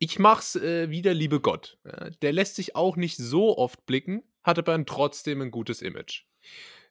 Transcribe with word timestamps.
ich 0.00 0.18
mach's 0.18 0.56
äh, 0.56 0.90
wieder, 0.90 1.14
liebe 1.14 1.40
Gott. 1.40 1.78
der 2.22 2.32
lässt 2.32 2.56
sich 2.56 2.74
auch 2.74 2.96
nicht 2.96 3.18
so 3.18 3.56
oft 3.56 3.84
blicken, 3.86 4.24
hat 4.42 4.58
aber 4.58 4.84
trotzdem 4.86 5.42
ein 5.42 5.50
gutes 5.50 5.82
Image. 5.82 6.24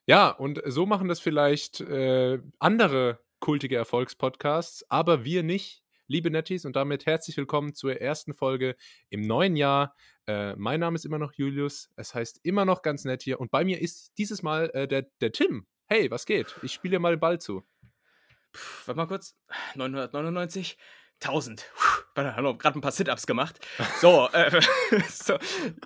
Ja, 0.05 0.29
und 0.29 0.61
so 0.65 0.85
machen 0.85 1.07
das 1.07 1.19
vielleicht 1.19 1.81
äh, 1.81 2.39
andere 2.59 3.19
kultige 3.39 3.75
Erfolgspodcasts, 3.77 4.85
aber 4.89 5.25
wir 5.25 5.41
nicht, 5.43 5.83
liebe 6.07 6.29
Netties. 6.29 6.65
Und 6.65 6.75
damit 6.75 7.07
herzlich 7.07 7.35
willkommen 7.35 7.73
zur 7.73 7.99
ersten 7.99 8.35
Folge 8.35 8.75
im 9.09 9.21
neuen 9.21 9.55
Jahr. 9.55 9.95
Äh, 10.27 10.55
mein 10.55 10.79
Name 10.79 10.95
ist 10.95 11.05
immer 11.05 11.19
noch 11.19 11.33
Julius. 11.33 11.89
Es 11.95 12.13
heißt 12.13 12.39
immer 12.43 12.65
noch 12.65 12.83
ganz 12.83 13.05
nett 13.05 13.23
hier. 13.23 13.39
Und 13.39 13.49
bei 13.49 13.65
mir 13.65 13.81
ist 13.81 14.13
dieses 14.19 14.43
Mal 14.43 14.69
äh, 14.75 14.87
der, 14.87 15.07
der 15.19 15.31
Tim. 15.31 15.65
Hey, 15.87 16.11
was 16.11 16.27
geht? 16.27 16.55
Ich 16.61 16.73
spiele 16.73 16.97
dir 16.97 16.99
mal 16.99 17.15
den 17.15 17.19
Ball 17.19 17.39
zu. 17.39 17.63
Puh, 18.51 18.59
warte 18.85 18.97
mal 18.97 19.07
kurz. 19.07 19.35
999. 19.73 20.77
1000. 21.21 21.65
Hallo, 21.75 21.88
gerade 22.23 22.79
ein 22.79 22.81
paar 22.81 22.91
Sit-Ups 22.91 23.27
gemacht. 23.27 23.59
So, 23.99 24.29
äh, 24.33 24.61
so 25.09 25.37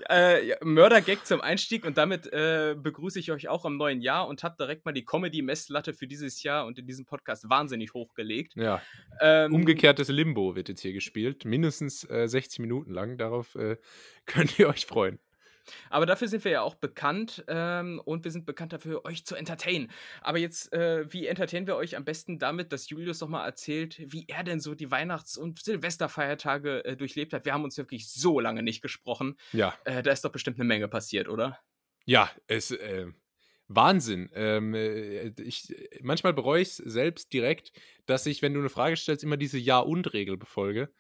äh, 0.10 0.56
Mörder-Gag 0.64 1.26
zum 1.26 1.42
Einstieg 1.42 1.86
und 1.86 1.98
damit 1.98 2.32
äh, 2.32 2.76
begrüße 2.78 3.20
ich 3.20 3.32
euch 3.32 3.48
auch 3.48 3.66
am 3.66 3.78
neuen 3.78 4.02
Jahr 4.02 4.28
und 4.28 4.44
habe 4.44 4.56
direkt 4.60 4.86
mal 4.86 4.92
die 4.92 5.06
Comedy-Messlatte 5.06 5.94
für 5.94 6.08
dieses 6.08 6.44
Jahr 6.44 6.66
und 6.66 6.80
in 6.80 6.86
diesem 6.86 7.06
Podcast 7.06 7.50
wahnsinnig 7.50 7.94
hochgelegt. 7.94 8.56
Ja. 8.56 8.82
Ähm, 9.22 9.54
Umgekehrtes 9.54 10.10
Limbo 10.10 10.56
wird 10.56 10.70
jetzt 10.70 10.82
hier 10.82 10.94
gespielt, 10.94 11.46
mindestens 11.46 12.02
60 12.02 12.60
äh, 12.60 12.62
Minuten 12.62 12.92
lang. 12.92 13.18
Darauf 13.18 13.56
äh, 13.56 13.78
könnt 14.26 14.58
ihr 14.60 14.70
euch 14.70 14.86
freuen. 14.86 15.20
Aber 15.90 16.06
dafür 16.06 16.28
sind 16.28 16.44
wir 16.44 16.52
ja 16.52 16.62
auch 16.62 16.76
bekannt 16.76 17.44
ähm, 17.48 18.02
und 18.04 18.24
wir 18.24 18.32
sind 18.32 18.46
bekannt 18.46 18.74
dafür, 18.74 19.06
euch 19.06 19.26
zu 19.26 19.36
entertainen. 19.36 19.92
Aber 20.22 20.38
jetzt, 20.38 20.74
äh, 20.74 21.12
wie 21.12 21.28
entertainen 21.28 21.68
wir 21.68 21.76
euch 21.76 21.96
am 21.96 22.06
besten 22.06 22.40
damit, 22.40 22.72
dass 22.74 22.90
Julius 22.90 23.20
doch 23.20 23.28
mal 23.28 23.46
erzählt, 23.46 23.98
wie 24.00 24.26
er 24.28 24.44
denn 24.44 24.60
so 24.60 24.76
die 24.76 24.92
Weihnachts- 24.92 25.38
und 25.38 25.60
Silvesterfeiertage 25.60 26.86
äh, 26.86 26.98
durchlebt 26.98 27.34
hat? 27.34 27.46
Wir 27.46 27.54
haben 27.54 27.64
uns 27.64 27.78
wirklich 27.78 28.10
so 28.12 28.40
lange 28.40 28.64
nicht 28.64 28.82
gesprochen. 28.82 29.38
Ja. 29.52 29.74
Äh, 29.86 30.04
da 30.04 30.12
ist 30.12 30.24
doch 30.26 30.32
bestimmt 30.32 30.58
eine 30.58 30.68
Menge 30.68 30.88
passiert, 30.88 31.30
oder? 31.30 31.60
Ja, 32.06 32.30
es. 32.48 32.72
Äh, 32.72 33.08
Wahnsinn. 33.70 34.30
Ähm, 34.34 34.74
äh, 34.74 35.30
ich, 35.42 35.74
manchmal 36.02 36.34
bereue 36.34 36.62
ich 36.62 36.70
es 36.70 36.78
selbst 36.78 37.32
direkt, 37.34 37.72
dass 38.06 38.26
ich, 38.26 38.42
wenn 38.42 38.54
du 38.54 38.60
eine 38.60 38.70
Frage 38.70 38.98
stellst, 38.98 39.24
immer 39.24 39.38
diese 39.38 39.58
Ja-und-Regel 39.58 40.38
befolge 40.38 40.94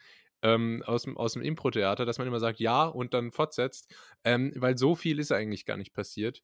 ähm, 0.44 0.84
aus, 0.86 1.04
dem, 1.04 1.18
aus 1.18 1.34
dem 1.34 1.42
Impro-Theater, 1.42 2.06
dass 2.06 2.20
man 2.20 2.28
immer 2.28 2.40
sagt 2.40 2.60
ja 2.60 2.86
und 2.86 3.14
dann 3.14 3.32
fortsetzt, 3.32 3.94
ähm, 4.24 4.54
weil 4.56 4.78
so 4.78 4.94
viel 4.94 5.18
ist 5.18 5.32
eigentlich 5.32 5.66
gar 5.66 5.78
nicht 5.78 5.94
passiert. 5.94 6.44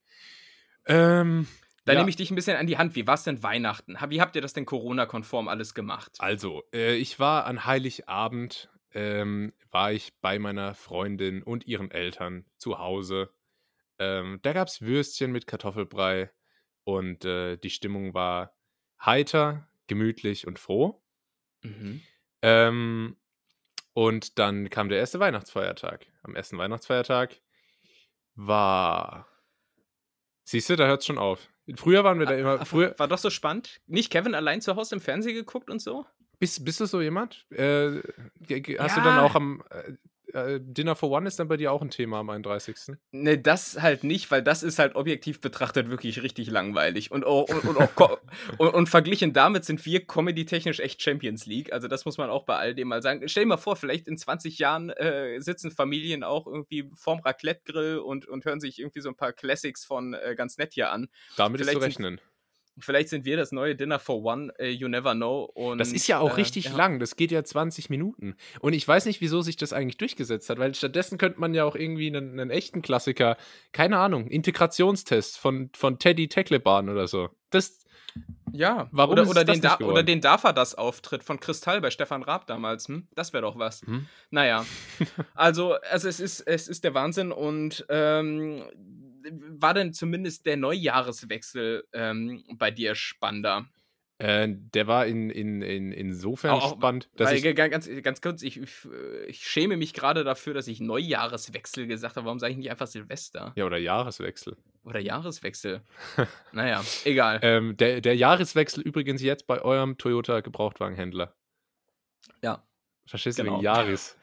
Ähm, 0.88 1.48
da 1.86 1.94
ja. 1.94 2.00
nehme 2.00 2.10
ich 2.10 2.16
dich 2.16 2.32
ein 2.32 2.36
bisschen 2.36 2.58
an 2.58 2.68
die 2.68 2.78
Hand. 2.78 2.96
Wie 2.96 3.06
war 3.06 3.16
es 3.16 3.24
denn 3.24 3.44
Weihnachten? 3.44 3.98
Wie 4.08 4.22
habt 4.22 4.36
ihr 4.36 4.42
das 4.42 4.54
denn 4.54 4.66
Corona-konform 4.66 5.48
alles 5.48 5.74
gemacht? 5.74 6.14
Also, 6.20 6.64
äh, 6.74 6.96
ich 6.96 7.20
war 7.20 7.46
an 7.46 7.66
Heiligabend, 7.66 8.70
ähm, 8.94 9.54
war 9.70 9.92
ich 9.92 10.14
bei 10.22 10.40
meiner 10.40 10.74
Freundin 10.76 11.44
und 11.44 11.68
ihren 11.68 11.92
Eltern 11.92 12.46
zu 12.58 12.80
Hause. 12.80 13.32
Ähm, 14.00 14.40
da 14.42 14.54
gab 14.54 14.68
es 14.70 14.82
Würstchen 14.82 15.32
mit 15.32 15.46
Kartoffelbrei 15.46 16.32
und 16.86 17.26
äh, 17.26 17.58
die 17.58 17.70
Stimmung 17.70 18.14
war 18.14 18.56
heiter, 19.04 19.68
gemütlich 19.88 20.48
und 20.48 20.58
froh. 20.58 21.04
Mhm. 21.64 22.02
Ähm, 22.42 23.18
und 23.94 24.40
dann 24.40 24.70
kam 24.70 24.90
der 24.90 25.00
erste 25.00 25.20
Weihnachtsfeiertag. 25.20 26.06
Am 26.24 26.36
ersten 26.36 26.58
Weihnachtsfeiertag 26.58 27.40
war. 28.36 29.28
Siehst 30.44 30.70
du, 30.70 30.76
da 30.76 30.88
hört 30.88 31.02
es 31.02 31.06
schon 31.06 31.18
auf. 31.18 31.48
Früher 31.76 32.04
waren 32.04 32.20
wir 32.20 32.26
da 32.26 32.34
immer. 32.34 32.66
Früher 32.66 32.96
war 32.98 33.08
doch 33.08 33.18
so 33.18 33.30
spannend. 33.30 33.82
Nicht 33.86 34.12
Kevin 34.12 34.34
allein 34.34 34.62
zu 34.62 34.76
Hause 34.76 34.96
im 34.96 35.02
Fernsehen 35.02 35.36
geguckt 35.36 35.70
und 35.70 35.82
so? 35.82 36.06
Bist, 36.40 36.64
bist 36.66 36.80
du 36.80 36.86
so 36.86 37.02
jemand? 37.02 37.46
Äh, 37.52 38.02
hast 38.80 38.96
ja. 38.96 38.96
du 38.96 39.02
dann 39.02 39.20
auch 39.20 39.36
am. 39.36 39.64
Äh, 40.34 40.60
Dinner 40.62 40.96
for 40.96 41.10
One 41.10 41.28
ist 41.28 41.40
dann 41.40 41.48
bei 41.48 41.58
dir 41.58 41.72
auch 41.72 41.82
ein 41.82 41.90
Thema 41.90 42.20
am 42.20 42.30
31. 42.30 42.96
Ne, 43.12 43.38
das 43.38 43.82
halt 43.82 44.04
nicht, 44.04 44.30
weil 44.32 44.44
das 44.44 44.64
ist 44.64 44.80
halt 44.80 44.96
objektiv 44.96 45.42
betrachtet 45.42 45.90
wirklich 45.90 46.22
richtig 46.24 46.50
langweilig. 46.50 47.12
Und, 47.12 47.24
und, 47.24 47.50
und, 47.66 47.78
auch, 47.78 48.20
und, 48.58 48.74
und, 48.74 48.90
verglichen 48.90 49.34
damit 49.34 49.66
sind 49.66 49.86
wir 49.86 50.06
comedy-technisch 50.06 50.80
echt 50.80 51.02
Champions 51.02 51.46
League. 51.46 51.74
Also 51.74 51.88
das 51.88 52.06
muss 52.06 52.18
man 52.18 52.30
auch 52.30 52.46
bei 52.46 52.58
all 52.58 52.76
dem 52.76 52.88
mal 52.88 53.02
sagen. 53.02 53.28
Stell 53.28 53.44
dir 53.44 53.50
mal 53.50 53.58
vor, 53.58 53.76
vielleicht 53.76 54.08
in 54.08 54.18
20 54.18 54.60
Jahren 54.60 54.90
äh, 54.90 55.40
sitzen 55.40 55.72
Familien 55.72 56.24
auch 56.24 56.48
irgendwie 56.48 56.90
vorm 56.96 57.20
Raclette-Grill 57.20 57.98
und, 58.00 58.28
und 58.28 58.46
hören 58.46 58.60
sich 58.60 58.80
irgendwie 58.80 59.02
so 59.02 59.10
ein 59.10 59.16
paar 59.16 59.34
Classics 59.34 59.86
von 59.86 60.14
äh, 60.14 60.36
ganz 60.36 60.58
nett 60.58 60.74
hier 60.74 60.92
an. 60.92 61.10
Damit 61.38 61.62
vielleicht 61.62 61.78
ist 61.78 61.82
zu 61.82 61.86
rechnen. 61.86 62.18
Sind, 62.18 62.29
Vielleicht 62.80 63.10
sind 63.10 63.26
wir 63.26 63.38
das 63.38 63.52
neue 63.52 63.76
Dinner 63.76 64.00
for 64.00 64.24
One, 64.24 64.54
uh, 64.60 64.64
you 64.64 64.88
never 64.88 65.14
know. 65.14 65.44
Und, 65.54 65.78
das 65.78 65.92
ist 65.92 66.08
ja 66.08 66.20
auch 66.20 66.32
äh, 66.32 66.42
richtig 66.42 66.66
ja. 66.66 66.76
lang, 66.76 67.00
das 67.00 67.16
geht 67.16 67.32
ja 67.32 67.44
20 67.44 67.90
Minuten. 67.90 68.36
Und 68.60 68.74
ich 68.74 68.88
weiß 68.88 69.06
nicht, 69.06 69.22
wieso 69.22 69.42
sich 69.42 69.58
das 69.58 69.74
eigentlich 69.74 69.98
durchgesetzt 69.98 70.50
hat, 70.50 70.60
weil 70.60 70.74
stattdessen 70.76 71.18
könnte 71.18 71.40
man 71.40 71.54
ja 71.54 71.66
auch 71.66 71.76
irgendwie 71.76 72.08
einen, 72.08 72.40
einen 72.40 72.50
echten 72.50 72.82
Klassiker, 72.82 73.38
keine 73.72 73.98
Ahnung, 73.98 74.28
Integrationstest 74.28 75.38
von, 75.38 75.70
von 75.76 76.00
Teddy 76.00 76.28
Teckleban 76.28 76.90
oder 76.90 77.08
so. 77.08 77.30
Das. 77.50 77.86
Ja, 78.52 78.90
warum 78.92 79.14
oder, 79.14 79.30
oder, 79.30 79.44
den 79.46 79.62
da, 79.62 79.78
oder 79.78 80.02
den 80.02 80.20
Dafa 80.20 80.52
das 80.52 80.74
Auftritt 80.74 81.24
von 81.24 81.40
Kristall 81.40 81.80
bei 81.80 81.92
Stefan 81.92 82.24
Raab 82.24 82.48
damals. 82.48 82.88
Hm? 82.88 83.08
Das 83.14 83.34
wäre 83.34 83.44
doch 83.44 83.60
was. 83.60 83.82
Hm? 83.84 84.08
Naja. 84.32 84.66
also, 85.36 85.76
also 85.92 86.08
es 86.08 86.20
ist, 86.20 86.42
es 86.42 86.68
ist 86.68 86.84
der 86.84 86.96
Wahnsinn 86.96 87.32
und 87.32 87.86
ähm, 87.90 88.64
war 89.32 89.74
denn 89.74 89.94
zumindest 89.94 90.46
der 90.46 90.58
Neujahreswechsel 90.58 91.86
ähm, 91.94 92.44
bei 92.58 92.72
dir 92.72 92.96
spannender? 92.96 93.68
Äh, 94.20 94.50
der 94.50 94.86
war 94.88 95.06
in, 95.06 95.30
in, 95.30 95.62
in, 95.62 95.94
insofern 95.94 96.52
auch, 96.52 96.76
spannend, 96.76 97.10
dass 97.16 97.32
ich. 97.32 97.56
Ganz, 97.56 97.90
ganz 98.04 98.22
kurz, 98.22 98.42
ich, 98.44 98.60
ich 99.28 99.48
schäme 99.48 99.78
mich 99.78 99.94
gerade 99.94 100.26
dafür, 100.26 100.54
dass 100.54 100.68
ich 100.68 100.82
Neujahreswechsel 100.82 101.88
gesagt 101.88 102.18
habe. 102.18 102.26
Warum 102.26 102.38
sage 102.38 102.52
ich 102.52 102.58
nicht 102.58 102.70
einfach 102.70 102.88
Silvester? 102.88 103.54
Ja, 103.56 103.66
oder 103.66 103.78
Jahreswechsel. 103.78 104.58
Oder 104.84 105.00
Jahreswechsel. 105.00 105.82
naja, 106.52 106.84
egal. 107.06 107.40
Ähm, 107.44 107.78
der, 107.78 108.02
der 108.02 108.18
Jahreswechsel 108.18 108.84
übrigens 108.84 109.22
jetzt 109.22 109.48
bei 109.48 109.62
eurem 109.62 109.98
Toyota 109.98 110.42
Gebrauchtwagenhändler. 110.42 111.34
Ja. 112.42 112.68
Verstehst 113.06 113.40
du, 113.40 113.44
genau. 113.44 113.56
wegen 113.56 113.64
Jahres. 113.64 114.18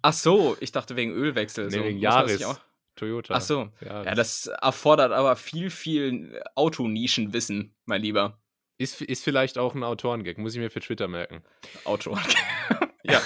Ach 0.00 0.12
so, 0.14 0.56
ich 0.60 0.72
dachte 0.72 0.96
wegen 0.96 1.12
Ölwechsel. 1.12 1.66
Nee, 1.66 1.76
so. 1.76 1.84
wegen 1.84 1.98
Jahres. 1.98 2.60
Toyota. 2.98 3.34
Ach 3.34 3.40
so. 3.40 3.70
Ja, 3.80 4.04
ja, 4.04 4.14
das 4.14 4.46
erfordert 4.46 5.12
aber 5.12 5.36
viel, 5.36 5.70
viel 5.70 6.42
Autonischenwissen, 6.54 7.74
mein 7.86 8.02
Lieber. 8.02 8.40
Ist, 8.76 9.00
ist 9.00 9.24
vielleicht 9.24 9.58
auch 9.58 9.74
ein 9.74 9.82
Autorengag, 9.82 10.38
muss 10.38 10.54
ich 10.54 10.60
mir 10.60 10.70
für 10.70 10.80
Twitter 10.80 11.08
merken. 11.08 11.42
Autorengag. 11.84 12.34
ja. 13.02 13.20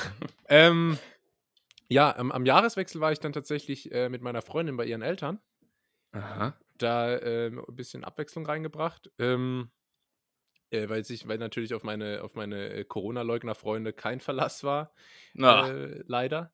ähm, 0.48 0.98
ja, 1.88 2.16
am, 2.16 2.32
am, 2.32 2.46
Jahreswechsel 2.46 3.00
war 3.00 3.12
ich 3.12 3.20
dann 3.20 3.34
tatsächlich 3.34 3.92
äh, 3.92 4.08
mit 4.08 4.22
meiner 4.22 4.40
Freundin 4.40 4.76
bei 4.76 4.86
ihren 4.86 5.02
Eltern. 5.02 5.40
Aha. 6.12 6.58
Da 6.78 7.16
äh, 7.16 7.48
ein 7.48 7.76
bisschen 7.76 8.04
Abwechslung 8.04 8.46
reingebracht. 8.46 9.10
Ähm, 9.18 9.70
äh, 10.70 10.88
weil, 10.88 11.04
sich, 11.04 11.28
weil 11.28 11.36
natürlich 11.36 11.74
auf 11.74 11.82
meine, 11.82 12.22
auf 12.22 12.34
meine 12.34 12.70
äh, 12.70 12.84
Corona-Leugner-Freunde 12.84 13.92
kein 13.92 14.20
Verlass 14.20 14.64
war. 14.64 14.94
Äh, 15.36 16.02
leider. 16.06 16.52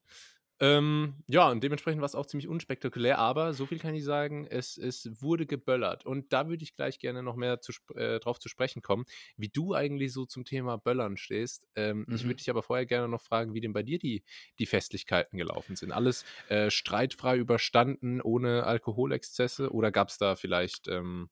Ähm, 0.61 1.15
ja, 1.29 1.49
und 1.51 1.63
dementsprechend 1.63 2.01
war 2.01 2.07
es 2.07 2.17
auch 2.17 2.27
ziemlich 2.27 2.49
unspektakulär, 2.49 3.19
aber 3.19 3.55
so 3.55 3.67
viel 3.67 3.79
kann 3.79 3.95
ich 3.95 4.05
sagen, 4.05 4.47
es, 4.49 4.77
es 4.77 5.23
wurde 5.23 5.47
geböllert. 5.47 6.05
Und 6.05 6.33
da 6.33 6.49
würde 6.49 6.65
ich 6.65 6.75
gleich 6.75 6.99
gerne 6.99 7.23
noch 7.23 7.37
mehr 7.37 7.61
zu, 7.61 7.73
äh, 7.95 8.19
drauf 8.19 8.41
zu 8.41 8.49
sprechen 8.49 8.83
kommen, 8.83 9.05
wie 9.37 9.49
du 9.49 9.75
eigentlich 9.75 10.13
so 10.13 10.27
zum 10.27 10.45
Thema 10.45 10.77
Böllern 10.77 11.17
stehst. 11.17 11.69
Ähm, 11.77 12.05
mhm. 12.09 12.15
Ich 12.15 12.25
würde 12.25 12.37
dich 12.37 12.51
aber 12.51 12.63
vorher 12.63 12.87
gerne 12.87 13.09
noch 13.09 13.23
fragen, 13.23 13.55
wie 13.55 13.61
denn 13.61 13.73
bei 13.73 13.85
dir 13.85 13.99
die, 13.99 14.25
die 14.59 14.67
Festlichkeiten 14.67 15.39
gelaufen 15.39 15.77
sind. 15.77 15.93
Alles 15.93 16.25
äh, 16.49 16.71
streitfrei 16.71 17.37
überstanden, 17.37 18.21
ohne 18.21 18.65
Alkoholexzesse 18.65 19.73
oder 19.73 19.93
gab 19.93 20.09
es 20.09 20.19
da 20.19 20.35
vielleicht 20.35 20.89
ähm, 20.89 21.31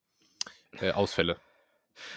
äh, 0.80 0.92
Ausfälle? 0.92 1.36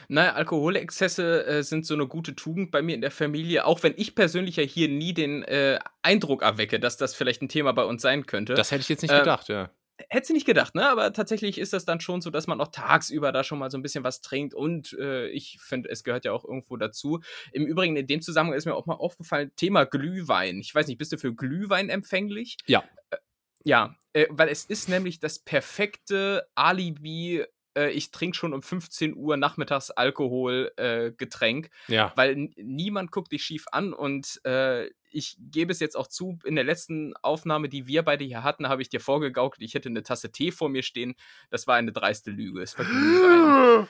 Naja, 0.07 0.33
Alkoholexzesse 0.33 1.45
äh, 1.45 1.63
sind 1.63 1.85
so 1.85 1.93
eine 1.93 2.07
gute 2.07 2.35
Tugend 2.35 2.71
bei 2.71 2.81
mir 2.81 2.95
in 2.95 3.01
der 3.01 3.11
Familie, 3.11 3.65
auch 3.65 3.83
wenn 3.83 3.93
ich 3.97 4.15
persönlich 4.15 4.57
ja 4.57 4.63
hier 4.63 4.87
nie 4.89 5.13
den 5.13 5.43
äh, 5.43 5.79
Eindruck 6.01 6.41
erwecke, 6.41 6.79
dass 6.79 6.97
das 6.97 7.15
vielleicht 7.15 7.41
ein 7.41 7.49
Thema 7.49 7.73
bei 7.73 7.83
uns 7.83 8.01
sein 8.01 8.25
könnte. 8.25 8.53
Das 8.53 8.71
hätte 8.71 8.81
ich 8.81 8.89
jetzt 8.89 9.01
nicht 9.01 9.11
ähm, 9.11 9.19
gedacht, 9.19 9.47
ja. 9.49 9.71
Hätte 10.09 10.27
sie 10.27 10.33
nicht 10.33 10.45
gedacht, 10.45 10.75
ne? 10.75 10.87
Aber 10.89 11.11
tatsächlich 11.11 11.57
ist 11.57 11.73
das 11.73 11.83
dann 11.83 11.99
schon 11.99 12.21
so, 12.21 12.29
dass 12.29 12.47
man 12.47 12.61
auch 12.61 12.69
tagsüber 12.69 13.31
da 13.31 13.43
schon 13.43 13.59
mal 13.59 13.69
so 13.69 13.77
ein 13.77 13.81
bisschen 13.81 14.03
was 14.03 14.21
trinkt 14.21 14.53
und 14.53 14.93
äh, 14.93 15.27
ich 15.27 15.59
finde, 15.59 15.89
es 15.89 16.03
gehört 16.03 16.23
ja 16.23 16.31
auch 16.31 16.45
irgendwo 16.45 16.77
dazu. 16.77 17.19
Im 17.51 17.65
Übrigen, 17.65 17.97
in 17.97 18.07
dem 18.07 18.21
Zusammenhang 18.21 18.57
ist 18.57 18.65
mir 18.65 18.75
auch 18.75 18.85
mal 18.85 18.93
aufgefallen, 18.93 19.51
Thema 19.57 19.85
Glühwein. 19.85 20.59
Ich 20.59 20.73
weiß 20.73 20.87
nicht, 20.87 20.97
bist 20.97 21.11
du 21.11 21.17
für 21.17 21.35
Glühwein 21.35 21.89
empfänglich? 21.89 22.57
Ja. 22.65 22.83
Äh, 23.09 23.17
ja, 23.65 23.95
äh, 24.13 24.27
weil 24.29 24.47
es 24.47 24.63
ist 24.63 24.87
nämlich 24.87 25.19
das 25.19 25.39
perfekte 25.39 26.47
Alibi 26.55 27.43
äh, 27.79 27.91
ich 27.91 28.11
trinke 28.11 28.35
schon 28.35 28.53
um 28.53 28.61
15 28.61 29.15
Uhr 29.15 29.37
nachmittags 29.37 29.89
Alkoholgetränk, 29.91 31.69
äh, 31.87 31.93
ja. 31.93 32.11
weil 32.15 32.49
niemand 32.57 33.11
guckt 33.11 33.31
dich 33.31 33.43
schief 33.43 33.65
an 33.71 33.93
und 33.93 34.41
äh, 34.45 34.89
ich 35.11 35.37
gebe 35.39 35.71
es 35.71 35.79
jetzt 35.79 35.95
auch 35.95 36.07
zu, 36.07 36.37
in 36.43 36.55
der 36.55 36.63
letzten 36.63 37.15
Aufnahme, 37.17 37.69
die 37.69 37.87
wir 37.87 38.03
beide 38.03 38.25
hier 38.25 38.43
hatten, 38.43 38.67
habe 38.69 38.81
ich 38.81 38.89
dir 38.89 38.99
vorgegaukelt, 38.99 39.63
ich 39.63 39.73
hätte 39.73 39.89
eine 39.89 40.03
Tasse 40.03 40.31
Tee 40.31 40.51
vor 40.51 40.69
mir 40.69 40.83
stehen. 40.83 41.15
Das 41.49 41.65
war 41.65 41.75
eine 41.75 41.91
dreiste 41.91 42.31
Lüge. 42.31 42.65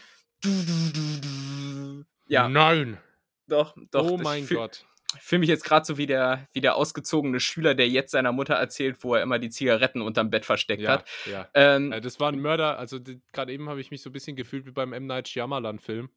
Ja. 2.31 2.47
Nein. 2.47 2.99
Doch, 3.47 3.75
doch. 3.89 4.07
Oh 4.07 4.17
mein 4.19 4.47
Gott. 4.47 4.85
Ich 5.15 5.23
fühle 5.23 5.39
mich 5.39 5.49
jetzt 5.49 5.63
gerade 5.63 5.85
so 5.85 5.97
wie 5.97 6.05
der, 6.05 6.47
wie 6.51 6.61
der 6.61 6.75
ausgezogene 6.75 7.39
Schüler, 7.39 7.73
der 7.73 7.89
jetzt 7.89 8.11
seiner 8.11 8.31
Mutter 8.31 8.53
erzählt, 8.55 9.03
wo 9.03 9.15
er 9.15 9.23
immer 9.23 9.39
die 9.39 9.49
Zigaretten 9.49 10.01
unterm 10.01 10.29
Bett 10.29 10.45
versteckt 10.45 10.83
ja, 10.83 10.91
hat. 10.91 11.09
Ja. 11.25 11.49
Ähm, 11.55 11.91
äh, 11.91 12.01
das 12.01 12.19
war 12.19 12.31
ein 12.31 12.39
Mörder, 12.39 12.77
also 12.77 12.99
gerade 13.33 13.51
eben 13.51 13.69
habe 13.69 13.81
ich 13.81 13.89
mich 13.91 14.01
so 14.01 14.09
ein 14.09 14.13
bisschen 14.13 14.35
gefühlt 14.35 14.65
wie 14.65 14.71
beim 14.71 14.93
M. 14.93 15.07
Night 15.07 15.27
Shyamalan-Film. 15.27 16.09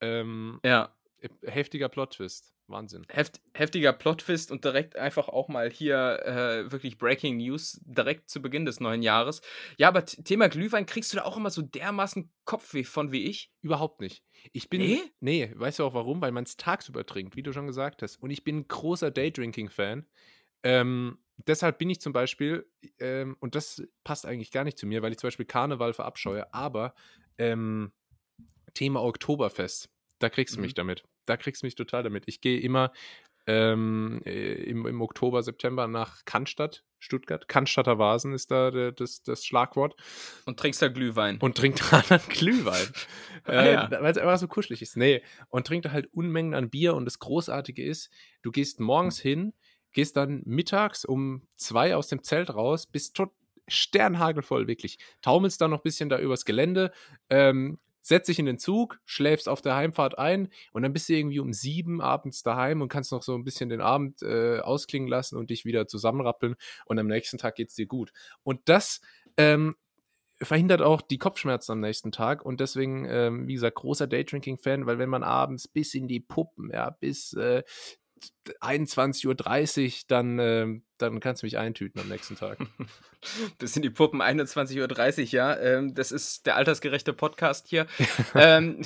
Ähm, 0.00 0.60
ja. 0.64 0.94
Heftiger 1.44 1.88
Plot-Twist. 1.88 2.52
Wahnsinn. 2.68 3.04
Heft, 3.08 3.40
heftiger 3.54 3.92
Plot-Twist 3.92 4.50
und 4.50 4.64
direkt 4.64 4.96
einfach 4.96 5.28
auch 5.28 5.48
mal 5.48 5.70
hier 5.70 6.20
äh, 6.24 6.72
wirklich 6.72 6.98
Breaking 6.98 7.36
News 7.36 7.80
direkt 7.84 8.30
zu 8.30 8.40
Beginn 8.40 8.64
des 8.64 8.80
neuen 8.80 9.02
Jahres. 9.02 9.42
Ja, 9.76 9.88
aber 9.88 10.04
Thema 10.04 10.48
Glühwein, 10.48 10.86
kriegst 10.86 11.12
du 11.12 11.18
da 11.18 11.24
auch 11.24 11.36
immer 11.36 11.50
so 11.50 11.62
dermaßen 11.62 12.32
Kopfweh 12.44 12.84
von 12.84 13.12
wie 13.12 13.24
ich? 13.24 13.52
Überhaupt 13.60 14.00
nicht. 14.00 14.24
Ich 14.52 14.70
bin. 14.70 14.80
Nee? 14.80 15.00
Nee, 15.20 15.52
weißt 15.54 15.78
du 15.78 15.84
auch 15.84 15.94
warum? 15.94 16.20
Weil 16.20 16.32
man 16.32 16.44
es 16.44 16.56
tagsüber 16.56 17.06
trinkt, 17.06 17.36
wie 17.36 17.42
du 17.42 17.52
schon 17.52 17.66
gesagt 17.66 18.02
hast. 18.02 18.16
Und 18.16 18.30
ich 18.30 18.42
bin 18.42 18.58
ein 18.58 18.68
großer 18.68 19.10
Daydrinking-Fan. 19.10 20.06
Ähm, 20.64 21.18
deshalb 21.36 21.78
bin 21.78 21.90
ich 21.90 22.00
zum 22.00 22.12
Beispiel, 22.12 22.68
ähm, 22.98 23.36
und 23.40 23.54
das 23.54 23.82
passt 24.04 24.26
eigentlich 24.26 24.50
gar 24.50 24.64
nicht 24.64 24.78
zu 24.78 24.86
mir, 24.86 25.02
weil 25.02 25.12
ich 25.12 25.18
zum 25.18 25.28
Beispiel 25.28 25.46
Karneval 25.46 25.92
verabscheue, 25.92 26.52
aber 26.54 26.94
ähm, 27.38 27.92
Thema 28.74 29.02
Oktoberfest, 29.02 29.90
da 30.18 30.30
kriegst 30.30 30.54
du 30.54 30.58
mhm. 30.60 30.62
mich 30.62 30.74
damit 30.74 31.04
da 31.26 31.36
kriegst 31.36 31.62
du 31.62 31.66
mich 31.66 31.74
total 31.74 32.02
damit. 32.02 32.24
Ich 32.26 32.40
gehe 32.40 32.60
immer 32.60 32.92
ähm, 33.46 34.20
äh, 34.24 34.54
im, 34.64 34.86
im 34.86 35.00
Oktober, 35.00 35.42
September 35.42 35.88
nach 35.88 36.24
Cannstatt, 36.24 36.84
Stuttgart. 36.98 37.48
Cannstatter 37.48 37.98
Vasen 37.98 38.32
ist 38.32 38.50
da 38.50 38.70
der, 38.70 38.92
das, 38.92 39.22
das 39.22 39.44
Schlagwort. 39.44 39.96
Und 40.46 40.60
trinkst 40.60 40.80
da 40.80 40.88
Glühwein. 40.88 41.38
Und 41.38 41.56
trinkt 41.56 41.82
da 41.90 42.02
dann 42.08 42.20
Glühwein. 42.28 42.86
ah, 43.44 43.52
äh, 43.52 43.72
ja. 43.72 43.90
Weil 43.90 44.12
es 44.12 44.18
einfach 44.18 44.38
so 44.38 44.48
kuschelig 44.48 44.82
ist. 44.82 44.96
Nee, 44.96 45.22
und 45.48 45.66
trinkt 45.66 45.86
da 45.86 45.92
halt 45.92 46.08
Unmengen 46.12 46.54
an 46.54 46.70
Bier. 46.70 46.94
Und 46.94 47.04
das 47.04 47.18
Großartige 47.18 47.84
ist, 47.84 48.10
du 48.42 48.52
gehst 48.52 48.78
morgens 48.78 49.18
hin, 49.18 49.52
gehst 49.92 50.16
dann 50.16 50.42
mittags 50.44 51.04
um 51.04 51.42
zwei 51.56 51.96
aus 51.96 52.08
dem 52.08 52.22
Zelt 52.22 52.54
raus, 52.54 52.86
bist 52.86 53.16
tot 53.16 53.30
sternhagelvoll, 53.68 54.66
wirklich. 54.66 54.98
Taumelst 55.22 55.60
dann 55.60 55.70
noch 55.70 55.80
ein 55.80 55.84
bisschen 55.84 56.08
da 56.08 56.18
übers 56.18 56.44
Gelände, 56.44 56.92
ähm, 57.30 57.78
setzt 58.02 58.28
dich 58.28 58.38
in 58.38 58.46
den 58.46 58.58
Zug, 58.58 59.00
schläfst 59.04 59.48
auf 59.48 59.62
der 59.62 59.76
Heimfahrt 59.76 60.18
ein 60.18 60.48
und 60.72 60.82
dann 60.82 60.92
bist 60.92 61.08
du 61.08 61.14
irgendwie 61.14 61.40
um 61.40 61.52
sieben 61.52 62.00
abends 62.00 62.42
daheim 62.42 62.82
und 62.82 62.88
kannst 62.88 63.12
noch 63.12 63.22
so 63.22 63.34
ein 63.34 63.44
bisschen 63.44 63.68
den 63.68 63.80
Abend 63.80 64.22
äh, 64.22 64.58
ausklingen 64.58 65.08
lassen 65.08 65.38
und 65.38 65.50
dich 65.50 65.64
wieder 65.64 65.86
zusammenrappeln 65.86 66.56
und 66.84 66.98
am 66.98 67.06
nächsten 67.06 67.38
Tag 67.38 67.54
geht 67.54 67.70
es 67.70 67.74
dir 67.74 67.86
gut. 67.86 68.12
Und 68.42 68.60
das 68.66 69.00
ähm, 69.36 69.76
verhindert 70.40 70.82
auch 70.82 71.00
die 71.00 71.18
Kopfschmerzen 71.18 71.72
am 71.72 71.80
nächsten 71.80 72.12
Tag 72.12 72.44
und 72.44 72.60
deswegen, 72.60 73.06
ähm, 73.08 73.46
wie 73.46 73.54
gesagt, 73.54 73.76
großer 73.76 74.06
Daydrinking-Fan, 74.06 74.86
weil 74.86 74.98
wenn 74.98 75.08
man 75.08 75.22
abends 75.22 75.68
bis 75.68 75.94
in 75.94 76.08
die 76.08 76.20
Puppen, 76.20 76.70
ja, 76.72 76.90
bis 76.90 77.32
äh, 77.34 77.62
21.30 78.60 79.86
Uhr, 79.86 79.92
dann, 80.08 80.38
äh, 80.38 80.80
dann 80.98 81.20
kannst 81.20 81.42
du 81.42 81.46
mich 81.46 81.58
eintüten 81.58 82.00
am 82.00 82.08
nächsten 82.08 82.36
Tag. 82.36 82.58
Das 83.58 83.72
sind 83.72 83.82
die 83.82 83.90
Puppen 83.90 84.20
21.30 84.20 85.20
Uhr, 85.20 85.26
ja. 85.28 85.56
Ähm, 85.56 85.94
das 85.94 86.10
ist 86.10 86.44
der 86.44 86.56
altersgerechte 86.56 87.12
Podcast 87.12 87.68
hier. 87.68 87.86
ähm, 88.34 88.82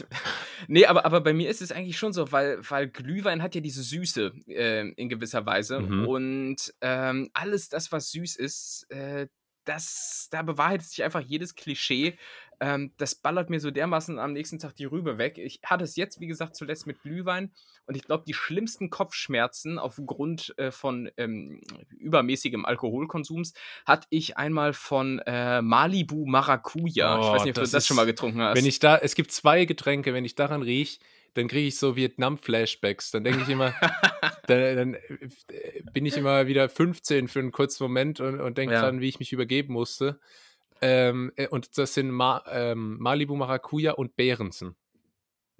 nee, 0.69 0.85
aber, 0.85 1.06
aber 1.06 1.23
bei 1.23 1.33
mir 1.33 1.49
ist 1.49 1.62
es 1.62 1.73
eigentlich 1.73 1.97
schon 1.97 2.12
so, 2.12 2.33
weil, 2.33 2.59
weil 2.69 2.87
Glühwein 2.87 3.43
hat 3.43 3.55
ja 3.55 3.62
diese 3.62 3.83
Süße 3.83 4.33
äh, 4.49 4.91
in 4.91 5.09
gewisser 5.09 5.47
Weise. 5.47 5.81
Mhm. 5.81 6.06
Und 6.06 6.75
ähm, 6.82 7.31
alles 7.32 7.71
das, 7.71 7.93
was 7.93 8.11
süß 8.11 8.37
ist, 8.37 8.91
äh, 8.91 9.29
das, 9.67 10.29
da 10.31 10.43
bewahrheitet 10.43 10.89
sich 10.89 11.03
einfach 11.03 11.21
jedes 11.21 11.55
Klischee. 11.55 12.19
Ähm, 12.61 12.93
das 12.97 13.14
ballert 13.14 13.50
mir 13.50 13.61
so 13.61 13.70
dermaßen 13.70 14.19
am 14.19 14.32
nächsten 14.32 14.58
Tag 14.58 14.75
die 14.76 14.85
Rübe 14.85 15.19
weg. 15.19 15.38
Ich 15.38 15.61
hatte 15.64 15.85
es 15.85 15.97
jetzt, 15.97 16.20
wie 16.20 16.26
gesagt, 16.26 16.56
zuletzt 16.56 16.87
mit 16.87 17.03
Glühwein 17.03 17.53
und 17.87 17.97
ich 17.97 18.03
glaube, 18.03 18.25
die 18.26 18.35
schlimmsten 18.35 18.91
Kopfschmerzen 18.91 19.79
aufgrund 19.79 20.55
äh, 20.58 20.70
von 20.70 21.11
ähm, 21.17 21.61
übermäßigem 21.99 22.64
Alkoholkonsums 22.64 23.53
hatte 23.85 24.06
ich 24.11 24.37
einmal 24.37 24.73
von 24.73 25.20
äh, 25.26 25.62
Malibu 25.62 26.26
Maracuja. 26.26 27.19
Oh, 27.19 27.20
ich 27.20 27.29
weiß 27.29 27.44
nicht, 27.44 27.50
ob 27.50 27.55
du 27.56 27.61
das 27.61 27.75
ist, 27.75 27.87
schon 27.87 27.97
mal 27.97 28.06
getrunken 28.06 28.41
hast. 28.41 28.56
Wenn 28.56 28.67
ich 28.67 28.79
da, 28.79 28.97
es 28.97 29.14
gibt 29.14 29.32
zwei 29.32 29.64
Getränke, 29.64 30.14
wenn 30.14 30.25
ich 30.25 30.35
daran 30.35 30.62
rieche, 30.62 30.99
dann 31.35 31.49
kriege 31.49 31.69
ich 31.69 31.79
so 31.79 31.97
Vietnam-Flashbacks. 31.97 33.11
Dann 33.11 33.25
denke 33.25 33.43
ich 33.43 33.49
immer, 33.49 33.75
dann, 34.47 34.76
dann, 34.76 34.94
äh, 34.94 35.82
bin 35.93 36.06
ich 36.06 36.17
immer 36.17 36.47
wieder 36.47 36.69
15 36.69 37.29
für 37.29 37.41
einen 37.41 37.53
kurzen 37.53 37.85
Moment 37.85 38.20
und, 38.20 38.41
und 38.41 38.58
denke 38.58 38.75
ja. 38.75 38.81
dran, 38.81 39.00
wie 39.00 39.08
ich 39.08 39.19
mich 39.19 39.32
übergeben 39.32 39.73
musste. 39.73 40.19
Ähm, 40.81 41.32
äh, 41.37 41.49
und 41.49 41.78
das 41.78 41.94
sind 41.94 42.11
Ma 42.11 42.43
ähm, 42.50 42.99
Malibu 42.99 43.37
Maracuja 43.37 43.93
und 43.93 44.17
Behrensen. 44.17 44.76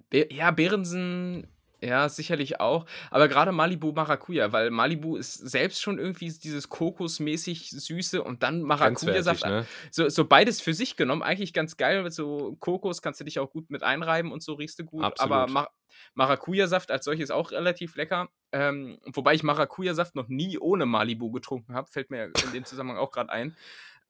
Be 0.09 0.27
ja, 0.31 0.51
Behrensen 0.51 1.47
ja, 1.81 2.09
sicherlich 2.09 2.59
auch. 2.59 2.85
Aber 3.11 3.27
gerade 3.27 3.51
Malibu 3.51 3.91
Maracuja, 3.91 4.51
weil 4.51 4.71
Malibu 4.71 5.15
ist 5.15 5.35
selbst 5.35 5.81
schon 5.81 5.99
irgendwie 5.99 6.31
dieses 6.31 6.69
Kokosmäßig 6.69 7.69
Süße 7.69 8.23
und 8.23 8.41
dann 8.41 8.63
Maracuja-Saft. 8.63 9.45
Ne? 9.45 9.67
So, 9.91 10.09
so 10.09 10.25
beides 10.25 10.59
für 10.59 10.73
sich 10.73 10.95
genommen, 10.95 11.21
eigentlich 11.21 11.53
ganz 11.53 11.77
geil. 11.77 12.09
So 12.09 12.57
Kokos 12.59 13.01
kannst 13.01 13.19
du 13.19 13.25
dich 13.25 13.37
auch 13.37 13.51
gut 13.51 13.69
mit 13.69 13.83
einreiben 13.83 14.31
und 14.31 14.41
so 14.41 14.53
riechst 14.53 14.79
du 14.79 14.85
gut. 14.85 15.03
Absolut. 15.03 15.31
Aber 15.31 15.51
Mar 15.51 15.69
Maracuja-Saft 16.15 16.91
als 16.91 17.05
solches 17.05 17.31
auch 17.31 17.51
relativ 17.51 17.95
lecker. 17.95 18.29
Ähm, 18.51 18.97
wobei 19.05 19.35
ich 19.35 19.43
Maracuja-Saft 19.43 20.15
noch 20.15 20.27
nie 20.27 20.57
ohne 20.57 20.85
Malibu 20.85 21.31
getrunken 21.31 21.73
habe, 21.75 21.89
fällt 21.91 22.09
mir 22.09 22.31
in 22.43 22.53
dem 22.53 22.65
Zusammenhang 22.65 22.97
auch 22.97 23.11
gerade 23.11 23.31
ein. 23.31 23.55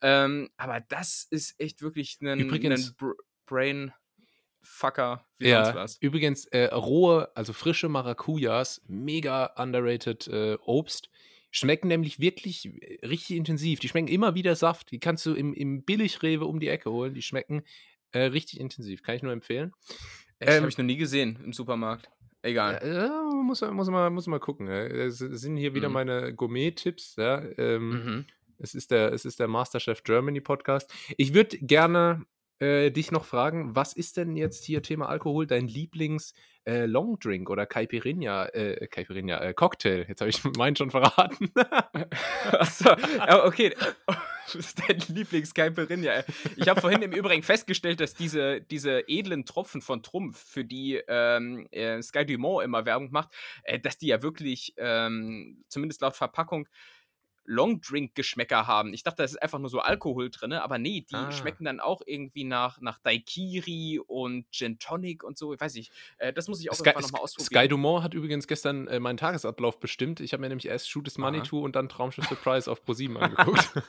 Ähm, 0.02 0.50
aber 0.58 0.80
das 0.82 1.28
ist 1.30 1.60
echt 1.60 1.82
wirklich 1.82 2.20
ein, 2.22 2.40
Übrigens, 2.40 2.96
ein 3.02 3.14
Brain. 3.46 3.94
Fucker 4.68 5.26
wie 5.40 5.50
ja, 5.50 5.64
sonst 5.66 5.76
was. 5.76 5.98
Übrigens, 6.02 6.46
äh, 6.48 6.66
rohe, 6.66 7.32
also 7.36 7.54
frische 7.54 7.90
Maracujas, 7.90 8.82
mega 8.88 9.54
underrated 9.56 10.28
äh, 10.28 10.58
Obst. 10.66 11.10
Schmecken 11.52 11.88
nämlich 11.88 12.20
wirklich 12.20 12.66
äh, 12.66 13.06
richtig 13.06 13.38
intensiv. 13.38 13.80
Die 13.80 13.88
schmecken 13.88 14.10
immer 14.10 14.36
wieder 14.36 14.56
Saft. 14.56 14.92
Die 14.92 15.00
kannst 15.00 15.26
du 15.26 15.34
im, 15.34 15.54
im 15.54 15.84
Billigrewe 15.84 16.46
um 16.46 16.60
die 16.60 16.68
Ecke 16.68 16.92
holen. 16.92 17.14
Die 17.14 17.22
schmecken 17.22 17.64
äh, 18.12 18.24
richtig 18.24 18.60
intensiv. 18.60 19.02
Kann 19.02 19.16
ich 19.16 19.24
nur 19.24 19.32
empfehlen. 19.32 19.72
Echt, 20.40 20.52
ähm, 20.52 20.62
habe 20.62 20.70
ich 20.70 20.78
noch 20.78 20.86
nie 20.86 20.98
gesehen 20.98 21.40
im 21.44 21.54
Supermarkt. 21.54 22.10
Egal. 22.42 22.82
Ja, 22.86 23.24
muss, 23.44 23.62
muss, 23.62 23.90
mal, 23.90 24.10
muss 24.10 24.28
mal 24.28 24.40
gucken. 24.40 24.68
Es 24.68 25.18
sind 25.18 25.58
hier 25.58 25.74
wieder 25.74 25.90
mhm. 25.90 25.94
meine 25.94 26.34
Gourmet-Tipps. 26.34 27.16
Ja. 27.16 27.42
Ähm, 27.58 27.90
mhm. 27.90 28.26
Es, 28.59 28.75
ist 28.75 28.92
der, 28.92 29.13
es 29.13 29.25
ist 29.25 29.39
der 29.39 29.48
Masterchef 29.48 30.04
Germany 30.04 30.42
Podcast. 30.42 30.92
Ich 31.18 31.33
würde 31.33 31.57
gerne 31.59 32.25
äh, 32.59 32.92
dich 32.92 33.12
noch 33.12 33.25
fragen, 33.25 33.75
was 33.75 33.94
ist 33.94 34.18
denn 34.18 34.36
jetzt 34.36 34.63
hier 34.65 34.81
Thema 34.81 35.09
Alkohol 35.09 35.45
dein 35.45 35.68
Lieblings 35.68 36.33
äh, 36.65 36.86
Longdrink 36.86 37.50
oder 37.50 37.65
Caipirinha, 37.65 38.48
äh, 38.48 38.88
Caipirinha, 38.88 39.39
äh, 39.39 39.54
Cocktail? 39.54 40.06
Jetzt 40.07 40.21
habe 40.21 40.30
ich 40.30 40.44
meinen 40.57 40.75
schon 40.75 40.92
verraten. 40.92 41.51
Achso, 42.51 42.92
okay. 43.43 43.75
Das 44.48 44.55
ist 44.55 44.79
dein 44.79 45.00
Lieblings-Caipirinha. 45.13 46.24
Ich 46.55 46.70
habe 46.70 46.79
vorhin 46.79 47.01
im 47.01 47.12
Übrigen 47.12 47.43
festgestellt, 47.43 48.00
dass 48.00 48.13
diese, 48.13 48.62
diese 48.62 49.01
edlen 49.10 49.43
Tropfen 49.43 49.82
von 49.82 50.01
Trumpf, 50.01 50.41
für 50.41 50.63
die 50.63 51.01
ähm, 51.10 51.67
äh, 51.72 52.01
Sky 52.01 52.25
Dumont 52.25 52.63
immer 52.63 52.86
Werbung 52.86 53.12
macht, 53.12 53.36
äh, 53.63 53.77
dass 53.77 53.98
die 53.98 54.08
ja 54.08 54.22
wirklich, 54.22 54.74
ähm, 54.77 55.65
zumindest 55.67 56.00
laut 56.00 56.15
Verpackung, 56.15 56.65
Longdrink-Geschmäcker 57.48 58.68
haben. 58.68 58.94
Ich 58.94 59.04
dachte, 59.04 59.18
da 59.18 59.24
ist 59.24 59.42
einfach 59.42 59.60
nur 59.60 59.70
so 59.70 59.80
Alkohol 59.80 60.30
drin, 60.30 60.54
aber 60.54 60.77
nee, 60.77 61.06
die 61.10 61.16
ah. 61.16 61.32
schmecken 61.32 61.66
dann 61.66 61.80
auch 61.80 62.01
irgendwie 62.06 62.44
nach, 62.44 62.80
nach 62.82 63.00
Daikiri 63.00 64.00
und 64.06 64.51
Gin 64.51 64.77
Tonic 64.80 65.24
und 65.24 65.38
so. 65.38 65.54
Ich 65.54 65.60
weiß 65.60 65.74
nicht. 65.74 65.92
Äh, 66.18 66.34
das 66.34 66.48
muss 66.48 66.60
ich 66.62 66.70
auch 66.70 66.75
Sky, 66.75 66.92
nochmal 66.94 67.22
ausprobieren. 67.22 67.62
Sky 67.62 67.68
Dumont 67.68 68.04
hat 68.04 68.13
übrigens 68.13 68.48
gestern 68.48 68.88
äh, 68.88 69.00
meinen 69.00 69.18
Tagesablauf 69.18 69.80
bestimmt. 69.80 70.20
Ich 70.20 70.34
habe 70.34 70.42
mir 70.42 70.50
nämlich 70.50 70.68
erst 70.68 70.89
Shoot 70.89 71.08
is 71.08 71.18
Money 71.18 71.42
to 71.42 71.60
und 71.60 71.75
dann 71.75 71.89
Traumschiff 71.89 72.25
Surprise 72.30 72.70
auf 72.70 72.84
ProSieben 72.84 73.18
angeguckt. 73.18 73.72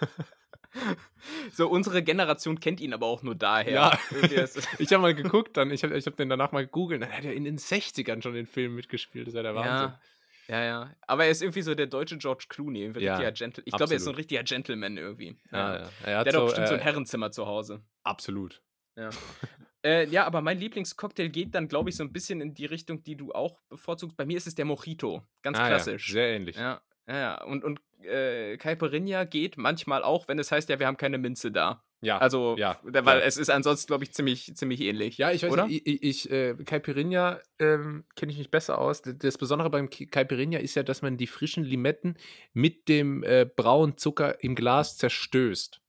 So, 1.53 1.69
unsere 1.69 2.03
Generation 2.03 2.61
kennt 2.61 2.81
ihn 2.81 2.93
aber 2.93 3.07
auch 3.07 3.23
nur 3.23 3.35
daher. 3.35 3.73
Ja, 3.73 3.99
ich 4.79 4.93
habe 4.93 5.03
mal 5.03 5.15
geguckt, 5.15 5.57
dann, 5.57 5.71
ich 5.71 5.83
habe 5.83 5.97
ich 5.97 6.07
hab 6.07 6.17
den 6.17 6.29
danach 6.29 6.53
mal 6.53 6.65
gegoogelt, 6.65 7.03
dann 7.03 7.11
hat 7.11 7.25
er 7.25 7.33
in 7.33 7.45
den 7.45 7.59
60ern 7.59 8.23
schon 8.23 8.35
den 8.35 8.47
Film 8.47 8.75
mitgespielt, 8.75 9.27
das 9.27 9.33
ist 9.33 9.37
ja 9.37 9.43
der 9.43 9.55
Wahnsinn. 9.55 9.89
Ja. 9.89 10.01
Ja, 10.49 10.65
ja. 10.65 10.95
Aber 11.07 11.25
er 11.25 11.31
ist 11.31 11.43
irgendwie 11.43 11.63
so 11.63 11.75
der 11.75 11.87
deutsche 11.87 12.17
George 12.17 12.47
Clooney. 12.49 12.87
Ein 12.87 13.01
ja, 13.01 13.31
Gentle 13.31 13.63
ich 13.67 13.75
glaube, 13.75 13.93
er 13.93 13.97
ist 13.97 14.05
so 14.05 14.11
ein 14.11 14.17
richtiger 14.17 14.43
Gentleman 14.43 14.97
irgendwie. 14.97 15.37
Ja, 15.53 15.77
ja. 15.77 15.91
Er 16.05 16.19
hat, 16.19 16.27
der 16.27 16.33
hat 16.33 16.33
so, 16.33 16.41
auch 16.41 16.45
bestimmt 16.47 16.67
äh, 16.67 16.69
so 16.69 16.75
ein 16.75 16.81
äh, 16.81 16.85
Herrenzimmer 16.85 17.31
zu 17.31 17.47
Hause. 17.47 17.83
Absolut. 18.03 18.63
Ja. 18.97 19.11
äh, 19.85 20.07
ja, 20.07 20.27
aber 20.27 20.41
mein 20.41 20.59
Lieblingscocktail 20.59 21.29
geht 21.29 21.55
dann, 21.55 21.69
glaube 21.69 21.91
ich, 21.91 21.97
so 21.97 22.03
ein 22.03 22.13
bisschen 22.13 22.41
in 22.41 22.55
die 22.55 22.67
Richtung, 22.67 23.03
die 23.05 23.17
du 23.17 23.33
auch 23.33 23.61
bevorzugst. 23.69 24.17
Bei 24.17 24.25
mir 24.25 24.39
ist 24.39 24.47
es 24.47 24.55
der 24.55 24.65
Mojito. 24.65 25.23
Ganz 25.43 25.59
ah, 25.59 25.67
klassisch. 25.67 26.09
Ja, 26.09 26.13
sehr 26.15 26.29
ähnlich. 26.29 26.57
Ja, 26.57 26.81
ja, 27.07 27.19
ja. 27.19 27.45
Und, 27.45 27.63
und 27.63 27.81
äh, 28.03 28.57
Caipirinha 28.57 29.25
geht 29.25 29.59
manchmal 29.59 30.03
auch, 30.03 30.29
wenn 30.29 30.39
es 30.39 30.51
heißt, 30.51 30.69
ja, 30.71 30.79
wir 30.79 30.87
haben 30.87 30.97
keine 30.97 31.19
Minze 31.19 31.53
da. 31.53 31.85
Ja. 32.01 32.19
Also, 32.19 32.57
ja, 32.57 32.79
weil 32.83 33.19
ja. 33.19 33.25
es 33.25 33.37
ist 33.37 33.51
ansonsten, 33.51 33.89
glaube 33.89 34.05
ich, 34.05 34.13
ziemlich, 34.13 34.55
ziemlich 34.55 34.81
ähnlich. 34.81 35.19
Ja, 35.19 35.33
ich 35.33 35.43
weiß 35.43 35.51
oder? 35.51 35.67
nicht, 35.67 35.87
ich, 35.87 36.03
ich 36.03 36.31
äh, 36.31 36.55
Caipirinha 36.55 37.41
ähm, 37.59 38.05
kenne 38.15 38.31
ich 38.31 38.39
mich 38.39 38.51
besser 38.51 38.79
aus. 38.79 39.03
Das 39.03 39.37
Besondere 39.37 39.69
beim 39.71 39.91
Caipirinha 39.91 40.61
ist 40.61 40.77
ja, 40.77 40.85
dass 40.85 41.03
man 41.03 41.17
die 41.17 41.27
frischen 41.27 41.65
Limetten 41.65 42.17
mit 42.53 42.89
dem 42.89 43.25
äh, 43.25 43.45
braunen 43.45 43.97
Zucker 43.97 44.43
im 44.43 44.55
Glas 44.55 44.97
zerstößt. 44.97 45.81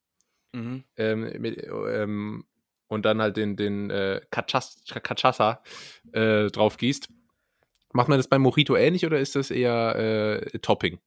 Mhm. 0.54 0.84
Ähm, 0.98 1.42
mit, 1.42 1.64
ähm, 1.68 2.46
und 2.88 3.06
dann 3.06 3.22
halt 3.22 3.38
den, 3.38 3.56
den 3.56 3.92
äh, 3.92 4.22
Cachaça 4.32 5.60
äh, 6.12 6.48
drauf 6.48 6.78
gießt. 6.78 7.08
Macht 7.94 8.08
man 8.08 8.18
das 8.18 8.28
beim 8.28 8.42
Mojito 8.42 8.76
ähnlich 8.76 9.06
oder 9.06 9.20
ist 9.20 9.36
das 9.36 9.52
eher 9.52 9.96
äh, 9.96 10.60
Topping? 10.60 11.00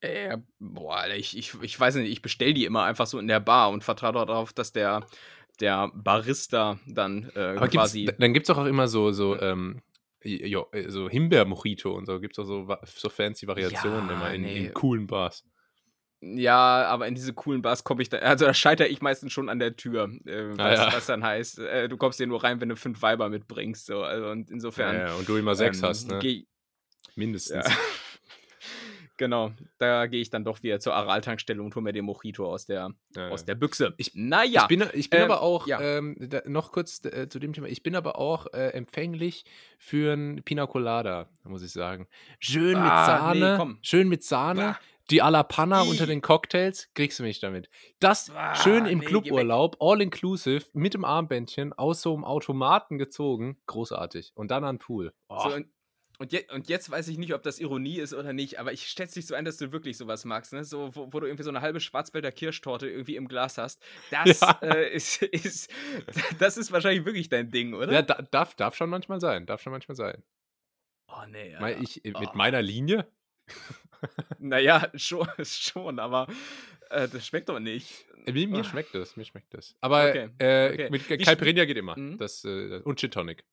Äh, 0.00 0.38
boah, 0.58 1.06
ich, 1.08 1.36
ich, 1.36 1.54
ich 1.60 1.78
weiß 1.78 1.96
nicht, 1.96 2.10
ich 2.10 2.22
bestelle 2.22 2.54
die 2.54 2.64
immer 2.64 2.84
einfach 2.84 3.06
so 3.06 3.18
in 3.18 3.28
der 3.28 3.40
Bar 3.40 3.70
und 3.70 3.84
vertraue 3.84 4.12
darauf, 4.12 4.52
dass 4.52 4.72
der, 4.72 5.06
der 5.60 5.90
Barista 5.94 6.78
dann 6.86 7.30
äh, 7.34 7.56
Aber 7.56 7.68
quasi. 7.68 8.04
Gibt's, 8.04 8.18
dann 8.18 8.32
gibt 8.32 8.48
es 8.48 8.56
auch 8.56 8.64
immer 8.64 8.88
so, 8.88 9.12
so, 9.12 9.38
ähm, 9.40 9.82
jo, 10.22 10.66
äh, 10.72 10.88
so 10.88 11.08
Himbeer-Mojito 11.08 11.92
und 11.92 12.06
so. 12.06 12.18
Gibt 12.18 12.34
es 12.34 12.38
auch 12.38 12.46
so, 12.46 12.66
so 12.84 13.08
fancy 13.10 13.46
Variationen 13.46 14.08
Ja, 14.08 14.14
immer 14.14 14.32
in, 14.32 14.42
nee. 14.42 14.66
in 14.66 14.74
coolen 14.74 15.06
Bars. 15.06 15.44
Ja, 16.22 16.84
aber 16.86 17.06
in 17.06 17.14
diese 17.14 17.32
coolen 17.32 17.62
Bars 17.62 17.82
komme 17.82 18.02
ich 18.02 18.10
dann, 18.10 18.20
also 18.22 18.44
da 18.44 18.52
scheitere 18.52 18.88
ich 18.88 19.00
meistens 19.00 19.32
schon 19.32 19.48
an 19.48 19.58
der 19.58 19.76
Tür, 19.76 20.10
äh, 20.26 20.50
was, 20.50 20.58
Ah, 20.58 20.72
ja. 20.74 20.92
was 20.92 21.06
dann 21.06 21.24
heißt, 21.24 21.60
äh, 21.60 21.88
du 21.88 21.96
kommst 21.96 22.18
hier 22.18 22.26
nur 22.26 22.44
rein, 22.44 22.60
wenn 22.60 22.68
du 22.68 22.76
fünf 22.76 23.00
Weiber 23.00 23.30
mitbringst, 23.30 23.86
so, 23.86 24.02
also 24.02 24.28
und 24.28 24.50
insofern. 24.50 24.96
Ja, 24.96 25.06
ja, 25.08 25.14
und 25.14 25.26
du 25.28 25.36
immer 25.36 25.54
sechs 25.54 25.78
ähm, 25.78 25.88
hast, 25.88 26.08
ne? 26.08 26.44
Mindestens. 27.16 27.66
Genau, 29.20 29.52
da 29.76 30.06
gehe 30.06 30.22
ich 30.22 30.30
dann 30.30 30.44
doch 30.44 30.62
wieder 30.62 30.80
zur 30.80 30.94
Aral-Tankstelle 30.94 31.62
und 31.62 31.74
hole 31.74 31.82
mir 31.82 31.92
den 31.92 32.06
Mojito 32.06 32.50
aus 32.50 32.64
der, 32.64 32.94
Ja, 33.14 33.28
aus 33.28 33.44
der 33.44 33.54
Büchse. 33.54 33.92
Ich- 33.98 34.12
naja, 34.14 34.62
Ich 34.62 34.68
bin, 34.68 34.82
ich 34.94 35.10
bin 35.10 35.20
Ähm, 35.20 35.30
aber 35.30 35.42
auch, 35.42 35.66
ja. 35.66 35.78
ähm, 35.78 36.16
da, 36.18 36.40
noch 36.46 36.72
kurz 36.72 37.04
äh, 37.04 37.28
zu 37.28 37.38
dem 37.38 37.52
Thema, 37.52 37.66
ich 37.68 37.82
bin 37.82 37.94
aber 37.94 38.18
auch 38.18 38.46
äh, 38.54 38.68
empfänglich 38.70 39.44
für 39.78 40.14
ein 40.14 40.42
Pina 40.42 40.66
Colada, 40.66 41.28
muss 41.44 41.60
ich 41.62 41.70
sagen. 41.70 42.08
Schön 42.38 42.80
mit 42.80 42.90
Ah, 42.90 43.32
nee, 43.34 43.40
Sahne, 43.40 43.56
komm. 43.58 43.78
schön 43.82 44.08
mit 44.08 44.24
Sahne, 44.24 44.60
Bah. 44.62 44.80
die 45.10 45.22
à 45.22 45.28
la 45.30 45.42
Panna 45.42 45.82
Ih. 45.84 45.90
unter 45.90 46.06
den 46.06 46.22
Cocktails, 46.22 46.88
kriegst 46.94 47.18
du 47.18 47.22
mich 47.22 47.40
damit. 47.40 47.68
Das 47.98 48.30
Ah, 48.34 48.54
schön 48.54 48.86
im 48.86 49.00
nee, 49.00 49.04
Cluburlaub, 49.04 49.76
all 49.80 50.00
inclusive, 50.00 50.64
mit 50.72 50.94
dem 50.94 51.04
Armbändchen, 51.04 51.74
aus 51.74 52.00
so 52.00 52.14
einem 52.14 52.24
Automaten 52.24 52.96
gezogen, 52.96 53.58
großartig. 53.66 54.32
Und 54.34 54.50
dann 54.50 54.64
an 54.64 54.76
den 54.76 54.78
Pool. 54.80 55.12
Oh. 55.28 55.40
So, 55.50 55.58
und, 56.20 56.30
je, 56.32 56.44
und 56.52 56.68
jetzt 56.68 56.88
weiß 56.90 57.08
ich 57.08 57.18
nicht, 57.18 57.34
ob 57.34 57.42
das 57.42 57.58
Ironie 57.58 57.98
ist 57.98 58.14
oder 58.14 58.32
nicht, 58.32 58.60
aber 58.60 58.72
ich 58.72 58.86
schätze 58.86 59.14
dich 59.14 59.26
so 59.26 59.34
ein, 59.34 59.44
dass 59.44 59.56
du 59.56 59.72
wirklich 59.72 59.96
sowas 59.96 60.24
magst, 60.24 60.52
ne? 60.52 60.62
So, 60.64 60.94
wo, 60.94 61.12
wo 61.12 61.18
du 61.20 61.26
irgendwie 61.26 61.42
so 61.42 61.50
eine 61.50 61.60
halbe 61.62 61.80
Schwarzwälder 61.80 62.30
Kirschtorte 62.30 62.88
irgendwie 62.88 63.16
im 63.16 63.26
Glas 63.26 63.58
hast. 63.58 63.82
Das 64.10 64.40
Ja. 64.40 64.58
äh, 64.62 64.94
ist, 64.94 65.22
ist, 65.22 65.70
das 66.38 66.56
ist 66.56 66.70
wahrscheinlich 66.70 67.04
wirklich 67.04 67.28
dein 67.28 67.50
Ding, 67.50 67.74
oder? 67.74 67.92
ja, 67.92 68.02
da, 68.02 68.22
darf, 68.22 68.54
darf 68.54 68.76
schon 68.76 68.90
manchmal 68.90 69.20
sein, 69.20 69.46
darf 69.46 69.60
schon 69.62 69.72
manchmal 69.72 69.96
sein. 69.96 70.22
oh, 71.08 71.24
nee. 71.28 71.54
Alter. 71.56 71.80
ich, 71.82 72.04
äh, 72.04 72.12
Oh. 72.14 72.20
mit 72.20 72.34
meiner 72.34 72.62
Linie, 72.62 73.06
Naja, 74.38 74.90
schon, 74.94 75.26
schon 75.42 75.98
aber 75.98 76.26
äh, 76.90 77.08
das 77.08 77.26
schmeckt 77.26 77.48
doch 77.48 77.58
nicht. 77.60 78.06
Äh, 78.26 78.32
Mir, 78.32 78.48
mir 78.48 78.60
Ah. 78.60 78.64
schmeckt 78.64 78.94
das, 78.94 79.16
mir 79.16 79.24
schmeckt 79.24 79.52
das. 79.54 79.74
Aber 79.80 80.08
Okay, 80.10 80.28
äh, 80.38 80.72
okay. 80.72 80.90
mit 80.90 81.08
Wie 81.08 81.18
Caipirinha 81.18 81.64
geht 81.64 81.76
immer. 81.76 81.98
Mhm. 81.98 82.18
Das, 82.18 82.44
äh, 82.44 82.80
und 82.84 82.98
Gin 83.00 83.10
Tonic. 83.10 83.44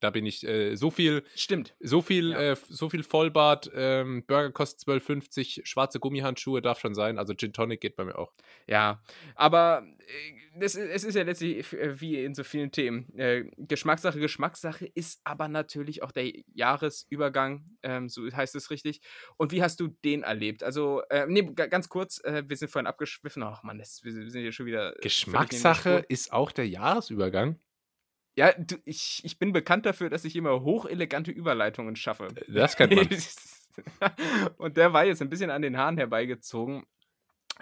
Da 0.00 0.10
bin 0.10 0.26
ich 0.26 0.46
äh, 0.46 0.74
so 0.76 0.90
viel, 0.90 1.22
Stimmt. 1.34 1.74
so 1.80 2.00
viel, 2.02 2.30
Ja. 2.30 2.52
äh, 2.52 2.56
so 2.68 2.88
viel 2.88 3.02
Vollbart. 3.02 3.70
Ähm, 3.74 4.24
Burger 4.26 4.50
kostet 4.50 4.80
12,50, 4.88 5.60
schwarze 5.66 6.00
Gummihandschuhe 6.00 6.62
darf 6.62 6.80
schon 6.80 6.94
sein. 6.94 7.18
Also 7.18 7.34
Gin 7.34 7.52
Tonic 7.52 7.80
geht 7.80 7.96
bei 7.96 8.04
mir 8.04 8.18
auch. 8.18 8.32
Ja, 8.66 9.02
aber 9.34 9.86
äh, 9.98 10.58
das, 10.58 10.74
es 10.74 11.04
ist 11.04 11.14
ja 11.14 11.22
letztlich 11.22 11.72
äh, 11.74 12.00
wie 12.00 12.24
in 12.24 12.34
so 12.34 12.44
vielen 12.44 12.72
Themen. 12.72 13.12
Äh, 13.18 13.44
Geschmackssache, 13.58 14.18
Geschmackssache 14.18 14.86
ist 14.86 15.20
aber 15.24 15.48
natürlich 15.48 16.02
auch 16.02 16.12
der 16.12 16.32
Jahresübergang, 16.54 17.64
ähm, 17.82 18.08
so 18.08 18.22
heißt 18.30 18.54
es 18.56 18.70
richtig. 18.70 19.00
Und 19.36 19.52
wie 19.52 19.62
hast 19.62 19.80
du 19.80 19.88
den 20.04 20.22
erlebt? 20.22 20.62
Also, 20.62 21.02
äh, 21.10 21.26
nee, 21.28 21.42
ga- 21.54 21.66
ganz 21.66 21.88
kurz, 21.88 22.22
äh, 22.24 22.42
wir 22.46 22.56
sind 22.56 22.70
vorhin 22.70 22.86
abgeschwiffen. 22.86 23.42
Ach 23.42 23.62
man, 23.62 23.78
das, 23.78 24.02
wir 24.02 24.12
sind 24.12 24.40
hier 24.40 24.52
schon 24.52 24.66
wieder. 24.66 24.94
Geschmackssache 25.02 26.04
ist 26.08 26.32
auch 26.32 26.52
der 26.52 26.68
Jahresübergang. 26.68 27.58
Ja, 28.36 28.52
du, 28.52 28.76
ich, 28.84 29.20
ich 29.24 29.38
bin 29.38 29.52
bekannt 29.52 29.86
dafür, 29.86 30.08
dass 30.08 30.24
ich 30.24 30.36
immer 30.36 30.62
hochelegante 30.62 31.30
Überleitungen 31.30 31.96
schaffe. 31.96 32.28
Das 32.48 32.76
kennt 32.76 32.94
man. 32.94 33.08
Und 34.56 34.76
der 34.76 34.92
war 34.92 35.04
jetzt 35.04 35.22
ein 35.22 35.30
bisschen 35.30 35.50
an 35.50 35.62
den 35.62 35.76
Haaren 35.76 35.96
herbeigezogen, 35.96 36.86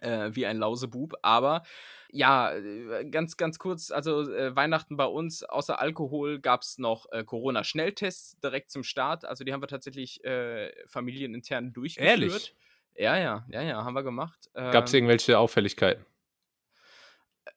äh, 0.00 0.30
wie 0.32 0.46
ein 0.46 0.58
Lausebub. 0.58 1.14
Aber 1.22 1.62
ja, 2.10 2.54
äh, 2.54 3.04
ganz, 3.10 3.36
ganz 3.36 3.58
kurz, 3.58 3.90
also 3.90 4.30
äh, 4.30 4.54
Weihnachten 4.54 4.96
bei 4.96 5.04
uns, 5.04 5.42
außer 5.42 5.80
Alkohol 5.80 6.40
gab 6.40 6.62
es 6.62 6.78
noch 6.78 7.06
äh, 7.12 7.24
Corona-Schnelltests 7.24 8.38
direkt 8.40 8.70
zum 8.70 8.82
Start. 8.82 9.24
Also 9.24 9.44
die 9.44 9.52
haben 9.52 9.62
wir 9.62 9.68
tatsächlich 9.68 10.24
äh, 10.24 10.72
familienintern 10.86 11.72
durchgeführt. 11.72 12.10
Ehrlich? 12.10 12.54
Ja, 12.94 13.16
ja, 13.16 13.46
ja, 13.48 13.62
ja, 13.62 13.84
haben 13.84 13.94
wir 13.94 14.02
gemacht. 14.02 14.50
Gab 14.54 14.86
es 14.86 14.92
Ähm, 14.92 14.98
irgendwelche 14.98 15.38
Auffälligkeiten? 15.38 16.04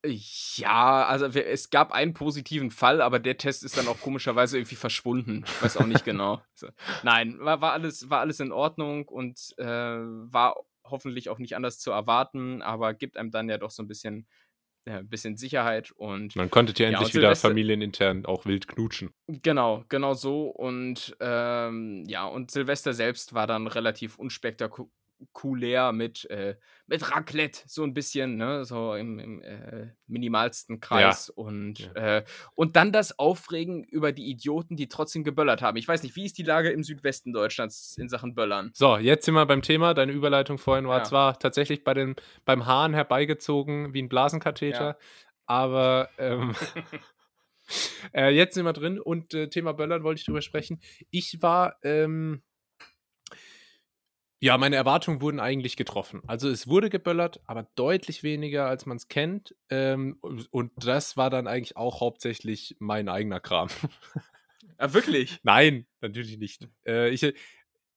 Ja, 0.06 1.06
also 1.06 1.26
es 1.28 1.70
gab 1.70 1.92
einen 1.92 2.14
positiven 2.14 2.72
Fall, 2.72 3.02
aber 3.02 3.20
der 3.20 3.38
Test 3.38 3.64
ist 3.64 3.78
dann 3.78 3.88
auch 3.88 4.00
komischerweise 4.00 4.58
irgendwie 4.58 4.76
verschwunden. 4.76 5.44
Ich 5.46 5.62
weiß 5.64 5.78
auch 5.78 5.86
nicht 5.86 6.06
genau. 6.06 6.42
Nein, 7.04 7.38
war, 7.40 7.62
war, 7.62 7.74
alles, 7.74 8.10
war 8.10 8.20
alles 8.20 8.40
in 8.40 8.52
Ordnung 8.52 9.08
und 9.08 9.54
äh, 9.58 9.66
war 9.66 10.56
hoffentlich 10.84 11.30
auch 11.30 11.40
nicht 11.40 11.56
anders 11.56 11.80
zu 11.80 11.92
erwarten, 11.92 12.62
aber 12.62 12.94
gibt 12.94 13.18
einem 13.18 13.32
dann 13.32 13.50
ja 13.50 13.58
doch 13.58 13.72
so 13.72 13.84
ein 13.84 13.88
bisschen, 13.88 14.28
äh, 14.86 15.04
bisschen 15.04 15.38
Sicherheit 15.38 15.92
und 15.92 16.36
Man 16.36 16.50
konnte 16.50 16.74
ja 16.84 16.90
Ja, 16.90 16.98
endlich 16.98 17.14
wieder 17.14 17.28
Silvester- 17.28 17.50
familienintern 17.50 18.26
auch 18.26 18.46
wild 18.46 18.68
knutschen. 18.68 19.12
Genau, 19.28 19.86
genau 19.90 20.14
so. 20.14 20.48
Und 20.48 21.16
ähm, 21.20 22.04
ja, 22.08 22.26
und 22.26 22.52
Silvester 22.52 22.94
selbst 22.94 23.34
war 23.34 23.48
dann 23.48 23.68
relativ 23.68 24.18
unspektakulär 24.18 24.90
mit, 25.94 26.30
äh, 26.30 26.56
mit 26.88 27.12
Raclette, 27.16 27.62
so 27.68 27.84
ein 27.84 27.94
bisschen, 27.94 28.36
ne, 28.38 28.66
so 28.66 28.96
im, 28.96 29.20
im 29.20 29.42
äh, 29.42 29.90
minimalsten 30.08 30.80
Kreis. 30.80 31.30
Und, 31.30 31.80
Ja. 31.96 32.18
äh, 32.18 32.26
und 32.56 32.76
dann 32.76 32.92
das 32.92 33.18
Aufregen 33.18 33.84
über 33.84 34.12
die 34.12 34.30
Idioten, 34.30 34.76
die 34.76 34.88
trotzdem 34.88 35.24
geböllert 35.24 35.62
haben. 35.62 35.78
Ich 35.78 35.88
weiß 35.88 36.04
nicht, 36.04 36.16
wie 36.16 36.26
ist 36.26 36.38
die 36.38 36.44
Lage 36.44 36.70
im 36.70 36.84
Südwesten 36.84 37.34
Deutschlands 37.34 37.98
in 37.98 38.10
Sachen 38.10 38.36
Böllern? 38.36 38.72
So, 38.74 38.98
jetzt 38.98 39.26
sind 39.26 39.34
wir 39.36 39.46
beim 39.46 39.62
Thema. 39.62 39.94
Deine 39.94 40.12
Überleitung 40.12 40.58
vorhin 40.58 40.88
war 40.88 41.00
Ja. 41.00 41.04
zwar 41.04 41.40
tatsächlich 41.40 41.84
bei 41.84 41.94
den, 41.94 42.16
beim 42.46 42.66
Hahn 42.66 42.94
herbeigezogen 42.94 43.94
wie 43.94 44.02
ein 44.02 44.10
Blasenkatheter, 44.10 44.86
Ja. 44.86 44.98
aber 45.46 46.10
ähm, 46.18 46.56
äh, 48.14 48.30
jetzt 48.30 48.56
sind 48.56 48.66
wir 48.66 48.74
drin 48.74 49.00
und 49.00 49.34
äh, 49.34 49.50
Thema 49.50 49.74
Böllern 49.74 50.04
wollte 50.04 50.20
ich 50.20 50.26
drüber 50.26 50.42
sprechen. 50.42 50.82
Ich 51.10 51.42
war, 51.42 51.78
ähm, 51.84 52.42
ja, 54.42 54.58
meine 54.58 54.76
Erwartungen 54.76 55.22
wurden 55.22 55.40
eigentlich 55.40 55.78
getroffen. 55.78 56.22
Also 56.26 56.50
es 56.50 56.68
wurde 56.68 56.90
geböllert, 56.90 57.40
aber 57.46 57.70
deutlich 57.76 58.24
weniger, 58.24 58.66
als 58.66 58.86
man 58.88 58.98
es 58.98 59.08
kennt. 59.08 59.56
Ähm, 59.70 60.18
und 60.50 60.72
das 60.84 61.16
war 61.16 61.30
dann 61.30 61.48
eigentlich 61.48 61.78
auch 61.78 62.02
hauptsächlich 62.02 62.76
mein 62.80 63.08
eigener 63.08 63.40
Kram. 63.40 63.70
Ah, 64.78 64.94
wirklich? 64.94 65.40
Nein, 65.44 65.86
natürlich 66.02 66.40
nicht. 66.40 66.68
Äh, 66.88 67.10
ich 67.10 67.22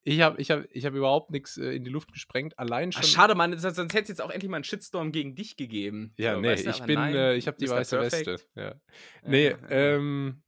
ich 0.02 0.20
habe 0.20 0.40
ich 0.40 0.50
hab, 0.50 0.64
ich 0.70 0.84
hab 0.84 0.92
überhaupt 0.92 1.30
nichts 1.30 1.56
äh, 1.56 1.70
in 1.70 1.82
die 1.82 1.90
Luft 1.90 2.12
gesprengt. 2.12 2.58
Allein 2.58 2.90
Ach, 2.94 3.02
schon. 3.02 3.04
schade, 3.04 3.34
Mann, 3.34 3.58
sonst 3.58 3.78
hätte 3.78 4.02
es 4.02 4.08
jetzt 4.08 4.20
auch 4.20 4.30
endlich 4.30 4.50
mal 4.50 4.58
einen 4.58 4.64
Shitstorm 4.64 5.10
gegen 5.10 5.34
dich 5.34 5.56
gegeben. 5.56 6.12
Ja, 6.18 6.34
So, 6.34 6.40
nee, 6.42 6.48
weißt 6.48 6.66
du, 6.66 6.70
ich 6.70 6.82
bin, 6.82 6.94
nein, 6.96 7.14
äh, 7.14 7.34
ich 7.36 7.46
habe 7.46 7.56
die 7.58 7.70
weiße 7.70 7.96
Perfect. 7.96 8.26
Weste. 8.26 8.46
Ja. 8.54 8.74
Nee, 9.26 9.50
Ja, 9.50 9.56
ja. 9.62 9.68
ähm, 9.70 10.42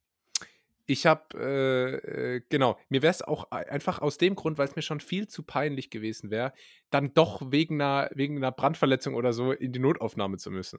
ich 0.86 1.06
habe, 1.06 1.22
äh, 1.38 2.36
äh, 2.36 2.42
genau, 2.48 2.78
mir 2.88 3.02
wäre 3.02 3.10
es 3.10 3.22
auch 3.22 3.50
ei- 3.50 3.68
einfach 3.70 4.00
aus 4.00 4.18
dem 4.18 4.34
Grund, 4.36 4.58
weil 4.58 4.68
es 4.68 4.76
mir 4.76 4.82
schon 4.82 5.00
viel 5.00 5.26
zu 5.28 5.42
peinlich 5.42 5.90
gewesen 5.90 6.30
wäre, 6.30 6.52
dann 6.90 7.12
doch 7.14 7.50
wegen 7.50 7.80
einer, 7.80 8.10
wegen 8.14 8.36
einer 8.36 8.52
Brandverletzung 8.52 9.14
oder 9.14 9.32
so 9.32 9.52
in 9.52 9.72
die 9.72 9.78
Notaufnahme 9.80 10.36
zu 10.38 10.50
müssen. 10.50 10.78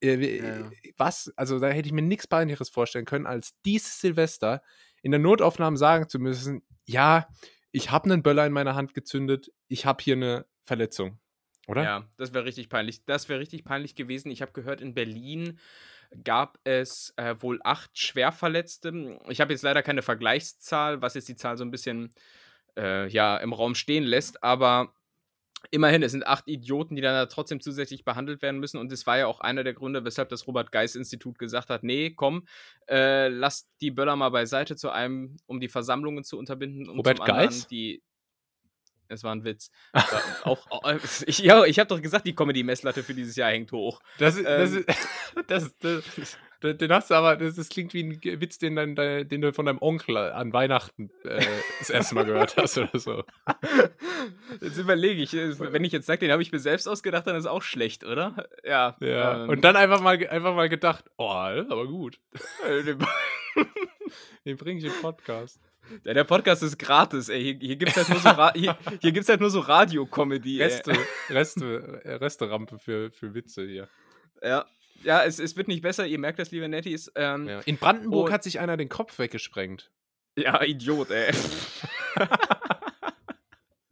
Äh, 0.00 0.36
Ja, 0.38 0.58
ja. 0.58 0.70
Was, 0.96 1.32
also 1.36 1.58
da 1.58 1.68
hätte 1.68 1.86
ich 1.86 1.92
mir 1.92 2.02
nichts 2.02 2.26
Peinlicheres 2.26 2.68
vorstellen 2.68 3.04
können, 3.04 3.26
als 3.26 3.54
dieses 3.64 4.00
Silvester 4.00 4.62
in 5.02 5.10
der 5.12 5.20
Notaufnahme 5.20 5.76
sagen 5.76 6.08
zu 6.08 6.18
müssen, 6.18 6.62
ja, 6.84 7.28
ich 7.72 7.90
habe 7.90 8.10
einen 8.10 8.22
Böller 8.22 8.46
in 8.46 8.52
meiner 8.52 8.74
Hand 8.74 8.94
gezündet, 8.94 9.52
ich 9.68 9.86
habe 9.86 10.02
hier 10.02 10.16
eine 10.16 10.46
Verletzung. 10.64 11.18
Oder? 11.68 11.82
Ja, 11.82 12.10
das 12.16 12.32
wäre 12.32 12.44
richtig 12.44 12.68
peinlich. 12.68 13.04
Das 13.06 13.28
wäre 13.28 13.40
richtig 13.40 13.64
peinlich 13.64 13.94
gewesen. 13.96 14.30
Ich 14.30 14.40
habe 14.40 14.52
gehört, 14.52 14.80
in 14.80 14.94
Berlin 14.94 15.58
gab 16.24 16.58
es 16.64 17.12
äh, 17.16 17.34
wohl 17.40 17.60
acht 17.64 17.98
Schwerverletzte. 17.98 19.18
Ich 19.28 19.40
habe 19.40 19.52
jetzt 19.52 19.62
leider 19.62 19.82
keine 19.82 20.02
Vergleichszahl, 20.02 21.02
was 21.02 21.14
jetzt 21.14 21.28
die 21.28 21.36
Zahl 21.36 21.56
so 21.56 21.64
ein 21.64 21.70
bisschen 21.70 22.12
äh, 22.76 23.08
ja, 23.08 23.36
im 23.38 23.52
Raum 23.52 23.74
stehen 23.74 24.04
lässt, 24.04 24.42
aber 24.42 24.92
immerhin, 25.70 26.02
es 26.02 26.12
sind 26.12 26.26
acht 26.26 26.48
Idioten, 26.48 26.96
die 26.96 27.02
dann 27.02 27.14
da 27.14 27.26
trotzdem 27.26 27.60
zusätzlich 27.60 28.04
behandelt 28.04 28.42
werden 28.42 28.60
müssen. 28.60 28.78
Und 28.78 28.92
es 28.92 29.06
war 29.06 29.18
ja 29.18 29.26
auch 29.26 29.40
einer 29.40 29.64
der 29.64 29.74
Gründe, 29.74 30.04
weshalb 30.04 30.28
das 30.28 30.46
Robert-Geis-Institut 30.46 31.38
gesagt 31.38 31.70
hat: 31.70 31.82
Nee, 31.82 32.10
komm, 32.10 32.46
äh, 32.88 33.28
lasst 33.28 33.68
die 33.80 33.90
Böller 33.90 34.16
mal 34.16 34.30
beiseite 34.30 34.76
zu 34.76 34.90
einem, 34.90 35.36
um 35.46 35.60
die 35.60 35.68
Versammlungen 35.68 36.24
zu 36.24 36.38
unterbinden. 36.38 36.88
Und 36.88 36.98
Robert 36.98 37.24
Geis? 37.24 37.66
die. 37.66 38.02
Es 39.08 39.24
war 39.24 39.34
ein 39.34 39.44
Witz. 39.44 39.70
War 39.92 40.04
auch, 40.44 40.70
auch, 40.70 40.82
ich, 41.26 41.38
ja, 41.38 41.64
ich 41.64 41.78
habe 41.78 41.88
doch 41.88 42.00
gesagt, 42.02 42.26
die 42.26 42.34
Comedy-Messlatte 42.34 43.02
für 43.02 43.14
dieses 43.14 43.36
Jahr 43.36 43.50
hängt 43.50 43.72
hoch. 43.72 44.00
Das, 44.18 44.40
das, 44.42 44.72
Ähm. 44.74 44.84
das, 45.46 45.76
das, 45.78 46.04
das, 46.16 46.38
den 46.78 46.92
hast 46.92 47.10
du 47.10 47.14
aber, 47.14 47.36
das, 47.36 47.54
das 47.54 47.68
klingt 47.68 47.92
wie 47.92 48.02
ein 48.02 48.40
Witz, 48.40 48.58
den, 48.58 48.76
dein, 48.76 49.28
den 49.28 49.40
du 49.40 49.52
von 49.52 49.66
deinem 49.66 49.80
Onkel 49.80 50.16
an 50.16 50.52
Weihnachten 50.52 51.10
äh, 51.24 51.44
das 51.78 51.90
erste 51.90 52.14
Mal 52.14 52.24
gehört 52.24 52.56
hast 52.56 52.78
oder 52.78 52.98
so. 52.98 53.24
Jetzt 54.60 54.78
überlege 54.78 55.22
ich, 55.22 55.34
äh, 55.34 55.58
wenn 55.72 55.84
ich 55.84 55.92
jetzt 55.92 56.06
sage, 56.06 56.20
den 56.20 56.32
habe 56.32 56.42
ich 56.42 56.52
mir 56.52 56.58
selbst 56.58 56.88
ausgedacht, 56.88 57.26
dann 57.26 57.36
ist 57.36 57.46
auch 57.46 57.62
schlecht, 57.62 58.04
oder? 58.04 58.48
Ja. 58.64 58.96
Ja. 59.00 59.44
ähm, 59.44 59.50
Und 59.50 59.64
dann 59.64 59.76
einfach 59.76 60.00
mal, 60.00 60.14
einfach 60.28 60.54
mal 60.54 60.68
gedacht, 60.68 61.04
oh, 61.18 61.28
aber 61.30 61.86
gut. 61.86 62.18
äh, 62.66 62.82
Den 64.44 64.56
bringe 64.56 64.78
ich 64.78 64.86
im 64.86 65.00
Podcast. 65.02 65.60
Ja, 66.04 66.14
der 66.14 66.24
Podcast 66.24 66.62
ist 66.62 66.78
gratis, 66.78 67.28
ey. 67.28 67.42
Hier, 67.42 67.58
hier 67.60 67.76
gibt 67.76 67.90
es 67.92 67.96
halt 67.96 68.08
nur 68.08 68.18
so, 68.18 68.28
Ra 68.28 68.52
hier, 68.54 68.76
hier 69.00 69.12
gibt's 69.12 69.28
halt 69.28 69.40
so 69.42 69.60
Radio-Comedy. 69.60 70.62
Reste, 70.62 70.92
Reste, 71.30 72.02
Resterampe 72.04 72.78
für, 72.78 73.10
für 73.10 73.34
Witze 73.34 73.66
hier. 73.66 73.88
Ja. 74.42 74.66
Ja, 75.02 75.24
es, 75.24 75.38
es 75.38 75.56
wird 75.56 75.68
nicht 75.68 75.82
besser, 75.82 76.06
ihr 76.06 76.18
merkt 76.18 76.38
das, 76.38 76.50
liebe 76.50 76.68
Netties. 76.68 77.12
Ähm, 77.14 77.46
ja. 77.48 77.60
In 77.60 77.76
Brandenburg 77.76 78.32
hat 78.32 78.42
sich 78.42 78.58
einer 78.60 78.76
den 78.76 78.88
Kopf 78.88 79.18
weggesprengt. 79.18 79.90
Ja, 80.36 80.62
Idiot, 80.62 81.10
ey. 81.10 81.32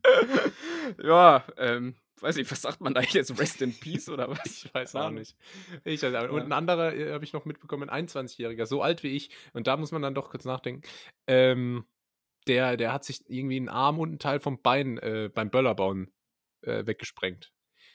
ja, 1.02 1.44
ähm, 1.56 1.94
weiß 2.24 2.38
ich, 2.38 2.50
was 2.50 2.62
sagt 2.62 2.80
man 2.80 2.94
da 2.94 3.02
jetzt? 3.02 3.38
Rest 3.38 3.62
in 3.62 3.78
Peace 3.78 4.08
oder 4.08 4.28
was? 4.28 4.64
Ich 4.64 4.74
weiß 4.74 4.96
auch 4.96 5.10
nicht. 5.10 5.36
Ich 5.84 6.02
weiß 6.02 6.14
auch. 6.14 6.30
Und 6.30 6.42
ein 6.42 6.52
anderer 6.52 6.94
äh, 6.94 7.12
habe 7.12 7.24
ich 7.24 7.32
noch 7.32 7.44
mitbekommen, 7.44 7.88
ein 7.88 8.08
21-Jähriger, 8.08 8.66
so 8.66 8.82
alt 8.82 9.02
wie 9.02 9.14
ich. 9.14 9.30
Und 9.52 9.66
da 9.66 9.76
muss 9.76 9.92
man 9.92 10.02
dann 10.02 10.14
doch 10.14 10.30
kurz 10.30 10.44
nachdenken. 10.44 10.82
Ähm, 11.26 11.84
der, 12.46 12.76
der 12.76 12.92
hat 12.92 13.04
sich 13.04 13.22
irgendwie 13.28 13.56
einen 13.56 13.68
Arm 13.68 13.98
und 13.98 14.08
einen 14.08 14.18
Teil 14.18 14.40
vom 14.40 14.60
Bein 14.60 14.98
äh, 14.98 15.30
beim 15.32 15.50
Böllerbauen 15.50 16.12
äh, 16.62 16.86
weggesprengt. 16.86 17.52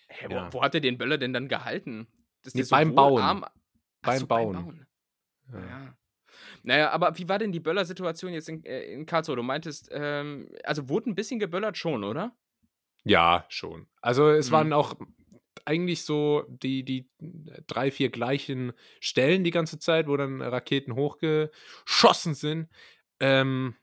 Hä, 0.08 0.28
wo, 0.30 0.34
ja. 0.34 0.54
wo, 0.54 0.62
hat 0.62 0.74
er 0.74 0.82
den 0.82 0.98
Böller 0.98 1.18
denn 1.18 1.34
dann 1.34 1.48
gehalten? 1.48 2.08
Nee, 2.54 2.64
beim 2.70 2.96
Bauen. 2.96 3.22
Arm... 3.22 3.46
Beim, 4.02 4.20
so, 4.20 4.28
Bauen. 4.28 4.54
beim 4.54 4.66
Bauen. 4.66 4.88
Ja. 5.52 5.60
ja. 5.60 5.96
Naja, 6.64 6.90
aber 6.92 7.18
wie 7.18 7.28
war 7.28 7.40
denn 7.40 7.52
die 7.52 7.60
Böller-Situation 7.60 8.34
jetzt 8.34 8.50
in, 8.50 8.64
äh, 8.64 8.84
in 8.84 9.06
Karlsruhe? 9.06 9.36
Du 9.36 9.44
meintest, 9.44 9.90
ähm, 9.92 10.50
also 10.64 10.88
wurde 10.90 11.10
ein 11.10 11.16
bisschen 11.16 11.40
geböllert 11.40 11.78
schon, 11.78 12.04
oder? 12.04 12.36
Ja, 13.04 13.46
schon. 13.50 13.88
Also 14.02 14.30
es 14.30 14.50
mhm. 14.50 14.54
waren 14.54 14.74
auch 14.74 14.96
eigentlich 15.66 16.04
so 16.04 16.46
die, 16.48 16.84
die 16.84 17.10
drei, 17.68 17.92
vier 17.92 18.10
gleichen 18.10 18.74
Stellen 19.00 19.44
die 19.44 19.52
ganze 19.52 19.80
Zeit, 19.80 20.08
wo 20.08 20.18
dann 20.18 20.42
Raketen 20.42 20.96
hochgeschossen 20.96 22.34
sind. 22.34 22.70
Ähm, 23.20 23.76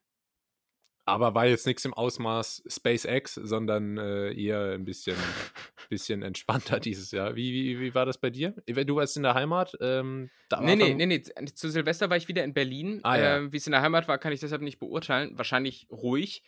aber 1.08 1.37
war 1.37 1.46
jetzt 1.46 1.66
nichts 1.66 1.85
im 1.85 1.94
Ausmaß 1.94 2.64
SpaceX, 2.66 3.35
sondern 3.35 3.96
äh, 3.96 4.32
eher 4.32 4.73
ein 4.73 4.85
bisschen, 4.85 5.14
bisschen 5.88 6.23
entspannter 6.23 6.80
dieses 6.80 7.12
Jahr. 7.12 7.37
Wie, 7.37 7.52
wie, 7.52 7.80
wie 7.80 7.94
war 7.94 8.04
das 8.04 8.18
bei 8.18 8.28
dir? 8.28 8.54
Du 8.66 8.96
warst 8.96 9.16
in 9.16 9.23
der 9.23 9.35
Heimat? 9.35 9.76
Ähm, 9.80 10.30
nee, 10.61 10.75
nee, 10.75 10.94
nee, 10.94 11.06
nee. 11.06 11.23
Zu 11.23 11.70
Silvester 11.70 12.11
war 12.11 12.16
ich 12.16 12.26
wieder 12.26 12.42
in 12.42 12.54
Berlin. 12.54 12.99
Ah, 13.04 13.16
ja. 13.16 13.37
äh, 13.37 13.52
wie 13.52 13.56
es 13.56 13.68
in 13.68 13.70
der 13.70 13.82
Heimat 13.82 14.08
war, 14.08 14.18
kann 14.18 14.32
ich 14.32 14.40
deshalb 14.40 14.62
nicht 14.62 14.80
beurteilen. 14.80 15.38
Wahrscheinlich 15.38 15.87
ruhig. 15.92 16.42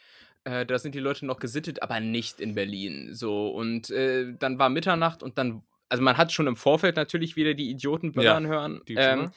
Äh, 0.45 0.67
da 0.67 0.79
sind 0.79 0.95
die 0.95 1.01
Leute 1.01 1.27
noch 1.27 1.39
gesittet, 1.39 1.83
aber 1.83 2.01
nicht 2.01 2.41
in 2.41 2.55
Berlin. 2.55 3.15
So, 3.15 3.49
und 3.49 3.91
äh, 3.91 4.35
dann 4.39 4.59
war 4.59 4.69
Mitternacht 4.69 5.23
und 5.23 5.39
dann, 5.39 5.63
also 5.89 6.03
man 6.03 6.17
hat 6.17 6.33
schon 6.33 6.47
im 6.47 6.57
Vorfeld 6.57 6.97
natürlich 6.97 7.37
wieder 7.37 7.55
die 7.55 7.71
Idioten 7.71 8.13
böllern 8.13 8.45
ja, 8.45 8.51
hören. 8.51 8.81
Ähm, 8.89 9.31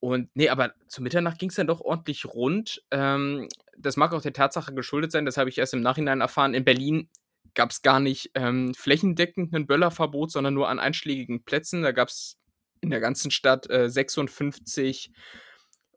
und 0.00 0.28
nee, 0.34 0.50
aber 0.50 0.74
zu 0.86 1.02
Mitternacht 1.02 1.38
ging 1.38 1.48
es 1.48 1.54
dann 1.54 1.66
doch 1.66 1.80
ordentlich 1.80 2.26
rund. 2.26 2.82
Ähm, 2.90 3.48
das 3.76 3.96
mag 3.96 4.12
auch 4.12 4.22
der 4.22 4.34
Tatsache 4.34 4.74
geschuldet 4.74 5.12
sein, 5.12 5.24
das 5.24 5.36
habe 5.36 5.48
ich 5.48 5.58
erst 5.58 5.74
im 5.74 5.80
Nachhinein 5.80 6.20
erfahren. 6.20 6.54
In 6.54 6.64
Berlin 6.64 7.08
gab 7.54 7.70
es 7.70 7.82
gar 7.82 8.00
nicht 8.00 8.30
ähm, 8.34 8.74
flächendeckend 8.74 9.54
ein 9.54 9.66
Böllerverbot, 9.66 10.30
sondern 10.30 10.54
nur 10.54 10.68
an 10.68 10.78
einschlägigen 10.78 11.42
Plätzen. 11.44 11.82
Da 11.82 11.92
gab 11.92 12.08
es 12.08 12.36
in 12.80 12.90
der 12.90 13.00
ganzen 13.00 13.30
Stadt 13.30 13.70
äh, 13.70 13.88
56 13.88 15.10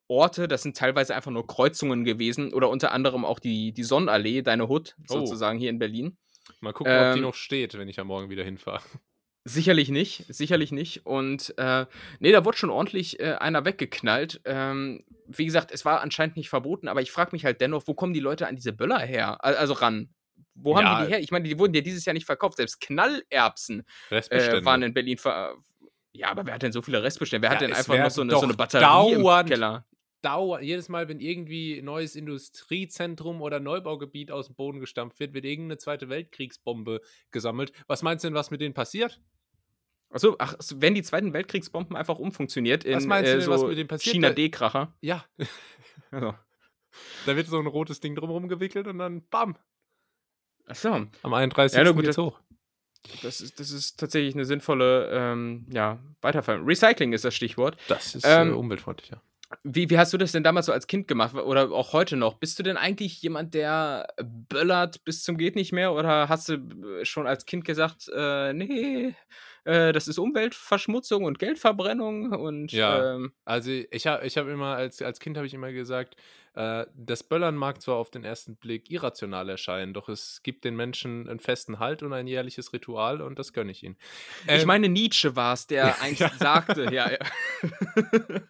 Orte, 0.07 0.47
das 0.47 0.63
sind 0.63 0.77
teilweise 0.77 1.15
einfach 1.15 1.31
nur 1.31 1.45
Kreuzungen 1.45 2.03
gewesen 2.03 2.53
oder 2.53 2.69
unter 2.69 2.91
anderem 2.91 3.25
auch 3.25 3.39
die, 3.39 3.73
die 3.73 3.83
Sonnenallee, 3.83 4.41
deine 4.41 4.67
Hut 4.67 4.95
oh. 5.09 5.19
sozusagen 5.19 5.59
hier 5.59 5.69
in 5.69 5.79
Berlin. 5.79 6.17
Mal 6.61 6.73
gucken, 6.73 6.93
ähm, 6.93 6.99
ob 6.99 7.13
die 7.13 7.19
ähm, 7.19 7.25
noch 7.25 7.35
steht, 7.35 7.77
wenn 7.77 7.89
ich 7.89 7.99
am 7.99 8.07
Morgen 8.07 8.29
wieder 8.29 8.43
hinfahre. 8.43 8.81
Sicherlich 9.43 9.87
nicht, 9.87 10.25
sicherlich 10.27 10.73
nicht. 10.73 11.05
Und 11.05 11.57
äh, 11.57 11.85
nee, 12.19 12.33
da 12.33 12.43
wurde 12.43 12.57
schon 12.57 12.69
ordentlich 12.69 13.21
äh, 13.21 13.35
einer 13.35 13.63
weggeknallt. 13.63 14.41
Ähm, 14.43 15.05
wie 15.25 15.45
gesagt, 15.45 15.71
es 15.71 15.85
war 15.85 16.01
anscheinend 16.01 16.35
nicht 16.35 16.49
verboten, 16.49 16.89
aber 16.89 17.01
ich 17.01 17.11
frage 17.11 17.29
mich 17.31 17.45
halt 17.45 17.61
dennoch, 17.61 17.83
wo 17.85 17.93
kommen 17.93 18.13
die 18.13 18.19
Leute 18.19 18.47
an 18.47 18.57
diese 18.57 18.73
Böller 18.73 18.99
her? 18.99 19.41
Also 19.45 19.71
ran. 19.71 20.09
Wo 20.53 20.75
haben 20.75 20.83
ja. 20.83 20.99
die 20.99 21.05
die 21.05 21.13
her? 21.13 21.19
Ich 21.21 21.31
meine, 21.31 21.47
die 21.47 21.57
wurden 21.57 21.73
ja 21.73 21.79
dieses 21.79 22.03
Jahr 22.03 22.13
nicht 22.13 22.25
verkauft. 22.25 22.57
Selbst 22.57 22.81
Knallerbsen 22.81 23.85
äh, 24.09 24.65
waren 24.65 24.81
in 24.81 24.93
Berlin 24.93 25.17
ver 25.17 25.55
ja, 26.11 26.29
aber 26.29 26.45
wer 26.45 26.55
hat 26.55 26.63
denn 26.63 26.71
so 26.71 26.81
viele 26.81 27.01
Restbestände? 27.03 27.43
Wer 27.43 27.51
ja, 27.51 27.55
hat 27.55 27.61
denn 27.61 27.73
einfach 27.73 27.97
noch 27.97 28.09
so 28.09 28.21
eine, 28.21 28.31
so 28.31 28.41
eine 28.41 28.55
Batterie 28.55 28.81
dauernd, 28.81 29.49
im 29.49 29.53
Keller? 29.53 29.85
Dauer, 30.27 30.59
jedes 30.59 30.89
Mal, 30.89 31.07
wenn 31.07 31.21
irgendwie 31.21 31.79
ein 31.79 31.85
neues 31.85 32.17
Industriezentrum 32.17 33.41
oder 33.41 33.61
Neubaugebiet 33.61 34.29
aus 34.29 34.47
dem 34.47 34.55
Boden 34.55 34.81
gestampft 34.81 35.21
wird, 35.21 35.33
wird 35.33 35.45
irgendeine 35.45 35.77
zweite 35.77 36.09
Weltkriegsbombe 36.09 36.99
gesammelt. 37.31 37.71
Was 37.87 38.03
meinst 38.03 38.25
du 38.25 38.27
denn, 38.27 38.35
was 38.35 38.51
mit 38.51 38.59
denen 38.59 38.73
passiert? 38.73 39.21
Achso, 40.09 40.35
ach, 40.37 40.55
wenn 40.75 40.95
die 40.95 41.01
zweiten 41.01 41.31
Weltkriegsbomben 41.31 41.95
einfach 41.95 42.19
umfunktioniert 42.19 42.83
in 42.83 42.97
was 42.97 43.05
meinst 43.05 43.29
äh, 43.29 43.35
du 43.35 43.39
denn, 43.39 43.45
so 43.45 43.51
was 43.53 43.63
mit 43.63 43.77
denen 43.77 43.87
passiert? 43.87 44.15
China 44.15 44.31
D-Kracher. 44.31 44.93
Ja. 44.99 45.23
also. 46.11 46.33
Da 47.25 47.35
wird 47.37 47.47
so 47.47 47.59
ein 47.59 47.67
rotes 47.67 48.01
Ding 48.01 48.13
drumherum 48.13 48.49
gewickelt 48.49 48.87
und 48.87 48.97
dann 48.97 49.25
BAM! 49.29 49.55
Achso. 50.65 51.07
Am 51.23 51.33
31. 51.33 51.77
Ja, 51.77 51.89
gut, 51.89 52.03
geht's 52.03 52.17
hoch. 52.17 52.37
Das 53.21 53.39
ist, 53.39 53.61
das 53.61 53.71
ist 53.71 53.97
tatsächlich 53.97 54.35
eine 54.35 54.43
sinnvolle 54.43 55.09
ähm, 55.09 55.67
ja, 55.71 55.99
Weiterfall. 56.19 56.57
Recycling 56.57 57.13
ist 57.13 57.23
das 57.23 57.33
Stichwort. 57.33 57.77
Das 57.87 58.13
ist 58.13 58.25
ähm, 58.27 58.49
äh, 58.49 58.53
umweltfreundlich, 58.53 59.11
ja. 59.11 59.21
Wie, 59.63 59.89
wie 59.89 59.97
hast 59.97 60.11
du 60.11 60.17
das 60.17 60.33
denn 60.33 60.43
damals 60.43 60.65
so 60.65 60.73
als 60.73 60.87
Kind 60.87 61.07
gemacht 61.07 61.33
oder 61.33 61.71
auch 61.71 61.93
heute 61.93 62.17
noch? 62.17 62.33
Bist 62.33 62.59
du 62.59 62.63
denn 62.63 62.75
eigentlich 62.75 63.21
jemand, 63.21 63.53
der 63.53 64.07
böllert 64.21 65.05
bis 65.05 65.23
zum 65.23 65.37
geht 65.37 65.55
nicht 65.55 65.71
mehr 65.71 65.93
oder 65.93 66.27
hast 66.27 66.49
du 66.49 66.55
äh, 66.55 67.05
schon 67.05 67.27
als 67.27 67.45
Kind 67.45 67.63
gesagt, 67.63 68.09
äh, 68.13 68.51
nee, 68.51 69.15
äh, 69.63 69.93
das 69.93 70.09
ist 70.09 70.17
Umweltverschmutzung 70.17 71.23
und 71.23 71.39
Geldverbrennung 71.39 72.33
und 72.33 72.73
ja, 72.73 73.15
ähm, 73.15 73.31
also 73.45 73.71
ich 73.71 74.05
habe 74.05 74.25
ich 74.25 74.37
hab 74.37 74.47
immer 74.47 74.75
als 74.75 75.01
als 75.01 75.19
Kind 75.21 75.37
habe 75.37 75.47
ich 75.47 75.53
immer 75.53 75.71
gesagt, 75.71 76.17
äh, 76.53 76.85
das 76.95 77.23
Böllern 77.23 77.55
mag 77.55 77.81
zwar 77.81 77.95
auf 77.95 78.11
den 78.11 78.25
ersten 78.25 78.57
Blick 78.57 78.91
irrational 78.91 79.47
erscheinen, 79.47 79.93
doch 79.93 80.09
es 80.09 80.41
gibt 80.43 80.65
den 80.65 80.75
Menschen 80.75 81.29
einen 81.29 81.39
festen 81.39 81.79
Halt 81.79 82.03
und 82.03 82.11
ein 82.11 82.27
jährliches 82.27 82.73
Ritual 82.73 83.21
und 83.21 83.39
das 83.39 83.53
gönne 83.53 83.71
ich 83.71 83.83
ihnen. 83.83 83.95
Ähm, 84.47 84.57
ich 84.57 84.65
meine 84.65 84.89
Nietzsche 84.89 85.37
war 85.37 85.53
es, 85.53 85.67
der 85.67 86.01
einst 86.01 86.19
ja. 86.19 86.31
sagte, 86.37 86.93
ja. 86.93 87.11
ja. 87.11 87.19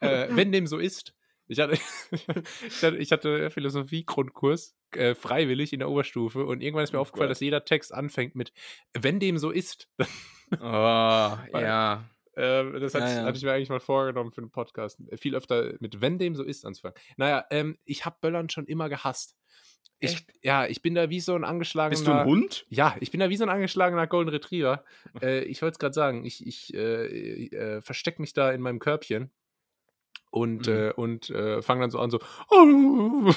äh, 0.00 0.28
wenn 0.30 0.52
dem 0.52 0.66
so 0.66 0.78
ist. 0.78 1.14
Ich 1.48 1.60
hatte, 1.60 1.78
ich 2.10 2.82
hatte, 2.82 2.96
ich 2.96 3.12
hatte 3.12 3.50
Philosophie-Grundkurs 3.50 4.76
äh, 4.92 5.14
freiwillig 5.14 5.72
in 5.72 5.78
der 5.78 5.88
Oberstufe 5.88 6.44
und 6.44 6.60
irgendwann 6.60 6.84
ist 6.84 6.92
mir 6.92 6.98
oh 6.98 7.02
aufgefallen, 7.02 7.28
Gott. 7.28 7.36
dass 7.36 7.40
jeder 7.40 7.64
Text 7.64 7.94
anfängt 7.94 8.34
mit 8.34 8.52
wenn 8.94 9.20
dem 9.20 9.38
so 9.38 9.50
ist. 9.50 9.88
oh, 9.98 10.58
Weil, 10.60 11.62
ja. 11.62 12.04
Äh, 12.34 12.80
das 12.80 12.94
hatte, 12.94 13.06
ja, 13.06 13.14
ja. 13.14 13.24
hatte, 13.24 13.38
ich 13.38 13.44
mir 13.44 13.52
eigentlich 13.52 13.70
mal 13.70 13.80
vorgenommen 13.80 14.32
für 14.32 14.40
einen 14.40 14.50
Podcast. 14.50 15.00
Viel 15.16 15.34
öfter 15.34 15.74
mit 15.80 16.00
wenn 16.00 16.18
dem 16.18 16.34
so 16.34 16.42
ist 16.42 16.66
anzufangen. 16.66 16.98
Naja, 17.16 17.44
ähm, 17.50 17.78
ich 17.84 18.04
habe 18.04 18.16
Böllern 18.20 18.50
schon 18.50 18.66
immer 18.66 18.88
gehasst. 18.88 19.36
Ich, 19.98 20.26
ja, 20.42 20.66
ich 20.66 20.82
bin 20.82 20.94
da 20.94 21.08
wie 21.08 21.20
so 21.20 21.34
ein 21.34 21.44
angeschlagener. 21.44 21.90
Bist 21.90 22.06
du 22.06 22.12
ein 22.12 22.26
Hund? 22.26 22.66
Ja, 22.68 22.96
ich 23.00 23.10
bin 23.10 23.20
da 23.20 23.30
wie 23.30 23.36
so 23.36 23.44
ein 23.44 23.48
angeschlagener 23.48 24.06
Golden 24.06 24.28
Retriever. 24.28 24.84
äh, 25.22 25.44
ich 25.44 25.62
wollte 25.62 25.72
es 25.72 25.78
gerade 25.78 25.94
sagen, 25.94 26.26
ich, 26.26 26.46
ich 26.46 26.74
äh, 26.74 27.46
äh, 27.46 27.80
verstecke 27.80 28.20
mich 28.20 28.34
da 28.34 28.52
in 28.52 28.60
meinem 28.60 28.78
Körbchen 28.78 29.30
und, 30.36 30.66
mhm. 30.66 30.74
äh, 30.74 30.92
und 30.92 31.30
äh, 31.30 31.62
fangen 31.62 31.80
dann 31.80 31.90
so 31.90 31.98
an, 31.98 32.10
so. 32.10 32.20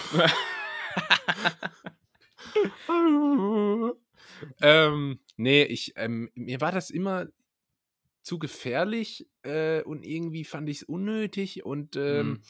ähm, 4.61 5.19
nee, 5.37 5.63
ich, 5.63 5.93
ähm, 5.95 6.29
mir 6.35 6.59
war 6.59 6.73
das 6.73 6.89
immer 6.89 7.27
zu 8.21 8.37
gefährlich 8.37 9.29
äh, 9.43 9.81
und 9.83 10.05
irgendwie 10.05 10.43
fand 10.43 10.67
ich 10.67 10.81
es 10.81 10.83
unnötig 10.83 11.63
und 11.63 11.95
ähm, 11.95 12.27
mhm. 12.27 12.41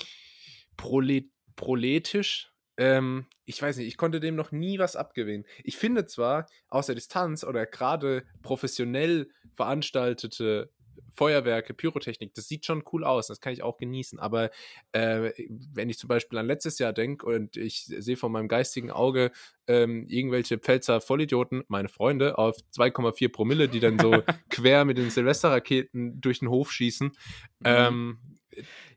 prolet 0.78 1.30
proletisch. 1.56 2.52
Ähm, 2.78 3.28
ich 3.46 3.62
weiß 3.62 3.78
nicht, 3.78 3.88
ich 3.88 3.98
konnte 3.98 4.20
dem 4.20 4.36
noch 4.36 4.52
nie 4.52 4.80
was 4.80 4.96
abgewinnen. 4.96 5.46
Ich 5.64 5.78
finde 5.78 6.08
zwar 6.08 6.48
aus 6.70 6.88
der 6.88 6.96
Distanz 6.96 7.44
oder 7.44 7.68
gerade 7.68 8.26
professionell 8.42 9.30
veranstaltete 9.56 10.72
Feuerwerke, 11.14 11.74
Pyrotechnik, 11.74 12.34
das 12.34 12.48
sieht 12.48 12.66
schon 12.66 12.84
cool 12.92 13.04
aus, 13.04 13.28
das 13.28 13.42
kann 13.42 13.54
ich 13.54 13.64
auch 13.64 13.78
genießen. 13.78 14.20
Aber 14.20 14.52
äh, 14.92 15.32
wenn 15.74 15.90
ich 15.90 15.98
zum 15.98 16.08
Beispiel 16.08 16.38
an 16.40 16.48
letztes 16.48 16.80
Jahr 16.80 16.94
denke 16.94 17.26
und 17.26 17.58
ich 17.58 17.86
sehe 17.86 18.18
vor 18.18 18.30
meinem 18.30 18.48
geistigen 18.48 18.92
Auge 18.92 19.32
ähm, 19.68 20.06
irgendwelche 20.08 20.58
Pfälzer 20.58 21.02
Vollidioten, 21.02 21.64
meine 21.68 21.90
Freunde, 21.90 22.38
auf 22.38 22.58
2,4 22.76 23.32
Promille, 23.32 23.70
die 23.70 23.80
dann 23.80 24.00
so 24.00 24.12
quer 24.50 24.86
mit 24.86 24.98
den 24.98 25.10
Silvesterraketen 25.10 26.20
durch 26.22 26.40
den 26.40 26.50
Hof 26.50 26.72
schießen, 26.72 27.08
mhm. 27.08 27.16
ähm, 27.64 28.20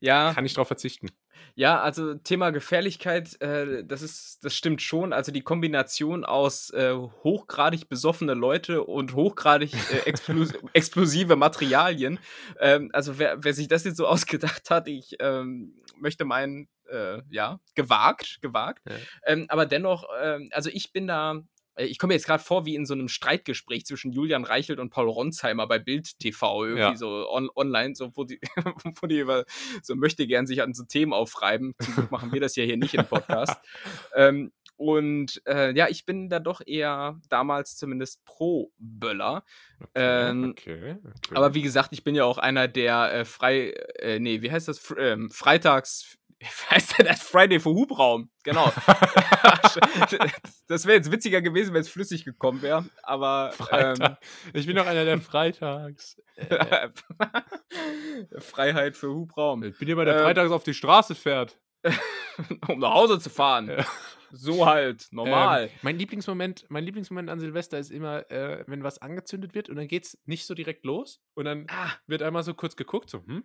ja. 0.01 0.33
kann 0.35 0.47
ich 0.47 0.55
darauf 0.55 0.69
verzichten. 0.69 1.09
Ja, 1.55 1.81
also 1.81 2.15
Thema 2.15 2.51
Gefährlichkeit, 2.51 3.41
äh, 3.41 3.85
das 3.85 4.03
ist, 4.03 4.45
das 4.45 4.55
stimmt 4.55 4.81
schon. 4.81 5.13
Also 5.13 5.33
die 5.33 5.43
Kombination 5.43 6.25
aus 6.25 6.71
äh, 6.71 6.95
hochgradig 6.95 7.89
besoffene 7.89 8.35
Leute 8.35 8.85
und 8.85 9.15
hochgradig 9.15 9.75
äh, 9.93 10.09
explos 10.09 10.53
explosive 10.73 11.37
Materialien. 11.37 12.19
Ähm, 12.59 12.91
also 12.93 13.19
wer, 13.19 13.43
wer 13.45 13.55
sich 13.55 13.69
das 13.69 13.85
jetzt 13.85 13.97
so 13.97 14.07
ausgedacht 14.09 14.71
hat, 14.71 14.89
ich 14.89 15.17
ähm, 15.21 15.75
möchte 15.97 16.25
meinen, 16.25 16.69
äh, 16.91 17.21
ja, 17.31 17.61
gewagt, 17.75 18.39
gewagt. 18.41 18.83
Ja. 18.89 18.97
Ähm, 19.27 19.47
aber 19.49 19.67
dennoch, 19.67 20.05
ähm, 20.23 20.49
also 20.53 20.71
ich 20.73 20.93
bin 20.93 21.07
da 21.07 21.43
ich 21.77 21.99
komme 21.99 22.15
jetzt 22.15 22.27
gerade 22.27 22.43
vor 22.43 22.67
wie 22.67 22.75
in 22.75 22.87
so 22.87 22.95
einem 22.95 23.09
Streitgespräch 23.09 23.87
zwischen 23.87 24.13
Julian 24.13 24.45
Reichelt 24.45 24.79
und 24.79 24.91
Paul 24.91 25.09
Ronsheimer 25.09 25.67
bei 25.67 25.79
Bild 25.79 26.19
TV, 26.19 26.65
irgendwie 26.65 26.83
ja. 26.83 26.97
so 26.97 27.29
on, 27.31 27.49
online, 27.55 27.95
so, 27.95 28.11
wo 28.15 28.25
die, 28.25 28.41
wo 29.01 29.07
die 29.07 29.25
so 29.83 29.95
möchte 29.95 30.27
gern 30.27 30.47
sich 30.47 30.63
an 30.63 30.75
so 30.75 30.85
Themen 30.85 31.13
aufreiben. 31.13 31.75
Zum 31.79 31.95
Glück 31.95 32.11
machen 32.11 32.33
wir 32.33 32.41
das 32.41 32.57
ja 32.57 32.65
hier 32.65 32.77
nicht 32.77 32.95
im 32.95 33.07
Podcast. 33.07 33.59
ähm, 34.15 34.53
und 34.77 35.41
äh, 35.47 35.73
ja, 35.77 35.89
ich 35.89 36.07
bin 36.07 36.29
da 36.29 36.41
doch 36.41 36.61
eher 36.65 37.21
damals 37.29 37.77
zumindest 37.77 38.25
pro 38.25 38.73
Böller. 38.79 39.45
Okay, 39.79 39.91
ähm, 39.95 40.51
okay, 40.51 40.97
okay. 41.05 41.35
Aber 41.35 41.55
wie 41.55 41.63
gesagt, 41.63 41.91
ich 41.93 42.03
bin 42.03 42.15
ja 42.15 42.25
auch 42.25 42.39
einer, 42.39 42.69
der 42.69 43.13
äh, 43.13 43.25
frei, 43.25 43.71
äh, 44.01 44.19
nee, 44.19 44.43
wie 44.43 44.51
heißt 44.51 44.69
das? 44.69 44.79
Fr 44.79 44.99
ähm, 44.99 45.31
freitags 45.31 46.19
heißt 46.71 46.99
denn 46.99 47.07
das? 47.07 47.23
Friday 47.23 47.61
für 47.61 47.71
Hubraum. 47.71 48.31
Genau. 48.43 48.65
das 50.69 50.87
wäre 50.87 50.97
jetzt 50.97 51.13
witziger 51.13 51.41
gewesen, 51.41 51.75
wenn 51.75 51.81
es 51.81 51.89
flüssig 51.89 52.25
gekommen 52.25 52.63
wäre. 52.63 52.85
Aber. 53.03 53.53
Ähm, 53.71 54.17
ich 54.53 54.67
bin 54.67 54.77
doch 54.77 54.87
einer 54.87 55.05
der 55.05 55.21
Freitags. 55.21 56.21
Freiheit 58.39 58.97
für 58.97 59.11
Hubraum. 59.11 59.63
Ich 59.63 59.79
bin 59.79 59.89
jemand, 59.89 60.09
der 60.09 60.17
ähm, 60.17 60.23
freitags 60.23 60.51
auf 60.51 60.65
die 60.65 60.75
Straße 60.75 61.15
fährt. 61.15 61.59
um 62.69 62.79
nach 62.79 62.95
Hause 62.95 63.19
zu 63.19 63.29
fahren. 63.29 63.69
Ja. 63.69 63.85
So 64.31 64.67
halt, 64.67 65.09
normal. 65.11 65.65
Ähm, 65.65 65.71
mein, 65.83 65.99
Lieblingsmoment, 65.99 66.65
mein 66.71 66.85
Lieblingsmoment 66.85 67.29
an 67.29 67.41
Silvester 67.41 67.79
ist 67.79 67.91
immer, 67.91 68.31
äh, 68.31 68.65
wenn 68.67 68.83
was 68.83 69.03
angezündet 69.03 69.55
wird 69.55 69.69
und 69.69 69.77
dann 69.77 69.89
geht 69.89 70.05
es 70.05 70.19
nicht 70.25 70.47
so 70.47 70.55
direkt 70.55 70.87
los 70.87 71.21
und 71.35 71.45
dann 71.45 71.67
ah. 71.69 71.91
wird 72.07 72.23
einmal 72.23 72.43
so 72.43 72.55
kurz 72.55 72.77
geguckt, 72.77 73.11
so, 73.11 73.19
hm? 73.27 73.45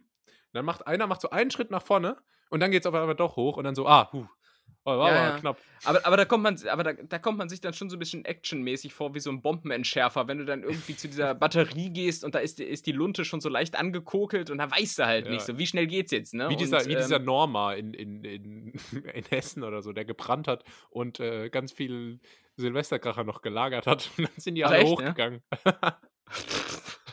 dann 0.53 0.65
macht 0.65 0.87
einer 0.87 1.07
macht 1.07 1.21
so 1.21 1.29
einen 1.29 1.51
Schritt 1.51 1.71
nach 1.71 1.81
vorne 1.81 2.17
und 2.49 2.59
dann 2.59 2.71
geht 2.71 2.83
es 2.83 2.85
auf 2.85 2.93
einmal 2.93 3.15
doch 3.15 3.35
hoch 3.35 3.57
und 3.57 3.63
dann 3.63 3.75
so, 3.75 3.87
ah, 3.87 4.09
huh, 4.11 4.27
Oh, 4.87 4.97
war 4.97 5.11
ja, 5.11 5.29
ja. 5.31 5.37
knapp. 5.37 5.57
Aber, 5.83 6.05
aber, 6.05 6.15
da 6.15 6.23
kommt 6.23 6.43
man, 6.43 6.57
aber 6.69 6.83
da, 6.85 6.93
da 6.93 7.19
kommt 7.19 7.37
man 7.37 7.49
sich 7.49 7.59
dann 7.59 7.73
schon 7.73 7.89
so 7.89 7.97
ein 7.97 7.99
bisschen 7.99 8.23
actionmäßig 8.23 8.93
vor, 8.93 9.13
wie 9.13 9.19
so 9.19 9.29
ein 9.29 9.41
Bombenentschärfer, 9.41 10.29
wenn 10.29 10.37
du 10.37 10.45
dann 10.45 10.63
irgendwie 10.63 10.95
zu 10.95 11.09
dieser 11.09 11.35
Batterie 11.35 11.89
gehst 11.89 12.23
und 12.23 12.35
da 12.35 12.39
ist, 12.39 12.61
ist 12.61 12.85
die 12.85 12.93
Lunte 12.93 13.25
schon 13.25 13.41
so 13.41 13.49
leicht 13.49 13.77
angekokelt 13.77 14.49
und 14.49 14.59
da 14.59 14.71
weißt 14.71 14.99
du 14.99 15.05
halt 15.05 15.25
ja. 15.25 15.33
nicht 15.33 15.45
so, 15.45 15.57
wie 15.57 15.67
schnell 15.67 15.87
geht's 15.87 16.11
jetzt, 16.11 16.33
ne? 16.33 16.49
Wie 16.49 16.55
dieser, 16.55 16.77
und, 16.77 16.87
wie 16.87 16.93
ähm, 16.93 16.99
dieser 16.99 17.19
Norma 17.19 17.73
in, 17.73 17.93
in, 17.93 18.23
in, 18.23 18.73
in 19.13 19.25
Hessen 19.25 19.65
oder 19.65 19.81
so, 19.81 19.91
der 19.91 20.05
gebrannt 20.05 20.47
hat 20.47 20.63
und 20.89 21.19
äh, 21.19 21.49
ganz 21.49 21.73
viel 21.73 22.21
Silvesterkracher 22.55 23.25
noch 23.25 23.41
gelagert 23.41 23.87
hat 23.87 24.09
und 24.17 24.29
dann 24.29 24.37
sind 24.37 24.55
die 24.55 24.63
alle 24.63 24.77
echt, 24.77 24.87
hochgegangen. 24.87 25.43
Ja? 25.65 25.99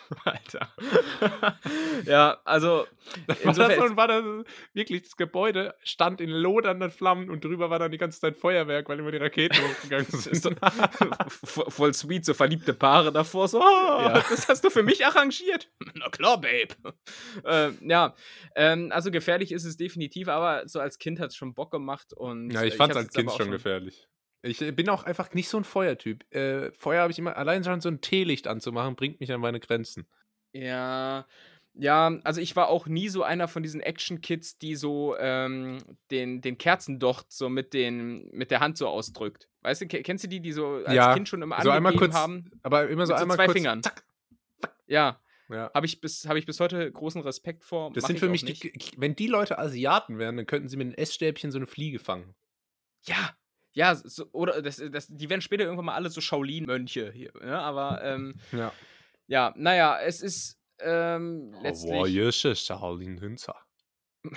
Alter. 0.25 0.69
ja, 2.05 2.39
also. 2.45 2.87
War 3.45 3.53
das, 3.53 3.97
war 3.97 4.09
das 4.09 4.25
wirklich 4.73 5.03
das 5.03 5.17
Gebäude 5.17 5.75
stand 5.83 6.23
in 6.23 6.31
lodernden 6.31 6.91
Flammen 6.91 7.29
und 7.29 7.45
drüber 7.45 7.69
war 7.69 7.79
dann 7.79 7.93
die 7.93 7.99
ganze 7.99 8.19
Zeit 8.19 8.37
Feuerwerk, 8.37 8.89
weil 8.89 8.99
immer 8.99 9.11
die 9.11 9.19
Raketen 9.19 9.59
hochgegangen 9.63 10.07
sind. 10.09 10.59
voll 11.45 11.93
sweet, 11.93 12.25
so 12.25 12.33
verliebte 12.33 12.73
Paare 12.73 13.13
davor, 13.13 13.49
so, 13.49 13.61
oh, 13.61 14.01
ja. 14.01 14.25
das 14.29 14.49
hast 14.49 14.65
du 14.65 14.71
für 14.71 14.83
mich 14.83 15.05
arrangiert. 15.05 15.69
Na 15.95 16.09
klar, 16.09 16.41
Babe. 16.41 16.75
Äh, 17.45 17.73
ja, 17.87 18.15
ähm, 18.57 18.91
also 18.91 19.11
gefährlich 19.11 19.53
ist 19.53 19.65
es 19.65 19.77
definitiv, 19.77 20.29
aber 20.29 20.67
so 20.67 20.81
als 20.81 20.99
Kind 20.99 21.21
hat 21.21 21.29
es 21.29 21.37
schon 21.37 21.55
Bock 21.55 21.71
gemacht 21.71 22.15
und. 22.15 22.51
Ja, 22.51 22.63
ich 22.63 22.77
fand 22.77 22.93
es 22.93 22.97
als 22.97 23.13
Kind 23.13 23.33
schon 23.33 23.51
gefährlich. 23.51 24.09
Ich 24.45 24.61
äh, 24.61 24.73
bin 24.73 24.89
auch 24.89 25.05
einfach 25.05 25.33
nicht 25.33 25.49
so 25.49 25.57
ein 25.57 25.65
Feuertyp. 25.65 26.25
Äh, 26.33 26.71
Feuer 26.73 27.03
habe 27.03 27.13
ich 27.13 27.19
immer, 27.19 27.37
allein 27.37 27.65
schon 27.65 27.81
so 27.81 27.89
ein 27.89 28.01
Teelicht 28.01 28.47
anzumachen, 28.47 28.95
bringt 28.95 29.21
mich 29.21 29.33
an 29.33 29.41
meine 29.41 29.61
Grenzen. 29.61 30.07
Ja, 30.53 31.27
ja, 31.77 32.17
also 32.23 32.41
ich 32.41 32.55
war 32.55 32.69
auch 32.69 32.87
nie 32.87 33.09
so 33.09 33.25
einer 33.25 33.49
von 33.49 33.65
diesen 33.65 33.81
Action-Kids, 33.81 34.59
die 34.59 34.77
so 34.77 35.17
ähm, 35.19 35.79
den, 36.11 36.41
den 36.41 36.57
Kerzendocht 36.57 37.33
so 37.33 37.49
mit, 37.49 37.75
den, 37.75 38.29
mit 38.31 38.53
der 38.53 38.61
Hand 38.61 38.79
so 38.79 38.87
ausdrückt. 38.87 39.49
Weißt 39.63 39.81
du, 39.81 39.87
kennst 39.89 40.23
du 40.23 40.29
die, 40.29 40.41
die 40.41 40.53
so 40.53 40.83
als 40.85 40.95
ja, 40.95 41.15
Kind 41.15 41.29
schon 41.29 41.43
immer 41.43 41.61
so 41.63 41.71
einmal 41.71 41.97
kurz, 41.97 42.15
haben? 42.15 42.51
Aber 42.63 42.89
immer 42.89 43.07
so 43.07 43.15
einmal 43.15 43.37
zwei 43.37 43.47
kurz, 43.47 43.57
Fingern. 43.57 43.83
Zack, 43.83 44.05
zack. 44.61 44.77
Ja. 44.87 45.21
Ja. 45.49 45.71
Habe 45.75 45.87
ich, 45.87 46.01
bis, 46.01 46.27
hab 46.27 46.37
ich 46.37 46.47
bis 46.47 46.61
heute 46.61 46.91
großen 46.91 47.21
Respekt 47.23 47.65
vor. 47.65 47.93
Das 47.93 48.05
sind 48.05 48.19
für 48.19 48.29
mich, 48.29 48.45
die, 48.45 48.73
wenn 48.97 49.17
die 49.17 49.27
Leute 49.27 49.59
Asiaten 49.59 50.19
wären, 50.19 50.37
dann 50.37 50.47
könnten 50.47 50.69
sie 50.69 50.77
mit 50.77 50.87
einem 50.87 50.95
Essstäbchen 50.95 51.51
so 51.51 51.59
eine 51.59 51.67
Fliege 51.67 51.99
fangen. 51.99 52.35
Ja, 53.03 53.37
ja, 53.75 53.95
so, 53.95 54.27
oder 54.33 54.63
das, 54.63 54.83
das, 54.91 55.09
die 55.09 55.29
werden 55.29 55.41
später 55.41 55.65
irgendwann 55.65 55.87
mal 55.87 55.95
alle 55.95 56.09
so 56.09 56.21
Shaolin-Mönche 56.21 57.13
hier. 57.13 57.33
Ja, 57.41 57.47
ne? 57.47 57.59
aber 57.59 58.03
ähm, 58.03 58.35
ja. 58.53 58.73
ja, 59.27 59.53
naja, 59.57 59.99
es 60.01 60.23
ist 60.23 60.59
ähm, 60.81 61.53
letztlich. 61.61 61.93
Shaolin 61.93 63.21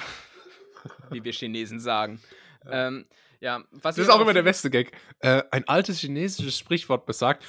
Wie 1.11 1.23
wir 1.23 1.31
Chinesen 1.31 1.79
sagen. 1.79 2.21
Ja. 2.65 2.87
Ähm, 2.87 3.05
ja, 3.39 3.63
was 3.71 3.95
das 3.95 4.05
ist 4.05 4.09
auch 4.09 4.19
immer 4.19 4.33
der 4.33 4.43
beste 4.43 4.71
Gag. 4.71 4.91
Äh, 5.19 5.43
ein 5.51 5.67
altes 5.67 5.99
chinesisches 5.99 6.57
Sprichwort 6.57 7.05
besagt, 7.05 7.45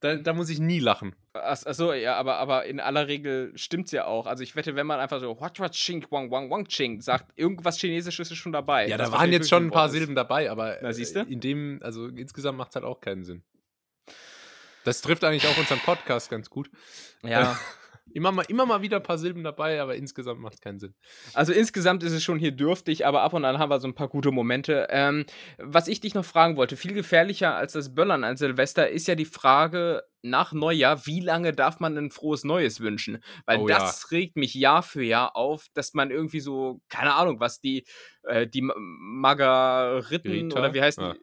da, 0.00 0.14
da 0.14 0.32
muss 0.32 0.48
ich 0.48 0.60
nie 0.60 0.78
lachen. 0.78 1.16
Achso, 1.32 1.92
ja, 1.92 2.16
aber, 2.16 2.36
aber 2.36 2.66
in 2.66 2.78
aller 2.78 3.08
Regel 3.08 3.52
stimmt's 3.56 3.90
ja 3.90 4.04
auch. 4.06 4.26
Also 4.26 4.42
ich 4.44 4.54
wette, 4.54 4.76
wenn 4.76 4.86
man 4.86 5.00
einfach 5.00 5.20
so 5.20 5.40
What 5.40 5.58
what 5.58 5.72
Ching 5.72 6.06
Wang 6.10 6.30
Wang 6.30 6.50
Wang 6.50 6.66
Ching 6.68 7.00
sagt, 7.00 7.36
irgendwas 7.36 7.78
Chinesisches 7.78 8.30
ist 8.30 8.38
schon 8.38 8.52
dabei. 8.52 8.88
Ja, 8.88 8.96
da 8.96 9.10
waren 9.10 9.32
jetzt 9.32 9.48
schon 9.48 9.66
ein 9.66 9.70
paar 9.70 9.88
Silben 9.88 10.14
dabei, 10.14 10.50
aber 10.50 10.78
Na, 10.82 10.92
du? 10.92 11.20
in 11.28 11.40
dem, 11.40 11.80
also 11.82 12.06
insgesamt 12.06 12.58
macht 12.58 12.70
es 12.70 12.76
halt 12.76 12.84
auch 12.84 13.00
keinen 13.00 13.24
Sinn. 13.24 13.42
Das 14.84 15.00
trifft 15.00 15.24
eigentlich 15.24 15.46
auch 15.46 15.58
unseren 15.58 15.80
Podcast 15.80 16.30
ganz 16.30 16.48
gut. 16.48 16.70
Ja. 17.22 17.58
Immer 18.14 18.32
mal, 18.32 18.44
immer 18.48 18.66
mal 18.66 18.82
wieder 18.82 18.96
ein 18.96 19.02
paar 19.02 19.18
Silben 19.18 19.44
dabei, 19.44 19.80
aber 19.80 19.96
insgesamt 19.96 20.40
macht 20.40 20.54
es 20.54 20.60
keinen 20.60 20.78
Sinn. 20.78 20.94
Also 21.34 21.52
insgesamt 21.52 22.02
ist 22.02 22.12
es 22.12 22.22
schon 22.22 22.38
hier 22.38 22.52
dürftig, 22.52 23.06
aber 23.06 23.22
ab 23.22 23.32
und 23.32 23.44
an 23.44 23.58
haben 23.58 23.70
wir 23.70 23.80
so 23.80 23.88
ein 23.88 23.94
paar 23.94 24.08
gute 24.08 24.30
Momente. 24.30 24.86
Ähm, 24.90 25.24
was 25.58 25.88
ich 25.88 26.00
dich 26.00 26.14
noch 26.14 26.24
fragen 26.24 26.56
wollte, 26.56 26.76
viel 26.76 26.92
gefährlicher 26.92 27.54
als 27.54 27.72
das 27.72 27.94
Böllern 27.94 28.24
an 28.24 28.36
Silvester 28.36 28.88
ist 28.88 29.08
ja 29.08 29.14
die 29.14 29.24
Frage 29.24 30.02
nach 30.22 30.52
Neujahr, 30.52 31.06
wie 31.06 31.20
lange 31.20 31.52
darf 31.52 31.80
man 31.80 31.96
ein 31.96 32.10
frohes 32.10 32.44
Neues 32.44 32.80
wünschen? 32.80 33.22
Weil 33.46 33.60
oh, 33.60 33.66
das 33.66 34.02
ja. 34.02 34.16
regt 34.16 34.36
mich 34.36 34.54
Jahr 34.54 34.82
für 34.82 35.02
Jahr 35.02 35.36
auf, 35.36 35.66
dass 35.74 35.94
man 35.94 36.10
irgendwie 36.10 36.40
so, 36.40 36.80
keine 36.88 37.14
Ahnung, 37.14 37.40
was 37.40 37.60
die, 37.60 37.84
äh, 38.24 38.46
die 38.46 38.62
Margariten 38.62 40.30
Rita? 40.30 40.58
oder 40.58 40.74
wie 40.74 40.82
heißen 40.82 41.02
ja. 41.02 41.12
die? 41.14 41.20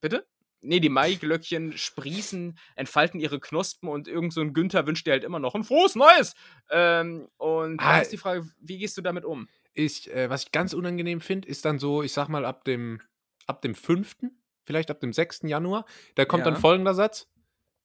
Bitte? 0.00 0.26
Nee, 0.60 0.80
die 0.80 0.88
Maiglöckchen 0.88 1.76
sprießen, 1.76 2.58
entfalten 2.74 3.20
ihre 3.20 3.40
Knospen 3.40 3.88
und 3.88 4.08
irgend 4.08 4.32
so 4.32 4.40
ein 4.40 4.52
Günther 4.52 4.86
wünscht 4.86 5.06
dir 5.06 5.12
halt 5.12 5.24
immer 5.24 5.38
noch 5.38 5.54
ein 5.54 5.64
frohes 5.64 5.94
Neues. 5.94 6.34
Ähm, 6.70 7.28
und 7.36 7.80
ah, 7.80 7.96
da 7.96 8.00
ist 8.00 8.12
die 8.12 8.18
Frage, 8.18 8.46
wie 8.60 8.78
gehst 8.78 8.96
du 8.96 9.02
damit 9.02 9.24
um? 9.24 9.48
Ich, 9.72 10.10
äh, 10.12 10.30
was 10.30 10.44
ich 10.44 10.52
ganz 10.52 10.72
unangenehm 10.72 11.20
finde, 11.20 11.48
ist 11.48 11.64
dann 11.64 11.78
so, 11.78 12.02
ich 12.02 12.12
sag 12.12 12.28
mal, 12.28 12.44
ab 12.44 12.64
dem, 12.64 13.00
ab 13.46 13.62
dem 13.62 13.74
5., 13.74 14.16
vielleicht 14.64 14.90
ab 14.90 15.00
dem 15.00 15.12
6. 15.12 15.42
Januar, 15.44 15.86
da 16.14 16.24
kommt 16.24 16.44
ja. 16.44 16.50
dann 16.50 16.60
folgender 16.60 16.94
Satz. 16.94 17.28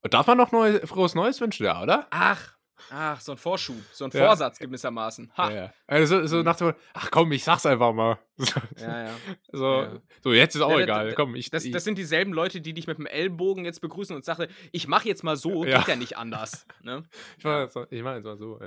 Darf 0.03 0.25
man 0.27 0.37
noch 0.37 0.51
neu, 0.51 0.79
frohes 0.85 1.13
Neues 1.13 1.39
wünschen? 1.41 1.65
Ja, 1.65 1.81
oder? 1.83 2.07
Ach, 2.09 2.57
Ach, 2.89 3.19
so 3.21 3.33
ein 3.33 3.37
Vorschub, 3.37 3.75
so 3.91 4.05
ein 4.05 4.11
ja. 4.11 4.25
Vorsatz 4.25 4.59
gewissermaßen. 4.59 5.31
Ha. 5.37 5.49
Ja, 5.49 5.55
ja. 5.55 5.73
Also 5.87 6.25
so 6.25 6.41
nach 6.41 6.55
dem, 6.55 6.73
ach 6.93 7.11
komm, 7.11 7.31
ich 7.31 7.43
sag's 7.43 7.65
einfach 7.65 7.93
mal. 7.93 8.19
Ja, 8.79 9.05
ja. 9.05 9.15
So, 9.51 9.65
ja. 9.65 10.01
so 10.23 10.33
jetzt 10.33 10.55
ist 10.55 10.61
auch 10.61 10.79
egal. 10.79 11.13
Komm, 11.13 11.35
ich, 11.35 11.51
das, 11.51 11.63
ich, 11.63 11.71
das 11.71 11.83
sind 11.83 11.97
dieselben 11.97 12.33
Leute, 12.33 12.59
die 12.59 12.73
dich 12.73 12.87
mit 12.87 12.97
dem 12.97 13.05
Ellbogen 13.05 13.65
jetzt 13.65 13.81
begrüßen 13.81 14.15
und 14.15 14.25
sagen, 14.25 14.47
ich 14.71 14.87
mach 14.87 15.05
jetzt 15.05 15.23
mal 15.23 15.35
so, 15.37 15.61
geht 15.61 15.87
ja 15.87 15.95
nicht 15.95 16.17
anders. 16.17 16.65
Ne? 16.81 17.03
Ich 17.37 17.43
mach 17.43 17.59
jetzt, 17.59 17.77
ich 17.91 18.01
mach 18.01 18.15
jetzt 18.15 18.23
mal 18.23 18.37
so. 18.37 18.59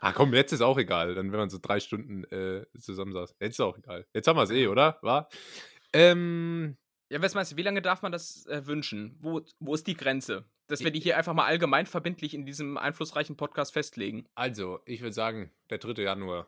Ach 0.00 0.14
komm, 0.14 0.32
jetzt 0.32 0.52
ist 0.52 0.62
auch 0.62 0.78
egal, 0.78 1.14
dann 1.14 1.30
wenn 1.30 1.38
man 1.38 1.50
so 1.50 1.58
drei 1.60 1.78
Stunden 1.80 2.24
äh, 2.24 2.64
zusammen 2.78 3.12
saß. 3.12 3.36
Jetzt 3.40 3.54
ist 3.54 3.60
auch 3.60 3.76
egal. 3.76 4.06
Jetzt 4.14 4.26
haben 4.26 4.36
wir 4.36 4.44
es 4.44 4.50
eh, 4.50 4.66
oder? 4.66 4.98
War? 5.02 5.28
Ähm, 5.92 6.78
ja, 7.10 7.22
was 7.22 7.34
meinst 7.34 7.52
du, 7.52 7.56
wie 7.56 7.62
lange 7.62 7.82
darf 7.82 8.02
man 8.02 8.12
das 8.12 8.46
äh, 8.46 8.66
wünschen? 8.66 9.16
Wo, 9.20 9.40
wo 9.60 9.74
ist 9.74 9.86
die 9.86 9.94
Grenze? 9.94 10.44
Dass 10.68 10.84
wir 10.84 10.90
die 10.90 11.00
hier 11.00 11.16
einfach 11.16 11.34
mal 11.34 11.46
allgemein 11.46 11.86
verbindlich 11.86 12.34
in 12.34 12.44
diesem 12.46 12.76
einflussreichen 12.76 13.36
Podcast 13.36 13.72
festlegen. 13.72 14.26
Also, 14.34 14.80
ich 14.84 15.00
würde 15.00 15.14
sagen, 15.14 15.50
der 15.70 15.78
3. 15.78 16.02
Januar. 16.02 16.46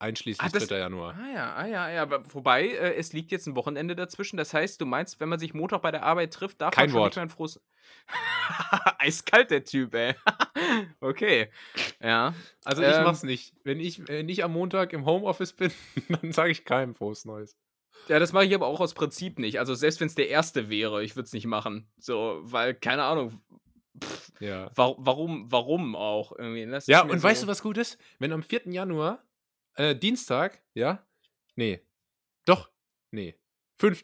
Einschließlich 0.00 0.46
ah, 0.46 0.50
das, 0.50 0.66
3. 0.68 0.78
Januar. 0.78 1.14
Ah 1.14 1.30
ja, 1.30 1.54
ah 1.54 1.66
ja, 1.66 1.90
ja. 1.90 2.02
Aber 2.02 2.22
wobei, 2.32 2.68
äh, 2.68 2.94
es 2.94 3.12
liegt 3.12 3.30
jetzt 3.32 3.46
ein 3.46 3.54
Wochenende 3.54 3.94
dazwischen. 3.94 4.38
Das 4.38 4.54
heißt, 4.54 4.80
du 4.80 4.86
meinst, 4.86 5.20
wenn 5.20 5.28
man 5.28 5.38
sich 5.38 5.52
Montag 5.52 5.82
bei 5.82 5.90
der 5.90 6.04
Arbeit 6.04 6.32
trifft, 6.32 6.62
darf 6.62 6.74
Kein 6.74 6.84
man 6.84 6.90
schon 6.90 7.00
Wort. 7.00 7.08
nicht 7.10 7.16
mehr 7.16 7.24
ein 7.24 7.28
frohes. 7.28 7.60
Eiskalt, 8.98 9.50
der 9.50 9.64
Typ, 9.64 9.94
ey. 9.94 10.14
okay. 11.00 11.50
Ja. 12.02 12.34
Also, 12.64 12.82
ich 12.82 12.88
ähm, 12.88 13.04
mach's 13.04 13.24
nicht. 13.24 13.54
Wenn 13.62 13.78
ich 13.78 14.08
äh, 14.08 14.22
nicht 14.22 14.42
am 14.42 14.54
Montag 14.54 14.94
im 14.94 15.04
Homeoffice 15.04 15.52
bin, 15.52 15.70
dann 16.08 16.32
sage 16.32 16.50
ich 16.50 16.64
keinem 16.64 16.94
frohes 16.94 17.26
Neues. 17.26 17.58
Ja, 18.08 18.18
das 18.18 18.32
mache 18.32 18.44
ich 18.44 18.54
aber 18.54 18.66
auch 18.66 18.80
aus 18.80 18.94
Prinzip 18.94 19.38
nicht. 19.38 19.58
Also 19.58 19.74
selbst 19.74 20.00
wenn 20.00 20.08
es 20.08 20.14
der 20.14 20.28
erste 20.28 20.68
wäre, 20.68 21.02
ich 21.02 21.16
würde 21.16 21.26
es 21.26 21.32
nicht 21.32 21.46
machen. 21.46 21.88
So, 21.98 22.40
weil, 22.42 22.74
keine 22.74 23.04
Ahnung. 23.04 23.40
Pff, 24.02 24.32
ja. 24.40 24.70
Wa 24.74 24.94
warum, 24.98 25.50
warum 25.50 25.94
auch 25.94 26.32
irgendwie? 26.36 26.66
Das 26.66 26.86
ja, 26.86 27.02
und 27.02 27.18
so 27.18 27.22
weißt 27.22 27.42
du, 27.42 27.46
was 27.46 27.62
gut 27.62 27.78
ist? 27.78 27.98
Wenn 28.18 28.32
am 28.32 28.42
4. 28.42 28.62
Januar, 28.66 29.22
äh, 29.74 29.94
Dienstag, 29.94 30.62
ja? 30.74 31.06
Nee. 31.56 31.80
Doch. 32.44 32.70
Nee. 33.10 33.38
5. 33.78 34.02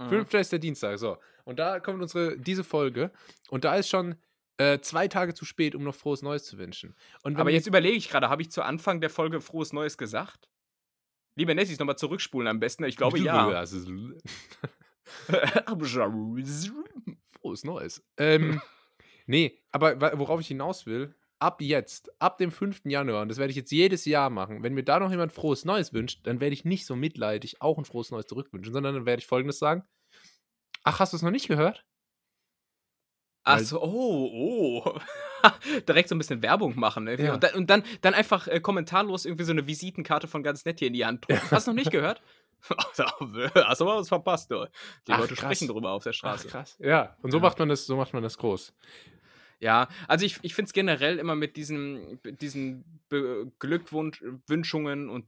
Mhm. 0.00 0.08
5. 0.08 0.34
ist 0.34 0.52
der 0.52 0.58
Dienstag, 0.58 0.98
so. 0.98 1.18
Und 1.44 1.58
da 1.58 1.80
kommt 1.80 2.02
unsere, 2.02 2.38
diese 2.38 2.64
Folge. 2.64 3.10
Und 3.48 3.64
da 3.64 3.76
ist 3.76 3.88
schon 3.88 4.16
äh, 4.58 4.80
zwei 4.80 5.08
Tage 5.08 5.34
zu 5.34 5.44
spät, 5.44 5.74
um 5.74 5.82
noch 5.84 5.94
frohes 5.94 6.22
Neues 6.22 6.44
zu 6.44 6.58
wünschen. 6.58 6.96
aber 7.22 7.50
jetzt 7.50 7.66
überlege 7.66 7.96
ich 7.96 8.08
gerade, 8.08 8.28
habe 8.28 8.42
ich 8.42 8.50
zu 8.50 8.62
Anfang 8.62 9.00
der 9.00 9.10
Folge 9.10 9.40
frohes 9.40 9.72
Neues 9.72 9.96
gesagt? 9.96 10.48
Liebe 11.38 11.54
Nessis, 11.54 11.78
nochmal 11.78 11.96
zurückspulen 11.96 12.48
am 12.48 12.58
besten. 12.58 12.82
Ich 12.82 12.96
glaube 12.96 13.16
ja. 13.20 13.34
Frohes 17.40 17.62
Neues. 17.62 18.04
Ähm, 18.16 18.60
nee, 19.26 19.62
aber 19.70 20.18
worauf 20.18 20.40
ich 20.40 20.48
hinaus 20.48 20.84
will, 20.84 21.14
ab 21.38 21.60
jetzt, 21.60 22.10
ab 22.20 22.38
dem 22.38 22.50
5. 22.50 22.80
Januar, 22.86 23.22
und 23.22 23.28
das 23.28 23.38
werde 23.38 23.52
ich 23.52 23.56
jetzt 23.56 23.70
jedes 23.70 24.04
Jahr 24.04 24.30
machen, 24.30 24.64
wenn 24.64 24.74
mir 24.74 24.82
da 24.82 24.98
noch 24.98 25.12
jemand 25.12 25.32
frohes 25.32 25.64
Neues 25.64 25.92
wünscht, 25.92 26.26
dann 26.26 26.40
werde 26.40 26.54
ich 26.54 26.64
nicht 26.64 26.84
so 26.86 26.96
mitleidig 26.96 27.62
auch 27.62 27.78
ein 27.78 27.84
frohes 27.84 28.10
Neues 28.10 28.26
zurückwünschen, 28.26 28.72
sondern 28.72 28.96
dann 28.96 29.06
werde 29.06 29.20
ich 29.20 29.28
folgendes 29.28 29.60
sagen. 29.60 29.84
Ach, 30.82 30.98
hast 30.98 31.12
du 31.12 31.18
es 31.18 31.22
noch 31.22 31.30
nicht 31.30 31.46
gehört? 31.46 31.86
Ach 33.44 33.60
so, 33.60 33.80
oh, 33.80 34.82
oh. 34.84 35.00
Direkt 35.88 36.08
so 36.08 36.14
ein 36.14 36.18
bisschen 36.18 36.42
Werbung 36.42 36.78
machen. 36.78 37.06
Ja. 37.06 37.34
Und, 37.34 37.42
dann, 37.42 37.54
und 37.54 37.70
dann, 37.70 37.82
dann 38.00 38.14
einfach 38.14 38.48
äh, 38.48 38.60
kommentarlos 38.60 39.24
irgendwie 39.24 39.44
so 39.44 39.52
eine 39.52 39.66
Visitenkarte 39.66 40.28
von 40.28 40.42
ganz 40.42 40.64
nett 40.64 40.78
hier 40.78 40.88
in 40.88 40.94
die 40.94 41.04
Hand 41.04 41.28
drücken. 41.28 41.50
Hast 41.50 41.66
du 41.66 41.72
noch 41.72 41.76
nicht 41.76 41.90
gehört? 41.90 42.22
Hast 42.68 43.80
du 43.80 43.84
mal 43.84 43.98
was 43.98 44.08
verpasst, 44.08 44.50
du. 44.50 44.66
Die 45.06 45.12
Ach, 45.12 45.18
Leute 45.18 45.34
krass. 45.34 45.44
sprechen 45.44 45.68
drüber 45.68 45.90
auf 45.90 46.02
der 46.02 46.12
Straße. 46.12 46.46
Ach, 46.48 46.52
krass. 46.52 46.76
Ja, 46.80 47.16
und 47.22 47.30
so 47.30 47.38
ja. 47.38 47.42
macht 47.42 47.58
man 47.58 47.68
das, 47.68 47.86
so 47.86 47.96
macht 47.96 48.12
man 48.12 48.22
das 48.22 48.36
groß. 48.38 48.74
Ja, 49.60 49.88
also 50.06 50.24
ich, 50.24 50.38
ich 50.42 50.54
finde 50.54 50.68
es 50.68 50.72
generell 50.72 51.18
immer 51.18 51.34
mit 51.34 51.56
diesen, 51.56 52.20
diesen 52.22 52.84
Glückwünschungen 53.58 55.08
und 55.08 55.26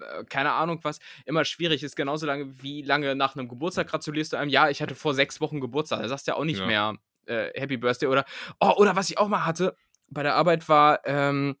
äh, 0.00 0.24
keine 0.24 0.52
Ahnung 0.52 0.80
was, 0.82 0.98
immer 1.26 1.44
schwierig 1.44 1.82
ist. 1.82 1.94
Genauso 1.94 2.26
lange 2.26 2.60
wie 2.62 2.82
lange 2.82 3.14
nach 3.14 3.36
einem 3.36 3.48
Geburtstag 3.48 3.88
gratulierst 3.88 4.32
du 4.32 4.36
einem, 4.36 4.50
ja, 4.50 4.68
ich 4.68 4.82
hatte 4.82 4.94
vor 4.94 5.14
sechs 5.14 5.40
Wochen 5.40 5.60
Geburtstag. 5.60 6.00
Da 6.02 6.08
sagst 6.08 6.26
du 6.26 6.32
ja 6.32 6.36
auch 6.36 6.44
nicht 6.44 6.60
ja. 6.60 6.66
mehr 6.66 6.98
äh, 7.26 7.50
Happy 7.58 7.76
Birthday 7.76 8.08
oder, 8.08 8.24
oh, 8.60 8.72
oder 8.76 8.96
was 8.96 9.10
ich 9.10 9.18
auch 9.18 9.28
mal 9.28 9.46
hatte 9.46 9.76
bei 10.08 10.22
der 10.22 10.34
Arbeit 10.34 10.68
war, 10.68 11.00
ähm, 11.04 11.56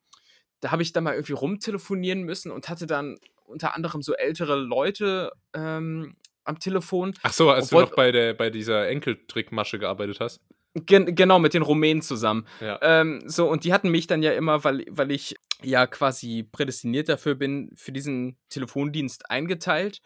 da 0.60 0.70
habe 0.70 0.82
ich 0.82 0.92
dann 0.92 1.04
mal 1.04 1.14
irgendwie 1.14 1.32
rumtelefonieren 1.32 2.22
müssen 2.22 2.50
und 2.50 2.68
hatte 2.68 2.86
dann 2.86 3.18
unter 3.44 3.74
anderem 3.74 4.02
so 4.02 4.14
ältere 4.14 4.56
Leute 4.56 5.32
ähm, 5.54 6.16
am 6.44 6.58
Telefon. 6.58 7.14
Ach 7.22 7.32
so, 7.32 7.50
als 7.50 7.68
du 7.68 7.80
noch 7.80 7.94
bei, 7.94 8.12
der, 8.12 8.34
bei 8.34 8.50
dieser 8.50 8.88
Enkeltrickmasche 8.88 9.78
gearbeitet 9.78 10.20
hast? 10.20 10.40
Gen 10.74 11.14
genau, 11.14 11.38
mit 11.38 11.52
den 11.52 11.62
Rumänen 11.62 12.00
zusammen. 12.00 12.46
Ja. 12.60 12.78
Ähm, 12.80 13.22
so, 13.26 13.48
und 13.48 13.64
die 13.64 13.74
hatten 13.74 13.90
mich 13.90 14.06
dann 14.06 14.22
ja 14.22 14.32
immer, 14.32 14.64
weil, 14.64 14.86
weil 14.88 15.10
ich 15.10 15.36
ja 15.62 15.86
quasi 15.86 16.48
prädestiniert 16.50 17.08
dafür 17.08 17.34
bin, 17.34 17.70
für 17.74 17.92
diesen 17.92 18.38
Telefondienst 18.48 19.30
eingeteilt. 19.30 20.00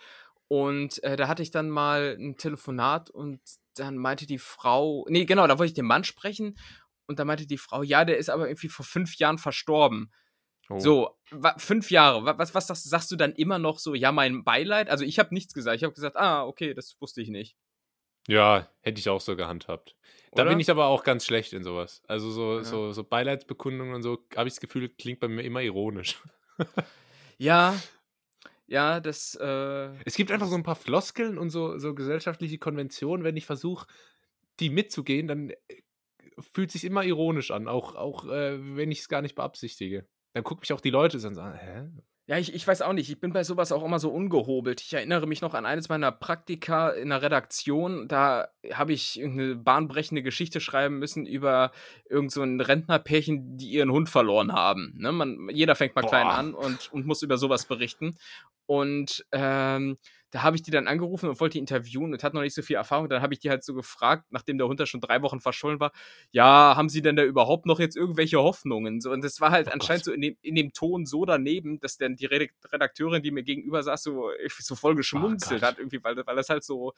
Und 0.49 1.03
äh, 1.05 1.16
da 1.16 1.29
hatte 1.29 1.42
ich 1.42 1.51
dann 1.51 1.71
mal 1.71 2.16
ein 2.19 2.37
Telefonat 2.37 3.11
und 3.11 3.40
dann 3.78 3.96
meinte 3.96 4.26
die 4.26 4.38
Frau, 4.38 5.06
nee, 5.08 5.24
genau, 5.24 5.46
da 5.46 5.58
wollte 5.58 5.70
ich 5.70 5.74
den 5.74 5.86
Mann 5.86 6.04
sprechen 6.04 6.56
und 7.06 7.18
da 7.18 7.24
meinte 7.24 7.46
die 7.46 7.58
Frau, 7.58 7.82
ja, 7.82 8.04
der 8.04 8.18
ist 8.18 8.30
aber 8.30 8.48
irgendwie 8.48 8.68
vor 8.68 8.84
fünf 8.84 9.16
Jahren 9.16 9.38
verstorben. 9.38 10.12
Oh. 10.68 10.78
So, 10.78 11.16
fünf 11.58 11.90
Jahre. 11.90 12.24
Was, 12.38 12.54
was 12.54 12.66
sagst, 12.66 12.88
sagst 12.88 13.10
du 13.10 13.16
dann 13.16 13.32
immer 13.32 13.58
noch 13.58 13.78
so, 13.78 13.94
ja, 13.94 14.10
mein 14.10 14.42
Beileid? 14.42 14.90
Also 14.90 15.04
ich 15.04 15.18
habe 15.18 15.32
nichts 15.32 15.54
gesagt. 15.54 15.76
Ich 15.76 15.84
habe 15.84 15.94
gesagt, 15.94 16.16
ah, 16.16 16.44
okay, 16.44 16.74
das 16.74 16.96
wusste 17.00 17.22
ich 17.22 17.28
nicht. 17.28 17.56
Ja, 18.26 18.68
hätte 18.80 18.98
ich 18.98 19.08
auch 19.08 19.20
so 19.20 19.36
gehandhabt. 19.36 19.94
Da 20.32 20.44
bin 20.44 20.58
ich 20.60 20.70
aber 20.70 20.86
auch 20.86 21.04
ganz 21.04 21.24
schlecht 21.24 21.52
in 21.52 21.62
sowas. 21.62 22.02
Also 22.08 22.30
so, 22.30 22.58
ja. 22.58 22.64
so, 22.64 22.92
so 22.92 23.04
Beileidsbekundungen 23.04 23.94
und 23.94 24.02
so, 24.02 24.18
habe 24.36 24.48
ich 24.48 24.54
das 24.54 24.60
Gefühl, 24.60 24.88
klingt 24.88 25.20
bei 25.20 25.28
mir 25.28 25.42
immer 25.42 25.62
ironisch. 25.62 26.20
ja, 27.38 27.80
ja, 28.66 29.00
das. 29.00 29.35
Äh, 29.37 29.90
es 30.05 30.16
gibt 30.16 30.31
einfach 30.31 30.48
so 30.48 30.57
ein 30.57 30.62
paar 30.62 30.76
Floskeln 30.76 31.38
und 31.38 31.50
so, 31.50 31.79
so 31.79 31.94
gesellschaftliche 31.94 32.59
Konventionen. 32.59 33.24
Wenn 33.24 33.37
ich 33.37 33.46
versuche, 33.46 33.87
die 34.61 34.70
mitzugehen, 34.70 35.29
dann 35.29 35.50
äh, 35.50 35.57
fühlt 36.52 36.70
sich 36.70 36.85
immer 36.85 37.05
ironisch 37.05 37.50
an, 37.50 37.68
auch, 37.68 37.94
auch 37.94 38.26
äh, 38.26 38.76
wenn 38.76 38.90
ich 38.90 39.00
es 39.00 39.09
gar 39.09 39.22
nicht 39.22 39.35
beabsichtige. 39.35 40.07
Dann 40.33 40.44
gucken 40.44 40.62
mich 40.62 40.72
auch 40.72 40.81
die 40.81 40.90
Leute 40.90 41.18
so 41.18 41.29
und 41.29 41.35
sagen, 41.35 41.59
hä? 41.59 41.88
Ja, 42.28 42.38
ich, 42.38 42.52
ich 42.52 42.66
weiß 42.66 42.82
auch 42.82 42.92
nicht. 42.92 43.08
Ich 43.08 43.20
bin 43.20 43.32
bei 43.32 43.44
sowas 43.44 43.70
auch 43.70 43.84
immer 43.84 44.00
so 44.00 44.10
ungehobelt. 44.10 44.80
Ich 44.80 44.92
erinnere 44.92 45.28
mich 45.28 45.42
noch 45.42 45.54
an 45.54 45.64
eines 45.64 45.88
meiner 45.88 46.10
Praktika 46.10 46.90
in 46.90 47.10
der 47.10 47.22
Redaktion. 47.22 48.08
Da 48.08 48.48
habe 48.72 48.92
ich 48.92 49.22
eine 49.22 49.54
bahnbrechende 49.54 50.24
Geschichte 50.24 50.60
schreiben 50.60 50.98
müssen 50.98 51.24
über 51.24 51.70
irgend 52.10 52.32
so 52.32 52.42
ein 52.42 52.60
Rentnerpärchen, 52.60 53.56
die 53.56 53.70
ihren 53.70 53.92
Hund 53.92 54.08
verloren 54.08 54.52
haben. 54.52 54.94
Ne? 54.96 55.12
Man, 55.12 55.48
jeder 55.52 55.76
fängt 55.76 55.94
mal 55.94 56.02
Boah. 56.02 56.10
klein 56.10 56.26
an 56.26 56.54
und, 56.54 56.92
und 56.92 57.06
muss 57.06 57.22
über 57.22 57.38
sowas 57.38 57.66
berichten. 57.66 58.16
Und 58.66 59.24
ähm, 59.30 59.96
da 60.37 60.42
habe 60.42 60.55
ich 60.55 60.62
die 60.62 60.70
dann 60.70 60.87
angerufen 60.87 61.31
und 61.31 61.40
wollte 61.40 61.55
die 61.55 61.61
interviewen 61.61 62.12
und 62.12 62.22
hat 62.22 62.35
noch 62.35 62.42
nicht 62.42 62.53
so 62.53 62.61
viel 62.61 62.77
Erfahrung. 62.77 63.09
Dann 63.09 63.22
habe 63.22 63.33
ich 63.33 63.40
die 63.40 63.49
halt 63.49 63.64
so 63.64 63.72
gefragt, 63.72 64.27
nachdem 64.29 64.59
der 64.59 64.68
Hund 64.68 64.79
da 64.79 64.85
schon 64.85 65.01
drei 65.01 65.22
Wochen 65.22 65.40
verschollen 65.40 65.81
war, 65.81 65.92
ja, 66.31 66.75
haben 66.77 66.90
sie 66.90 67.01
denn 67.01 67.16
da 67.16 67.25
überhaupt 67.25 67.64
noch 67.64 67.81
jetzt 67.81 67.96
irgendwelche 67.96 68.38
Hoffnungen? 68.38 69.01
So, 69.01 69.12
und 69.12 69.25
das 69.25 69.40
war 69.40 69.51
halt 69.51 69.68
oh 69.68 69.70
anscheinend 69.70 70.05
Gott. 70.05 70.05
so 70.05 70.12
in 70.12 70.20
dem, 70.20 70.37
in 70.42 70.55
dem 70.55 70.75
Ton 70.75 71.07
so 71.07 71.25
daneben, 71.25 71.81
dass 71.81 71.96
dann 71.96 72.16
die 72.16 72.27
Redakteurin, 72.27 73.22
die 73.22 73.31
mir 73.31 73.44
gegenüber 73.44 73.83
saß, 73.83 74.03
so, 74.03 74.31
so 74.59 74.75
voll 74.75 74.92
oh 74.92 74.96
geschmunzelt 74.96 75.62
oh 75.62 75.66
hat, 75.66 75.79
irgendwie, 75.79 76.05
weil, 76.05 76.14
weil 76.27 76.37
das 76.37 76.51
halt 76.51 76.64
so, 76.64 76.92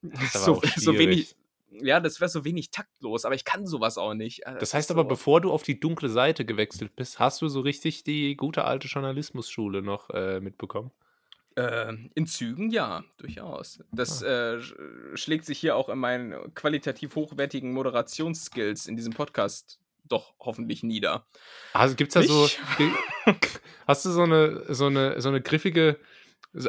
das 0.00 0.32
so, 0.44 0.62
so 0.76 0.96
wenig, 0.96 1.34
ja, 1.72 1.98
das 1.98 2.20
wäre 2.20 2.28
so 2.28 2.44
wenig 2.44 2.70
taktlos, 2.70 3.24
aber 3.24 3.34
ich 3.34 3.44
kann 3.44 3.66
sowas 3.66 3.98
auch 3.98 4.14
nicht. 4.14 4.46
Also, 4.46 4.60
das 4.60 4.72
heißt 4.72 4.92
aber, 4.92 5.02
so. 5.02 5.08
bevor 5.08 5.40
du 5.40 5.50
auf 5.50 5.64
die 5.64 5.80
dunkle 5.80 6.10
Seite 6.10 6.44
gewechselt 6.44 6.94
bist, 6.94 7.18
hast 7.18 7.42
du 7.42 7.48
so 7.48 7.58
richtig 7.58 8.04
die 8.04 8.36
gute 8.36 8.64
alte 8.64 8.86
Journalismusschule 8.86 9.82
noch 9.82 10.10
äh, 10.10 10.38
mitbekommen? 10.38 10.92
Äh, 11.56 11.92
in 12.14 12.26
Zügen 12.26 12.70
ja, 12.70 13.04
durchaus. 13.16 13.78
Das 13.92 14.24
ah. 14.24 14.56
äh, 14.56 14.60
schlägt 15.14 15.44
sich 15.44 15.58
hier 15.58 15.76
auch 15.76 15.88
in 15.88 15.98
meinen 15.98 16.52
qualitativ 16.54 17.14
hochwertigen 17.14 17.72
Moderationsskills 17.72 18.86
in 18.86 18.96
diesem 18.96 19.12
Podcast 19.12 19.78
doch 20.08 20.34
hoffentlich 20.40 20.82
nieder. 20.82 21.26
Also 21.72 21.94
gibt's 21.94 22.14
da 22.14 22.22
so. 22.22 22.48
hast 23.86 24.04
du 24.04 24.10
so 24.10 24.22
eine, 24.22 24.74
so 24.74 24.86
eine, 24.86 25.20
so 25.20 25.28
eine 25.28 25.40
griffige 25.40 25.98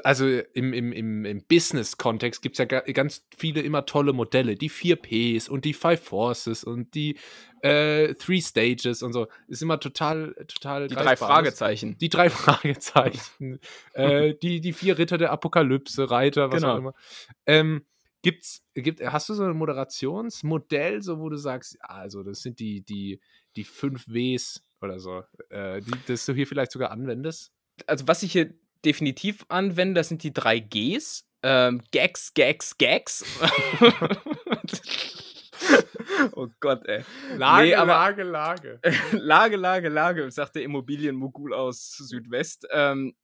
also 0.03 0.27
im, 0.27 0.73
im, 0.73 0.91
im, 0.91 1.25
im 1.25 1.43
Business-Kontext 1.43 2.41
gibt 2.41 2.57
es 2.57 2.57
ja 2.59 2.65
ganz 2.65 3.25
viele 3.35 3.61
immer 3.61 3.85
tolle 3.85 4.13
Modelle. 4.13 4.55
Die 4.55 4.69
4 4.69 4.95
Ps 4.95 5.47
und 5.47 5.65
die 5.65 5.73
Five 5.73 6.03
Forces 6.03 6.63
und 6.63 6.95
die 6.95 7.17
äh, 7.61 8.13
Three 8.15 8.41
Stages 8.41 9.03
und 9.03 9.13
so. 9.13 9.27
Ist 9.47 9.61
immer 9.61 9.79
total, 9.79 10.33
total. 10.47 10.87
Die 10.87 10.95
drei 10.95 11.15
Fragezeichen. 11.15 11.97
Die 11.99 12.09
drei 12.09 12.29
Fragezeichen. 12.31 13.59
äh, 13.93 14.33
die, 14.35 14.61
die 14.61 14.73
vier 14.73 14.97
Ritter 14.97 15.17
der 15.17 15.31
Apokalypse, 15.31 16.09
Reiter, 16.09 16.51
was 16.51 16.61
genau. 16.61 16.73
auch 16.73 16.77
immer. 16.77 16.93
Ähm, 17.45 17.85
gibt's, 18.23 18.65
gibt, 18.73 19.01
hast 19.01 19.29
du 19.29 19.35
so 19.35 19.43
ein 19.43 19.55
Moderationsmodell, 19.55 21.03
so 21.03 21.19
wo 21.19 21.29
du 21.29 21.37
sagst, 21.37 21.77
also 21.81 22.23
das 22.23 22.41
sind 22.41 22.59
die, 22.59 22.81
die, 22.81 23.19
die 23.55 23.63
fünf 23.63 24.07
Ws 24.07 24.63
oder 24.81 24.99
so, 24.99 25.23
äh, 25.49 25.81
die, 25.81 25.91
das 26.07 26.25
du 26.25 26.33
hier 26.33 26.47
vielleicht 26.47 26.71
sogar 26.71 26.89
anwendest? 26.89 27.51
Also 27.87 28.07
was 28.07 28.23
ich 28.23 28.31
hier 28.31 28.53
definitiv 28.85 29.45
anwende, 29.49 29.99
das 29.99 30.09
sind 30.09 30.23
die 30.23 30.33
drei 30.33 30.59
Gs. 30.59 31.25
Ähm, 31.43 31.81
Gags, 31.91 32.33
Gags, 32.33 32.77
Gags. 32.77 33.23
oh 36.33 36.47
Gott, 36.59 36.85
ey. 36.85 37.03
Lage, 37.37 37.67
nee, 37.67 37.75
aber, 37.75 37.93
Lage, 37.93 38.23
Lage. 38.23 38.79
Lage, 39.11 39.55
Lage, 39.55 39.89
Lage, 39.89 40.31
sagt 40.31 40.55
der 40.55 40.63
Immobilienmogul 40.63 41.53
aus 41.53 41.97
Südwest. 41.97 42.67
Ähm, 42.71 43.15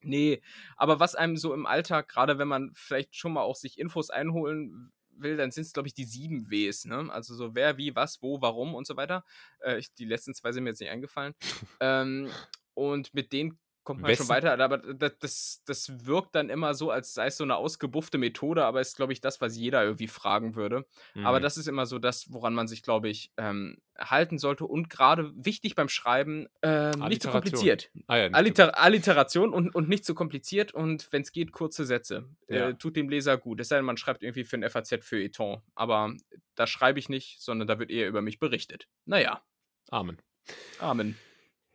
nee, 0.00 0.42
aber 0.76 1.00
was 1.00 1.14
einem 1.14 1.36
so 1.36 1.54
im 1.54 1.66
Alltag, 1.66 2.08
gerade 2.08 2.38
wenn 2.38 2.48
man 2.48 2.72
vielleicht 2.74 3.16
schon 3.16 3.32
mal 3.32 3.42
auch 3.42 3.56
sich 3.56 3.78
Infos 3.78 4.10
einholen 4.10 4.92
will, 5.16 5.36
dann 5.36 5.50
sind 5.50 5.62
es, 5.62 5.72
glaube 5.72 5.88
ich, 5.88 5.94
die 5.94 6.04
sieben 6.04 6.50
Ws, 6.50 6.86
ne? 6.86 7.08
Also 7.12 7.34
so 7.34 7.54
wer, 7.54 7.76
wie, 7.76 7.94
was, 7.94 8.22
wo, 8.22 8.40
warum 8.40 8.74
und 8.74 8.86
so 8.86 8.96
weiter. 8.96 9.24
Äh, 9.60 9.78
ich, 9.78 9.92
die 9.94 10.04
letzten 10.04 10.34
zwei 10.34 10.52
sind 10.52 10.64
mir 10.64 10.70
jetzt 10.70 10.80
nicht 10.80 10.90
eingefallen. 10.90 11.34
ähm, 11.80 12.30
und 12.74 13.12
mit 13.14 13.32
denen 13.32 13.58
kommt 13.84 14.00
man 14.00 14.10
Wessen? 14.10 14.26
schon 14.26 14.28
weiter, 14.28 14.58
aber 14.58 14.78
das, 14.78 15.62
das 15.64 16.06
wirkt 16.06 16.34
dann 16.34 16.50
immer 16.50 16.74
so, 16.74 16.90
als 16.90 17.14
sei 17.14 17.26
es 17.26 17.36
so 17.36 17.44
eine 17.44 17.56
ausgebuffte 17.56 18.18
Methode, 18.18 18.64
aber 18.64 18.80
ist, 18.80 18.96
glaube 18.96 19.12
ich, 19.12 19.20
das, 19.20 19.40
was 19.40 19.56
jeder 19.56 19.82
irgendwie 19.82 20.08
fragen 20.08 20.54
würde. 20.54 20.86
Mhm. 21.14 21.26
Aber 21.26 21.40
das 21.40 21.56
ist 21.56 21.68
immer 21.68 21.86
so 21.86 21.98
das, 21.98 22.32
woran 22.32 22.54
man 22.54 22.68
sich, 22.68 22.82
glaube 22.82 23.08
ich, 23.08 23.32
ähm, 23.36 23.78
halten 23.98 24.38
sollte 24.38 24.64
und 24.64 24.88
gerade 24.90 25.32
wichtig 25.34 25.74
beim 25.74 25.88
Schreiben, 25.88 26.48
ähm, 26.62 26.98
nicht 27.08 27.22
zu 27.22 27.30
kompliziert. 27.30 27.90
Ah, 28.06 28.16
ja, 28.16 28.28
nicht 28.28 28.36
Alliter 28.36 28.78
Alliteration 28.78 29.52
und, 29.52 29.74
und 29.74 29.88
nicht 29.88 30.04
zu 30.04 30.14
kompliziert 30.14 30.72
und 30.72 31.10
wenn 31.12 31.22
es 31.22 31.32
geht, 31.32 31.52
kurze 31.52 31.84
Sätze. 31.84 32.28
Ja. 32.48 32.70
Äh, 32.70 32.74
tut 32.74 32.96
dem 32.96 33.08
Leser 33.08 33.36
gut. 33.38 33.60
Es 33.60 33.68
sei 33.68 33.76
denn, 33.76 33.84
man 33.84 33.96
schreibt 33.96 34.22
irgendwie 34.22 34.44
für 34.44 34.56
ein 34.56 34.68
FAZ 34.68 35.04
für 35.04 35.22
Eton. 35.22 35.62
Aber 35.74 36.14
da 36.54 36.66
schreibe 36.66 36.98
ich 36.98 37.08
nicht, 37.08 37.40
sondern 37.40 37.68
da 37.68 37.78
wird 37.78 37.90
eher 37.90 38.08
über 38.08 38.22
mich 38.22 38.38
berichtet. 38.38 38.88
Naja. 39.04 39.42
Amen. 39.90 40.18
Amen. 40.78 41.16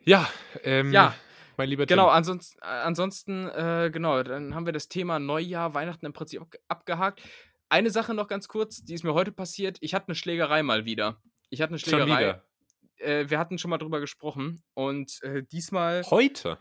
Ja, 0.04 0.30
ähm, 0.64 0.92
ja, 0.94 1.16
mein 1.58 1.70
lieber 1.70 1.86
Genau, 1.86 2.08
ansonsten, 2.08 2.60
ansonsten 2.62 3.48
äh, 3.50 3.90
genau, 3.92 4.22
dann 4.24 4.56
haben 4.56 4.66
wir 4.66 4.74
das 4.74 4.88
Thema 4.88 5.20
Neujahr, 5.20 5.74
Weihnachten 5.74 6.06
im 6.06 6.14
Prinzip 6.14 6.42
abgehakt. 6.68 7.22
Eine 7.70 7.90
Sache 7.90 8.14
noch 8.14 8.28
ganz 8.28 8.48
kurz, 8.48 8.84
die 8.84 8.94
ist 8.94 9.04
mir 9.04 9.14
heute 9.14 9.32
passiert. 9.32 9.78
Ich 9.82 9.94
hatte 9.94 10.10
eine 10.10 10.16
Schlägerei 10.16 10.64
mal 10.64 10.86
wieder. 10.86 11.22
Ich 11.50 11.62
hatte 11.62 11.72
eine 11.72 11.80
Schlägerei. 11.80 12.42
Äh, 12.98 13.30
wir 13.30 13.40
hatten 13.40 13.58
schon 13.58 13.70
mal 13.70 13.78
drüber 13.78 14.00
gesprochen 14.00 14.64
und 14.74 15.22
äh, 15.24 15.44
diesmal. 15.44 16.04
Heute? 16.10 16.58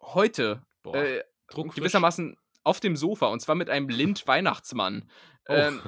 Heute. 0.00 0.62
Boah, 0.82 0.96
äh, 0.96 1.24
gewissermaßen 1.48 2.36
auf 2.62 2.80
dem 2.80 2.96
Sofa 2.96 3.26
und 3.26 3.40
zwar 3.40 3.54
mit 3.54 3.70
einem 3.70 3.88
Lind-Weihnachtsmann. 3.88 5.10
Oh. 5.48 5.52
Ähm, 5.54 5.82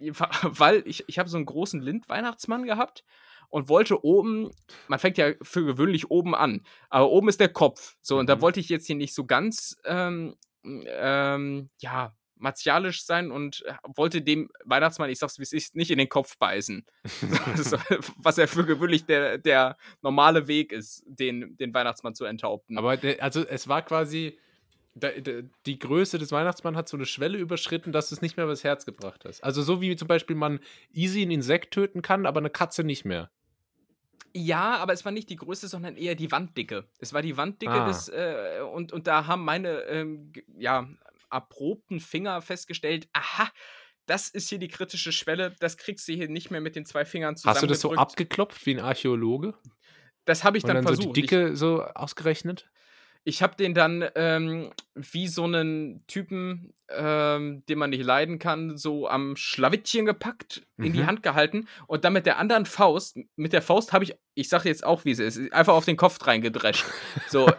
weil 0.42 0.82
ich, 0.86 1.04
ich 1.08 1.18
habe 1.18 1.28
so 1.28 1.36
einen 1.36 1.46
großen 1.46 1.80
Lind-Weihnachtsmann 1.80 2.64
gehabt 2.64 3.04
und 3.48 3.68
wollte 3.68 4.04
oben, 4.04 4.50
man 4.88 4.98
fängt 4.98 5.18
ja 5.18 5.32
für 5.42 5.64
gewöhnlich 5.64 6.10
oben 6.10 6.34
an, 6.34 6.64
aber 6.90 7.10
oben 7.10 7.28
ist 7.28 7.40
der 7.40 7.48
Kopf. 7.48 7.96
So, 8.00 8.18
und 8.18 8.24
mhm. 8.24 8.28
da 8.28 8.40
wollte 8.40 8.60
ich 8.60 8.68
jetzt 8.68 8.86
hier 8.86 8.96
nicht 8.96 9.14
so 9.14 9.24
ganz, 9.24 9.76
ähm, 9.84 10.36
ähm, 10.64 11.70
ja, 11.78 12.14
martialisch 12.40 13.04
sein 13.04 13.30
und 13.30 13.64
äh, 13.66 13.74
wollte 13.96 14.22
dem 14.22 14.50
Weihnachtsmann, 14.64 15.10
ich 15.10 15.18
sag's 15.18 15.38
wie 15.38 15.42
es 15.42 15.52
ist, 15.52 15.76
nicht 15.76 15.90
in 15.90 15.98
den 15.98 16.08
Kopf 16.08 16.38
beißen. 16.38 16.84
was 18.16 18.36
ja 18.36 18.46
für 18.46 18.64
gewöhnlich 18.64 19.06
der, 19.06 19.38
der 19.38 19.76
normale 20.02 20.48
Weg 20.48 20.72
ist, 20.72 21.02
den, 21.06 21.56
den 21.56 21.74
Weihnachtsmann 21.74 22.14
zu 22.14 22.24
enthaupten. 22.24 22.78
Aber 22.78 22.98
also 23.20 23.44
es 23.46 23.68
war 23.68 23.82
quasi, 23.82 24.38
die 24.94 25.78
Größe 25.78 26.18
des 26.18 26.32
Weihnachtsmanns 26.32 26.76
hat 26.76 26.88
so 26.88 26.96
eine 26.96 27.06
Schwelle 27.06 27.38
überschritten, 27.38 27.92
dass 27.92 28.10
es 28.10 28.20
nicht 28.22 28.36
mehr 28.36 28.46
übers 28.46 28.64
Herz 28.64 28.84
gebracht 28.84 29.24
ist. 29.24 29.44
Also 29.44 29.62
so 29.62 29.80
wie 29.80 29.94
zum 29.96 30.08
Beispiel 30.08 30.36
man 30.36 30.60
easy 30.92 31.22
ein 31.22 31.30
Insekt 31.30 31.72
töten 31.72 32.02
kann, 32.02 32.26
aber 32.26 32.40
eine 32.40 32.50
Katze 32.50 32.84
nicht 32.84 33.04
mehr. 33.04 33.30
Ja, 34.40 34.76
aber 34.76 34.92
es 34.92 35.04
war 35.04 35.10
nicht 35.10 35.30
die 35.30 35.36
Größe, 35.36 35.66
sondern 35.66 35.96
eher 35.96 36.14
die 36.14 36.30
Wanddicke. 36.30 36.88
Es 37.00 37.12
war 37.12 37.22
die 37.22 37.36
Wanddicke 37.36 37.72
ah. 37.72 37.88
des, 37.88 38.08
äh, 38.08 38.60
und, 38.72 38.92
und 38.92 39.08
da 39.08 39.26
haben 39.26 39.44
meine, 39.44 39.80
ähm, 39.82 40.32
ja, 40.56 40.88
erprobten 41.28 41.98
Finger 41.98 42.40
festgestellt, 42.40 43.08
aha, 43.12 43.50
das 44.06 44.28
ist 44.28 44.48
hier 44.48 44.58
die 44.58 44.68
kritische 44.68 45.10
Schwelle, 45.10 45.56
das 45.58 45.76
kriegst 45.76 46.06
du 46.06 46.12
hier 46.12 46.28
nicht 46.28 46.50
mehr 46.52 46.60
mit 46.60 46.76
den 46.76 46.86
zwei 46.86 47.04
Fingern 47.04 47.36
zusammen. 47.36 47.56
Hast 47.56 47.62
du 47.62 47.66
das 47.66 47.80
so 47.80 47.92
abgeklopft 47.92 48.64
wie 48.64 48.76
ein 48.76 48.80
Archäologe? 48.80 49.54
Das 50.24 50.44
habe 50.44 50.56
ich 50.56 50.62
dann, 50.62 50.76
dann 50.76 50.84
versucht. 50.84 51.08
So 51.08 51.12
die 51.12 51.22
Dicke 51.22 51.50
ich, 51.50 51.58
so 51.58 51.82
ausgerechnet? 51.82 52.70
Ich 53.28 53.42
habe 53.42 53.56
den 53.56 53.74
dann 53.74 54.06
ähm, 54.14 54.70
wie 54.94 55.28
so 55.28 55.44
einen 55.44 56.02
Typen, 56.06 56.72
ähm, 56.88 57.62
den 57.68 57.78
man 57.78 57.90
nicht 57.90 58.02
leiden 58.02 58.38
kann, 58.38 58.78
so 58.78 59.06
am 59.06 59.36
Schlawittchen 59.36 60.06
gepackt, 60.06 60.62
mhm. 60.78 60.86
in 60.86 60.92
die 60.94 61.00
mhm. 61.00 61.06
Hand 61.08 61.22
gehalten 61.22 61.68
und 61.88 62.06
dann 62.06 62.14
mit 62.14 62.24
der 62.24 62.38
anderen 62.38 62.64
Faust, 62.64 63.18
mit 63.36 63.52
der 63.52 63.60
Faust 63.60 63.92
habe 63.92 64.04
ich, 64.04 64.16
ich 64.32 64.48
sage 64.48 64.70
jetzt 64.70 64.82
auch, 64.82 65.04
wie 65.04 65.10
es 65.10 65.18
ist, 65.18 65.52
einfach 65.52 65.74
auf 65.74 65.84
den 65.84 65.98
Kopf 65.98 66.26
reingedrescht. 66.26 66.86
So, 67.28 67.50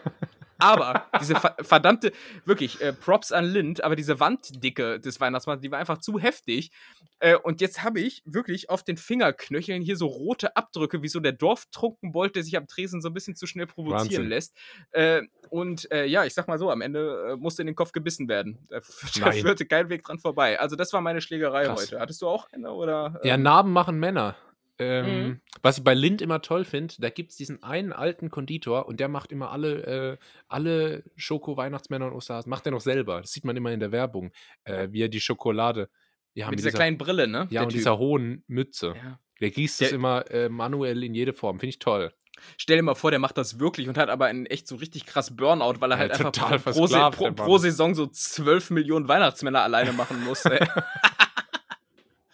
Aber 0.60 1.06
diese 1.20 1.34
verdammte, 1.60 2.12
wirklich, 2.44 2.80
äh, 2.80 2.92
Props 2.92 3.32
an 3.32 3.44
Lind, 3.44 3.82
aber 3.82 3.96
diese 3.96 4.20
Wanddicke 4.20 5.00
des 5.00 5.20
Weihnachtsmanns, 5.20 5.62
die 5.62 5.70
war 5.70 5.78
einfach 5.78 5.98
zu 5.98 6.18
heftig. 6.18 6.70
Äh, 7.18 7.36
und 7.36 7.60
jetzt 7.60 7.82
habe 7.82 8.00
ich 8.00 8.22
wirklich 8.24 8.70
auf 8.70 8.82
den 8.82 8.96
Fingerknöcheln 8.96 9.82
hier 9.82 9.96
so 9.96 10.06
rote 10.06 10.56
Abdrücke, 10.56 11.02
wie 11.02 11.08
so 11.08 11.20
der 11.20 11.32
Dorftrunkenbold, 11.32 12.34
der 12.36 12.42
sich 12.42 12.56
am 12.56 12.66
Tresen 12.66 13.00
so 13.00 13.08
ein 13.08 13.14
bisschen 13.14 13.36
zu 13.36 13.46
schnell 13.46 13.66
provozieren 13.66 14.00
Wahnsinn. 14.00 14.28
lässt. 14.28 14.56
Äh, 14.92 15.22
und 15.50 15.90
äh, 15.90 16.06
ja, 16.06 16.24
ich 16.24 16.34
sag 16.34 16.48
mal 16.48 16.58
so, 16.58 16.70
am 16.70 16.80
Ende 16.80 17.32
äh, 17.32 17.36
musste 17.36 17.62
in 17.62 17.66
den 17.66 17.76
Kopf 17.76 17.92
gebissen 17.92 18.28
werden. 18.28 18.58
Da, 18.68 18.80
da 19.20 19.32
führte 19.32 19.66
kein 19.66 19.88
Weg 19.90 20.02
dran 20.02 20.18
vorbei. 20.18 20.58
Also 20.58 20.76
das 20.76 20.92
war 20.92 21.00
meine 21.00 21.20
Schlägerei 21.20 21.64
Krass. 21.64 21.82
heute. 21.82 22.00
Hattest 22.00 22.22
du 22.22 22.28
auch 22.28 22.48
eine? 22.52 22.72
Oder, 22.72 23.20
ähm? 23.22 23.28
Ja, 23.28 23.36
Narben 23.36 23.72
machen 23.72 23.98
Männer. 23.98 24.36
Ähm, 24.80 25.06
mhm. 25.06 25.40
Was 25.60 25.76
ich 25.76 25.84
bei 25.84 25.92
Lind 25.92 26.22
immer 26.22 26.40
toll 26.40 26.64
finde, 26.64 26.94
da 26.98 27.10
gibt 27.10 27.32
es 27.32 27.36
diesen 27.36 27.62
einen 27.62 27.92
alten 27.92 28.30
Konditor 28.30 28.86
und 28.88 28.98
der 28.98 29.08
macht 29.08 29.30
immer 29.30 29.50
alle, 29.50 29.82
äh, 30.12 30.16
alle 30.48 31.04
Schoko-Weihnachtsmänner 31.16 32.06
und 32.06 32.14
Osterhasen, 32.14 32.48
macht 32.48 32.64
er 32.64 32.72
noch 32.72 32.80
selber. 32.80 33.20
Das 33.20 33.32
sieht 33.32 33.44
man 33.44 33.56
immer 33.58 33.72
in 33.72 33.80
der 33.80 33.92
Werbung, 33.92 34.32
äh, 34.64 34.88
wie 34.90 35.02
er 35.02 35.08
die 35.08 35.20
Schokolade. 35.20 35.90
Ja, 36.32 36.46
mit, 36.46 36.52
mit 36.52 36.58
dieser, 36.60 36.70
dieser, 36.70 36.78
kleinen 36.78 36.96
Brille, 36.96 37.28
ne? 37.28 37.46
Ja, 37.50 37.60
und 37.62 37.68
typ. 37.68 37.76
dieser 37.76 37.98
hohen 37.98 38.42
Mütze. 38.46 38.94
Ja. 38.96 39.20
Der 39.40 39.50
gießt 39.50 39.82
das 39.82 39.92
immer 39.92 40.30
äh, 40.30 40.48
manuell 40.48 41.04
in 41.04 41.14
jede 41.14 41.34
Form. 41.34 41.60
Finde 41.60 41.70
ich 41.70 41.78
toll. 41.78 42.14
Stell 42.56 42.76
dir 42.78 42.82
mal 42.82 42.94
vor, 42.94 43.10
der 43.10 43.20
macht 43.20 43.36
das 43.36 43.58
wirklich 43.58 43.86
und 43.86 43.98
hat 43.98 44.08
aber 44.08 44.26
einen 44.26 44.46
echt 44.46 44.66
so 44.66 44.76
richtig 44.76 45.04
krass 45.04 45.36
Burnout, 45.36 45.74
weil 45.80 45.92
er 45.92 45.96
ja, 45.96 46.00
halt 46.00 46.12
einfach 46.12 46.32
pro, 46.72 46.86
pro, 46.86 47.10
pro, 47.10 47.32
pro, 47.32 47.58
Saison 47.58 47.94
so 47.94 48.06
12 48.06 48.70
Millionen 48.70 49.08
Weihnachtsmänner 49.08 49.60
alleine 49.60 49.92
machen 49.92 50.24
muss. 50.24 50.44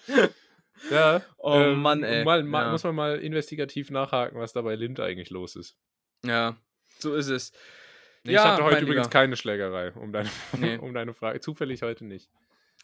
Ja. 0.91 1.23
Oh 1.39 1.55
ähm, 1.55 1.81
Mann, 1.81 2.03
ey. 2.03 2.25
Mal, 2.25 2.43
mal, 2.43 2.65
ja. 2.65 2.71
Muss 2.71 2.85
man 2.85 2.95
mal 2.95 3.19
investigativ 3.19 3.91
nachhaken, 3.91 4.39
was 4.39 4.53
da 4.53 4.63
bei 4.63 4.75
Lind 4.75 5.01
eigentlich 5.01 5.31
los 5.31 5.57
ist. 5.57 5.77
Ja, 6.25 6.57
so 6.99 7.15
ist 7.15 7.29
es. 7.29 7.53
Nee, 8.25 8.33
ja, 8.33 8.43
ich 8.43 8.51
hatte 8.51 8.65
heute 8.65 8.83
übrigens 8.83 9.07
Lieber. 9.07 9.11
keine 9.11 9.37
Schlägerei, 9.37 9.93
um 9.93 10.13
deine, 10.13 10.29
nee. 10.59 10.77
um 10.79 10.93
deine 10.93 11.15
Frage. 11.15 11.41
Zufällig 11.41 11.83
heute 11.83 12.05
nicht. 12.05 12.29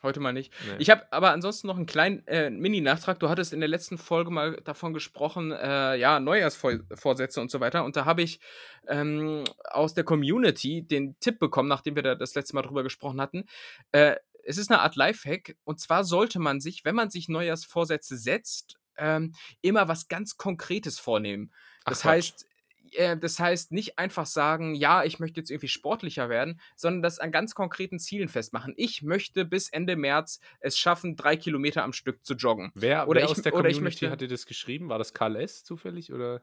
Heute 0.02 0.18
mal 0.18 0.32
nicht. 0.32 0.52
Nee. 0.66 0.76
Ich 0.78 0.90
habe 0.90 1.04
aber 1.12 1.30
ansonsten 1.30 1.68
noch 1.68 1.76
einen 1.76 1.86
kleinen 1.86 2.26
äh, 2.26 2.50
Mini-Nachtrag. 2.50 3.20
Du 3.20 3.28
hattest 3.28 3.52
in 3.52 3.60
der 3.60 3.68
letzten 3.68 3.98
Folge 3.98 4.32
mal 4.32 4.56
davon 4.64 4.92
gesprochen, 4.92 5.52
äh, 5.52 5.94
ja, 5.96 6.18
Neujahrsvorsätze 6.18 7.40
und 7.40 7.52
so 7.52 7.60
weiter. 7.60 7.84
Und 7.84 7.94
da 7.94 8.04
habe 8.04 8.22
ich 8.22 8.40
ähm, 8.88 9.44
aus 9.70 9.94
der 9.94 10.02
Community 10.02 10.82
den 10.82 11.16
Tipp 11.20 11.38
bekommen, 11.38 11.68
nachdem 11.68 11.94
wir 11.94 12.02
da 12.02 12.14
das 12.16 12.34
letzte 12.34 12.56
Mal 12.56 12.62
drüber 12.62 12.82
gesprochen 12.82 13.20
hatten. 13.20 13.44
Äh, 13.92 14.16
es 14.44 14.58
ist 14.58 14.70
eine 14.70 14.80
Art 14.80 14.96
Lifehack. 14.96 15.56
Und 15.64 15.80
zwar 15.80 16.04
sollte 16.04 16.38
man 16.38 16.60
sich, 16.60 16.84
wenn 16.84 16.94
man 16.94 17.10
sich 17.10 17.28
Neujahrsvorsätze 17.28 18.16
setzt, 18.16 18.78
ähm, 18.96 19.34
immer 19.60 19.88
was 19.88 20.08
ganz 20.08 20.36
Konkretes 20.36 20.98
vornehmen. 20.98 21.52
Das 21.84 22.00
Ach, 22.00 22.10
heißt, 22.10 22.46
äh, 22.92 23.16
das 23.16 23.38
heißt 23.38 23.72
nicht 23.72 23.98
einfach 23.98 24.26
sagen, 24.26 24.74
ja, 24.74 25.04
ich 25.04 25.18
möchte 25.18 25.40
jetzt 25.40 25.50
irgendwie 25.50 25.68
sportlicher 25.68 26.28
werden, 26.28 26.60
sondern 26.76 27.02
das 27.02 27.18
an 27.18 27.32
ganz 27.32 27.54
konkreten 27.54 27.98
Zielen 27.98 28.28
festmachen. 28.28 28.74
Ich 28.76 29.02
möchte 29.02 29.44
bis 29.44 29.68
Ende 29.68 29.96
März 29.96 30.40
es 30.60 30.78
schaffen, 30.78 31.16
drei 31.16 31.36
Kilometer 31.36 31.84
am 31.84 31.92
Stück 31.92 32.24
zu 32.24 32.34
joggen. 32.34 32.70
Wer, 32.74 33.08
oder 33.08 33.20
wer 33.20 33.24
ich, 33.24 33.30
aus 33.30 33.42
der 33.42 33.52
Community 33.52 33.80
möchte, 33.80 34.10
hat 34.10 34.20
dir 34.20 34.28
das 34.28 34.46
geschrieben? 34.46 34.88
War 34.88 34.98
das 34.98 35.14
Karl 35.14 35.36
S. 35.36 35.64
zufällig 35.64 36.12
oder? 36.12 36.42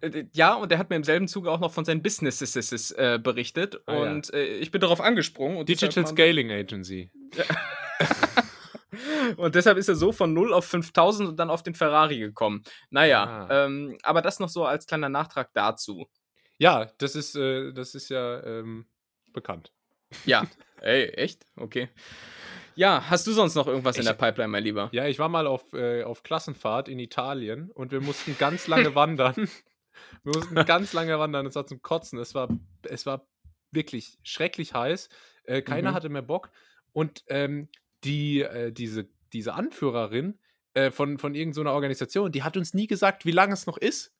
Äh, 0.00 0.24
ja, 0.32 0.54
und 0.54 0.70
er 0.72 0.78
hat 0.78 0.90
mir 0.90 0.96
im 0.96 1.04
selben 1.04 1.28
Zuge 1.28 1.50
auch 1.50 1.60
noch 1.60 1.72
von 1.72 1.84
seinen 1.84 2.02
Businesses 2.02 2.90
äh, 2.92 3.18
berichtet. 3.22 3.80
Ah, 3.86 3.96
und 3.96 4.28
ja. 4.28 4.34
äh, 4.34 4.58
ich 4.58 4.70
bin 4.70 4.80
darauf 4.80 5.00
angesprungen. 5.00 5.64
Digital 5.66 6.06
Scaling 6.06 6.50
Agency. 6.50 7.10
Und 9.36 9.54
deshalb 9.54 9.78
ist 9.78 9.88
er 9.88 9.94
so 9.94 10.12
von 10.12 10.32
0 10.32 10.52
auf 10.52 10.64
5000 10.66 11.28
und 11.28 11.36
dann 11.36 11.50
auf 11.50 11.62
den 11.62 11.74
Ferrari 11.74 12.18
gekommen. 12.18 12.62
Naja, 12.90 13.46
ah. 13.48 13.66
ähm, 13.66 13.96
aber 14.02 14.22
das 14.22 14.40
noch 14.40 14.48
so 14.48 14.64
als 14.64 14.86
kleiner 14.86 15.08
Nachtrag 15.08 15.50
dazu. 15.52 16.08
Ja, 16.58 16.90
das 16.98 17.14
ist, 17.14 17.36
äh, 17.36 17.72
das 17.72 17.94
ist 17.94 18.08
ja 18.08 18.42
ähm, 18.42 18.86
bekannt. 19.32 19.72
Ja, 20.26 20.44
ey, 20.80 21.06
echt? 21.10 21.46
Okay. 21.56 21.88
Ja, 22.74 23.04
hast 23.08 23.26
du 23.26 23.32
sonst 23.32 23.54
noch 23.54 23.66
irgendwas 23.66 23.96
ich, 23.96 24.00
in 24.00 24.06
der 24.06 24.14
Pipeline, 24.14 24.48
mein 24.48 24.64
Lieber? 24.64 24.88
Ja, 24.92 25.06
ich 25.06 25.18
war 25.18 25.28
mal 25.28 25.46
auf, 25.46 25.72
äh, 25.72 26.02
auf 26.02 26.22
Klassenfahrt 26.22 26.88
in 26.88 26.98
Italien 26.98 27.70
und 27.70 27.92
wir 27.92 28.00
mussten 28.00 28.36
ganz 28.38 28.66
lange 28.66 28.94
wandern. 28.94 29.48
Wir 30.22 30.36
mussten 30.36 30.54
ganz 30.66 30.92
lange 30.92 31.18
wandern, 31.18 31.46
es 31.46 31.54
war 31.54 31.66
zum 31.66 31.82
Kotzen. 31.82 32.18
Es 32.18 32.34
war, 32.34 32.48
es 32.82 33.06
war 33.06 33.26
wirklich 33.70 34.18
schrecklich 34.22 34.74
heiß. 34.74 35.08
Äh, 35.44 35.62
keiner 35.62 35.90
mhm. 35.90 35.94
hatte 35.94 36.08
mehr 36.08 36.22
Bock. 36.22 36.50
Und 36.92 37.24
ähm, 37.28 37.68
die, 38.04 38.42
äh, 38.42 38.72
diese, 38.72 39.08
diese 39.32 39.54
Anführerin 39.54 40.38
äh, 40.74 40.90
von, 40.90 41.18
von 41.18 41.34
irgendeiner 41.34 41.70
so 41.70 41.74
Organisation, 41.74 42.32
die 42.32 42.42
hat 42.42 42.56
uns 42.56 42.74
nie 42.74 42.86
gesagt, 42.86 43.24
wie 43.24 43.30
lange 43.30 43.54
es 43.54 43.66
noch 43.66 43.76
ist. 43.76 44.12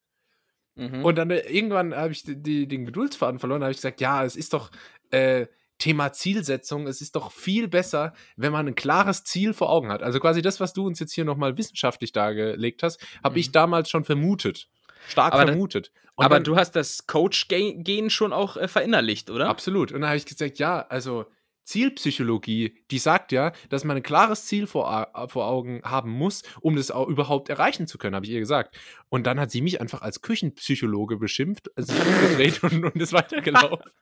Mhm. 0.77 1.05
Und 1.05 1.17
dann 1.17 1.31
äh, 1.31 1.41
irgendwann 1.41 1.95
habe 1.95 2.13
ich 2.13 2.23
die, 2.23 2.41
die, 2.41 2.69
den 2.69 2.87
Geduldsfaden 2.87 3.39
verloren, 3.39 3.63
habe 3.63 3.73
ich 3.73 3.79
gesagt, 3.79 4.01
ja, 4.01 4.25
es 4.25 4.37
ist 4.37 4.53
doch 4.53 4.71
äh, 5.11 5.47
Thema 5.79 6.13
Zielsetzung, 6.13 6.87
es 6.87 7.01
ist 7.01 7.17
doch 7.17 7.33
viel 7.33 7.67
besser, 7.67 8.13
wenn 8.37 8.53
man 8.53 8.69
ein 8.69 8.75
klares 8.75 9.25
Ziel 9.25 9.55
vor 9.55 9.71
Augen 9.71 9.91
hat. 9.91 10.03
Also 10.03 10.21
quasi 10.21 10.43
das, 10.43 10.61
was 10.61 10.73
du 10.73 10.87
uns 10.87 11.01
jetzt 11.01 11.13
hier 11.13 11.25
nochmal 11.25 11.57
wissenschaftlich 11.57 12.13
dargelegt 12.13 12.83
hast, 12.83 13.01
habe 13.25 13.35
mhm. 13.35 13.41
ich 13.41 13.53
damals 13.53 13.91
schon 13.91 14.05
vermutet 14.05 14.69
stark 15.09 15.33
aber 15.33 15.47
vermutet. 15.47 15.93
Da, 16.17 16.25
aber 16.25 16.37
dann, 16.37 16.45
du 16.45 16.57
hast 16.57 16.73
das 16.73 17.07
Coach-Gen 17.07 18.11
schon 18.11 18.33
auch 18.33 18.57
äh, 18.57 18.69
verinnerlicht, 18.69 19.31
oder? 19.31 19.49
Absolut. 19.49 19.93
Und 19.93 20.01
dann 20.03 20.11
habe 20.11 20.19
ich 20.19 20.27
gesagt, 20.27 20.59
ja, 20.59 20.81
also 20.89 21.27
Zielpsychologie, 21.65 22.75
die 22.91 22.99
sagt 22.99 23.31
ja, 23.31 23.53
dass 23.69 23.85
man 23.85 23.97
ein 23.97 24.03
klares 24.03 24.47
Ziel 24.47 24.67
vor, 24.67 25.09
vor 25.29 25.47
Augen 25.47 25.83
haben 25.85 26.11
muss, 26.11 26.43
um 26.61 26.75
das 26.75 26.91
auch 26.91 27.07
überhaupt 27.07 27.49
erreichen 27.49 27.87
zu 27.87 27.97
können, 27.97 28.17
habe 28.17 28.27
ich 28.27 28.33
ihr 28.33 28.41
gesagt. 28.41 28.77
Und 29.09 29.25
dann 29.25 29.39
hat 29.39 29.53
sie 29.53 29.61
mich 29.61 29.81
einfach 29.81 30.03
als 30.03 30.21
Küchenpsychologe 30.21 31.17
beschimpft, 31.17 31.71
also 31.77 31.93
gedreht 32.29 32.63
und, 32.65 32.85
und 32.85 32.97
ist 32.97 33.13
weitergelaufen. 33.13 33.93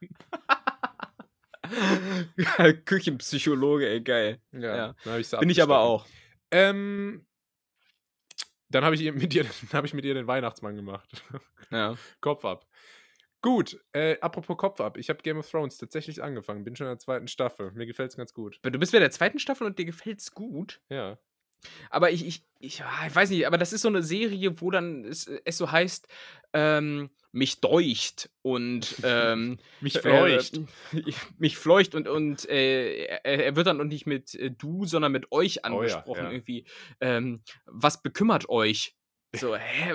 Küchenpsychologe, 2.87 3.87
ey, 3.87 4.01
geil. 4.01 4.41
Ja, 4.53 4.95
ja. 5.05 5.19
Ich 5.19 5.31
Bin 5.31 5.51
ich 5.51 5.63
aber 5.63 5.81
auch. 5.81 6.07
Ähm, 6.51 7.27
dann 8.71 8.85
habe 8.85 8.95
ich, 8.95 9.13
mit 9.13 9.35
ihr, 9.35 9.45
hab 9.73 9.85
ich 9.85 9.95
mit 9.95 10.05
ihr 10.05 10.15
den 10.15 10.27
Weihnachtsmann 10.27 10.77
gemacht. 10.77 11.23
Ja. 11.71 11.97
Kopf 12.23 12.47
ab. 12.47 12.67
Gut, 13.43 13.79
äh, 13.93 14.19
apropos 14.21 14.57
Kopf 14.57 14.81
ab. 14.81 14.97
Ich 14.97 15.11
habe 15.11 15.21
Game 15.23 15.37
of 15.37 15.51
Thrones 15.51 15.77
tatsächlich 15.77 16.23
angefangen. 16.23 16.65
Bin 16.65 16.77
schon 16.77 16.87
in 16.87 16.93
der 16.93 16.99
zweiten 16.99 17.29
Staffel. 17.29 17.73
Mir 17.73 17.85
gefällt 17.85 18.11
es 18.11 18.17
ganz 18.17 18.33
gut. 18.33 18.59
Du 18.63 18.79
bist 18.79 18.93
bei 18.93 19.01
der 19.01 19.11
zweiten 19.11 19.39
Staffel 19.39 19.67
und 19.67 19.79
dir 19.79 19.85
gefällt 19.85 20.21
es 20.21 20.33
gut? 20.33 20.81
Ja. 20.89 21.19
Aber 21.91 22.11
ich, 22.11 22.27
ich, 22.27 22.43
ich, 22.59 22.81
ich, 22.81 23.15
weiß 23.15 23.29
nicht, 23.29 23.47
aber 23.47 23.59
das 23.59 23.75
ist 23.75 23.83
so 23.83 23.89
eine 23.89 24.03
Serie, 24.03 24.61
wo 24.63 24.71
dann 24.71 25.05
es, 25.05 25.27
es 25.27 25.59
so 25.59 25.71
heißt, 25.71 26.09
ähm, 26.55 27.11
mich 27.33 27.61
deucht 27.61 28.31
und 28.43 28.97
ähm, 29.03 29.59
mich 29.81 29.97
äh, 29.97 30.01
fleucht. 30.01 30.57
Äh, 30.93 31.13
mich 31.39 31.57
fleucht 31.57 31.95
und, 31.95 32.09
und 32.09 32.49
äh, 32.49 33.05
er, 33.23 33.57
wird 33.57 33.67
dann 33.67 33.81
und 33.81 33.89
nicht 33.89 34.07
mit 34.07 34.35
äh, 34.35 34.51
du, 34.51 34.85
sondern 34.85 35.13
mit 35.13 35.31
euch 35.33 35.65
angesprochen. 35.65 36.07
Oh 36.07 36.17
ja, 36.17 36.25
ja. 36.25 36.31
Irgendwie. 36.31 36.65
Ähm, 37.01 37.43
was 37.67 38.03
bekümmert 38.03 38.49
euch? 38.49 38.97
So, 39.37 39.57
hä? 39.57 39.95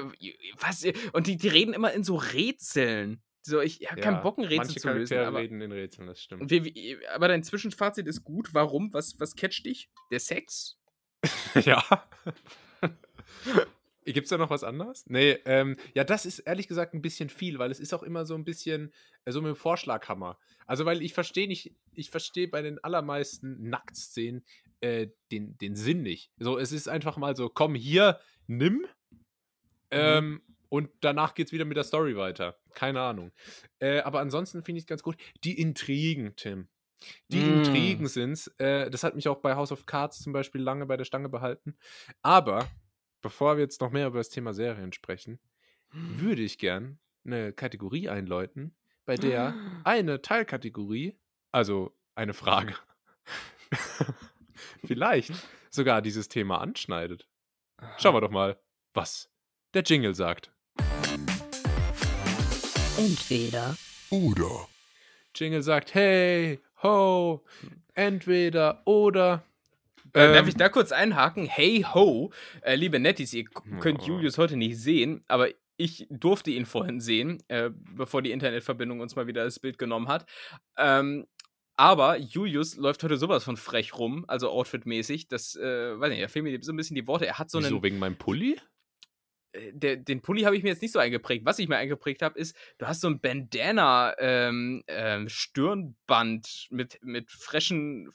Was? 0.59 0.85
Und 1.11 1.27
die, 1.27 1.37
die 1.37 1.47
reden 1.47 1.73
immer 1.73 1.91
in 1.91 2.03
so 2.03 2.15
Rätseln. 2.15 3.21
So, 3.45 3.59
ich 3.59 3.91
habe 3.91 3.99
ja, 3.99 4.05
keinen 4.05 4.23
Bock, 4.23 4.37
ein 4.37 4.45
Rätsel 4.45 4.77
zu 4.77 4.93
lösen. 4.93 5.17
Aber, 5.17 5.39
reden 5.39 5.59
in 5.59 5.71
Rätseln, 5.71 6.07
das 6.07 6.21
stimmt. 6.21 6.49
Wie, 6.49 6.63
wie, 6.63 7.07
aber 7.07 7.27
dein 7.27 7.43
Zwischenfazit 7.43 8.07
ist 8.07 8.23
gut. 8.23 8.53
Warum? 8.53 8.93
Was, 8.93 9.19
was 9.19 9.35
catcht 9.35 9.65
dich? 9.65 9.89
Der 10.11 10.21
Sex? 10.21 10.79
ja. 11.65 11.83
Gibt 14.05 14.25
es 14.25 14.29
da 14.29 14.37
noch 14.37 14.49
was 14.49 14.63
anderes? 14.63 15.05
Nee, 15.07 15.37
ähm, 15.45 15.77
ja, 15.93 16.03
das 16.03 16.25
ist 16.25 16.39
ehrlich 16.39 16.67
gesagt 16.67 16.93
ein 16.93 17.01
bisschen 17.01 17.29
viel, 17.29 17.59
weil 17.59 17.71
es 17.71 17.79
ist 17.79 17.93
auch 17.93 18.03
immer 18.03 18.25
so 18.25 18.35
ein 18.35 18.43
bisschen 18.43 18.93
äh, 19.25 19.31
so 19.31 19.41
mit 19.41 19.49
dem 19.49 19.55
Vorschlaghammer. 19.55 20.37
Also, 20.65 20.85
weil 20.85 21.01
ich 21.01 21.13
verstehe 21.13 21.47
nicht, 21.47 21.75
ich 21.93 22.09
verstehe 22.09 22.47
bei 22.47 22.61
den 22.61 22.83
allermeisten 22.83 23.69
Nacktszenen 23.69 24.43
äh, 24.81 25.07
den, 25.31 25.57
den 25.57 25.75
Sinn 25.75 26.01
nicht. 26.01 26.31
So, 26.37 26.57
es 26.57 26.71
ist 26.71 26.87
einfach 26.87 27.17
mal 27.17 27.35
so, 27.35 27.49
komm 27.49 27.75
hier, 27.75 28.19
nimm. 28.47 28.73
Mhm. 28.73 28.87
Ähm, 29.91 30.41
und 30.69 30.89
danach 31.01 31.35
geht 31.35 31.47
es 31.47 31.53
wieder 31.53 31.65
mit 31.65 31.77
der 31.77 31.83
Story 31.83 32.17
weiter. 32.17 32.57
Keine 32.73 32.99
Ahnung. 32.99 33.31
Äh, 33.77 33.99
aber 33.99 34.21
ansonsten 34.21 34.63
finde 34.63 34.79
ich 34.79 34.85
es 34.85 34.87
ganz 34.87 35.03
gut. 35.03 35.17
Die 35.43 35.59
Intrigen, 35.59 36.35
Tim. 36.35 36.67
Die 37.27 37.37
mm. 37.37 37.53
Intrigen 37.53 38.07
sind 38.07 38.51
äh, 38.57 38.89
Das 38.89 39.03
hat 39.03 39.15
mich 39.15 39.27
auch 39.27 39.37
bei 39.41 39.55
House 39.55 39.71
of 39.71 39.85
Cards 39.85 40.19
zum 40.23 40.33
Beispiel 40.33 40.61
lange 40.61 40.85
bei 40.85 40.97
der 40.97 41.05
Stange 41.05 41.29
behalten. 41.29 41.75
Aber 42.21 42.67
bevor 43.23 43.55
wir 43.57 43.63
jetzt 43.63 43.81
noch 43.81 43.89
mehr 43.89 44.05
über 44.05 44.19
das 44.19 44.29
Thema 44.29 44.53
Serien 44.53 44.93
sprechen, 44.93 45.39
würde 45.91 46.43
ich 46.43 46.59
gern 46.59 46.99
eine 47.25 47.53
Kategorie 47.53 48.09
einläuten, 48.09 48.75
bei 49.05 49.15
der 49.15 49.55
eine 49.83 50.21
Teilkategorie, 50.21 51.17
also 51.51 51.97
eine 52.13 52.33
Frage, 52.33 52.75
vielleicht 54.85 55.31
sogar 55.71 56.01
dieses 56.01 56.27
Thema 56.27 56.61
anschneidet. 56.61 57.27
Schauen 57.97 58.13
wir 58.13 58.21
doch 58.21 58.29
mal, 58.29 58.59
was 58.93 59.31
der 59.73 59.83
Jingle 59.83 60.13
sagt. 60.13 60.51
Entweder 62.97 63.75
oder. 64.09 64.67
Jingle 65.33 65.63
sagt, 65.63 65.95
hey, 65.95 66.59
ho, 66.83 67.43
entweder 67.93 68.85
oder. 68.85 69.43
Äh, 70.13 70.27
ähm, 70.27 70.33
Darf 70.33 70.47
ich 70.47 70.55
da 70.55 70.69
kurz 70.69 70.91
einhaken? 70.91 71.45
Hey 71.45 71.85
ho, 71.93 72.31
äh, 72.61 72.75
liebe 72.75 72.99
Netties, 72.99 73.33
ihr 73.33 73.45
könnt 73.79 74.01
oh. 74.03 74.05
Julius 74.05 74.37
heute 74.37 74.57
nicht 74.57 74.77
sehen, 74.77 75.23
aber 75.27 75.49
ich 75.75 76.07
durfte 76.09 76.51
ihn 76.51 76.65
vorhin 76.65 76.99
sehen, 76.99 77.41
äh, 77.47 77.71
bevor 77.71 78.21
die 78.21 78.31
Internetverbindung 78.31 78.99
uns 78.99 79.15
mal 79.15 79.27
wieder 79.27 79.43
das 79.43 79.59
Bild 79.59 79.79
genommen 79.79 80.07
hat. 80.07 80.29
Ähm, 80.77 81.25
aber 81.75 82.17
Julius 82.17 82.75
läuft 82.75 83.03
heute 83.03 83.17
sowas 83.17 83.43
von 83.43 83.57
frech 83.57 83.97
rum, 83.97 84.25
also 84.27 84.51
outfitmäßig. 84.51 85.27
Das, 85.27 85.55
äh, 85.55 85.99
weiß 85.99 86.11
nicht, 86.11 86.21
da 86.21 86.27
fehlen 86.27 86.45
mir 86.45 86.55
so 86.61 86.71
ein 86.71 86.77
bisschen 86.77 86.95
die 86.95 87.07
Worte. 87.07 87.25
Er 87.25 87.39
hat 87.39 87.49
so 87.49 87.57
einen. 87.57 87.81
Wegen 87.81 87.97
meinem 87.97 88.15
Pulli? 88.15 88.59
Äh, 89.53 89.71
der, 89.73 89.97
den 89.97 90.21
Pulli 90.21 90.43
habe 90.43 90.55
ich 90.55 90.61
mir 90.61 90.69
jetzt 90.69 90.83
nicht 90.83 90.91
so 90.91 90.99
eingeprägt. 90.99 91.45
Was 91.45 91.57
ich 91.57 91.67
mir 91.67 91.77
eingeprägt 91.77 92.21
habe, 92.21 92.37
ist, 92.37 92.55
du 92.77 92.85
hast 92.85 93.01
so 93.01 93.07
ein 93.07 93.19
Bandana-Stirnband 93.19 96.07
ähm, 96.09 96.41
ähm, 96.69 96.77
mit, 96.77 96.99
mit 97.01 97.31
frischen 97.31 98.13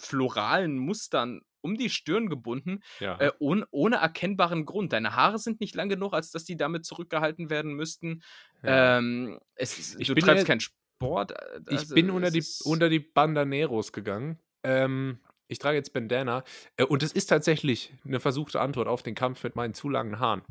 floralen 0.00 0.78
Mustern 0.78 1.42
um 1.60 1.76
die 1.76 1.88
Stirn 1.88 2.28
gebunden, 2.28 2.82
ja. 3.00 3.18
äh, 3.18 3.32
ohne, 3.38 3.66
ohne 3.70 3.96
erkennbaren 3.96 4.66
Grund. 4.66 4.92
Deine 4.92 5.16
Haare 5.16 5.38
sind 5.38 5.60
nicht 5.60 5.74
lang 5.74 5.88
genug, 5.88 6.12
als 6.12 6.30
dass 6.30 6.44
die 6.44 6.56
damit 6.56 6.84
zurückgehalten 6.84 7.48
werden 7.48 7.72
müssten. 7.72 8.22
Ja. 8.62 8.98
Ähm, 8.98 9.40
es, 9.54 9.96
ich 9.96 10.08
du 10.08 10.14
treibst 10.14 10.42
ja, 10.42 10.46
keinen 10.46 10.60
Sport. 10.60 11.34
Also 11.66 11.70
ich 11.70 11.88
bin 11.94 12.10
unter 12.10 12.30
die, 12.30 12.44
unter 12.64 12.90
die 12.90 13.00
Bandaneros 13.00 13.92
gegangen. 13.92 14.38
Ähm, 14.62 15.20
ich 15.48 15.58
trage 15.58 15.76
jetzt 15.76 15.92
Bandana. 15.92 16.44
Äh, 16.76 16.84
und 16.84 17.02
es 17.02 17.12
ist 17.12 17.26
tatsächlich 17.26 17.94
eine 18.04 18.20
versuchte 18.20 18.60
Antwort 18.60 18.88
auf 18.88 19.02
den 19.02 19.14
Kampf 19.14 19.42
mit 19.42 19.56
meinen 19.56 19.72
zu 19.72 19.88
langen 19.88 20.18
Haaren. 20.18 20.42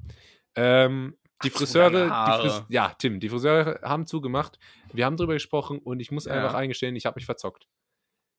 Ähm, 0.56 1.16
die 1.44 1.52
Ach, 1.54 1.58
Friseure, 1.58 2.06
die 2.06 2.42
Fris 2.42 2.64
ja, 2.70 2.94
Tim, 2.98 3.20
die 3.20 3.30
Friseure 3.30 3.80
haben 3.84 4.08
zugemacht. 4.08 4.60
Wir 4.94 5.06
haben 5.06 5.18
drüber 5.18 5.34
gesprochen 5.34 5.80
und 5.80 6.00
ich 6.00 6.12
muss 6.12 6.28
einfach 6.28 6.54
eingestehen, 6.54 6.96
ich 6.96 7.06
habe 7.06 7.16
mich 7.18 7.26
verzockt. 7.26 7.68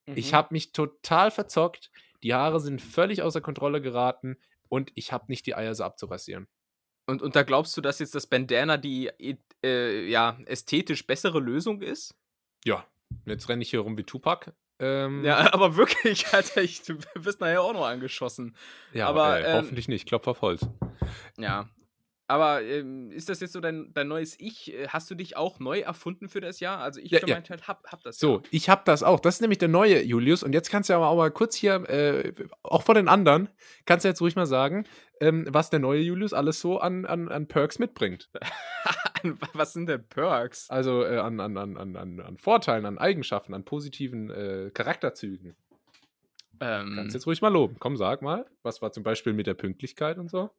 Mhm. 0.07 0.17
Ich 0.17 0.35
habe 0.35 0.49
mich 0.53 0.73
total 0.73 1.31
verzockt. 1.31 1.91
Die 2.23 2.35
Haare 2.35 2.61
sind 2.61 2.81
völlig 2.81 3.23
außer 3.23 3.41
Kontrolle 3.41 3.81
geraten 3.81 4.37
und 4.69 4.91
ich 4.95 5.13
habe 5.13 5.27
nicht 5.29 5.47
die 5.47 5.55
Eier, 5.55 5.75
sie 5.75 5.85
abzurasieren. 5.85 6.49
Und, 7.07 7.21
und 7.23 7.37
da 7.37 7.43
glaubst 7.43 7.77
du, 7.77 7.81
dass 7.81 7.99
jetzt 7.99 8.15
das 8.15 8.27
Bandana 8.27 8.79
die 8.79 9.11
äh, 9.63 10.09
ja, 10.09 10.39
ästhetisch 10.47 11.07
bessere 11.07 11.39
Lösung 11.39 11.83
ist? 11.83 12.15
Ja, 12.65 12.87
jetzt 13.27 13.49
renne 13.49 13.63
ich 13.63 13.71
hier 13.71 13.81
rum 13.81 13.99
wie 13.99 14.05
Tupac. 14.05 14.53
Ähm, 14.79 15.25
ja, 15.25 15.37
aber 15.53 15.77
wirklich, 15.77 16.27
Alter, 16.33 16.63
ich, 16.63 16.83
du 16.83 16.99
wirst 17.15 17.41
nachher 17.41 17.63
auch 17.63 17.75
noch 17.75 17.87
angeschossen. 17.87 18.57
Ja, 18.93 19.09
aber 19.09 19.41
äh, 19.41 19.45
ähm, 19.45 19.57
hoffentlich 19.59 19.89
nicht. 19.89 20.07
Klopf 20.07 20.27
auf 20.27 20.41
Holz. 20.41 20.67
Ja. 21.39 21.69
Aber 22.27 22.63
ähm, 22.63 23.11
ist 23.11 23.29
das 23.29 23.41
jetzt 23.41 23.53
so 23.53 23.61
dein, 23.61 23.93
dein 23.93 24.09
neues 24.09 24.35
Ich? 24.41 24.73
Äh, 24.73 24.89
hast 24.89 25.11
du 25.11 25.15
dich 25.15 25.37
auch 25.37 25.61
neu 25.61 25.81
erfunden 25.81 26.29
für 26.29 26.41
das 26.41 26.59
Jahr? 26.59 26.79
Also 26.79 27.01
ich 27.01 27.11
ja, 27.11 27.21
für 27.21 27.29
ja. 27.29 27.35
meinen 27.37 27.45
Teil 27.45 27.61
hab, 27.67 27.85
hab 27.87 28.03
das. 28.03 28.19
So, 28.19 28.37
ja. 28.37 28.43
ich 28.51 28.71
hab 28.71 28.87
das 28.87 29.03
auch. 29.03 29.21
Das 29.21 29.37
ist 29.37 29.41
nämlich 29.43 29.59
der 29.59 29.69
neue 29.69 30.03
Julius. 30.03 30.43
Und 30.43 30.55
jetzt 30.55 30.71
kannst 30.71 30.89
du 30.89 30.95
ja 30.95 30.99
auch 31.01 31.17
mal 31.17 31.31
kurz 31.31 31.55
hier, 31.55 31.89
äh, 31.89 32.33
auch 32.63 32.83
vor 32.83 32.95
den 32.95 33.09
anderen, 33.09 33.51
kannst 33.85 34.05
du 34.05 34.09
jetzt 34.09 34.23
ruhig 34.23 34.37
mal 34.37 34.47
sagen, 34.47 34.87
ähm, 35.21 35.47
was 35.51 35.69
der 35.69 35.81
neue 35.81 36.01
Julius 36.01 36.33
alles 36.33 36.61
so 36.61 36.79
an, 36.79 37.05
an, 37.05 37.29
an 37.29 37.47
Perks 37.47 37.79
mitbringt. 37.79 38.31
was 39.53 39.75
sind 39.75 39.89
denn 39.89 40.09
Perks? 40.09 40.71
Also 40.71 41.05
äh, 41.05 41.19
an, 41.19 41.41
an, 41.41 41.59
an, 41.59 41.77
an, 41.77 42.21
an 42.21 42.39
Vorteilen, 42.39 42.87
an 42.87 42.97
Eigenschaften, 42.97 43.53
an 43.53 43.65
positiven 43.65 44.31
äh, 44.31 44.71
Charakterzügen. 44.73 45.57
Ähm, 46.61 46.95
Kannst 46.97 47.15
jetzt 47.15 47.27
ruhig 47.27 47.43
mal 47.43 47.53
loben. 47.53 47.77
Komm, 47.79 47.97
sag 47.97 48.23
mal. 48.23 48.47
Was 48.63 48.81
war 48.81 48.93
zum 48.93 49.03
Beispiel 49.03 49.35
mit 49.35 49.47
der 49.47 49.55
Pünktlichkeit 49.55 50.19
und 50.19 50.31
so? 50.31 50.51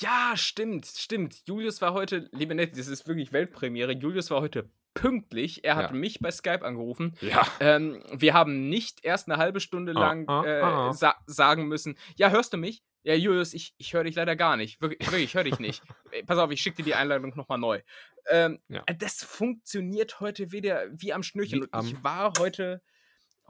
Ja, 0.00 0.32
stimmt, 0.36 0.86
stimmt. 0.86 1.42
Julius 1.46 1.80
war 1.80 1.94
heute, 1.94 2.28
liebe 2.32 2.54
Nettie, 2.54 2.76
das 2.76 2.88
ist 2.88 3.06
wirklich 3.08 3.32
Weltpremiere. 3.32 3.92
Julius 3.92 4.30
war 4.30 4.40
heute 4.40 4.70
pünktlich. 4.94 5.64
Er 5.64 5.76
hat 5.76 5.90
ja. 5.90 5.96
mich 5.96 6.20
bei 6.20 6.30
Skype 6.30 6.64
angerufen. 6.64 7.16
Ja. 7.20 7.46
Ähm, 7.60 8.02
wir 8.12 8.34
haben 8.34 8.68
nicht 8.68 9.04
erst 9.04 9.28
eine 9.28 9.38
halbe 9.38 9.60
Stunde 9.60 9.92
ah, 9.94 10.00
lang 10.00 10.28
ah, 10.28 10.44
äh, 10.44 10.60
ah, 10.60 10.92
sa 10.92 11.14
sagen 11.26 11.68
müssen, 11.68 11.96
ja, 12.16 12.30
hörst 12.30 12.52
du 12.52 12.56
mich? 12.56 12.82
Ja, 13.04 13.14
Julius, 13.14 13.54
ich, 13.54 13.74
ich 13.78 13.94
höre 13.94 14.04
dich 14.04 14.16
leider 14.16 14.36
gar 14.36 14.56
nicht. 14.56 14.80
Wirklich, 14.80 15.00
wirklich 15.06 15.24
ich 15.24 15.34
höre 15.34 15.44
dich 15.44 15.60
nicht. 15.60 15.82
Pass 16.26 16.38
auf, 16.38 16.50
ich 16.50 16.60
schicke 16.60 16.78
dir 16.78 16.84
die 16.84 16.94
Einladung 16.94 17.32
nochmal 17.36 17.58
neu. 17.58 17.80
Ähm, 18.28 18.58
ja. 18.68 18.82
Das 18.98 19.22
funktioniert 19.22 20.20
heute 20.20 20.52
wieder 20.52 20.84
wie 20.90 21.12
am 21.12 21.22
Schnürchen. 21.22 21.62
Wie 21.62 21.72
am 21.72 21.86
ich 21.86 22.02
war 22.02 22.32
heute, 22.38 22.82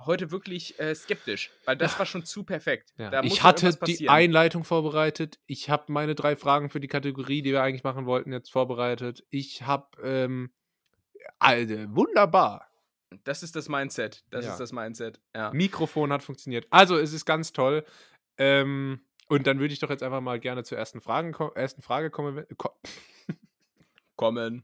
heute 0.04 0.30
wirklich 0.30 0.78
äh, 0.78 0.94
skeptisch, 0.94 1.50
weil 1.64 1.76
das 1.76 1.98
war 1.98 2.06
schon 2.06 2.24
zu 2.24 2.44
perfekt. 2.44 2.92
Ja. 2.96 3.22
ich 3.22 3.42
hatte 3.42 3.76
die 3.86 4.08
Einleitung 4.08 4.64
vorbereitet. 4.64 5.38
Ich 5.46 5.70
habe 5.70 5.92
meine 5.92 6.14
drei 6.14 6.36
Fragen 6.36 6.70
für 6.70 6.80
die 6.80 6.88
Kategorie, 6.88 7.42
die 7.42 7.52
wir 7.52 7.62
eigentlich 7.62 7.84
machen 7.84 8.06
wollten, 8.06 8.32
jetzt 8.32 8.50
vorbereitet. 8.50 9.24
Ich 9.30 9.62
habe, 9.62 9.86
ähm, 10.02 10.50
Alter, 11.38 11.94
wunderbar. 11.94 12.68
Das 13.24 13.42
ist 13.42 13.56
das 13.56 13.68
Mindset. 13.68 14.24
Das 14.30 14.44
ja. 14.44 14.52
ist 14.52 14.58
das 14.58 14.72
Mindset. 14.72 15.20
Ja. 15.34 15.50
Mikrofon 15.52 16.12
hat 16.12 16.22
funktioniert. 16.22 16.66
Also, 16.70 16.96
es 16.96 17.12
ist 17.12 17.24
ganz 17.24 17.52
toll. 17.52 17.84
Ähm, 18.36 19.00
und 19.28 19.46
dann 19.46 19.58
würde 19.58 19.72
ich 19.72 19.80
doch 19.80 19.90
jetzt 19.90 20.02
einfach 20.02 20.20
mal 20.20 20.38
gerne 20.40 20.64
zur 20.64 20.78
ersten, 20.78 21.00
Fragen, 21.00 21.34
ersten 21.54 21.82
Frage 21.82 22.10
kommen. 22.10 22.46
Ko 22.56 22.70
kommen. 24.16 24.62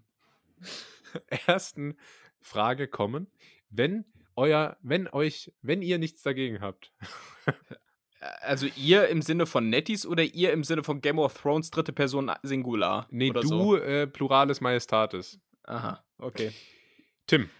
ersten 1.46 1.96
Frage 2.40 2.88
kommen. 2.88 3.28
Wenn 3.70 4.04
euer, 4.36 4.76
wenn 4.82 5.08
euch, 5.08 5.52
wenn 5.62 5.82
ihr 5.82 5.98
nichts 5.98 6.22
dagegen 6.22 6.60
habt. 6.60 6.92
Also 8.40 8.66
ihr 8.76 9.08
im 9.08 9.20
Sinne 9.20 9.44
von 9.44 9.68
Netties 9.68 10.06
oder 10.06 10.22
ihr 10.22 10.50
im 10.52 10.64
Sinne 10.64 10.82
von 10.82 11.02
Game 11.02 11.18
of 11.18 11.34
Thrones 11.34 11.70
dritte 11.70 11.92
Person 11.92 12.32
Singular? 12.42 13.06
Nee, 13.10 13.28
du 13.28 13.42
so? 13.42 13.76
äh, 13.76 14.06
Pluralis 14.06 14.62
Majestatis. 14.62 15.38
Aha, 15.64 16.02
okay. 16.16 16.52
Tim. 17.26 17.50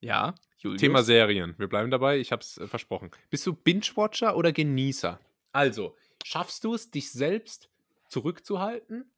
Ja, 0.00 0.34
Julius. 0.58 0.80
Thema 0.80 1.02
Serien. 1.04 1.54
Wir 1.58 1.68
bleiben 1.68 1.92
dabei, 1.92 2.18
ich 2.18 2.32
hab's 2.32 2.58
äh, 2.58 2.66
versprochen. 2.66 3.10
Bist 3.28 3.46
du 3.46 3.52
Binge-Watcher 3.52 4.36
oder 4.36 4.52
Genießer? 4.52 5.20
Also, 5.52 5.96
schaffst 6.24 6.64
du 6.64 6.74
es, 6.74 6.90
dich 6.90 7.12
selbst 7.12 7.70
zurückzuhalten 8.08 9.10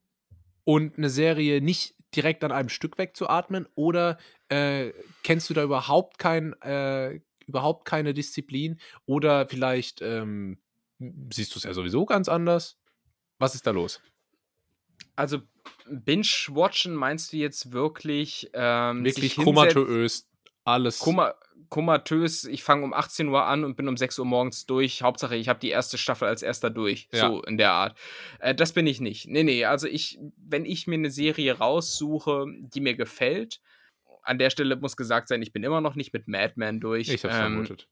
und 0.64 0.98
eine 0.98 1.10
Serie 1.10 1.60
nicht 1.60 1.94
direkt 2.14 2.44
an 2.44 2.52
einem 2.52 2.68
Stück 2.68 2.98
wegzuatmen? 2.98 3.66
Oder 3.74 4.18
äh, 4.48 4.92
kennst 5.22 5.50
du 5.50 5.54
da 5.54 5.62
überhaupt 5.62 6.18
kein, 6.18 6.54
äh, 6.62 7.20
überhaupt 7.46 7.84
keine 7.84 8.14
Disziplin? 8.14 8.78
Oder 9.06 9.46
vielleicht 9.46 10.02
ähm, 10.02 10.58
siehst 11.32 11.54
du 11.54 11.58
es 11.58 11.64
ja 11.64 11.74
sowieso 11.74 12.04
ganz 12.04 12.28
anders? 12.28 12.78
Was 13.38 13.54
ist 13.54 13.66
da 13.66 13.70
los? 13.70 14.00
Also 15.16 15.40
Binge-Watchen 15.86 16.94
meinst 16.94 17.32
du 17.32 17.36
jetzt 17.36 17.72
wirklich 17.72 18.50
ähm, 18.54 19.04
wirklich 19.04 19.36
komatös 19.36 20.28
alles 20.64 20.98
Koma 20.98 21.34
komatös, 21.72 22.44
ich 22.44 22.62
fange 22.62 22.84
um 22.84 22.92
18 22.92 23.28
Uhr 23.28 23.46
an 23.46 23.64
und 23.64 23.76
bin 23.76 23.88
um 23.88 23.96
6 23.96 24.18
Uhr 24.18 24.26
morgens 24.26 24.66
durch. 24.66 25.00
Hauptsache, 25.02 25.36
ich 25.36 25.48
habe 25.48 25.58
die 25.58 25.70
erste 25.70 25.96
Staffel 25.96 26.28
als 26.28 26.42
erster 26.42 26.68
durch. 26.68 27.08
Ja. 27.12 27.28
So 27.28 27.42
in 27.44 27.56
der 27.56 27.72
Art. 27.72 27.98
Äh, 28.40 28.54
das 28.54 28.74
bin 28.74 28.86
ich 28.86 29.00
nicht. 29.00 29.26
Nee, 29.26 29.42
nee, 29.42 29.64
also 29.64 29.88
ich, 29.88 30.18
wenn 30.36 30.66
ich 30.66 30.86
mir 30.86 30.96
eine 30.96 31.10
Serie 31.10 31.56
raussuche, 31.56 32.44
die 32.58 32.82
mir 32.82 32.94
gefällt, 32.94 33.62
an 34.22 34.38
der 34.38 34.50
Stelle 34.50 34.76
muss 34.76 34.98
gesagt 34.98 35.28
sein, 35.28 35.40
ich 35.40 35.54
bin 35.54 35.64
immer 35.64 35.80
noch 35.80 35.94
nicht 35.94 36.12
mit 36.12 36.28
Madman 36.28 36.78
durch. 36.78 37.08
Ich 37.08 37.24
hab's 37.24 37.34
ähm, 37.34 37.40
vermutet. 37.40 37.88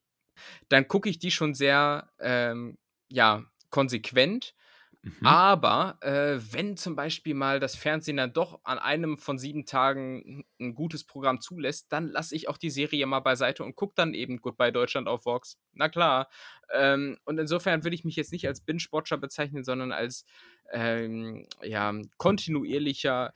Dann 0.69 0.87
gucke 0.87 1.09
ich 1.09 1.19
die 1.19 1.31
schon 1.31 1.55
sehr, 1.55 2.11
ähm, 2.21 2.77
ja, 3.09 3.45
konsequent. 3.71 4.55
Mhm. 5.03 5.27
Aber 5.27 5.97
äh, 6.03 6.39
wenn 6.53 6.77
zum 6.77 6.95
Beispiel 6.95 7.35
mal 7.35 7.59
das 7.59 7.75
Fernsehen 7.75 8.19
dann 8.19 8.35
doch 8.35 8.61
an 8.65 8.79
einem 8.79 9.17
von 9.17 9.39
sieben 9.39 9.65
Tagen 9.65 10.45
ein 10.61 10.75
gutes 10.75 11.05
Programm 11.05 11.41
zulässt, 11.41 11.91
dann 11.91 12.09
lasse 12.09 12.37
ich 12.37 12.49
auch 12.49 12.59
die 12.59 12.69
Serie 12.69 13.07
mal 13.07 13.21
beiseite 13.21 13.65
und 13.65 13.77
gucke 13.77 13.95
dann 13.97 14.13
eben 14.13 14.43
Goodbye 14.43 14.73
Deutschland 14.73 15.09
auf 15.09 15.25
Vox. 15.25 15.59
Na 15.73 15.89
klar. 15.89 16.29
Ähm, 16.73 17.17
und 17.25 17.39
insofern 17.39 17.83
würde 17.83 17.95
ich 17.95 18.05
mich 18.05 18.17
jetzt 18.17 18.33
nicht 18.33 18.47
als 18.47 18.61
Binge-Watcher 18.61 19.17
bezeichnen, 19.17 19.65
sondern 19.65 19.91
als 19.91 20.27
ähm, 20.71 21.47
ja, 21.63 21.95
kontinuierlicher 22.19 23.33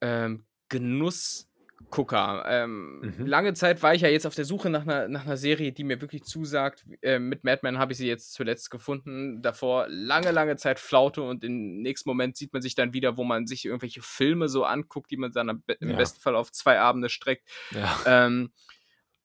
ähm, 0.00 0.44
Genuss. 0.68 1.48
Gucker. 1.90 2.44
Ähm, 2.46 3.00
mhm. 3.00 3.26
Lange 3.26 3.54
Zeit 3.54 3.82
war 3.82 3.94
ich 3.94 4.02
ja 4.02 4.08
jetzt 4.08 4.26
auf 4.26 4.34
der 4.34 4.44
Suche 4.44 4.70
nach 4.70 4.82
einer, 4.82 5.08
nach 5.08 5.24
einer 5.24 5.36
Serie, 5.36 5.72
die 5.72 5.84
mir 5.84 6.00
wirklich 6.00 6.24
zusagt. 6.24 6.84
Äh, 7.02 7.18
mit 7.18 7.44
Mad 7.44 7.60
Men 7.62 7.78
habe 7.78 7.92
ich 7.92 7.98
sie 7.98 8.06
jetzt 8.06 8.32
zuletzt 8.32 8.70
gefunden. 8.70 9.42
Davor 9.42 9.86
lange, 9.88 10.30
lange 10.30 10.56
Zeit 10.56 10.78
Flaute 10.78 11.22
und 11.22 11.44
im 11.44 11.82
nächsten 11.82 12.08
Moment 12.08 12.36
sieht 12.36 12.52
man 12.52 12.62
sich 12.62 12.74
dann 12.74 12.92
wieder, 12.92 13.16
wo 13.16 13.24
man 13.24 13.46
sich 13.46 13.64
irgendwelche 13.64 14.02
Filme 14.02 14.48
so 14.48 14.64
anguckt, 14.64 15.10
die 15.10 15.16
man 15.16 15.32
dann 15.32 15.62
im 15.80 15.90
ja. 15.90 15.96
besten 15.96 16.20
Fall 16.20 16.36
auf 16.36 16.52
zwei 16.52 16.80
Abende 16.80 17.08
streckt. 17.08 17.48
Ja. 17.70 17.98
Ähm, 18.06 18.52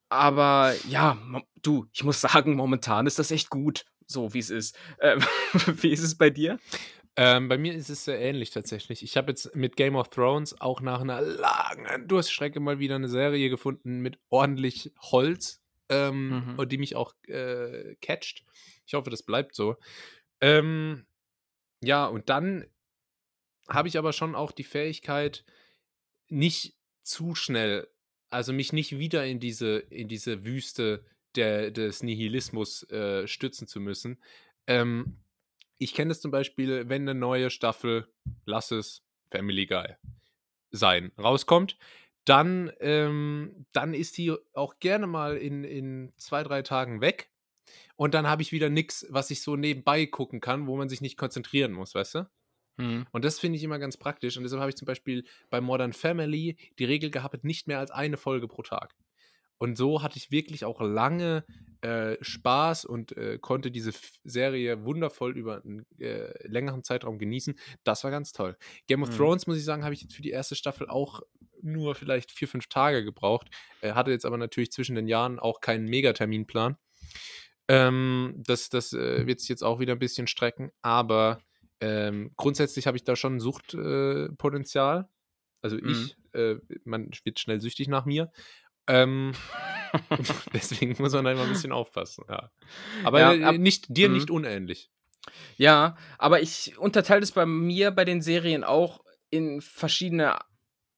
aber 0.10 0.74
ja, 0.88 1.18
du, 1.62 1.88
ich 1.93 2.03
muss 2.03 2.22
sagen, 2.22 2.55
momentan 2.55 3.08
ist 3.08 3.20
das 3.20 3.32
echt 3.32 3.49
gut, 3.49 3.86
so 4.05 4.34
wie 4.34 4.39
es 4.39 4.49
ist. 4.49 4.78
Ähm, 5.01 5.20
wie 5.82 5.91
ist 5.91 6.03
es 6.03 6.18
bei 6.18 6.30
dir? 6.30 6.60
Ähm, 7.20 7.49
bei 7.49 7.57
mir 7.57 7.74
ist 7.74 7.89
es 7.89 8.05
sehr 8.05 8.20
ähnlich 8.20 8.51
tatsächlich. 8.51 9.01
Ich 9.01 9.18
habe 9.18 9.32
jetzt 9.32 9.55
mit 9.55 9.76
Game 9.76 9.95
of 9.95 10.09
Thrones 10.09 10.61
auch 10.61 10.82
nach 10.82 11.01
einer 11.01 11.20
langen 11.20 12.07
Durststrecke 12.07 12.59
mal 12.59 12.78
wieder 12.78 12.95
eine 12.95 13.09
Serie 13.09 13.49
gefunden 13.49 14.01
mit 14.01 14.20
ordentlich 14.30 14.93
Holz 14.99 15.63
ähm, 15.89 16.30
mhm. 16.30 16.59
und 16.59 16.72
die 16.72 16.78
mich 16.78 16.95
auch 16.95 17.15
äh, 17.28 17.95
catcht. 18.01 18.45
Ich 18.86 18.93
hoffe, 18.93 19.09
das 19.09 19.24
bleibt 19.24 19.55
so. 19.55 19.78
Ähm, 20.41 21.07
ja, 21.84 22.05
und 22.05 22.30
dann 22.30 22.68
habe 23.68 23.88
ich 23.88 23.97
aber 23.97 24.13
schon 24.13 24.36
auch 24.36 24.51
die 24.51 24.63
Fähigkeit, 24.63 25.43
nicht 26.30 26.76
zu 27.01 27.34
schnell, 27.34 27.88
also 28.30 28.53
mich 28.53 28.74
nicht 28.74 28.99
wieder 28.99 29.26
in 29.26 29.39
diese, 29.39 29.78
in 29.78 30.07
diese 30.07 30.45
Wüste 30.45 31.03
der, 31.36 31.72
des 31.72 32.03
Nihilismus 32.03 32.84
äh, 32.91 33.28
stützen 33.28 33.68
zu 33.68 33.80
müssen. 33.80 34.22
Ähm, 34.68 35.18
ich 35.78 35.94
kenne 35.94 36.12
es 36.12 36.22
zum 36.22 36.32
Beispiel, 36.32 36.90
wenn 36.90 37.04
eine 37.04 37.18
neue 37.18 37.50
Staffel, 37.50 38.08
lass 38.46 38.72
es 38.72 39.04
Family 39.32 39.66
Guy 39.66 39.96
sein, 40.72 41.12
rauskommt, 41.18 41.78
dann, 42.26 42.72
ähm, 42.80 43.66
dann 43.72 43.94
ist 43.94 44.18
die 44.18 44.36
auch 44.54 44.80
gerne 44.80 45.08
mal 45.08 45.38
in, 45.38 45.64
in 45.64 46.14
zwei, 46.18 46.44
drei 46.44 46.62
Tagen 46.62 47.00
weg. 47.00 47.32
Und 47.96 48.14
dann 48.14 48.28
habe 48.28 48.42
ich 48.42 48.52
wieder 48.52 48.70
nichts, 48.70 49.06
was 49.10 49.32
ich 49.32 49.42
so 49.42 49.56
nebenbei 49.56 50.06
gucken 50.06 50.40
kann, 50.42 50.68
wo 50.68 50.78
man 50.78 50.90
sich 50.90 51.02
nicht 51.02 51.18
konzentrieren 51.18 51.72
muss, 51.72 51.96
weißt 51.96 52.16
du? 52.16 52.30
Mhm. 52.78 53.08
Und 53.12 53.26
das 53.26 53.40
finde 53.40 53.58
ich 53.58 53.64
immer 53.64 53.80
ganz 53.80 53.98
praktisch. 53.98 54.38
Und 54.38 54.44
deshalb 54.44 54.60
habe 54.60 54.70
ich 54.70 54.78
zum 54.78 54.86
Beispiel 54.86 55.26
bei 55.50 55.62
Modern 55.62 55.94
Family 55.94 56.58
die 56.80 56.86
Regel 56.86 57.12
gehabt, 57.12 57.44
nicht 57.44 57.68
mehr 57.68 57.80
als 57.80 57.92
eine 57.92 58.18
Folge 58.18 58.48
pro 58.48 58.62
Tag. 58.62 58.96
Und 59.58 59.78
so 59.78 60.03
hatte 60.03 60.18
ich 60.18 60.32
wirklich 60.32 60.66
auch 60.66 60.82
lange 60.82 61.45
äh, 61.82 62.18
Spaß 62.22 62.86
und 62.86 63.16
äh, 63.18 63.38
konnte 63.39 63.72
diese 63.72 63.91
Serie 64.24 64.84
wundervoll 64.84 65.38
über 65.38 65.64
einen 65.64 65.86
äh, 65.99 66.47
längeren 66.47 66.84
Zeitraum 66.84 67.20
genießen. 67.20 67.55
Das 67.84 68.03
war 68.03 68.12
ganz 68.12 68.32
toll. 68.32 68.58
Game 68.88 69.03
of 69.03 69.12
mhm. 69.12 69.16
Thrones, 69.16 69.47
muss 69.47 69.58
ich 69.58 69.64
sagen, 69.64 69.84
habe 69.84 69.93
ich 69.93 70.01
jetzt 70.01 70.16
für 70.16 70.22
die 70.22 70.32
erste 70.32 70.55
Staffel 70.55 70.89
auch 70.89 71.22
nur 71.62 71.95
vielleicht 71.95 72.32
vier, 72.32 72.47
fünf 72.47 72.68
Tage 72.68 73.03
gebraucht. 73.03 73.47
hatte 73.82 74.12
jetzt 74.12 74.26
aber 74.26 74.38
natürlich 74.38 74.72
zwischen 74.72 74.95
den 74.95 75.08
Jahren 75.08 75.39
auch 75.39 75.60
keinen 75.60 75.86
Megaterminplan. 75.86 76.78
Ähm, 77.68 78.34
das 78.38 78.70
das 78.70 78.93
äh, 78.93 79.28
wird 79.28 79.39
sich 79.39 79.49
jetzt 79.49 79.64
auch 79.64 79.80
wieder 79.80 79.93
ein 79.93 79.99
bisschen 79.99 80.28
strecken, 80.28 80.72
aber 80.82 81.41
ähm, 81.82 82.32
grundsätzlich 82.38 82.88
habe 82.88 82.97
ich 82.97 83.03
da 83.03 83.16
schon 83.16 83.39
Suchtpotenzial. 83.39 85.10
also 85.62 85.76
mhm. 85.76 85.89
ich, 85.89 86.18
äh, 86.34 86.55
man 86.86 87.10
wird 87.24 87.39
schnell 87.39 87.62
süchtig 87.62 87.88
nach 87.88 88.05
mir. 88.05 88.32
Ähm, 88.88 89.34
deswegen 90.54 90.96
muss 91.00 91.14
man 91.14 91.26
da 91.26 91.32
immer 91.32 91.44
ein 91.44 91.50
bisschen 91.50 91.72
aufpassen. 91.72 92.26
Ja. 92.30 92.52
Aber 93.04 93.20
ja, 93.20 93.48
ab, 93.48 93.58
nicht, 93.58 93.86
dir 93.90 94.10
nicht 94.10 94.30
mhm. 94.30 94.36
unähnlich. 94.36 94.90
Ja, 95.58 95.98
aber 96.18 96.42
ich 96.42 96.78
unterteile 96.78 97.22
es 97.22 97.32
bei 97.32 97.46
mir 97.46 97.92
bei 97.92 98.06
den 98.06 98.22
Serien 98.22 98.64
auch 98.64 99.04
in 99.30 99.62
verschiedene 99.62 100.40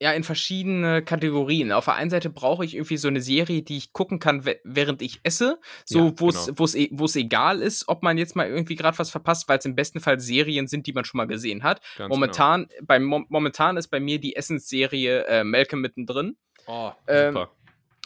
ja, 0.01 0.13
in 0.13 0.23
verschiedene 0.23 1.03
Kategorien. 1.03 1.73
Auf 1.73 1.85
der 1.85 1.95
einen 1.95 2.09
Seite 2.09 2.29
brauche 2.29 2.63
ich 2.63 2.75
irgendwie 2.75 2.95
so 2.95 3.09
eine 3.09 3.19
Serie, 3.19 3.63
die 3.63 3.75
ich 3.75 3.91
gucken 3.91 4.19
kann, 4.19 4.45
während 4.63 5.01
ich 5.01 5.19
esse, 5.23 5.59
so 5.83 6.07
ja, 6.07 6.13
wo 6.15 6.29
es 6.29 6.45
genau. 6.45 6.73
e 6.73 6.89
wo 6.93 7.03
es 7.03 7.17
egal 7.17 7.61
ist, 7.61 7.89
ob 7.89 8.01
man 8.01 8.17
jetzt 8.17 8.33
mal 8.35 8.47
irgendwie 8.47 8.75
gerade 8.75 8.97
was 8.97 9.09
verpasst, 9.09 9.49
weil 9.49 9.59
es 9.59 9.65
im 9.65 9.75
besten 9.75 9.99
Fall 9.99 10.21
Serien 10.21 10.67
sind, 10.67 10.87
die 10.87 10.93
man 10.93 11.03
schon 11.03 11.17
mal 11.17 11.27
gesehen 11.27 11.63
hat. 11.63 11.81
Ganz 11.97 12.09
momentan 12.09 12.67
genau. 12.69 12.83
bei 12.87 12.99
momentan 12.99 13.75
ist 13.75 13.89
bei 13.89 13.99
mir 13.99 14.19
die 14.21 14.37
Essensserie 14.37 15.25
äh, 15.25 15.43
Malcolm 15.43 15.81
mittendrin. 15.81 16.37
Oh, 16.65 16.91
ähm, 17.07 17.33
super. 17.33 17.49
Ähm, 17.51 17.58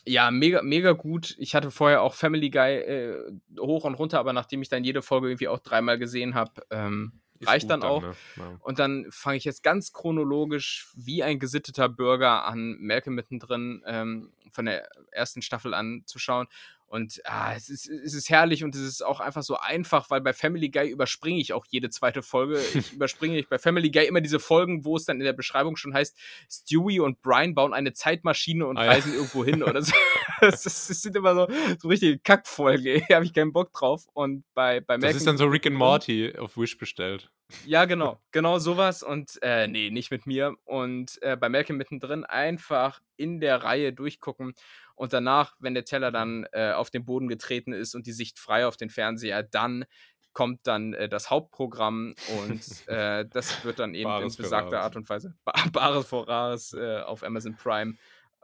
ja, 0.05 0.31
mega, 0.31 0.61
mega 0.61 0.91
gut. 0.91 1.35
Ich 1.37 1.55
hatte 1.55 1.71
vorher 1.71 2.01
auch 2.01 2.13
Family 2.13 2.49
Guy 2.49 2.75
äh, 2.75 3.31
hoch 3.59 3.85
und 3.85 3.95
runter, 3.95 4.19
aber 4.19 4.33
nachdem 4.33 4.61
ich 4.61 4.69
dann 4.69 4.83
jede 4.83 5.01
Folge 5.01 5.29
irgendwie 5.29 5.47
auch 5.47 5.59
dreimal 5.59 5.97
gesehen 5.97 6.35
habe, 6.35 6.61
ähm, 6.69 7.13
reicht 7.45 7.69
dann, 7.69 7.81
dann 7.81 7.89
auch. 7.89 8.01
Ne? 8.01 8.15
Ja. 8.37 8.57
Und 8.61 8.79
dann 8.79 9.05
fange 9.09 9.37
ich 9.37 9.45
jetzt 9.45 9.63
ganz 9.63 9.93
chronologisch 9.93 10.87
wie 10.95 11.23
ein 11.23 11.39
gesitteter 11.39 11.89
Bürger 11.89 12.45
an, 12.45 12.77
Malcolm 12.79 13.15
mittendrin 13.15 13.81
ähm, 13.85 14.33
von 14.51 14.65
der 14.65 14.89
ersten 15.11 15.41
Staffel 15.41 15.73
an 15.73 16.03
zu 16.05 16.19
schauen. 16.19 16.47
Und 16.93 17.21
ah, 17.25 17.55
es, 17.55 17.69
ist, 17.69 17.89
es 17.89 18.13
ist 18.13 18.29
herrlich 18.29 18.63
und 18.63 18.75
es 18.75 18.81
ist 18.81 19.03
auch 19.03 19.19
einfach 19.19 19.41
so 19.41 19.57
einfach, 19.57 20.11
weil 20.11 20.21
bei 20.21 20.31
Family 20.31 20.69
Guy 20.69 20.91
überspringe 20.91 21.39
ich 21.39 21.51
auch 21.51 21.65
jede 21.67 21.89
zweite 21.89 22.21
Folge. 22.21 22.61
Ich 22.75 22.93
überspringe 22.93 23.35
ich 23.35 23.49
bei 23.49 23.57
Family 23.57 23.89
Guy 23.89 24.05
immer 24.05 24.21
diese 24.21 24.39
Folgen, 24.39 24.85
wo 24.85 24.95
es 24.95 25.05
dann 25.05 25.17
in 25.17 25.23
der 25.23 25.33
Beschreibung 25.33 25.75
schon 25.75 25.95
heißt, 25.95 26.15
Stewie 26.47 26.99
und 26.99 27.19
Brian 27.23 27.55
bauen 27.55 27.73
eine 27.73 27.93
Zeitmaschine 27.93 28.67
und 28.67 28.77
ah, 28.77 28.83
reisen 28.83 29.11
ja. 29.11 29.17
irgendwo 29.17 29.43
hin 29.43 29.63
oder 29.63 29.81
so. 29.81 29.91
Das, 30.39 30.63
das, 30.63 30.87
das, 30.87 31.01
sind 31.01 31.15
immer 31.15 31.35
so, 31.35 31.47
so 31.79 31.87
richtige 31.87 32.19
Kackfolgen. 32.19 33.03
Da 33.07 33.15
habe 33.15 33.25
ich 33.25 33.33
keinen 33.33 33.53
Bock 33.53 33.71
drauf. 33.71 34.07
Und 34.13 34.43
bei, 34.53 34.81
bei 34.81 34.97
Das 34.97 35.15
ist 35.15 35.25
dann 35.25 35.37
so 35.37 35.45
Rick 35.45 35.67
and 35.67 35.75
Morty 35.75 36.33
auf 36.37 36.57
Wish 36.57 36.77
bestellt. 36.77 37.31
Ja, 37.65 37.85
genau. 37.85 38.19
Genau 38.31 38.59
sowas. 38.59 39.03
Und 39.03 39.39
äh, 39.41 39.67
nee, 39.67 39.89
nicht 39.89 40.11
mit 40.11 40.25
mir. 40.25 40.55
Und 40.65 41.21
äh, 41.21 41.37
bei 41.37 41.49
Malcolm 41.49 41.77
mittendrin 41.77 42.23
einfach 42.23 43.01
in 43.15 43.39
der 43.39 43.63
Reihe 43.63 43.93
durchgucken. 43.93 44.53
Und 44.95 45.13
danach, 45.13 45.55
wenn 45.59 45.73
der 45.73 45.85
Teller 45.85 46.11
dann 46.11 46.45
äh, 46.51 46.71
auf 46.71 46.89
den 46.89 47.05
Boden 47.05 47.27
getreten 47.27 47.73
ist 47.73 47.95
und 47.95 48.05
die 48.05 48.11
Sicht 48.11 48.37
frei 48.37 48.67
auf 48.67 48.77
den 48.77 48.89
Fernseher, 48.89 49.43
dann 49.43 49.85
kommt 50.33 50.67
dann 50.67 50.93
äh, 50.93 51.07
das 51.07 51.29
Hauptprogramm 51.29 52.15
und 52.39 52.87
äh, 52.87 53.25
das 53.25 53.63
wird 53.63 53.79
dann 53.79 53.93
eben 53.93 54.09
Bares 54.09 54.35
in 54.35 54.43
besagter 54.43 54.81
Art 54.81 54.95
und 54.95 55.07
Weise 55.07 55.35
Bares 55.71 56.07
vor 56.07 56.27
Rares 56.27 56.73
äh, 56.73 57.01
auf 57.01 57.23
Amazon 57.23 57.55
Prime. 57.55 57.95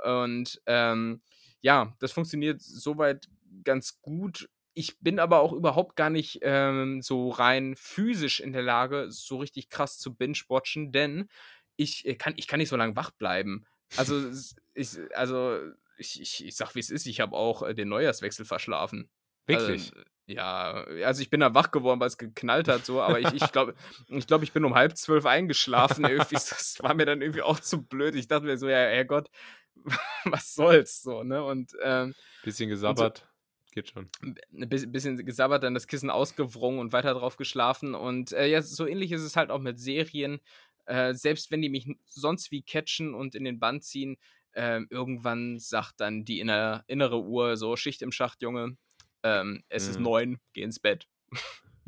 Und 0.04 0.62
ähm, 0.66 1.22
ja, 1.62 1.94
das 2.00 2.12
funktioniert 2.12 2.62
soweit 2.62 3.28
ganz 3.64 4.00
gut. 4.02 4.50
Ich 4.80 4.98
bin 5.02 5.20
aber 5.20 5.42
auch 5.42 5.52
überhaupt 5.52 5.98
gar 5.98 6.10
nicht 6.10 6.40
ähm, 6.42 7.02
so 7.02 7.32
rein 7.32 7.76
physisch 7.76 8.40
in 8.40 8.54
der 8.54 8.62
Lage, 8.62 9.08
so 9.12 9.36
richtig 9.36 9.68
krass 9.68 10.00
zu 10.00 10.16
binge-watchen, 10.16 10.94
denn 10.94 11.28
ich 11.76 12.08
äh, 12.08 12.16
kann, 12.16 12.34
ich 12.38 12.48
kann 12.48 12.60
nicht 12.60 12.70
so 12.70 12.78
lange 12.78 12.96
wach 12.96 13.12
bleiben. 13.12 13.66
Also, 13.98 14.32
ich, 14.74 14.98
also 15.14 15.60
ich, 15.98 16.22
ich, 16.22 16.46
ich 16.46 16.56
sag, 16.56 16.76
wie 16.76 16.80
es 16.80 16.92
ist, 16.92 17.08
ich 17.08 17.20
habe 17.20 17.36
auch 17.36 17.62
äh, 17.62 17.76
den 17.76 17.90
Neujahrswechsel 17.90 18.46
verschlafen. 18.46 19.10
Wirklich? 19.48 19.92
Also, 19.94 20.06
ja, 20.28 20.86
also 21.04 21.22
ich 21.24 21.30
bin 21.30 21.42
da 21.42 21.54
wach 21.54 21.72
geworden, 21.72 22.00
weil 22.00 22.08
es 22.08 22.18
geknallt 22.18 22.70
hat, 22.70 22.86
so, 22.86 23.02
aber 23.02 23.20
ich, 23.20 23.34
ich 23.34 23.52
glaube, 23.52 23.76
ich, 24.08 24.28
glaub, 24.28 24.44
ich 24.44 24.54
bin 24.54 24.64
um 24.64 24.76
halb 24.76 24.96
zwölf 24.96 25.26
eingeschlafen. 25.26 26.06
irgendwie, 26.06 26.36
das 26.36 26.78
war 26.80 26.94
mir 26.94 27.06
dann 27.06 27.22
irgendwie 27.22 27.42
auch 27.42 27.60
zu 27.60 27.82
blöd. 27.84 28.16
Ich 28.16 28.30
dachte 28.30 28.46
mir 28.46 28.58
so, 28.58 28.70
ja, 28.70 28.78
Herrgott, 28.78 29.30
was 30.24 30.56
soll's, 30.56 31.02
so, 31.02 31.24
ne? 31.24 31.44
Und 31.44 31.74
ähm, 31.84 32.16
bisschen 32.44 32.70
gesabbert. 32.70 33.29
Geht 33.72 33.90
schon. 33.90 34.10
Ein 34.22 34.70
bisschen 34.70 35.24
gesabbert, 35.26 35.64
dann 35.64 35.74
das 35.74 35.88
Kissen 35.88 36.10
ausgewrungen 36.10 36.80
und 36.80 36.92
weiter 36.92 37.14
drauf 37.14 37.38
geschlafen. 37.38 37.94
Und 37.94 38.32
äh, 38.32 38.48
ja, 38.48 38.62
so 38.62 38.88
ähnlich 38.88 39.12
ist 39.12 39.22
es 39.22 39.36
halt 39.36 39.52
auch 39.52 39.60
mit 39.60 39.80
Serien. 39.80 40.40
Äh, 40.86 41.14
selbst 41.14 41.52
wenn 41.52 41.62
die 41.62 41.70
mich 41.70 41.88
sonst 42.06 42.52
wie 42.52 42.64
catchen 42.64 43.14
und 43.14 43.36
in 43.36 43.44
den 43.44 43.60
Band 43.60 43.84
ziehen, 43.84 44.18
ähm, 44.56 44.88
irgendwann 44.90 45.60
sagt 45.60 46.00
dann 46.00 46.26
die 46.26 46.40
inner, 46.40 46.84
innere 46.88 47.22
Uhr 47.22 47.58
so, 47.58 47.76
Schicht 47.76 48.02
im 48.02 48.12
Schacht, 48.12 48.42
Junge, 48.42 48.76
ähm, 49.22 49.64
es 49.70 49.86
mhm. 49.86 49.90
ist 49.92 50.00
neun, 50.00 50.40
geh 50.54 50.64
ins 50.64 50.80
Bett. 50.80 51.08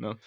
Ne? 0.02 0.18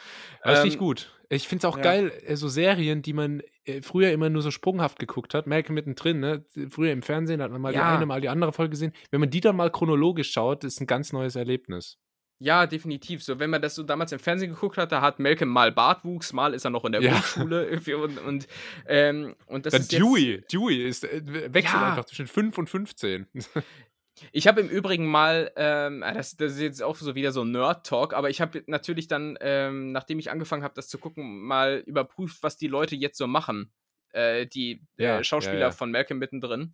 Das 0.43 0.59
finde 0.59 0.67
ich 0.69 0.73
ähm, 0.76 0.80
gut. 0.80 1.11
Ich 1.30 1.47
finde 1.47 1.67
es 1.67 1.73
auch 1.73 1.78
ja. 1.78 1.84
geil, 1.84 2.11
äh, 2.26 2.36
so 2.36 2.47
Serien, 2.47 3.01
die 3.01 3.13
man 3.13 3.41
äh, 3.65 3.82
früher 3.82 4.11
immer 4.11 4.30
nur 4.30 4.41
so 4.41 4.51
sprunghaft 4.51 4.99
geguckt 4.99 5.34
hat, 5.34 5.47
Malcolm 5.47 5.76
mittendrin, 5.76 6.19
ne? 6.19 6.45
Früher 6.69 6.91
im 6.91 7.01
Fernsehen 7.01 7.41
hat 7.41 7.51
man 7.51 7.61
mal 7.61 7.73
ja. 7.73 7.91
die 7.91 7.95
eine, 7.97 8.05
mal 8.05 8.21
die 8.21 8.30
andere 8.30 8.53
Folge 8.53 8.71
gesehen. 8.71 8.93
Wenn 9.11 9.19
man 9.19 9.30
die 9.30 9.41
dann 9.41 9.55
mal 9.55 9.71
chronologisch 9.71 10.32
schaut, 10.32 10.63
ist 10.63 10.82
ein 10.82 10.88
ganz 10.88 11.13
neues 11.13 11.36
Erlebnis. 11.36 11.99
Ja, 12.39 12.67
definitiv. 12.67 13.23
So, 13.23 13.39
wenn 13.39 13.49
man 13.49 13.61
das 13.61 13.76
so 13.76 13.84
damals 13.84 14.11
im 14.11 14.19
Fernsehen 14.19 14.51
geguckt 14.51 14.78
hat, 14.78 14.91
da 14.91 15.01
hat 15.01 15.19
Malcolm 15.19 15.49
mal 15.49 15.71
Bartwuchs, 15.71 16.34
mal 16.34 16.53
ist 16.53 16.65
er 16.65 16.69
noch 16.69 16.84
in 16.84 16.91
der 16.91 17.01
ja. 17.01 17.11
Grundschule 17.11 17.69
und, 18.03 18.17
und, 18.19 18.47
ähm, 18.88 19.36
und 19.47 19.65
das 19.65 19.71
Dann 19.71 19.82
ist 19.82 19.93
Dewey. 19.93 20.36
Jetzt, 20.36 20.53
Dewey 20.53 20.86
ist, 20.86 21.05
äh, 21.05 21.21
wechselt 21.53 21.82
ja. 21.82 21.89
einfach 21.89 22.05
zwischen 22.05 22.28
5 22.28 22.57
und 22.57 22.69
15. 22.69 23.28
Ich 24.32 24.47
habe 24.47 24.61
im 24.61 24.70
Übrigen 24.70 25.05
mal, 25.05 25.51
ähm, 25.55 26.03
ah, 26.03 26.13
das, 26.13 26.38
das, 26.38 26.53
ist 26.53 26.61
jetzt 26.61 26.84
auch 26.84 26.95
so 26.95 27.16
wieder 27.16 27.32
so 27.32 27.43
Nerd-Talk, 27.43 28.13
aber 28.13 28.30
ich 28.30 28.41
habe 28.41 28.63
natürlich 28.68 29.07
dann, 29.07 29.38
ähm, 29.41 29.91
nachdem 29.91 30.20
ich 30.20 30.32
angefangen 30.32 30.63
habe, 30.63 30.74
das 30.74 30.88
zu 30.88 30.97
gucken, 30.97 31.41
mal 31.41 31.84
überprüft, 31.86 32.41
was 32.41 32.57
die 32.57 32.68
Leute 32.68 32.95
jetzt 32.95 33.18
so 33.18 33.28
machen. 33.28 33.72
Äh, 34.13 34.47
die 34.47 34.82
ja, 34.95 35.20
äh, 35.20 35.24
Schauspieler 35.26 35.59
ja, 35.59 35.66
ja. 35.68 35.72
von 35.72 35.91
Malcolm 35.91 36.20
mittendrin. 36.20 36.72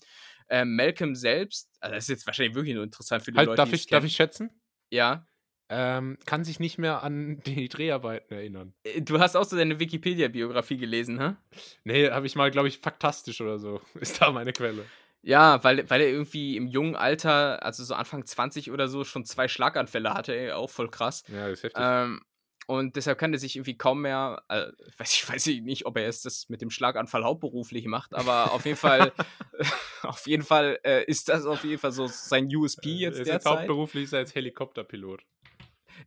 Äh, 0.48 0.64
Malcolm 0.64 1.16
selbst, 1.16 1.72
also 1.80 1.96
das 1.96 2.04
ist 2.04 2.10
jetzt 2.10 2.28
wahrscheinlich 2.28 2.54
wirklich 2.54 2.76
nur 2.76 2.84
interessant 2.84 3.24
für 3.24 3.32
die 3.32 3.38
halt, 3.38 3.48
Leute. 3.48 3.58
Darf 3.58 3.74
ich, 3.74 3.88
darf 3.88 4.04
ich 4.04 4.16
schätzen? 4.16 4.52
Ja. 4.92 5.26
Ähm, 5.74 6.18
kann 6.26 6.44
sich 6.44 6.60
nicht 6.60 6.78
mehr 6.78 7.02
an 7.02 7.42
die 7.46 7.70
Dreharbeiten 7.70 8.36
erinnern. 8.36 8.74
Äh, 8.84 9.02
du 9.02 9.20
hast 9.20 9.36
auch 9.36 9.46
so 9.46 9.58
deine 9.58 9.80
Wikipedia-Biografie 9.80 10.78
gelesen, 10.78 11.20
hä? 11.20 11.36
Nee, 11.84 12.12
habe 12.12 12.28
ich 12.28 12.36
mal, 12.36 12.52
glaube 12.52 12.68
ich, 12.68 12.78
faktastisch 12.78 13.42
oder 13.42 13.58
so. 13.58 13.82
Ist 14.00 14.22
da 14.22 14.32
meine 14.32 14.54
Quelle. 14.54 14.86
Ja, 15.24 15.64
weil, 15.64 15.88
weil 15.90 16.02
er 16.02 16.10
irgendwie 16.10 16.58
im 16.58 16.68
jungen 16.68 16.96
Alter, 16.96 17.64
also 17.64 17.84
so 17.84 17.94
Anfang 17.94 18.26
20 18.26 18.72
oder 18.72 18.88
so, 18.88 19.04
schon 19.04 19.24
zwei 19.24 19.48
Schlaganfälle 19.48 20.14
hatte, 20.14 20.36
ey, 20.36 20.52
auch 20.52 20.70
voll 20.70 20.90
krass. 20.90 21.24
Ja, 21.28 21.48
das 21.48 21.60
ist 21.60 21.64
heftig. 21.64 21.84
Ähm, 21.84 22.22
und 22.68 22.96
deshalb 22.96 23.18
kann 23.18 23.34
er 23.34 23.40
sich 23.40 23.56
irgendwie 23.56 23.78
kaum 23.78 24.02
mehr, 24.02 24.44
äh, 24.50 24.68
weiß 24.98 25.14
ich 25.14 25.30
weiß 25.30 25.48
nicht, 25.48 25.86
ob 25.86 25.98
er 25.98 26.08
es 26.08 26.22
das 26.22 26.50
mit 26.50 26.62
dem 26.62 26.72
Schlaganfall 26.72 27.24
hauptberuflich 27.24 27.86
macht, 27.86 28.16
aber 28.16 28.52
auf 28.52 28.66
jeden 28.66 28.78
Fall, 28.78 29.12
auf 30.02 30.26
jeden 30.26 30.44
Fall 30.44 30.80
äh, 30.84 31.04
ist 31.06 31.30
das 31.30 31.46
auf 31.46 31.64
jeden 31.64 31.80
Fall 31.80 31.92
so 31.92 32.08
sein 32.08 32.54
USP 32.54 32.90
äh, 32.90 32.94
jetzt 32.94 33.18
derzeit. 33.20 33.34
Jetzt 33.34 33.46
hauptberuflich 33.46 34.06
ist 34.06 34.14
er 34.14 34.20
als 34.20 34.34
Helikopterpilot. 34.34 35.22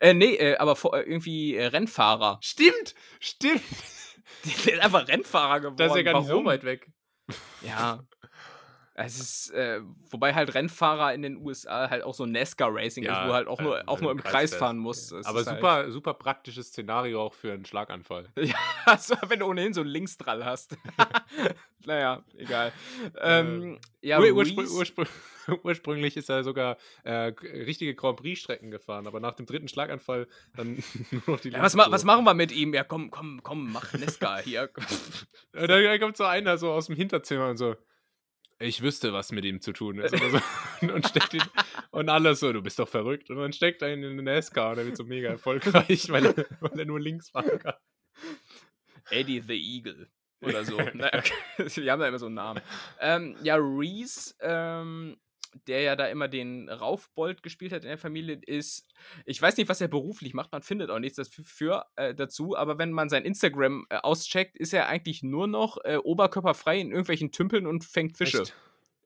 Äh, 0.00 0.14
nee, 0.14 0.34
äh, 0.34 0.56
aber 0.56 0.74
vor, 0.74 0.96
äh, 0.96 1.02
irgendwie 1.02 1.56
Rennfahrer. 1.56 2.38
Stimmt, 2.40 2.96
stimmt. 3.20 3.62
Der 4.66 4.74
ist 4.74 4.80
einfach 4.80 5.06
Rennfahrer 5.06 5.60
geworden. 5.60 5.76
Das 5.76 5.92
ist 5.92 5.96
ja 5.98 6.02
gar 6.02 6.18
nicht 6.18 6.28
Warum? 6.28 6.44
so 6.44 6.48
weit 6.50 6.64
weg. 6.64 6.90
Ja, 7.62 8.04
es 8.96 9.18
ist, 9.18 9.50
äh, 9.50 9.80
wobei 10.08 10.34
halt 10.34 10.54
Rennfahrer 10.54 11.12
in 11.14 11.22
den 11.22 11.44
USA 11.44 11.90
halt 11.90 12.04
auch 12.04 12.14
so 12.14 12.26
NASCAR-Racing 12.26 13.02
ja, 13.02 13.22
ist, 13.22 13.28
wo 13.28 13.32
halt 13.32 13.48
auch 13.48 13.60
nur, 13.60 13.80
äh, 13.80 13.82
auch 13.86 14.00
nur 14.00 14.12
im 14.12 14.18
Kreis, 14.18 14.52
Kreis 14.52 14.54
fahren 14.54 14.78
muss. 14.78 15.10
Ja. 15.10 15.20
Aber 15.24 15.42
super, 15.42 15.72
halt 15.72 15.92
super 15.92 16.14
praktisches 16.14 16.68
Szenario 16.68 17.20
auch 17.20 17.34
für 17.34 17.52
einen 17.52 17.64
Schlaganfall. 17.66 18.28
Ja, 18.44 18.56
also, 18.84 19.16
wenn 19.26 19.40
du 19.40 19.46
ohnehin 19.46 19.72
so 19.72 19.80
einen 19.80 19.90
Linksdrall 19.90 20.44
hast. 20.44 20.76
naja, 21.86 22.22
egal. 22.36 22.72
Ähm, 23.20 23.78
äh, 24.02 24.08
ja, 24.08 24.20
urspr 24.20 24.68
urspr 24.70 25.06
ursprünglich 25.62 26.16
ist 26.16 26.28
er 26.28 26.44
sogar 26.44 26.76
äh, 27.02 27.32
richtige 27.42 27.94
Grand 27.94 28.18
Prix-Strecken 28.18 28.70
gefahren, 28.70 29.06
aber 29.06 29.18
nach 29.18 29.34
dem 29.34 29.46
dritten 29.46 29.66
Schlaganfall 29.66 30.28
dann 30.56 30.82
nur 31.10 31.22
noch 31.26 31.40
die 31.40 31.48
ja, 31.48 31.62
was, 31.62 31.74
ma 31.74 31.90
was, 31.90 32.04
machen 32.04 32.24
wir 32.24 32.34
mit 32.34 32.52
ihm? 32.52 32.74
Ja, 32.74 32.84
komm, 32.84 33.10
komm, 33.10 33.42
komm, 33.42 33.72
mach 33.72 33.92
NASCAR 33.94 34.42
hier. 34.42 34.70
da 35.52 35.98
kommt 35.98 36.16
so 36.16 36.24
einer 36.24 36.58
so 36.58 36.70
aus 36.70 36.86
dem 36.86 36.96
Hinterzimmer 36.96 37.48
und 37.48 37.56
so 37.56 37.76
ich 38.58 38.82
wüsste, 38.82 39.12
was 39.12 39.32
mit 39.32 39.44
ihm 39.44 39.60
zu 39.60 39.72
tun 39.72 39.98
ist. 39.98 40.16
So. 40.16 40.86
und, 40.94 41.08
steckt 41.08 41.34
ihn, 41.34 41.42
und 41.90 42.08
alles 42.08 42.40
so, 42.40 42.52
du 42.52 42.62
bist 42.62 42.78
doch 42.78 42.88
verrückt. 42.88 43.30
Und 43.30 43.38
dann 43.38 43.52
steckt 43.52 43.82
er 43.82 43.92
ihn 43.92 44.02
in 44.02 44.16
den 44.16 44.24
NASCAR 44.24 44.72
und 44.72 44.78
er 44.78 44.86
wird 44.86 44.96
so 44.96 45.04
mega 45.04 45.30
erfolgreich, 45.30 46.08
weil 46.10 46.26
er, 46.26 46.36
weil 46.60 46.78
er 46.78 46.84
nur 46.86 47.00
links 47.00 47.30
fahren 47.30 47.58
kann. 47.58 47.74
Eddie 49.10 49.40
the 49.40 49.54
Eagle 49.54 50.08
oder 50.40 50.64
so. 50.64 50.76
naja, 50.94 51.22
Wir 51.56 51.92
haben 51.92 52.00
da 52.00 52.08
immer 52.08 52.18
so 52.18 52.26
einen 52.26 52.36
Namen. 52.36 52.62
Ähm, 53.00 53.36
ja, 53.42 53.56
Reese 53.56 54.34
ähm, 54.40 55.16
der 55.66 55.82
ja 55.82 55.96
da 55.96 56.06
immer 56.06 56.28
den 56.28 56.68
Raufbold 56.68 57.42
gespielt 57.42 57.72
hat 57.72 57.82
in 57.82 57.88
der 57.88 57.98
Familie, 57.98 58.40
ist, 58.46 58.86
ich 59.24 59.40
weiß 59.40 59.56
nicht, 59.56 59.68
was 59.68 59.80
er 59.80 59.88
beruflich 59.88 60.34
macht, 60.34 60.52
man 60.52 60.62
findet 60.62 60.90
auch 60.90 60.98
nichts 60.98 61.16
dafür, 61.16 61.86
äh, 61.96 62.14
dazu, 62.14 62.56
aber 62.56 62.78
wenn 62.78 62.92
man 62.92 63.08
sein 63.08 63.24
Instagram 63.24 63.86
äh, 63.90 63.96
auscheckt, 63.96 64.56
ist 64.56 64.72
er 64.72 64.88
eigentlich 64.88 65.22
nur 65.22 65.46
noch 65.46 65.78
äh, 65.84 65.96
oberkörperfrei 65.96 66.80
in 66.80 66.90
irgendwelchen 66.90 67.32
Tümpeln 67.32 67.66
und 67.66 67.84
fängt 67.84 68.16
Fische. 68.16 68.42
Echt? 68.42 68.54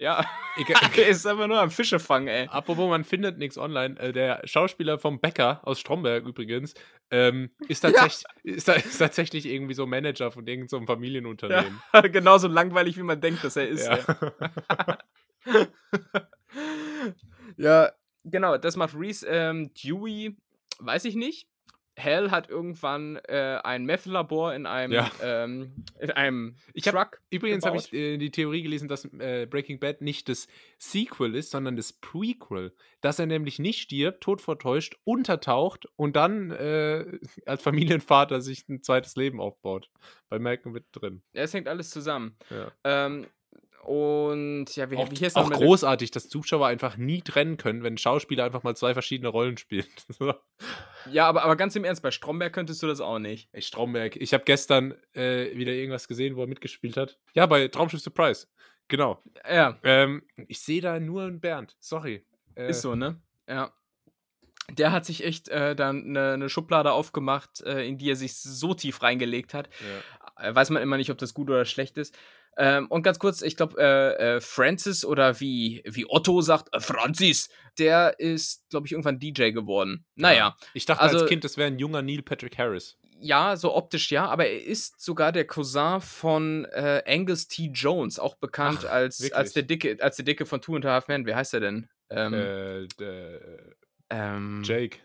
Ja, 0.01 0.25
er 0.97 1.09
ist 1.09 1.27
einfach 1.27 1.49
nur 1.49 1.61
am 1.61 1.71
Fische 1.71 1.99
fangen, 1.99 2.29
ey. 2.29 2.47
Apropos, 2.47 2.89
man 2.89 3.03
findet 3.03 3.39
nichts 3.39 3.59
online. 3.59 3.99
Äh, 3.99 4.13
der 4.13 4.41
Schauspieler 4.45 4.99
vom 4.99 5.21
Bäcker 5.21 5.61
aus 5.65 5.81
Stromberg 5.81 6.25
übrigens 6.25 6.75
ähm, 7.11 7.51
ist, 7.67 7.81
tatsächlich, 7.81 8.23
ja. 8.45 8.55
ist, 8.55 8.69
ist, 8.69 8.99
tatsächlich 8.99 9.47
irgendwie 9.47 9.75
so 9.75 9.87
Manager 9.87 10.31
von 10.31 10.47
irgendeinem 10.47 10.87
so 10.87 10.87
Familienunternehmen. 10.87 11.83
Ja, 11.93 12.01
genauso 12.03 12.47
langweilig, 12.47 12.97
wie 12.97 13.03
man 13.03 13.21
denkt, 13.21 13.43
dass 13.43 13.57
er 13.57 13.69
ist. 13.69 13.89
Ja. 13.89 14.99
ja, 17.57 17.93
genau, 18.25 18.57
das 18.57 18.77
macht 18.77 18.95
Reese. 18.95 19.27
Ähm, 19.27 19.73
Dewey, 19.75 20.37
weiß 20.79 21.05
ich 21.05 21.15
nicht. 21.15 21.49
Hell 21.99 22.31
hat 22.31 22.49
irgendwann 22.49 23.17
äh, 23.27 23.59
ein 23.65 23.85
Meth-Labor 23.85 24.55
in 24.55 24.67
einem, 24.67 24.93
ja. 24.93 25.11
ähm, 25.21 25.85
in 25.99 26.13
einem 26.13 26.55
ich 26.73 26.85
Truck. 26.85 27.21
übrigens 27.29 27.67
habe 27.67 27.77
ich 27.77 27.93
äh, 27.93 28.19
die 28.19 28.31
Theorie 28.31 28.63
gelesen, 28.63 28.87
dass 28.87 29.05
äh, 29.05 29.49
Breaking 29.51 29.81
Bad 29.81 30.01
nicht 30.01 30.29
das 30.29 30.47
Sequel 30.79 31.35
ist, 31.35 31.51
sondern 31.51 31.75
das 31.75 31.93
Prequel. 31.93 32.73
Dass 33.01 33.19
er 33.19 33.27
nämlich 33.27 33.59
nicht 33.59 33.81
stirbt, 33.81 34.23
tot 34.23 34.41
vortäuscht, 34.41 34.97
untertaucht 35.03 35.89
und 35.97 36.15
dann 36.15 36.53
äh, 36.53 37.19
als 37.47 37.63
Familienvater 37.63 38.41
sich 38.41 38.69
ein 38.69 38.85
zweites 38.85 39.17
Leben 39.17 39.41
aufbaut. 39.41 39.91
Bei 40.29 40.39
Malcolm 40.39 40.75
mit 40.75 40.87
drin. 40.93 41.23
Ja, 41.33 41.43
es 41.43 41.53
hängt 41.53 41.67
alles 41.67 41.91
zusammen. 41.91 42.37
Ja. 42.51 42.71
Ähm, 42.85 43.27
und 43.85 44.75
ja, 44.77 44.91
wie, 44.91 44.97
auch, 44.97 45.11
wie 45.11 45.17
hier 45.17 45.31
auch 45.35 45.51
großartig, 45.51 46.11
dass 46.11 46.29
Zuschauer 46.29 46.67
einfach 46.67 46.97
nie 46.97 47.23
trennen 47.23 47.57
können, 47.57 47.83
wenn 47.83 47.95
ein 47.95 47.99
Schauspieler 47.99 48.45
einfach 48.45 48.63
mal 48.63 48.77
zwei 48.77 48.93
verschiedene 48.93 49.29
Rollen 49.29 49.57
spielt. 49.57 49.89
ja, 51.11 51.27
aber, 51.27 51.43
aber 51.43 51.57
ganz 51.57 51.75
im 51.77 51.85
Ernst, 51.85 52.03
bei 52.03 52.11
Stromberg 52.11 52.53
könntest 52.53 52.83
du 52.83 52.87
das 52.87 53.01
auch 53.01 53.19
nicht. 53.19 53.49
Ey, 53.53 53.63
Stromberg, 53.63 54.17
ich 54.17 54.35
habe 54.35 54.45
gestern 54.45 54.95
äh, 55.15 55.57
wieder 55.57 55.73
irgendwas 55.73 56.09
gesehen, 56.09 56.37
wo 56.37 56.43
er 56.43 56.49
mitgespielt 56.49 56.97
hat. 56.97 57.19
Ja, 57.35 57.47
bei 57.47 57.69
Traumschiff 57.69 58.01
Surprise. 58.01 58.47
Genau. 58.89 59.23
Ja. 59.49 59.79
Ähm, 59.85 60.23
ich 60.49 60.61
sehe 60.61 60.81
da 60.81 60.99
nur 60.99 61.23
einen 61.23 61.41
Bernd. 61.41 61.77
Sorry. 61.79 62.25
Äh, 62.55 62.71
Ist 62.71 62.83
so, 62.83 62.95
ne? 62.95 63.21
Ja. 63.49 63.73
Der 64.71 64.93
hat 64.93 65.07
sich 65.07 65.25
echt 65.25 65.49
äh, 65.49 65.75
dann 65.75 66.05
eine, 66.05 66.33
eine, 66.33 66.49
Schublade 66.51 66.93
aufgemacht, 66.93 67.63
äh, 67.63 67.87
in 67.87 67.97
die 67.97 68.11
er 68.11 68.17
sich 68.17 68.37
so 68.37 68.75
tief 68.75 69.03
reingelegt 69.03 69.55
hat. 69.55 69.71
Ja. 70.37 70.49
Äh, 70.49 70.55
weiß 70.55 70.71
man 70.71 70.83
immer 70.83 70.97
nicht, 70.99 71.11
ob 71.11 71.19
das 71.19 71.33
gut 71.33 71.49
oder 71.49 71.65
schlecht 71.65 71.97
ist. 71.97 72.17
Ähm, 72.61 72.87
und 72.89 73.05
ganz 73.05 73.21
kurz, 73.21 73.41
ich 73.41 73.57
glaube, 73.57 73.81
äh, 73.81 74.37
äh, 74.37 74.41
Francis 74.41 75.05
oder 75.05 75.39
wie, 75.39 75.81
wie 75.87 76.07
Otto 76.09 76.41
sagt, 76.41 76.75
äh, 76.75 76.81
Francis, 76.81 77.49
der 77.79 78.19
ist, 78.19 78.69
glaube 78.69 78.87
ich, 78.87 78.93
irgendwann 78.93 79.21
DJ 79.21 79.51
geworden. 79.51 80.05
Naja. 80.17 80.37
Ja. 80.37 80.57
Ich 80.75 80.85
dachte 80.85 81.01
also, 81.01 81.21
als 81.21 81.29
Kind, 81.29 81.45
das 81.45 81.57
wäre 81.57 81.69
ein 81.69 81.79
junger 81.79 82.03
Neil 82.03 82.23
Patrick 82.23 82.59
Harris. 82.59 82.99
Ja, 83.21 83.57
so 83.57 83.75
optisch 83.75 84.11
ja, 84.11 84.27
aber 84.27 84.47
er 84.47 84.65
ist 84.65 85.01
sogar 85.01 85.31
der 85.31 85.47
Cousin 85.47 86.01
von 86.01 86.65
äh, 86.67 87.03
Angus 87.07 87.47
T. 87.47 87.71
Jones, 87.73 88.19
auch 88.19 88.35
bekannt 88.37 88.81
Ach, 88.85 88.91
als, 88.91 89.33
als, 89.33 89.53
der 89.53 89.63
Dicke, 89.63 89.97
als 90.01 90.17
der 90.17 90.25
Dicke 90.25 90.45
von 90.45 90.61
Two 90.61 90.75
and 90.75 90.85
a 90.85 90.91
Half 90.91 91.09
Men. 91.09 91.27
Wie 91.27 91.35
heißt 91.35 91.55
er 91.55 91.61
denn? 91.61 91.89
Ähm, 92.11 92.35
äh, 92.35 92.87
ähm, 94.11 94.63
Jake. 94.65 94.99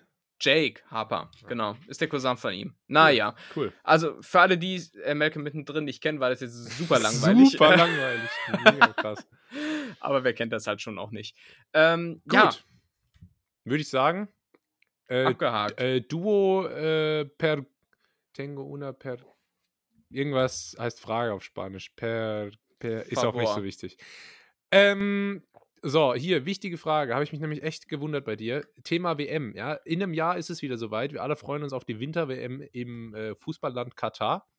Jake 0.44 0.82
Harper, 0.90 1.32
genau. 1.48 1.78
Ist 1.88 2.02
der 2.02 2.10
Cousin 2.10 2.36
von 2.36 2.54
ihm. 2.54 2.76
Naja. 2.88 3.34
Cool. 3.56 3.72
Also 3.84 4.22
für 4.22 4.42
alle, 4.42 4.58
die 4.58 4.82
Malcolm 5.14 5.44
mittendrin 5.44 5.86
nicht 5.86 6.02
kennen, 6.02 6.20
war 6.20 6.30
das 6.30 6.42
jetzt 6.42 6.78
super 6.78 7.00
langweilig. 7.00 7.52
Super 7.52 7.78
langweilig. 7.78 8.30
Mega 8.66 8.88
krass. 8.94 9.26
Aber 10.02 10.24
wer 10.24 10.34
kennt 10.34 10.52
das 10.52 10.68
halt 10.68 10.82
schon 10.82 11.00
auch 11.00 11.12
nicht. 11.12 11.38
Ähm, 11.74 12.22
Gut. 12.26 12.34
Ja. 12.34 12.52
Würde 13.64 13.82
ich 13.82 13.90
sagen. 13.90 14.28
Äh, 15.08 15.26
Abgehakt. 15.26 15.80
Äh, 15.80 16.02
Duo 16.02 16.66
äh, 16.68 17.26
per 17.26 17.66
Tengo 18.34 18.64
una 18.64 18.92
per. 18.92 19.18
Irgendwas 20.10 20.76
heißt 20.78 21.00
Frage 21.00 21.34
auf 21.34 21.44
Spanisch. 21.44 21.90
Per. 21.92 22.52
per 22.80 23.06
ist 23.06 23.24
auch 23.24 23.36
nicht 23.36 23.54
so 23.54 23.64
wichtig. 23.64 23.98
Ähm, 24.72 25.44
so, 25.86 26.14
hier, 26.14 26.46
wichtige 26.46 26.78
Frage. 26.78 27.14
Habe 27.14 27.26
ich 27.26 27.34
mich 27.34 27.42
nämlich 27.42 27.62
echt 27.62 27.90
gewundert 27.90 28.24
bei 28.24 28.38
dir. 28.38 28.66
Thema 28.84 29.18
WM, 29.18 29.54
ja. 29.54 29.74
In 29.74 30.02
einem 30.02 30.14
Jahr 30.14 30.38
ist 30.38 30.50
es 30.50 30.62
wieder 30.62 30.78
soweit. 30.78 31.12
Wir 31.12 31.22
alle 31.22 31.36
freuen 31.36 31.62
uns 31.62 31.74
auf 31.74 31.84
die 31.84 32.00
Winter-WM 32.00 32.62
im 32.72 33.14
äh, 33.14 33.36
Fußballland 33.36 33.98
Katar. 33.98 34.50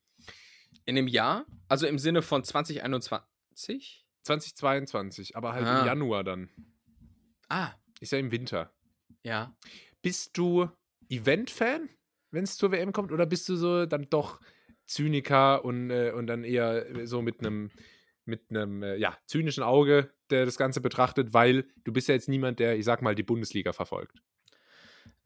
In 0.84 0.98
einem 0.98 1.08
Jahr? 1.08 1.46
Also 1.66 1.86
im 1.86 1.98
Sinne 1.98 2.20
von 2.20 2.44
2021? 2.44 4.04
2022, 4.22 5.34
aber 5.34 5.54
halt 5.54 5.66
ah. 5.66 5.80
im 5.80 5.86
Januar 5.86 6.24
dann. 6.24 6.50
Ah. 7.48 7.70
Ist 8.00 8.12
ja 8.12 8.18
im 8.18 8.30
Winter. 8.30 8.70
Ja. 9.22 9.56
Bist 10.02 10.36
du 10.36 10.68
Event-Fan, 11.08 11.88
wenn 12.32 12.44
es 12.44 12.58
zur 12.58 12.70
WM 12.70 12.92
kommt, 12.92 13.12
oder 13.12 13.24
bist 13.24 13.48
du 13.48 13.56
so 13.56 13.86
dann 13.86 14.08
doch 14.10 14.40
Zyniker 14.86 15.64
und, 15.64 15.90
äh, 15.90 16.12
und 16.12 16.26
dann 16.26 16.44
eher 16.44 17.06
so 17.06 17.22
mit 17.22 17.40
einem 17.40 17.70
mit 18.26 18.50
einem 18.50 18.82
äh, 18.82 18.96
ja, 18.96 19.16
zynischen 19.26 19.62
Auge, 19.62 20.10
der 20.30 20.44
das 20.44 20.56
Ganze 20.56 20.80
betrachtet, 20.80 21.32
weil 21.32 21.66
du 21.84 21.92
bist 21.92 22.08
ja 22.08 22.14
jetzt 22.14 22.28
niemand, 22.28 22.58
der, 22.58 22.76
ich 22.76 22.84
sag 22.84 23.02
mal, 23.02 23.14
die 23.14 23.22
Bundesliga 23.22 23.72
verfolgt. 23.72 24.22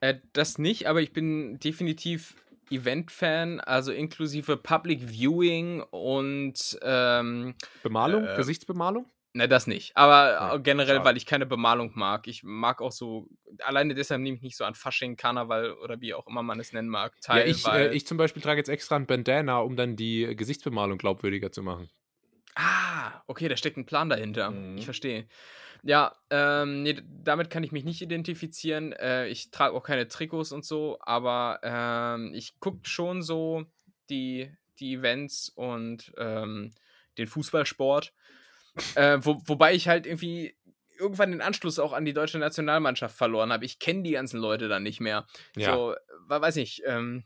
Äh, 0.00 0.16
das 0.32 0.58
nicht, 0.58 0.86
aber 0.86 1.00
ich 1.00 1.12
bin 1.12 1.58
definitiv 1.58 2.34
Event-Fan, 2.70 3.60
also 3.60 3.92
inklusive 3.92 4.56
Public 4.56 5.08
Viewing 5.08 5.82
und 5.90 6.78
ähm, 6.82 7.54
Bemalung, 7.82 8.26
äh, 8.26 8.36
Gesichtsbemalung? 8.36 9.06
Ne, 9.34 9.46
das 9.46 9.66
nicht. 9.66 9.96
Aber 9.96 10.30
ja, 10.30 10.54
äh, 10.54 10.60
generell, 10.60 10.96
schade. 10.96 11.04
weil 11.04 11.16
ich 11.16 11.26
keine 11.26 11.46
Bemalung 11.46 11.92
mag. 11.94 12.26
Ich 12.26 12.42
mag 12.42 12.80
auch 12.80 12.92
so, 12.92 13.28
alleine 13.62 13.94
deshalb 13.94 14.20
nehme 14.20 14.36
ich 14.36 14.42
nicht 14.42 14.56
so 14.56 14.64
an 14.64 14.74
Fasching, 14.74 15.16
Karneval 15.16 15.74
oder 15.74 16.00
wie 16.00 16.14
auch 16.14 16.26
immer 16.26 16.42
man 16.42 16.58
es 16.58 16.72
nennen 16.72 16.88
mag. 16.88 17.20
Teil, 17.20 17.46
ja, 17.46 17.54
ich, 17.54 17.66
äh, 17.66 17.94
ich 17.94 18.06
zum 18.06 18.16
Beispiel 18.16 18.42
trage 18.42 18.58
jetzt 18.58 18.68
extra 18.68 18.96
ein 18.96 19.06
Bandana, 19.06 19.58
um 19.60 19.76
dann 19.76 19.96
die 19.96 20.34
Gesichtsbemalung 20.34 20.98
glaubwürdiger 20.98 21.52
zu 21.52 21.62
machen. 21.62 21.88
Ah, 22.60 23.22
okay, 23.28 23.46
da 23.46 23.56
steckt 23.56 23.76
ein 23.76 23.86
Plan 23.86 24.08
dahinter. 24.08 24.50
Mhm. 24.50 24.78
Ich 24.78 24.84
verstehe. 24.84 25.28
Ja, 25.84 26.16
ähm, 26.30 26.82
nee, 26.82 27.00
damit 27.08 27.50
kann 27.50 27.62
ich 27.62 27.70
mich 27.70 27.84
nicht 27.84 28.02
identifizieren. 28.02 28.92
Äh, 28.94 29.28
ich 29.28 29.52
trage 29.52 29.76
auch 29.76 29.84
keine 29.84 30.08
Trikots 30.08 30.50
und 30.50 30.64
so, 30.64 30.98
aber 31.00 31.60
ähm, 31.62 32.34
ich 32.34 32.58
gucke 32.58 32.80
schon 32.82 33.22
so 33.22 33.64
die, 34.10 34.50
die 34.80 34.94
Events 34.94 35.50
und 35.50 36.12
ähm, 36.18 36.72
den 37.16 37.28
Fußballsport. 37.28 38.12
Äh, 38.96 39.18
wo, 39.22 39.40
wobei 39.46 39.74
ich 39.74 39.86
halt 39.86 40.06
irgendwie 40.06 40.56
irgendwann 40.98 41.30
den 41.30 41.40
Anschluss 41.40 41.78
auch 41.78 41.92
an 41.92 42.04
die 42.04 42.12
deutsche 42.12 42.40
Nationalmannschaft 42.40 43.16
verloren 43.16 43.52
habe. 43.52 43.64
Ich 43.64 43.78
kenne 43.78 44.02
die 44.02 44.12
ganzen 44.12 44.40
Leute 44.40 44.66
dann 44.66 44.82
nicht 44.82 45.00
mehr. 45.00 45.28
Ja. 45.54 45.74
So, 45.74 45.94
weiß 46.26 46.56
nicht, 46.56 46.82
ähm, 46.86 47.22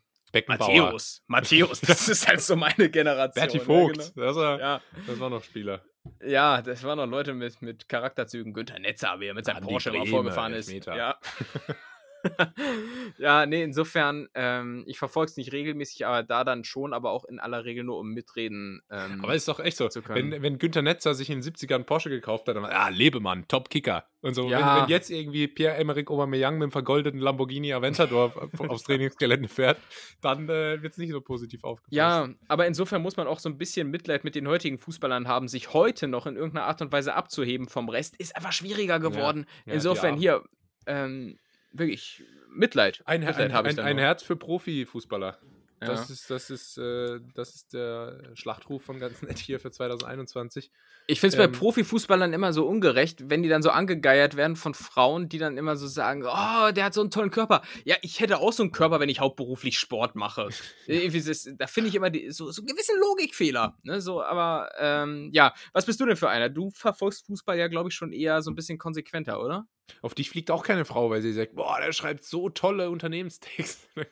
Matthäus. 0.46 1.22
Matthäus, 1.26 1.80
das 1.86 2.08
ist 2.08 2.26
halt 2.26 2.40
so 2.40 2.56
meine 2.56 2.90
Generation. 2.90 3.46
Berti 3.46 3.60
Vogt, 3.60 3.96
ja, 3.96 4.04
genau. 4.14 4.26
das, 4.26 4.36
war, 4.36 4.60
ja. 4.60 4.80
das 5.06 5.20
war 5.20 5.30
noch 5.30 5.44
Spieler. 5.44 5.82
Ja, 6.24 6.62
das 6.62 6.82
waren 6.82 6.98
noch 6.98 7.06
Leute 7.06 7.32
mit, 7.32 7.62
mit 7.62 7.88
Charakterzügen. 7.88 8.52
Günther 8.52 8.78
Netzer, 8.78 9.20
wie 9.20 9.26
er 9.26 9.34
mit 9.34 9.44
seinem 9.44 9.58
Andi 9.58 9.68
Porsche 9.68 9.90
Brehme, 9.90 10.06
vorgefahren 10.06 10.52
ist. 10.54 10.70
Ja. 10.86 11.18
ja, 13.18 13.46
nee, 13.46 13.62
insofern, 13.62 14.28
ähm, 14.34 14.84
ich 14.86 14.98
verfolge 14.98 15.30
es 15.30 15.36
nicht 15.36 15.52
regelmäßig, 15.52 16.06
aber 16.06 16.22
da 16.22 16.44
dann 16.44 16.64
schon, 16.64 16.92
aber 16.92 17.10
auch 17.10 17.24
in 17.24 17.38
aller 17.38 17.64
Regel 17.64 17.84
nur, 17.84 17.98
um 17.98 18.10
mitreden 18.10 18.82
ähm, 18.90 19.20
Aber 19.22 19.34
ist 19.34 19.48
doch 19.48 19.60
echt 19.60 19.76
so, 19.76 19.88
wenn, 20.08 20.42
wenn 20.42 20.58
Günther 20.58 20.82
Netzer 20.82 21.14
sich 21.14 21.30
in 21.30 21.40
den 21.40 21.52
70ern 21.52 21.84
Porsche 21.84 22.10
gekauft 22.10 22.48
hat, 22.48 22.56
dann 22.56 22.62
war, 22.62 22.72
ah, 22.72 22.88
Lebemann, 22.88 23.46
Top-Kicker. 23.48 24.04
Und 24.20 24.34
so, 24.34 24.48
ja. 24.48 24.58
wenn, 24.76 24.82
wenn, 24.82 24.90
jetzt 24.90 25.10
irgendwie 25.10 25.48
Pierre-Emerick 25.48 26.10
Aubameyang 26.10 26.54
mit 26.54 26.62
dem 26.62 26.70
vergoldeten 26.70 27.18
Lamborghini 27.18 27.72
Aventador 27.72 28.32
aufs 28.68 28.84
Trainingsgelände 28.84 29.48
fährt, 29.48 29.78
dann 30.20 30.48
äh, 30.48 30.80
wird 30.80 30.92
es 30.92 30.98
nicht 30.98 31.10
so 31.10 31.20
positiv 31.20 31.64
aufgefasst. 31.64 31.92
Ja, 31.92 32.28
aber 32.46 32.66
insofern 32.66 33.02
muss 33.02 33.16
man 33.16 33.26
auch 33.26 33.40
so 33.40 33.48
ein 33.48 33.58
bisschen 33.58 33.90
Mitleid 33.90 34.22
mit 34.22 34.36
den 34.36 34.46
heutigen 34.46 34.78
Fußballern 34.78 35.26
haben, 35.26 35.48
sich 35.48 35.72
heute 35.72 36.06
noch 36.06 36.26
in 36.26 36.36
irgendeiner 36.36 36.66
Art 36.66 36.80
und 36.80 36.92
Weise 36.92 37.14
abzuheben 37.14 37.68
vom 37.68 37.88
Rest, 37.88 38.16
ist 38.16 38.36
einfach 38.36 38.52
schwieriger 38.52 39.00
geworden. 39.00 39.46
Ja. 39.66 39.74
insofern 39.74 40.16
hier, 40.16 40.42
ähm, 40.86 41.38
wirklich 41.72 42.24
Mitleid. 42.50 43.02
Ein, 43.04 43.22
Mitleid 43.24 43.50
ein, 43.50 43.50
ein, 43.50 43.78
ein 43.78 43.98
Herz 43.98 44.22
für 44.22 44.36
Profifußballer. 44.36 45.38
Ja. 45.82 45.88
Das 45.88 46.10
ist, 46.10 46.30
das 46.30 46.50
ist, 46.50 46.78
äh, 46.78 47.18
das 47.34 47.54
ist 47.56 47.72
der 47.72 48.30
Schlachtruf 48.34 48.84
von 48.84 49.00
ganz 49.00 49.20
nett 49.22 49.38
hier 49.38 49.58
für 49.58 49.70
2021. 49.70 50.70
Ich 51.08 51.18
finde 51.18 51.36
es 51.36 51.42
ähm, 51.42 51.50
bei 51.50 51.58
Profifußballern 51.58 52.32
immer 52.32 52.52
so 52.52 52.66
ungerecht, 52.66 53.28
wenn 53.28 53.42
die 53.42 53.48
dann 53.48 53.62
so 53.62 53.70
angegeiert 53.70 54.36
werden 54.36 54.54
von 54.54 54.74
Frauen, 54.74 55.28
die 55.28 55.38
dann 55.38 55.58
immer 55.58 55.76
so 55.76 55.88
sagen, 55.88 56.22
oh, 56.24 56.70
der 56.70 56.84
hat 56.84 56.94
so 56.94 57.00
einen 57.00 57.10
tollen 57.10 57.32
Körper. 57.32 57.62
Ja, 57.84 57.96
ich 58.02 58.20
hätte 58.20 58.38
auch 58.38 58.52
so 58.52 58.62
einen 58.62 58.70
Körper, 58.70 59.00
wenn 59.00 59.08
ich 59.08 59.18
hauptberuflich 59.18 59.78
Sport 59.78 60.14
mache. 60.14 60.48
da 60.86 61.66
finde 61.66 61.88
ich 61.88 61.94
immer 61.96 62.10
die, 62.10 62.30
so, 62.30 62.52
so 62.52 62.62
gewisse 62.62 62.96
Logikfehler. 63.00 63.76
Ne? 63.82 64.00
So, 64.00 64.22
aber 64.22 64.70
ähm, 64.78 65.30
ja, 65.32 65.52
was 65.72 65.86
bist 65.86 66.00
du 66.00 66.06
denn 66.06 66.16
für 66.16 66.28
einer? 66.28 66.48
Du 66.48 66.70
verfolgst 66.70 67.26
Fußball 67.26 67.58
ja, 67.58 67.66
glaube 67.66 67.88
ich, 67.88 67.94
schon 67.96 68.12
eher 68.12 68.40
so 68.42 68.52
ein 68.52 68.54
bisschen 68.54 68.78
konsequenter, 68.78 69.42
oder? 69.42 69.66
Auf 70.00 70.14
dich 70.14 70.30
fliegt 70.30 70.50
auch 70.50 70.62
keine 70.62 70.84
Frau, 70.84 71.10
weil 71.10 71.22
sie 71.22 71.32
sagt, 71.32 71.54
boah, 71.56 71.78
der 71.84 71.92
schreibt 71.92 72.24
so 72.24 72.48
tolle 72.48 72.90
Unternehmenstexte. 72.90 73.88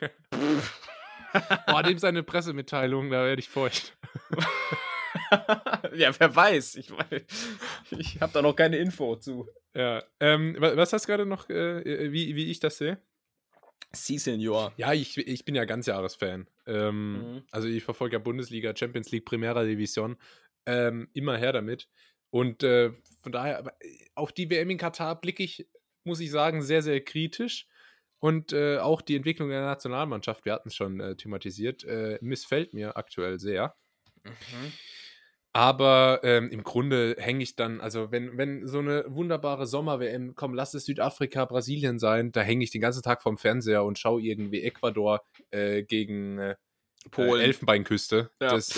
boah, 1.67 1.83
dem 1.83 1.99
seine 1.99 2.23
Pressemitteilung, 2.23 3.11
da 3.11 3.25
werde 3.25 3.41
ich 3.41 3.49
feucht. 3.49 3.97
ja, 5.95 6.19
wer 6.19 6.37
weiß. 6.37 6.77
Ich, 6.77 6.93
ich 7.91 8.21
habe 8.21 8.33
da 8.33 8.43
noch 8.43 8.55
keine 8.55 8.79
Info 8.79 9.17
zu. 9.17 9.49
Ja. 9.75 10.03
Ähm, 10.19 10.57
was 10.59 10.93
hast 10.93 11.05
du 11.05 11.09
gerade 11.09 11.27
noch, 11.27 11.49
äh, 11.49 12.13
wie, 12.13 12.35
wie 12.37 12.51
ich 12.51 12.61
das 12.61 12.79
sehe? 12.79 12.99
Si, 13.93 14.19
Senor. 14.19 14.73
Ja, 14.77 14.93
ich, 14.93 15.17
ich 15.19 15.45
bin 15.45 15.55
ja 15.55 15.65
ganz 15.65 15.87
Jahresfan. 15.87 16.47
Ähm, 16.67 17.13
mhm. 17.13 17.43
Also 17.51 17.69
ich 17.69 17.83
verfolge 17.83 18.17
ja 18.17 18.19
Bundesliga, 18.21 18.75
Champions 18.77 19.11
League, 19.11 19.25
Primera 19.25 19.65
Division. 19.65 20.17
Ähm, 20.67 21.09
immer 21.13 21.37
her 21.37 21.53
damit. 21.53 21.89
Und 22.31 22.63
äh, 22.63 22.93
von 23.21 23.33
daher, 23.33 23.77
auf 24.15 24.33
die 24.33 24.49
WM 24.49 24.71
in 24.71 24.79
Katar 24.79 25.21
blicke 25.21 25.43
ich, 25.43 25.67
muss 26.05 26.21
ich 26.21 26.31
sagen, 26.31 26.63
sehr, 26.63 26.83
sehr 26.83 27.01
kritisch. 27.01 27.67
Und 28.21 28.53
äh, 28.53 28.79
auch 28.79 29.01
die 29.01 29.17
Entwicklung 29.17 29.49
der 29.49 29.63
Nationalmannschaft, 29.63 30.45
wir 30.45 30.53
hatten 30.53 30.69
es 30.69 30.75
schon 30.75 31.01
äh, 31.01 31.17
thematisiert, 31.17 31.85
äh, 31.85 32.19
missfällt 32.21 32.75
mir 32.75 32.97
aktuell 32.97 33.41
sehr. 33.41 33.75
Mhm. 34.25 34.73
Aber 35.53 36.21
ähm, 36.23 36.49
im 36.51 36.63
Grunde 36.63 37.17
hänge 37.19 37.43
ich 37.43 37.57
dann, 37.57 37.81
also 37.81 38.13
wenn, 38.13 38.39
wenn 38.39 38.69
so 38.69 38.79
eine 38.79 39.05
wunderbare 39.09 39.67
Sommer-WM, 39.67 40.37
komm, 40.37 40.55
lass 40.55 40.75
es 40.75 40.85
Südafrika, 40.85 41.45
Brasilien 41.45 41.99
sein, 41.99 42.31
da 42.31 42.43
hänge 42.43 42.63
ich 42.63 42.71
den 42.71 42.81
ganzen 42.81 43.03
Tag 43.03 43.21
vorm 43.23 43.37
Fernseher 43.37 43.83
und 43.83 43.99
schaue 43.99 44.23
irgendwie 44.23 44.63
Ecuador 44.63 45.25
äh, 45.51 45.83
gegen 45.83 46.39
äh, 46.39 46.57
Polen. 47.11 47.41
Elfenbeinküste. 47.41 48.31
Ja. 48.41 48.51
Das 48.51 48.77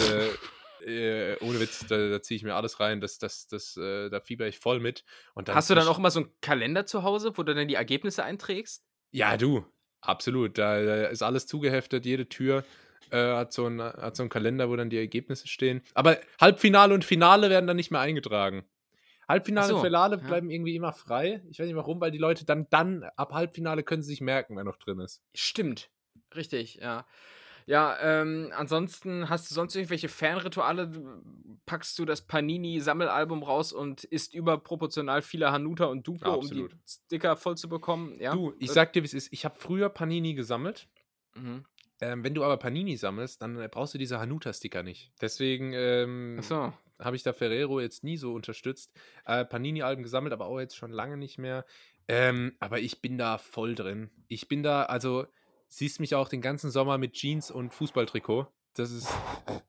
äh, 0.86 1.36
ohne 1.40 1.60
Witz, 1.60 1.86
da, 1.88 2.08
da 2.08 2.22
ziehe 2.22 2.36
ich 2.36 2.42
mir 2.42 2.54
alles 2.54 2.80
rein, 2.80 3.00
das, 3.00 3.18
das, 3.18 3.46
das, 3.46 3.76
äh, 3.76 4.08
da 4.08 4.20
fieber 4.20 4.46
ich 4.46 4.58
voll 4.58 4.80
mit. 4.80 5.04
Hast 5.48 5.70
du 5.70 5.74
dann 5.74 5.88
auch 5.88 5.98
immer 5.98 6.10
so 6.10 6.20
einen 6.20 6.30
Kalender 6.40 6.86
zu 6.86 7.02
Hause, 7.02 7.32
wo 7.36 7.42
du 7.42 7.54
dann 7.54 7.68
die 7.68 7.74
Ergebnisse 7.74 8.24
einträgst? 8.24 8.84
Ja, 9.12 9.36
du, 9.36 9.64
absolut. 10.00 10.58
Da, 10.58 10.82
da 10.82 11.04
ist 11.06 11.22
alles 11.22 11.46
zugeheftet, 11.46 12.04
jede 12.04 12.28
Tür 12.28 12.64
äh, 13.10 13.16
hat, 13.18 13.52
so 13.52 13.66
ein, 13.66 13.80
hat 13.80 14.16
so 14.16 14.22
einen 14.22 14.30
Kalender, 14.30 14.68
wo 14.68 14.76
dann 14.76 14.90
die 14.90 14.98
Ergebnisse 14.98 15.46
stehen. 15.46 15.82
Aber 15.94 16.18
Halbfinale 16.40 16.94
und 16.94 17.04
Finale 17.04 17.50
werden 17.50 17.66
dann 17.66 17.76
nicht 17.76 17.90
mehr 17.90 18.00
eingetragen. 18.00 18.64
Halbfinale 19.28 19.68
so, 19.68 19.76
und 19.76 19.82
Finale 19.82 20.16
ja. 20.16 20.26
bleiben 20.26 20.50
irgendwie 20.50 20.74
immer 20.74 20.92
frei. 20.92 21.42
Ich 21.50 21.58
weiß 21.58 21.66
nicht 21.66 21.76
warum, 21.76 22.00
weil 22.00 22.10
die 22.10 22.18
Leute 22.18 22.44
dann, 22.44 22.66
dann 22.70 23.04
ab 23.16 23.32
Halbfinale 23.32 23.82
können 23.82 24.02
sie 24.02 24.10
sich 24.10 24.20
merken, 24.20 24.56
wer 24.56 24.64
noch 24.64 24.76
drin 24.76 24.98
ist. 24.98 25.22
Stimmt. 25.34 25.90
Richtig, 26.34 26.76
ja. 26.76 27.06
Ja, 27.66 27.96
ähm, 28.00 28.52
ansonsten 28.56 29.28
hast 29.28 29.50
du 29.50 29.54
sonst 29.54 29.74
irgendwelche 29.74 30.08
Fanrituale? 30.08 30.90
Packst 31.64 31.98
du 31.98 32.04
das 32.04 32.22
Panini-Sammelalbum 32.22 33.42
raus 33.42 33.72
und 33.72 34.04
isst 34.04 34.34
überproportional 34.34 35.22
viele 35.22 35.52
Hanuta 35.52 35.84
und 35.84 36.06
Dupo, 36.06 36.32
Absolut. 36.32 36.72
um 36.72 36.78
die 36.78 36.90
Sticker 36.90 37.36
voll 37.36 37.56
zu 37.56 37.68
bekommen? 37.68 38.18
Ja? 38.20 38.34
Du, 38.34 38.52
ich 38.58 38.70
sag 38.70 38.92
dir, 38.92 39.02
wie 39.02 39.06
es 39.06 39.14
ist. 39.14 39.32
Ich 39.32 39.44
habe 39.44 39.54
früher 39.58 39.88
Panini 39.88 40.34
gesammelt. 40.34 40.88
Mhm. 41.34 41.64
Ähm, 42.00 42.24
wenn 42.24 42.34
du 42.34 42.42
aber 42.42 42.56
Panini 42.56 42.96
sammelst, 42.96 43.40
dann 43.42 43.56
äh, 43.60 43.68
brauchst 43.70 43.94
du 43.94 43.98
diese 43.98 44.18
Hanuta-Sticker 44.18 44.82
nicht. 44.82 45.12
Deswegen 45.20 45.72
ähm, 45.72 46.42
so. 46.42 46.72
habe 46.98 47.14
ich 47.14 47.22
da 47.22 47.32
Ferrero 47.32 47.80
jetzt 47.80 48.02
nie 48.02 48.16
so 48.16 48.34
unterstützt. 48.34 48.92
Äh, 49.24 49.44
Panini-Alben 49.44 50.02
gesammelt, 50.02 50.32
aber 50.32 50.46
auch 50.46 50.58
jetzt 50.58 50.76
schon 50.76 50.90
lange 50.90 51.16
nicht 51.16 51.38
mehr. 51.38 51.64
Ähm, 52.08 52.56
aber 52.58 52.80
ich 52.80 53.00
bin 53.00 53.18
da 53.18 53.38
voll 53.38 53.76
drin. 53.76 54.10
Ich 54.26 54.48
bin 54.48 54.64
da, 54.64 54.82
also 54.82 55.26
siehst 55.72 56.00
mich 56.00 56.14
auch 56.14 56.28
den 56.28 56.42
ganzen 56.42 56.70
Sommer 56.70 56.98
mit 56.98 57.14
Jeans 57.14 57.50
und 57.50 57.72
Fußballtrikot. 57.72 58.46
Das 58.74 58.90
ist. 58.90 59.08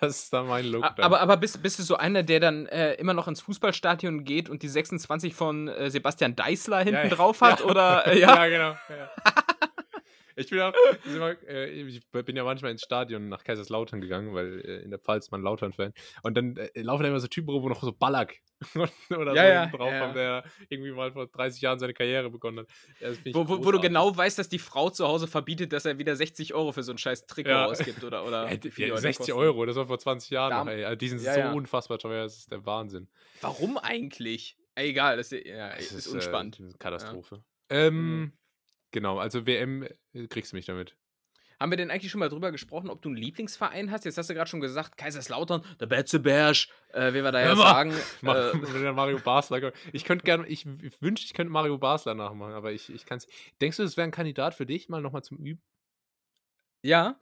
Das 0.00 0.22
ist 0.22 0.32
dann 0.32 0.46
mein 0.46 0.64
Look. 0.64 0.84
Aber, 0.84 1.20
aber 1.20 1.36
bist, 1.36 1.62
bist 1.62 1.78
du 1.78 1.82
so 1.82 1.96
einer, 1.96 2.22
der 2.22 2.40
dann 2.40 2.64
äh, 2.66 2.94
immer 2.94 3.12
noch 3.12 3.28
ins 3.28 3.42
Fußballstadion 3.42 4.24
geht 4.24 4.48
und 4.48 4.62
die 4.62 4.68
26 4.68 5.34
von 5.34 5.68
äh, 5.68 5.90
Sebastian 5.90 6.34
Deißler 6.34 6.78
hinten 6.78 7.08
ja, 7.08 7.08
drauf 7.08 7.42
hat? 7.42 7.60
Ja. 7.60 7.66
Oder, 7.66 8.06
äh, 8.06 8.18
ja? 8.18 8.34
ja, 8.34 8.46
genau. 8.46 8.70
Ja. 8.88 9.41
Ich 10.36 10.50
bin, 10.50 10.60
auch, 10.60 10.72
äh, 11.48 11.70
ich 11.70 12.02
bin 12.10 12.36
ja 12.36 12.44
manchmal 12.44 12.70
ins 12.70 12.82
Stadion 12.82 13.28
nach 13.28 13.44
Kaiserslautern 13.44 14.00
gegangen, 14.00 14.34
weil 14.34 14.60
äh, 14.60 14.82
in 14.82 14.90
der 14.90 14.98
Pfalz 14.98 15.30
man 15.30 15.42
Lautern-Fan. 15.42 15.92
Und 16.22 16.36
dann 16.36 16.56
äh, 16.56 16.70
laufen 16.82 17.02
da 17.02 17.08
immer 17.08 17.20
so 17.20 17.28
Typen 17.28 17.50
rum, 17.50 17.62
wo 17.62 17.68
noch 17.68 17.82
so 17.82 17.92
Ballack 17.92 18.40
oder 19.10 19.34
ja, 19.34 19.42
so 19.42 19.48
ja, 19.48 19.66
drauf 19.66 19.92
ja. 19.92 20.00
haben, 20.00 20.14
der 20.14 20.44
irgendwie 20.68 20.92
mal 20.92 21.12
vor 21.12 21.26
30 21.26 21.60
Jahren 21.60 21.78
seine 21.78 21.94
Karriere 21.94 22.30
begonnen 22.30 22.66
hat. 23.00 23.18
Wo, 23.32 23.48
wo, 23.48 23.64
wo, 23.64 23.70
du 23.72 23.80
genau 23.80 24.16
weißt, 24.16 24.38
dass 24.38 24.48
die 24.48 24.58
Frau 24.58 24.90
zu 24.90 25.06
Hause 25.06 25.26
verbietet, 25.26 25.72
dass 25.72 25.84
er 25.84 25.98
wieder 25.98 26.16
60 26.16 26.54
Euro 26.54 26.72
für 26.72 26.82
so 26.82 26.92
ein 26.92 26.98
scheiß 26.98 27.26
Trikot 27.26 27.50
ausgibt. 27.50 28.04
Oder, 28.04 28.24
oder 28.24 28.50
ja, 28.76 28.96
60 28.96 29.32
Euro, 29.32 29.66
das 29.66 29.76
war 29.76 29.86
vor 29.86 29.98
20 29.98 30.30
Jahren 30.30 30.66
noch, 30.66 30.72
ey. 30.72 30.84
Also 30.84 30.96
die 30.96 31.08
sind 31.08 31.20
so 31.20 31.40
unfassbar 31.54 31.98
teuer, 31.98 32.24
das 32.24 32.38
ist 32.38 32.52
der 32.52 32.64
Wahnsinn. 32.64 33.08
Warum 33.40 33.78
eigentlich? 33.78 34.56
Egal, 34.74 35.18
das, 35.18 35.32
ist, 35.32 35.46
das 35.46 35.80
ist, 35.80 35.92
ist 35.92 36.06
unspannend. 36.06 36.60
Äh, 36.60 36.78
Katastrophe. 36.78 37.44
Ähm, 37.68 38.20
mhm. 38.20 38.32
Genau, 38.92 39.18
also 39.18 39.46
WM 39.46 39.88
äh, 40.12 40.26
kriegst 40.28 40.52
du 40.52 40.56
mich 40.56 40.66
damit. 40.66 40.96
Haben 41.58 41.70
wir 41.70 41.76
denn 41.76 41.92
eigentlich 41.92 42.10
schon 42.10 42.18
mal 42.18 42.28
drüber 42.28 42.50
gesprochen, 42.50 42.90
ob 42.90 43.02
du 43.02 43.08
einen 43.08 43.16
Lieblingsverein 43.16 43.92
hast? 43.92 44.04
Jetzt 44.04 44.18
hast 44.18 44.28
du 44.28 44.34
gerade 44.34 44.50
schon 44.50 44.60
gesagt, 44.60 44.96
Kaiserslautern, 44.96 45.62
der 45.78 45.86
Betzeberg, 45.86 46.66
äh, 46.92 47.14
wie 47.14 47.22
wir 47.22 47.30
da 47.30 47.40
ja 47.40 47.54
sagen. 47.56 47.94
Äh, 48.22 48.92
Mario 48.92 49.18
Basler. 49.18 49.72
Ich 49.92 50.04
könnte 50.04 50.24
gerne, 50.24 50.46
ich, 50.46 50.66
ich 50.82 51.00
wünschte, 51.00 51.26
ich 51.26 51.34
könnte 51.34 51.52
Mario 51.52 51.78
Basler 51.78 52.14
nachmachen, 52.14 52.52
aber 52.52 52.72
ich, 52.72 52.92
ich 52.92 53.06
kann 53.06 53.18
es. 53.18 53.28
Denkst 53.60 53.76
du, 53.76 53.84
das 53.84 53.96
wäre 53.96 54.06
ein 54.06 54.10
Kandidat 54.10 54.54
für 54.54 54.66
dich, 54.66 54.88
mal 54.88 55.00
nochmal 55.00 55.22
zum 55.22 55.38
Üben? 55.38 55.62
Ja, 56.82 57.16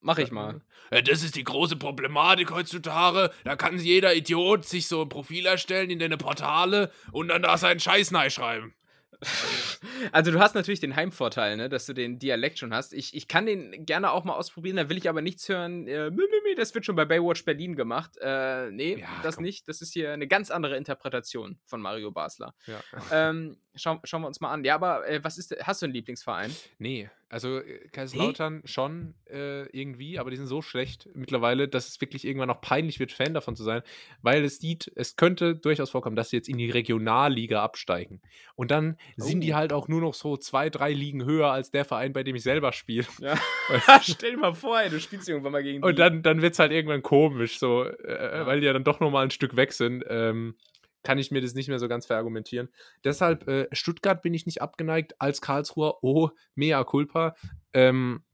Mach 0.00 0.18
ich 0.18 0.30
mal. 0.30 0.60
Ja, 0.92 1.02
das 1.02 1.24
ist 1.24 1.34
die 1.34 1.42
große 1.42 1.76
Problematik 1.76 2.52
heutzutage. 2.52 3.32
Da 3.44 3.56
kann 3.56 3.78
jeder 3.78 4.14
Idiot 4.14 4.64
sich 4.64 4.86
so 4.86 5.02
ein 5.02 5.08
Profil 5.08 5.46
erstellen 5.46 5.90
in 5.90 5.98
deine 5.98 6.16
Portale 6.16 6.92
und 7.10 7.28
dann 7.28 7.42
da 7.42 7.58
seinen 7.58 7.80
Scheiß 7.80 8.12
schreiben. 8.28 8.74
Also 10.12 10.30
du 10.30 10.38
hast 10.40 10.54
natürlich 10.54 10.80
den 10.80 10.94
Heimvorteil, 10.94 11.56
ne, 11.56 11.68
dass 11.68 11.86
du 11.86 11.92
den 11.92 12.18
Dialekt 12.18 12.58
schon 12.58 12.74
hast. 12.74 12.92
Ich, 12.92 13.14
ich 13.14 13.28
kann 13.28 13.46
den 13.46 13.86
gerne 13.86 14.10
auch 14.10 14.24
mal 14.24 14.34
ausprobieren, 14.34 14.76
da 14.76 14.88
will 14.88 14.96
ich 14.96 15.08
aber 15.08 15.22
nichts 15.22 15.48
hören. 15.48 15.86
Äh, 15.88 16.10
das 16.56 16.74
wird 16.74 16.84
schon 16.84 16.96
bei 16.96 17.04
Baywatch 17.04 17.44
Berlin 17.44 17.76
gemacht. 17.76 18.16
Äh, 18.20 18.70
nee, 18.70 18.98
ja, 18.98 19.08
das 19.22 19.36
komm. 19.36 19.44
nicht. 19.44 19.68
Das 19.68 19.80
ist 19.80 19.92
hier 19.92 20.12
eine 20.12 20.26
ganz 20.26 20.50
andere 20.50 20.76
Interpretation 20.76 21.58
von 21.66 21.80
Mario 21.80 22.10
Basler. 22.10 22.54
Ja. 22.66 22.80
Ähm, 23.10 23.58
schau, 23.74 24.00
schauen 24.04 24.22
wir 24.22 24.28
uns 24.28 24.40
mal 24.40 24.50
an. 24.50 24.64
Ja, 24.64 24.74
aber 24.74 25.06
äh, 25.08 25.22
was 25.22 25.38
ist, 25.38 25.54
hast 25.62 25.82
du 25.82 25.86
einen 25.86 25.94
Lieblingsverein? 25.94 26.54
Nee, 26.78 27.10
also 27.28 27.58
äh, 27.58 27.88
Kaiserslautern 27.88 28.60
hey? 28.60 28.68
schon 28.68 29.14
äh, 29.28 29.66
irgendwie, 29.76 30.18
aber 30.18 30.30
die 30.30 30.36
sind 30.36 30.46
so 30.46 30.62
schlecht 30.62 31.08
mittlerweile, 31.14 31.68
dass 31.68 31.88
es 31.88 32.00
wirklich 32.00 32.24
irgendwann 32.24 32.50
auch 32.50 32.60
peinlich 32.60 33.00
wird, 33.00 33.12
Fan 33.12 33.34
davon 33.34 33.56
zu 33.56 33.64
sein, 33.64 33.82
weil 34.22 34.44
es 34.44 34.58
sieht, 34.58 34.90
es 34.94 35.16
könnte 35.16 35.54
durchaus 35.54 35.90
vorkommen, 35.90 36.16
dass 36.16 36.30
sie 36.30 36.36
jetzt 36.36 36.48
in 36.48 36.58
die 36.58 36.70
Regionalliga 36.70 37.62
absteigen. 37.62 38.20
Und 38.54 38.70
dann 38.70 38.95
oh. 39.18 39.22
sind 39.22 39.40
die 39.40 39.52
oh. 39.52 39.56
halt 39.56 39.72
auch 39.72 39.88
nur 39.88 40.00
noch 40.00 40.14
so 40.14 40.36
zwei, 40.36 40.70
drei 40.70 40.92
Ligen 40.92 41.24
höher 41.24 41.50
als 41.50 41.70
der 41.70 41.84
Verein, 41.84 42.12
bei 42.12 42.22
dem 42.22 42.36
ich 42.36 42.42
selber 42.42 42.72
spiele. 42.72 43.06
Ja. 43.20 43.36
Stell 44.02 44.32
dir 44.32 44.38
mal 44.38 44.54
vor, 44.54 44.80
ey, 44.80 44.88
du 44.88 45.00
spielst 45.00 45.28
irgendwann 45.28 45.52
mal 45.52 45.62
gegen 45.62 45.82
die. 45.82 45.88
Und 45.88 45.98
dann, 45.98 46.22
dann 46.22 46.42
wird 46.42 46.52
es 46.52 46.58
halt 46.58 46.70
irgendwann 46.70 47.02
komisch, 47.02 47.58
so, 47.58 47.84
äh, 47.84 48.38
ja. 48.38 48.46
weil 48.46 48.60
die 48.60 48.66
ja 48.66 48.72
dann 48.72 48.84
doch 48.84 49.00
nochmal 49.00 49.24
ein 49.24 49.30
Stück 49.30 49.56
weg 49.56 49.72
sind. 49.72 50.04
Ähm, 50.08 50.54
kann 51.02 51.18
ich 51.18 51.30
mir 51.30 51.40
das 51.40 51.54
nicht 51.54 51.68
mehr 51.68 51.78
so 51.78 51.88
ganz 51.88 52.06
verargumentieren. 52.06 52.68
Deshalb, 53.04 53.46
äh, 53.48 53.68
Stuttgart 53.72 54.22
bin 54.22 54.34
ich 54.34 54.46
nicht 54.46 54.60
abgeneigt. 54.60 55.14
Als 55.20 55.40
Karlsruher, 55.40 55.98
oh, 56.02 56.30
mea 56.54 56.82
culpa. 56.84 57.36
Ähm, 57.72 58.24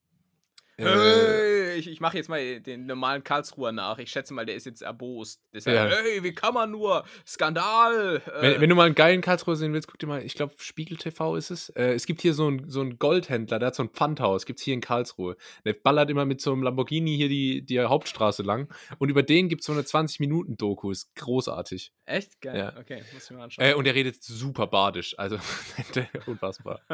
äh, 0.86 1.74
ich, 1.76 1.88
ich 1.88 2.00
mache 2.00 2.16
jetzt 2.16 2.28
mal 2.28 2.60
den 2.60 2.86
normalen 2.86 3.24
Karlsruher 3.24 3.72
nach. 3.72 3.98
Ich 3.98 4.10
schätze 4.10 4.34
mal, 4.34 4.46
der 4.46 4.54
ist 4.54 4.66
jetzt 4.66 4.82
erbost. 4.82 5.40
Deshalb, 5.52 5.90
ja. 5.90 5.96
hey, 5.96 6.22
wie 6.22 6.32
kann 6.32 6.54
man 6.54 6.70
nur? 6.70 7.04
Skandal! 7.26 8.22
Äh. 8.26 8.42
Wenn, 8.42 8.60
wenn, 8.62 8.70
du 8.70 8.76
mal 8.76 8.86
einen 8.86 8.94
geilen 8.94 9.20
Karlsruher 9.20 9.56
sehen 9.56 9.72
willst, 9.72 9.88
guck 9.88 9.98
dir 9.98 10.06
mal, 10.06 10.22
ich 10.24 10.34
glaube, 10.34 10.54
Spiegel 10.58 10.96
TV 10.96 11.36
ist 11.36 11.50
es. 11.50 11.68
Äh, 11.70 11.92
es 11.94 12.06
gibt 12.06 12.20
hier 12.20 12.34
so 12.34 12.46
einen 12.46 12.68
so 12.68 12.84
Goldhändler, 12.84 13.58
der 13.58 13.68
hat 13.68 13.74
so 13.74 13.82
ein 13.82 13.90
Pfandhaus, 13.90 14.46
gibt 14.46 14.58
es 14.58 14.64
hier 14.64 14.74
in 14.74 14.80
Karlsruhe. 14.80 15.36
Der 15.64 15.74
ballert 15.74 16.10
immer 16.10 16.24
mit 16.24 16.40
so 16.40 16.52
einem 16.52 16.62
Lamborghini 16.62 17.16
hier 17.16 17.28
die, 17.28 17.64
die 17.64 17.80
Hauptstraße 17.80 18.42
lang. 18.42 18.68
Und 18.98 19.08
über 19.08 19.22
den 19.22 19.48
gibt 19.48 19.62
es 19.62 19.66
so 19.66 19.72
eine 19.72 19.82
20-Minuten-Doku. 19.82 20.90
Ist 20.90 21.14
großartig. 21.16 21.92
Echt? 22.04 22.40
Geil. 22.40 22.58
Ja. 22.58 22.76
Okay, 22.78 23.02
muss 23.12 23.24
ich 23.24 23.30
mir 23.30 23.42
anschauen. 23.42 23.74
Und 23.74 23.86
er 23.86 23.94
redet 23.94 24.22
super 24.22 24.66
badisch. 24.66 25.18
Also, 25.18 25.38
unfassbar. 26.26 26.80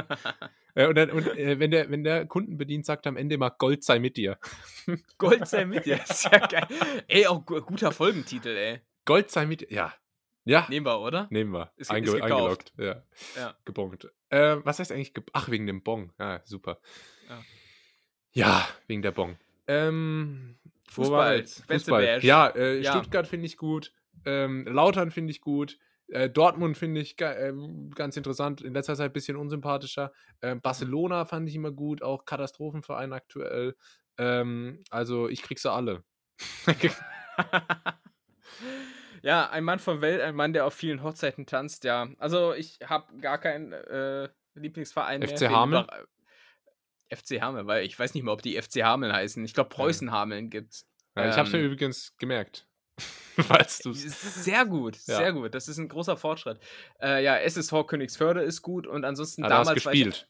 Und, 0.75 0.97
dann, 0.97 1.11
und 1.11 1.27
wenn, 1.27 1.73
der, 1.73 1.91
wenn 1.91 2.05
der 2.05 2.25
Kunden 2.27 2.57
bedient, 2.57 2.87
sagt 2.87 3.09
am 3.09 3.17
Ende 3.17 3.35
immer 3.35 3.51
Gold 3.51 3.78
sei 3.85 3.99
mit 3.99 4.17
dir. 4.17 4.39
Gold 5.19 5.47
sei 5.47 5.65
mit 5.65 5.87
dir, 5.87 6.03
ist 6.03 6.25
ja 6.25 6.39
geil. 6.47 6.67
Ey, 7.07 7.27
auch 7.27 7.45
guter 7.45 7.93
Folgentitel, 7.93 8.57
ey. 8.57 8.81
Gold 9.05 9.31
sei 9.31 9.47
mit 9.47 9.63
dir, 9.63 9.73
ja. 9.73 9.95
Ja. 10.45 10.67
Nehmen 10.71 10.87
wir, 10.87 11.01
oder? 11.01 11.27
Nehmen 11.31 11.53
wir. 11.53 11.73
Ist, 11.77 11.91
Einge 11.91 12.09
ist 12.09 12.23
eingeloggt, 12.23 12.73
ja. 12.79 13.03
ja. 13.37 13.55
Gebongt. 13.67 14.09
Äh, 14.31 14.57
was 14.65 14.79
heißt 14.79 14.93
eigentlich, 14.93 15.13
ge 15.13 15.23
ach, 15.33 15.51
wegen 15.51 15.67
dem 15.67 15.83
Bong. 15.83 16.13
Ja, 16.19 16.41
super. 16.45 16.81
Ja, 17.29 17.43
ja 18.33 18.69
wegen 18.87 19.03
der 19.03 19.13
Bong. 19.13 19.37
Ähm, 19.67 20.57
Fußball. 20.91 21.45
Fußball. 21.45 22.25
Ja, 22.25 22.49
äh, 22.49 22.81
ja, 22.81 22.93
Stuttgart 22.93 23.27
finde 23.27 23.45
ich 23.45 23.59
gut. 23.59 23.93
Ähm, 24.25 24.67
Lautern 24.67 25.11
finde 25.11 25.33
ich 25.33 25.43
gut. 25.43 25.79
Äh, 26.09 26.31
Dortmund 26.31 26.79
finde 26.79 27.01
ich 27.01 27.21
äh, 27.21 27.53
ganz 27.95 28.17
interessant, 28.17 28.63
in 28.63 28.73
letzter 28.73 28.97
Zeit 28.97 29.11
ein 29.11 29.13
bisschen 29.13 29.37
unsympathischer. 29.37 30.13
Äh, 30.41 30.55
Barcelona 30.57 31.25
fand 31.25 31.49
ich 31.49 31.55
immer 31.55 31.71
gut, 31.71 32.03
auch 32.03 32.25
Katastrophenverein 32.25 33.13
aktuell. 33.13 33.77
Ähm, 34.17 34.83
also 34.91 35.29
ich 35.29 35.43
krieg 35.43 35.59
sie 35.59 35.71
alle. 35.71 36.03
ja, 39.23 39.51
ein 39.51 39.65
Mann 39.65 39.79
von 39.79 40.01
Welt, 40.01 40.21
ein 40.23 40.35
Mann, 40.35 40.53
der 40.53 40.67
auf 40.67 40.75
vielen 40.75 41.03
Hochzeiten 41.03 41.47
tanzt, 41.47 41.85
ja. 41.85 42.09
Also 42.19 42.55
ich 42.55 42.79
habe 42.85 43.19
gar 43.19 43.39
keinen 43.39 43.73
äh, 43.73 44.29
Lieblingsverein 44.55 45.23
FC 45.23 45.43
mehr. 45.43 45.51
Hameln? 45.51 45.87
FC 47.11 47.41
Hameln, 47.41 47.67
weil 47.67 47.85
ich 47.85 47.99
weiß 47.99 48.15
nicht 48.15 48.23
mehr, 48.23 48.33
ob 48.33 48.43
die 48.43 48.61
FC 48.61 48.83
Hameln 48.83 49.13
heißen. 49.13 49.45
Ich 49.45 49.55
glaube, 49.55 49.71
Preußen 49.71 50.11
Hameln 50.11 50.51
gibt's. 50.51 50.87
Ja, 51.17 51.29
ich 51.29 51.37
habe 51.37 51.49
es 51.49 51.53
mir 51.53 51.61
ähm, 51.61 51.67
übrigens 51.67 52.17
gemerkt. 52.19 52.68
Falls 53.47 53.79
du 53.79 53.93
Sehr 53.93 54.65
gut, 54.67 54.97
ja. 55.07 55.17
sehr 55.19 55.33
gut. 55.33 55.55
Das 55.55 55.69
ist 55.69 55.79
ein 55.79 55.89
großer 55.89 56.17
Fortschritt. 56.17 56.59
Äh, 57.01 57.23
ja, 57.25 57.37
SSV 57.37 57.87
Königsförde 57.87 58.43
ist 58.43 58.63
gut 58.63 58.87
und 58.87 59.05
ansonsten 59.05 59.45
ah, 59.45 59.49
damals. 59.49 59.69
Da 59.69 59.75
gespielt. 59.75 60.29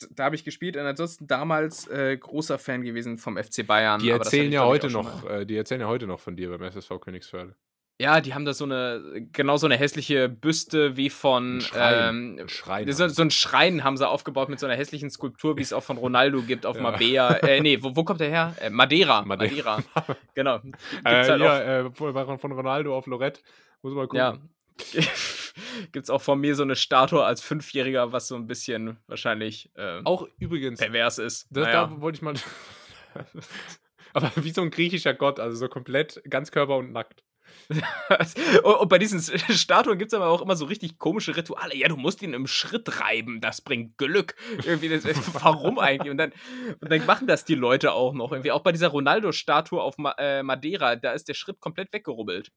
Ich, 0.00 0.08
da 0.10 0.24
habe 0.24 0.36
ich 0.36 0.44
gespielt 0.44 0.76
und 0.76 0.84
ansonsten 0.84 1.26
damals 1.26 1.88
äh, 1.88 2.16
großer 2.16 2.58
Fan 2.58 2.82
gewesen 2.82 3.18
vom 3.18 3.36
FC 3.36 3.66
Bayern. 3.66 4.00
Die 4.00 4.10
erzählen 4.10 4.52
ja 4.52 4.64
heute 4.64 4.90
noch, 4.90 5.28
äh, 5.28 5.46
die 5.46 5.56
erzählen 5.56 5.80
ja 5.80 5.88
heute 5.88 6.06
noch 6.06 6.20
von 6.20 6.36
dir 6.36 6.50
beim 6.50 6.62
SSV 6.62 7.00
Königsförde. 7.00 7.56
Ja, 7.98 8.20
die 8.20 8.34
haben 8.34 8.44
da 8.44 8.52
so 8.52 8.64
eine, 8.64 9.26
genau 9.32 9.56
so 9.56 9.66
eine 9.66 9.76
hässliche 9.76 10.28
Büste 10.28 10.96
wie 10.98 11.08
von. 11.08 11.56
Ein 11.56 11.60
Schrein. 11.62 12.38
Ähm, 12.38 12.48
Schrein 12.48 12.92
so, 12.92 13.08
so, 13.08 13.22
ein 13.22 13.30
Schrein 13.30 13.84
haben 13.84 13.96
sie 13.96 14.06
aufgebaut 14.06 14.50
mit 14.50 14.60
so 14.60 14.66
einer 14.66 14.76
hässlichen 14.76 15.10
Skulptur, 15.10 15.56
wie 15.56 15.62
es 15.62 15.72
auch 15.72 15.82
von 15.82 15.96
Ronaldo 15.96 16.42
gibt 16.42 16.66
auf 16.66 16.76
ja. 16.76 16.82
Mabea. 16.82 17.30
Äh, 17.36 17.60
nee, 17.60 17.82
wo, 17.82 17.96
wo 17.96 18.04
kommt 18.04 18.20
der 18.20 18.28
her? 18.28 18.54
Äh, 18.60 18.68
Madeira. 18.68 19.22
Madeira. 19.22 19.82
Madeira. 19.94 20.16
genau. 20.34 20.60
Äh, 21.04 21.28
halt 21.28 21.40
ja, 21.40 21.86
äh, 21.86 21.90
von 21.92 22.52
Ronaldo 22.52 22.96
auf 22.96 23.06
Lorette. 23.06 23.40
Muss 23.82 23.94
man 23.94 24.08
gucken. 24.08 24.18
Ja. 24.18 24.38
Gibt's 25.92 26.10
auch 26.10 26.22
von 26.22 26.40
mir 26.40 26.54
so 26.54 26.62
eine 26.62 26.76
Statue 26.76 27.24
als 27.24 27.40
Fünfjähriger, 27.40 28.12
was 28.12 28.28
so 28.28 28.34
ein 28.34 28.46
bisschen 28.46 28.98
wahrscheinlich. 29.06 29.70
Äh, 29.74 30.00
auch 30.04 30.26
übrigens. 30.38 30.80
Pervers 30.80 31.18
ist. 31.18 31.46
Das, 31.50 31.64
naja. 31.64 31.86
Da 31.86 32.00
wollte 32.00 32.16
ich 32.16 32.22
mal. 32.22 32.34
Aber 34.12 34.32
wie 34.36 34.50
so 34.50 34.62
ein 34.62 34.70
griechischer 34.70 35.14
Gott, 35.14 35.40
also 35.40 35.56
so 35.56 35.68
komplett 35.68 36.22
Ganzkörper 36.28 36.76
und 36.76 36.92
nackt. 36.92 37.22
und 38.62 38.88
bei 38.88 38.98
diesen 38.98 39.20
Statuen 39.50 39.98
gibt 39.98 40.12
es 40.12 40.14
aber 40.14 40.28
auch 40.28 40.42
immer 40.42 40.56
so 40.56 40.66
richtig 40.66 40.98
komische 40.98 41.36
Rituale. 41.36 41.76
Ja, 41.76 41.88
du 41.88 41.96
musst 41.96 42.22
ihn 42.22 42.34
im 42.34 42.46
Schritt 42.46 43.00
reiben, 43.00 43.40
das 43.40 43.60
bringt 43.60 43.98
Glück. 43.98 44.34
Irgendwie 44.64 44.88
das, 44.88 45.04
warum 45.42 45.78
eigentlich? 45.78 46.10
Und 46.10 46.18
dann, 46.18 46.32
und 46.80 46.90
dann 46.90 47.06
machen 47.06 47.26
das 47.26 47.44
die 47.44 47.54
Leute 47.54 47.92
auch 47.92 48.14
noch. 48.14 48.32
Irgendwie 48.32 48.52
auch 48.52 48.62
bei 48.62 48.72
dieser 48.72 48.88
Ronaldo-Statue 48.88 49.80
auf 49.80 49.98
Ma 49.98 50.14
äh, 50.18 50.42
Madeira, 50.42 50.96
da 50.96 51.12
ist 51.12 51.28
der 51.28 51.34
Schritt 51.34 51.60
komplett 51.60 51.92
weggerubbelt. 51.92 52.52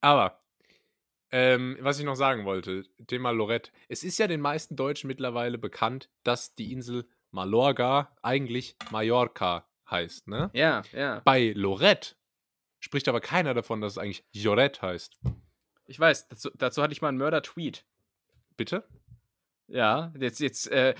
Aber, 0.00 0.40
ähm, 1.30 1.76
was 1.80 1.98
ich 1.98 2.04
noch 2.04 2.16
sagen 2.16 2.44
wollte, 2.44 2.84
Thema 3.06 3.30
Lorette. 3.30 3.70
Es 3.88 4.04
ist 4.04 4.18
ja 4.18 4.26
den 4.26 4.40
meisten 4.40 4.76
Deutschen 4.76 5.08
mittlerweile 5.08 5.58
bekannt, 5.58 6.10
dass 6.24 6.54
die 6.54 6.72
Insel 6.72 7.06
Mallorca 7.30 8.14
eigentlich 8.22 8.76
Mallorca 8.90 9.66
heißt, 9.90 10.28
ne? 10.28 10.50
Ja, 10.52 10.82
ja. 10.92 11.20
Bei 11.24 11.52
Lorette 11.54 12.14
spricht 12.82 13.08
aber 13.08 13.20
keiner 13.20 13.54
davon, 13.54 13.80
dass 13.80 13.92
es 13.92 13.98
eigentlich 13.98 14.24
Jorette 14.32 14.82
heißt. 14.82 15.18
Ich 15.86 15.98
weiß, 15.98 16.28
dazu, 16.28 16.50
dazu 16.54 16.82
hatte 16.82 16.92
ich 16.92 17.00
mal 17.00 17.08
einen 17.08 17.18
Mörder-Tweet. 17.18 17.84
Bitte? 18.56 18.84
Ja, 19.68 20.12
jetzt, 20.18 20.40
jetzt, 20.40 20.70
äh, 20.70 20.94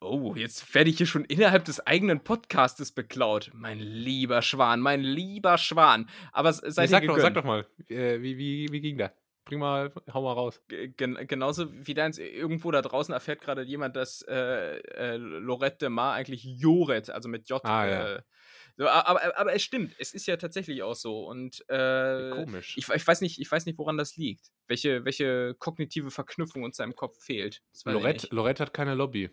oh, 0.00 0.34
jetzt 0.36 0.72
werde 0.74 0.90
ich 0.90 0.98
hier 0.98 1.06
schon 1.06 1.24
innerhalb 1.24 1.64
des 1.64 1.84
eigenen 1.84 2.20
Podcastes 2.20 2.92
beklaut. 2.92 3.50
Mein 3.54 3.80
lieber 3.80 4.42
Schwan, 4.42 4.80
mein 4.80 5.00
lieber 5.00 5.58
Schwan. 5.58 6.08
Aber 6.30 6.52
seid 6.52 6.76
ja, 6.76 6.86
sag, 6.86 7.06
doch, 7.06 7.18
sag 7.18 7.34
doch 7.34 7.44
mal, 7.44 7.66
äh, 7.88 8.20
wie, 8.20 8.38
wie, 8.38 8.68
wie 8.70 8.80
ging 8.80 8.98
der? 8.98 9.12
Bring 9.46 9.58
mal, 9.58 9.92
hau 10.12 10.22
mal 10.22 10.32
raus. 10.32 10.62
Gen 10.68 11.26
genauso 11.26 11.66
wie 11.72 11.94
deins, 11.94 12.18
irgendwo 12.18 12.70
da 12.70 12.82
draußen 12.82 13.12
erfährt 13.12 13.40
gerade 13.40 13.62
jemand, 13.62 13.96
dass 13.96 14.22
äh, 14.22 14.78
äh, 14.78 15.16
Lorette 15.16 15.78
de 15.78 15.88
Mar 15.88 16.14
eigentlich 16.14 16.44
Joret, 16.44 17.10
also 17.10 17.28
mit 17.28 17.48
J, 17.48 17.64
ah, 17.64 17.86
ja. 17.86 18.18
So, 18.76 18.88
aber, 18.88 19.38
aber 19.38 19.52
es 19.52 19.62
stimmt, 19.62 19.94
es 19.98 20.12
ist 20.12 20.26
ja 20.26 20.36
tatsächlich 20.36 20.82
auch 20.82 20.94
so. 20.94 21.26
Und 21.26 21.64
äh, 21.68 22.30
komisch. 22.30 22.76
Ich, 22.76 22.88
ich, 22.88 23.06
weiß 23.06 23.20
nicht, 23.20 23.40
ich 23.40 23.50
weiß 23.50 23.66
nicht, 23.66 23.78
woran 23.78 23.96
das 23.96 24.16
liegt. 24.16 24.50
Welche, 24.66 25.04
welche 25.04 25.54
kognitive 25.58 26.10
Verknüpfung 26.10 26.64
uns 26.64 26.76
seinem 26.76 26.96
Kopf 26.96 27.22
fehlt. 27.22 27.62
Lorette, 27.84 28.28
Lorette 28.30 28.62
hat 28.62 28.74
keine 28.74 28.94
Lobby. 28.94 29.30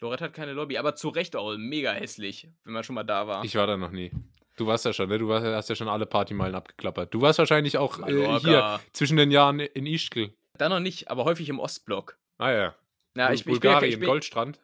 Lorette 0.00 0.24
hat 0.24 0.34
keine 0.34 0.52
Lobby, 0.52 0.78
aber 0.78 0.94
zu 0.94 1.08
Recht 1.08 1.36
auch 1.36 1.56
mega 1.56 1.92
hässlich, 1.92 2.48
wenn 2.64 2.72
man 2.72 2.84
schon 2.84 2.94
mal 2.94 3.04
da 3.04 3.26
war. 3.26 3.44
Ich 3.44 3.54
war 3.54 3.66
da 3.66 3.76
noch 3.76 3.90
nie. 3.90 4.12
Du 4.56 4.66
warst 4.66 4.84
ja 4.84 4.92
schon, 4.92 5.08
ne? 5.08 5.18
Du 5.18 5.28
warst, 5.28 5.46
hast 5.46 5.68
ja 5.68 5.76
schon 5.76 5.88
alle 5.88 6.06
Partymeilen 6.06 6.54
abgeklappert. 6.54 7.14
Du 7.14 7.20
warst 7.20 7.38
wahrscheinlich 7.38 7.78
auch 7.78 8.00
äh, 8.06 8.40
hier 8.40 8.80
zwischen 8.92 9.16
den 9.16 9.30
Jahren 9.30 9.60
in 9.60 9.86
Ischgl. 9.86 10.34
Da 10.56 10.68
noch 10.68 10.80
nicht, 10.80 11.10
aber 11.10 11.24
häufig 11.24 11.48
im 11.48 11.60
Ostblock. 11.60 12.18
Ah 12.38 12.50
ja. 12.50 12.74
Ja, 13.16 13.32
ich, 13.32 13.44
Bulgarien, 13.44 13.88
ich, 13.88 13.94
ich 13.94 14.00
bin, 14.00 14.08
Goldstrand. 14.08 14.60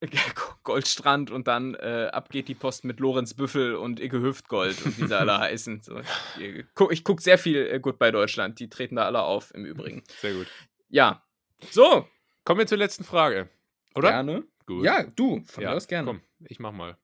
Goldstrand 0.62 1.30
und 1.30 1.48
dann 1.48 1.74
äh, 1.74 2.08
ab 2.12 2.30
geht 2.30 2.48
die 2.48 2.54
Post 2.54 2.84
mit 2.84 3.00
Lorenz 3.00 3.34
Büffel 3.34 3.74
und 3.74 4.00
Icke 4.00 4.20
Hüftgold 4.20 4.84
und 4.84 4.98
wie 4.98 5.06
sie 5.06 5.18
alle 5.18 5.38
heißen. 5.40 5.80
So, 5.80 6.00
ich, 6.38 6.64
guck, 6.74 6.92
ich 6.92 7.04
gucke 7.04 7.22
sehr 7.22 7.38
viel 7.38 7.66
äh, 7.66 7.80
gut 7.80 7.98
bei 7.98 8.10
Deutschland. 8.10 8.60
Die 8.60 8.68
treten 8.68 8.96
da 8.96 9.06
alle 9.06 9.22
auf 9.22 9.52
im 9.54 9.64
Übrigen. 9.64 10.04
Sehr 10.20 10.34
gut. 10.34 10.46
Ja. 10.88 11.22
So. 11.70 12.06
Kommen 12.44 12.60
wir 12.60 12.66
zur 12.66 12.78
letzten 12.78 13.04
Frage. 13.04 13.48
Oder? 13.94 14.10
Gerne. 14.10 14.44
Gut. 14.66 14.84
Ja, 14.84 15.02
du, 15.02 15.42
von 15.46 15.62
ja, 15.62 15.70
mir 15.70 15.76
aus 15.76 15.88
gerne. 15.88 16.06
Komm, 16.06 16.20
ich 16.46 16.60
mach 16.60 16.72
mal. 16.72 16.96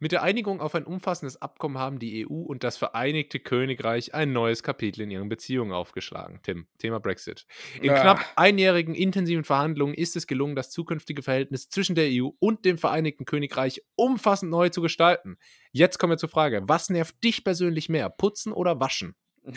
Mit 0.00 0.12
der 0.12 0.22
Einigung 0.22 0.60
auf 0.60 0.74
ein 0.74 0.84
umfassendes 0.84 1.40
Abkommen 1.40 1.78
haben 1.78 1.98
die 1.98 2.26
EU 2.26 2.34
und 2.34 2.64
das 2.64 2.76
Vereinigte 2.76 3.38
Königreich 3.38 4.12
ein 4.12 4.32
neues 4.32 4.62
Kapitel 4.62 5.02
in 5.02 5.10
ihren 5.10 5.28
Beziehungen 5.28 5.72
aufgeschlagen. 5.72 6.40
Tim, 6.42 6.66
Thema 6.78 6.98
Brexit. 6.98 7.46
In 7.80 7.86
ja. 7.86 8.00
knapp 8.00 8.24
einjährigen 8.34 8.94
intensiven 8.94 9.44
Verhandlungen 9.44 9.94
ist 9.94 10.16
es 10.16 10.26
gelungen, 10.26 10.56
das 10.56 10.70
zukünftige 10.70 11.22
Verhältnis 11.22 11.68
zwischen 11.68 11.94
der 11.94 12.08
EU 12.10 12.30
und 12.40 12.64
dem 12.64 12.76
Vereinigten 12.76 13.24
Königreich 13.24 13.82
umfassend 13.94 14.50
neu 14.50 14.68
zu 14.68 14.82
gestalten. 14.82 15.38
Jetzt 15.70 15.98
kommen 15.98 16.12
wir 16.12 16.18
zur 16.18 16.28
Frage: 16.28 16.62
Was 16.66 16.90
nervt 16.90 17.22
dich 17.22 17.44
persönlich 17.44 17.88
mehr, 17.88 18.10
putzen 18.10 18.52
oder 18.52 18.80
waschen? 18.80 19.14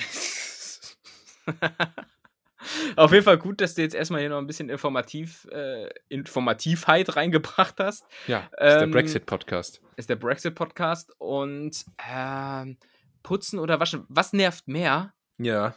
Auf 2.95 3.11
jeden 3.11 3.23
Fall 3.23 3.37
gut, 3.37 3.61
dass 3.61 3.75
du 3.75 3.81
jetzt 3.81 3.95
erstmal 3.95 4.21
hier 4.21 4.29
noch 4.29 4.39
ein 4.39 4.47
bisschen 4.47 4.69
informativ, 4.69 5.47
äh, 5.51 5.89
Informativheit 6.09 7.15
reingebracht 7.15 7.75
hast. 7.79 8.05
Ja, 8.27 8.39
ist 8.39 8.59
der 8.59 8.81
ähm, 8.83 8.91
Brexit-Podcast. 8.91 9.81
Ist 9.95 10.09
der 10.09 10.15
Brexit-Podcast 10.15 11.13
und 11.19 11.85
ähm, 12.09 12.77
putzen 13.23 13.59
oder 13.59 13.79
waschen. 13.79 14.05
Was 14.09 14.33
nervt 14.33 14.67
mehr? 14.67 15.13
Ja. 15.37 15.75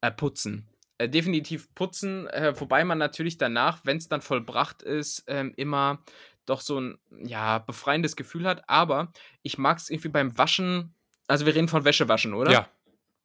Äh, 0.00 0.10
putzen. 0.12 0.68
Äh, 0.98 1.08
definitiv 1.08 1.74
putzen, 1.74 2.26
äh, 2.28 2.52
wobei 2.58 2.84
man 2.84 2.98
natürlich 2.98 3.38
danach, 3.38 3.80
wenn 3.84 3.96
es 3.96 4.08
dann 4.08 4.20
vollbracht 4.20 4.82
ist, 4.82 5.24
ähm, 5.26 5.54
immer 5.56 6.02
doch 6.46 6.60
so 6.60 6.78
ein 6.78 6.98
ja, 7.24 7.58
befreiendes 7.58 8.16
Gefühl 8.16 8.46
hat. 8.46 8.68
Aber 8.68 9.12
ich 9.42 9.56
mag 9.56 9.78
es 9.78 9.88
irgendwie 9.88 10.08
beim 10.08 10.36
Waschen. 10.36 10.94
Also 11.26 11.46
wir 11.46 11.54
reden 11.54 11.68
von 11.68 11.84
Wäsche 11.84 12.08
waschen, 12.08 12.34
oder? 12.34 12.52
Ja. 12.52 12.68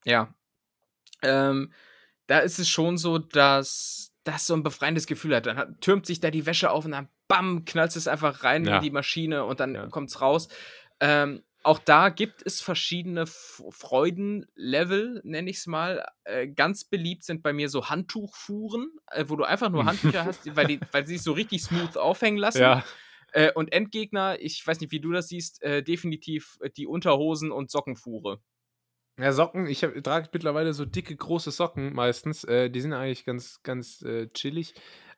Ja. 0.05 0.33
Ähm, 1.21 1.73
da 2.27 2.39
ist 2.39 2.59
es 2.59 2.69
schon 2.69 2.97
so, 2.97 3.17
dass 3.17 4.11
das 4.23 4.47
so 4.47 4.55
ein 4.55 4.63
befreiendes 4.63 5.07
Gefühl 5.07 5.35
hat. 5.35 5.45
Dann 5.45 5.57
hat, 5.57 5.81
türmt 5.81 6.05
sich 6.05 6.19
da 6.19 6.31
die 6.31 6.45
Wäsche 6.45 6.71
auf 6.71 6.85
und 6.85 6.91
dann 6.91 7.09
bam, 7.27 7.65
knallt 7.65 7.95
es 7.95 8.07
einfach 8.07 8.43
rein 8.43 8.65
ja. 8.65 8.77
in 8.77 8.83
die 8.83 8.91
Maschine 8.91 9.45
und 9.45 9.59
dann 9.59 9.75
ja. 9.75 9.87
kommt 9.87 10.09
es 10.09 10.21
raus. 10.21 10.49
Ähm, 10.99 11.43
auch 11.63 11.79
da 11.79 12.09
gibt 12.09 12.45
es 12.45 12.61
verschiedene 12.61 13.25
Freudenlevel, 13.25 15.21
nenne 15.23 15.49
ich 15.49 15.57
es 15.57 15.67
mal. 15.67 16.05
Äh, 16.23 16.47
ganz 16.47 16.83
beliebt 16.83 17.23
sind 17.23 17.41
bei 17.41 17.53
mir 17.53 17.69
so 17.69 17.89
Handtuchfuhren, 17.89 18.91
äh, 19.11 19.25
wo 19.27 19.35
du 19.35 19.45
einfach 19.45 19.69
nur 19.69 19.85
Handtücher 19.85 20.25
hast, 20.25 20.55
weil, 20.55 20.67
die, 20.67 20.79
weil 20.91 21.07
sie 21.07 21.15
sich 21.15 21.23
so 21.23 21.33
richtig 21.33 21.63
smooth 21.63 21.97
aufhängen 21.97 22.37
lassen. 22.37 22.61
Ja. 22.61 22.83
Äh, 23.31 23.51
und 23.53 23.73
Endgegner, 23.73 24.39
ich 24.39 24.65
weiß 24.65 24.79
nicht, 24.79 24.91
wie 24.91 24.99
du 24.99 25.11
das 25.11 25.29
siehst, 25.29 25.63
äh, 25.63 25.81
definitiv 25.81 26.59
die 26.77 26.85
Unterhosen 26.85 27.51
und 27.51 27.71
Sockenfuhre. 27.71 28.39
Ja, 29.17 29.31
Socken, 29.31 29.67
ich 29.67 29.83
hab, 29.83 29.93
trage 30.03 30.29
mittlerweile 30.33 30.73
so 30.73 30.85
dicke, 30.85 31.15
große 31.15 31.51
Socken 31.51 31.93
meistens. 31.93 32.43
Äh, 32.43 32.69
die 32.69 32.81
sind 32.81 32.93
eigentlich 32.93 33.25
ganz, 33.25 33.61
ganz 33.63 34.01
äh, 34.01 34.27
chillig. 34.27 34.73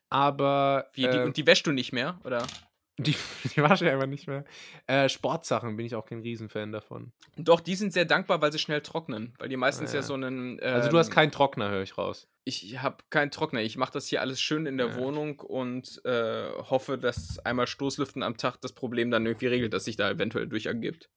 Aber. 0.08 0.88
Wie, 0.94 1.02
die, 1.02 1.16
äh, 1.16 1.24
und 1.24 1.36
die 1.36 1.46
wäschst 1.46 1.66
du 1.66 1.72
nicht 1.72 1.92
mehr, 1.92 2.20
oder? 2.24 2.46
Die, 3.00 3.14
die 3.54 3.62
wasche 3.62 3.84
ich 3.84 3.92
einfach 3.92 4.08
nicht 4.08 4.26
mehr. 4.26 4.44
Äh, 4.88 5.08
Sportsachen 5.08 5.76
bin 5.76 5.86
ich 5.86 5.94
auch 5.94 6.04
kein 6.04 6.18
Riesenfan 6.18 6.72
davon. 6.72 7.12
Doch, 7.36 7.60
die 7.60 7.76
sind 7.76 7.92
sehr 7.92 8.06
dankbar, 8.06 8.42
weil 8.42 8.50
sie 8.50 8.58
schnell 8.58 8.80
trocknen. 8.80 9.34
Weil 9.38 9.48
die 9.48 9.56
meistens 9.56 9.92
ja, 9.92 10.00
ja 10.00 10.02
so 10.02 10.14
einen. 10.14 10.58
Ähm, 10.60 10.74
also, 10.74 10.90
du 10.90 10.98
hast 10.98 11.06
ähm, 11.06 11.14
keinen 11.14 11.30
Trockner, 11.30 11.70
höre 11.70 11.84
ich 11.84 11.96
raus. 11.96 12.26
Ich 12.42 12.82
habe 12.82 12.96
keinen 13.08 13.30
Trockner. 13.30 13.60
Ich 13.60 13.76
mache 13.76 13.92
das 13.92 14.08
hier 14.08 14.20
alles 14.20 14.40
schön 14.40 14.66
in 14.66 14.78
der 14.78 14.88
ja. 14.88 14.96
Wohnung 14.96 15.38
und 15.38 16.04
äh, 16.04 16.50
hoffe, 16.54 16.98
dass 16.98 17.38
einmal 17.38 17.68
Stoßlüften 17.68 18.24
am 18.24 18.36
Tag 18.36 18.60
das 18.62 18.72
Problem 18.72 19.12
dann 19.12 19.24
irgendwie 19.26 19.46
regelt, 19.46 19.74
dass 19.74 19.84
sich 19.84 19.94
da 19.94 20.10
eventuell 20.10 20.48
durch 20.48 20.66
ergibt. 20.66 21.08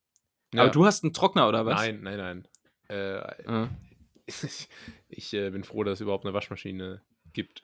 Ja. 0.54 0.62
Aber 0.62 0.72
du 0.72 0.86
hast 0.86 1.04
einen 1.04 1.14
Trockner, 1.14 1.48
oder 1.48 1.66
was? 1.66 1.82
Nein, 1.82 2.02
nein, 2.04 2.18
nein. 2.18 2.48
Äh, 2.92 3.50
mhm. 3.50 3.70
ich, 4.26 4.70
ich 5.10 5.34
äh, 5.34 5.50
bin 5.50 5.64
froh, 5.64 5.84
dass 5.84 5.96
es 5.96 6.02
überhaupt 6.02 6.26
eine 6.26 6.34
Waschmaschine 6.34 7.02
gibt. 7.34 7.64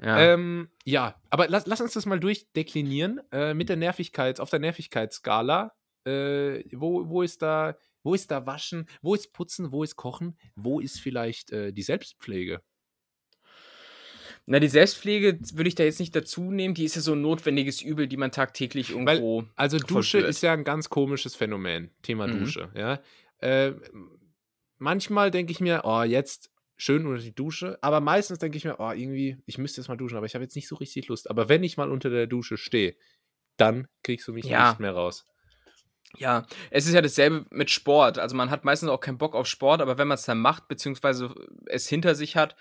Ja, 0.00 0.20
ähm, 0.20 0.68
ja 0.84 1.20
aber 1.30 1.48
lass, 1.48 1.66
lass 1.66 1.80
uns 1.80 1.94
das 1.94 2.06
mal 2.06 2.20
durchdeklinieren 2.20 3.20
äh, 3.32 3.54
mit 3.54 3.68
der 3.68 3.76
Nervigkeit, 3.76 4.40
auf 4.40 4.50
der 4.50 4.60
Nervigkeitsskala. 4.60 5.74
Äh, 6.04 6.64
wo, 6.72 7.08
wo 7.08 7.22
ist 7.22 7.42
da, 7.42 7.76
wo 8.02 8.14
ist 8.14 8.30
da 8.30 8.46
Waschen, 8.46 8.86
wo 9.02 9.14
ist 9.14 9.32
Putzen, 9.32 9.72
wo 9.72 9.82
ist 9.82 9.96
Kochen, 9.96 10.38
wo 10.54 10.80
ist 10.80 11.00
vielleicht 11.00 11.50
äh, 11.50 11.72
die 11.72 11.82
Selbstpflege? 11.82 12.62
Na, 14.46 14.60
die 14.60 14.68
Selbstpflege 14.68 15.38
würde 15.52 15.68
ich 15.68 15.74
da 15.74 15.84
jetzt 15.84 16.00
nicht 16.00 16.16
dazu 16.16 16.50
nehmen, 16.50 16.72
die 16.72 16.84
ist 16.84 16.94
ja 16.94 17.02
so 17.02 17.12
ein 17.12 17.20
notwendiges 17.20 17.82
Übel, 17.82 18.06
die 18.06 18.16
man 18.16 18.32
tagtäglich 18.32 18.90
irgendwo. 18.90 19.42
Weil, 19.42 19.50
also 19.56 19.76
Dusche 19.76 19.92
vollführt. 19.92 20.28
ist 20.30 20.42
ja 20.42 20.54
ein 20.54 20.64
ganz 20.64 20.88
komisches 20.88 21.34
Phänomen, 21.34 21.90
Thema 22.00 22.26
mhm. 22.26 22.38
Dusche, 22.38 22.70
ja. 22.74 22.98
Äh, 23.40 23.74
manchmal 24.78 25.30
denke 25.30 25.52
ich 25.52 25.60
mir, 25.60 25.82
oh, 25.84 26.02
jetzt 26.02 26.50
schön 26.76 27.06
unter 27.06 27.22
die 27.22 27.34
Dusche, 27.34 27.78
aber 27.82 28.00
meistens 28.00 28.38
denke 28.38 28.56
ich 28.56 28.64
mir, 28.64 28.76
oh, 28.78 28.90
irgendwie, 28.90 29.36
ich 29.46 29.58
müsste 29.58 29.80
jetzt 29.80 29.88
mal 29.88 29.96
duschen, 29.96 30.16
aber 30.16 30.26
ich 30.26 30.34
habe 30.34 30.44
jetzt 30.44 30.56
nicht 30.56 30.68
so 30.68 30.76
richtig 30.76 31.08
Lust. 31.08 31.28
Aber 31.28 31.48
wenn 31.48 31.64
ich 31.64 31.76
mal 31.76 31.90
unter 31.90 32.08
der 32.10 32.26
Dusche 32.26 32.56
stehe, 32.56 32.96
dann 33.56 33.88
kriegst 34.02 34.28
du 34.28 34.32
mich 34.32 34.44
ja. 34.44 34.70
nicht 34.70 34.80
mehr 34.80 34.92
raus. 34.92 35.26
Ja, 36.16 36.46
es 36.70 36.86
ist 36.86 36.94
ja 36.94 37.02
dasselbe 37.02 37.44
mit 37.50 37.70
Sport. 37.70 38.18
Also 38.18 38.34
man 38.34 38.50
hat 38.50 38.64
meistens 38.64 38.88
auch 38.88 39.00
keinen 39.00 39.18
Bock 39.18 39.34
auf 39.34 39.46
Sport, 39.46 39.82
aber 39.82 39.98
wenn 39.98 40.08
man 40.08 40.14
es 40.14 40.24
dann 40.24 40.38
macht, 40.38 40.68
beziehungsweise 40.68 41.34
es 41.66 41.88
hinter 41.88 42.14
sich 42.14 42.36
hat, 42.36 42.56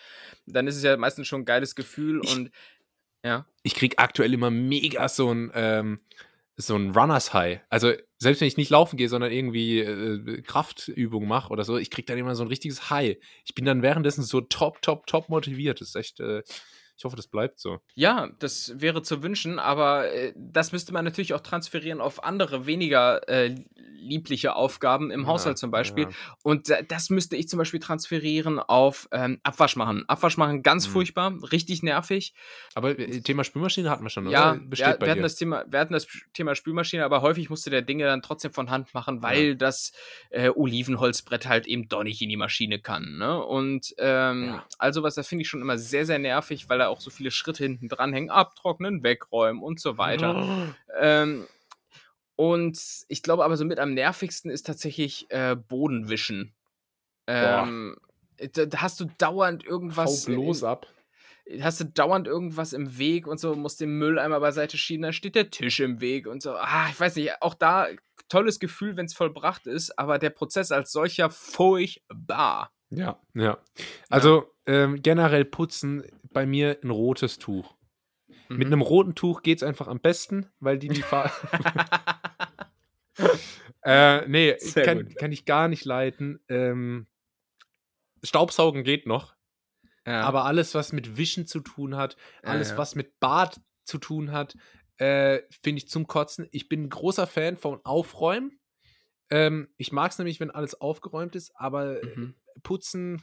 dann 0.46 0.68
ist 0.68 0.76
es 0.76 0.84
ja 0.84 0.98
meistens 0.98 1.28
schon 1.28 1.42
ein 1.42 1.46
geiles 1.46 1.76
Gefühl 1.76 2.20
ich, 2.24 2.36
und 2.36 2.52
ja. 3.24 3.46
Ich 3.64 3.76
kriege 3.76 3.98
aktuell 4.00 4.34
immer 4.34 4.52
mega 4.52 5.08
so 5.08 5.32
ein, 5.32 5.52
ähm, 5.54 6.00
so 6.58 6.76
ein 6.76 6.92
Runners 6.92 7.34
High. 7.34 7.62
Also 7.70 7.94
selbst 8.18 8.42
wenn 8.42 8.48
ich 8.48 8.58
nicht 8.58 8.72
laufen 8.72 8.98
gehe, 8.98 9.10
sondern 9.10 9.32
irgendwie 9.32 9.80
äh, 9.80 10.42
Kraftübungen 10.42 11.30
mache 11.30 11.52
oder 11.52 11.64
so, 11.64 11.78
ich 11.78 11.92
kriege 11.92 12.08
dann 12.08 12.18
immer 12.18 12.36
so 12.36 12.44
ein 12.44 12.48
richtiges 12.48 12.90
High. 12.90 13.18
Ich 13.46 13.54
bin 13.54 13.64
dann 13.64 13.84
währenddessen 13.84 14.24
so 14.24 14.42
top, 14.42 14.82
top, 14.82 15.06
top 15.06 15.30
motiviert. 15.30 15.82
Das 15.82 15.90
ist 15.90 15.96
echt, 15.96 16.20
äh, 16.20 16.42
ich 16.98 17.06
hoffe, 17.06 17.16
das 17.16 17.28
bleibt 17.28 17.60
so. 17.60 17.80
Ja, 17.94 18.30
das 18.40 18.74
wäre 18.76 19.04
zu 19.04 19.22
wünschen, 19.22 19.60
aber 19.60 20.12
äh, 20.12 20.34
das 20.36 20.72
müsste 20.72 20.94
man 20.94 21.06
natürlich 21.06 21.34
auch 21.36 21.42
transferieren 21.42 22.02
auf 22.02 22.24
andere, 22.24 22.66
weniger 22.66 23.28
äh, 23.30 23.54
liebliche 24.08 24.56
Aufgaben 24.56 25.12
im 25.12 25.22
ja, 25.22 25.28
Haushalt 25.28 25.58
zum 25.58 25.70
Beispiel. 25.70 26.06
Ja. 26.06 26.10
Und 26.44 26.74
das 26.88 27.10
müsste 27.10 27.36
ich 27.36 27.48
zum 27.50 27.60
Beispiel 27.60 27.80
transferieren 27.80 28.60
auf 28.60 29.08
ähm, 29.12 29.40
Abwasch 29.44 29.76
machen. 29.76 30.06
Abwasch 30.08 30.38
machen 30.38 30.64
ganz 30.64 30.88
mhm. 30.88 30.92
furchtbar, 30.92 31.34
richtig 31.52 31.84
nervig. 31.84 32.34
Aber 32.74 32.98
äh, 32.98 33.22
Thema 33.22 33.44
Spülmaschine 33.44 33.90
hatten 33.92 34.04
wir 34.04 34.10
schon, 34.10 34.28
ja, 34.30 34.54
oder? 34.54 34.60
Besteht 34.62 34.88
ja, 34.88 35.02
wir, 35.02 35.12
hatten 35.12 35.22
das 35.22 35.36
Thema, 35.36 35.66
wir 35.68 35.80
hatten 35.80 35.94
das 35.94 36.08
Thema 36.34 36.56
Spülmaschine, 36.56 37.06
aber 37.06 37.22
häufig 37.22 37.50
musste 37.50 37.70
der 37.70 37.84
Dinge 37.84 38.06
dann 38.06 38.24
trotzdem 38.24 38.54
von 38.54 38.72
Hand 38.72 38.94
machen, 38.96 39.22
weil 39.22 39.56
das 39.56 39.92
äh, 40.32 40.50
Olivenholzbrett 40.50 41.48
halt 41.48 41.68
eben 41.68 41.90
doch 41.90 42.04
nicht 42.04 42.22
in 42.22 42.30
die 42.30 42.38
Maschine 42.38 42.80
kann. 42.80 43.18
Ne? 43.18 43.44
Und 43.44 43.94
ähm, 44.00 44.60
also 44.80 45.04
was, 45.04 45.16
das 45.16 45.28
finde 45.28 45.44
ich 45.44 45.50
schon 45.50 45.62
immer 45.62 45.78
sehr, 45.78 46.06
sehr 46.06 46.20
nervig, 46.20 46.70
weil 46.70 46.80
da 46.80 46.87
auch 46.90 47.02
so 47.02 47.10
viele 47.10 47.32
Schritte 47.32 47.64
hinten 47.64 47.90
dranhängen. 47.90 48.30
Abtrocknen, 48.30 49.04
wegräumen 49.04 49.62
und 49.62 49.80
so 49.80 49.98
weiter. 49.98 50.76
ähm, 51.00 51.48
und 52.36 52.80
ich 53.08 53.24
glaube 53.24 53.44
aber 53.44 53.58
so 53.58 53.66
mit 53.66 53.80
am 53.80 53.94
nervigsten 53.94 54.52
ist 54.52 54.66
tatsächlich 54.66 55.26
äh, 55.30 55.56
Bodenwischen. 55.56 56.54
Ähm, 57.26 57.98
da, 58.54 58.66
da, 58.66 58.82
hast 58.82 59.00
du 59.00 59.06
dauernd 59.18 59.66
irgendwas. 59.66 60.28
Hau 60.28 60.34
bloß 60.34 60.64
ab. 60.64 60.88
Hast 61.62 61.80
du 61.80 61.86
dauernd 61.86 62.28
irgendwas 62.28 62.74
im 62.74 62.98
Weg 62.98 63.26
und 63.26 63.40
so, 63.40 63.56
musst 63.56 63.80
den 63.80 63.98
Mülleimer 63.98 64.40
beiseite 64.42 64.78
schieben, 64.78 65.04
dann 65.04 65.14
steht 65.14 65.36
der 65.36 65.50
Tisch 65.50 65.80
im 65.80 66.02
Weg 66.02 66.28
und 66.28 66.42
so. 66.42 66.52
Ah, 66.52 66.88
ich 66.90 67.00
weiß 67.00 67.16
nicht, 67.16 67.42
auch 67.42 67.54
da 67.54 67.88
tolles 68.28 68.60
Gefühl, 68.60 68.98
wenn 68.98 69.06
es 69.06 69.14
vollbracht 69.14 69.66
ist, 69.66 69.98
aber 69.98 70.20
der 70.20 70.30
Prozess 70.30 70.72
als 70.72 70.92
solcher 70.92 71.30
furchtbar. 71.30 72.72
Ja, 72.90 73.20
ja. 73.34 73.58
Also 74.10 74.54
ja. 74.68 74.74
Ähm, 74.74 75.02
generell 75.02 75.46
putzen 75.46 76.04
bei 76.32 76.46
mir 76.46 76.80
ein 76.84 76.90
rotes 76.90 77.40
Tuch. 77.40 77.76
Mhm. 78.50 78.58
Mit 78.58 78.68
einem 78.68 78.82
roten 78.82 79.16
Tuch 79.16 79.42
geht 79.42 79.58
es 79.58 79.64
einfach 79.64 79.88
am 79.88 80.00
besten, 80.00 80.48
weil 80.60 80.78
die 80.78 80.88
die 80.88 81.02
Farbe. 81.02 81.32
äh, 83.84 84.28
nee, 84.28 84.56
kann, 84.76 85.14
kann, 85.16 85.32
ich 85.32 85.46
gar 85.46 85.68
nicht 85.68 85.86
leiten. 85.86 86.40
Ähm, 86.50 87.08
Staubsaugen 88.24 88.84
geht 88.84 89.06
noch. 89.06 89.36
Ja. 90.06 90.22
Aber 90.22 90.46
alles, 90.46 90.74
was 90.74 90.94
mit 90.94 91.18
Wischen 91.18 91.48
zu 91.48 91.60
tun 91.60 91.98
hat, 91.98 92.16
alles, 92.44 92.70
ja, 92.70 92.76
ja. 92.76 92.78
was 92.78 92.96
mit 92.96 93.20
Bad 93.20 93.60
zu 93.84 93.98
tun 93.98 94.32
hat, 94.32 94.56
äh, 94.98 95.42
finde 95.62 95.80
ich 95.80 95.90
zum 95.90 96.08
Kotzen. 96.08 96.48
Ich 96.52 96.70
bin 96.70 96.84
ein 96.84 96.90
großer 96.90 97.28
Fan 97.28 97.58
von 97.58 97.84
Aufräumen. 97.84 98.60
Ähm, 99.30 99.68
ich 99.78 99.92
mag 99.92 100.12
es 100.12 100.18
nämlich, 100.18 100.40
wenn 100.40 100.52
alles 100.52 100.80
aufgeräumt 100.80 101.36
ist, 101.36 101.52
aber 101.56 102.00
mhm. 102.16 102.36
putzen 102.64 103.22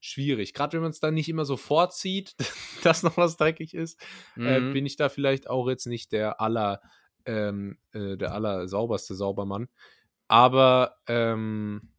schwierig. 0.00 0.54
Gerade 0.54 0.74
wenn 0.74 0.82
man 0.82 0.90
es 0.90 1.00
dann 1.00 1.14
nicht 1.14 1.28
immer 1.28 1.44
so 1.44 1.56
vorzieht, 1.56 2.34
dass 2.82 3.02
noch 3.02 3.16
was 3.16 3.36
dreckig 3.36 3.74
ist, 3.74 4.00
äh, 4.36 4.60
mhm. 4.60 4.70
äh, 4.70 4.72
bin 4.72 4.86
ich 4.86 4.96
da 4.96 5.08
vielleicht 5.08 5.48
auch 5.48 5.68
jetzt 5.68 5.86
nicht 5.86 6.12
der 6.12 6.40
aller, 6.40 6.80
ähm, 7.24 7.78
äh, 7.92 8.16
der 8.16 8.32
aller 8.32 8.68
sauberste 8.68 9.14
Saubermann. 9.14 9.68
Aber 10.28 10.96
ähm, 11.06 11.90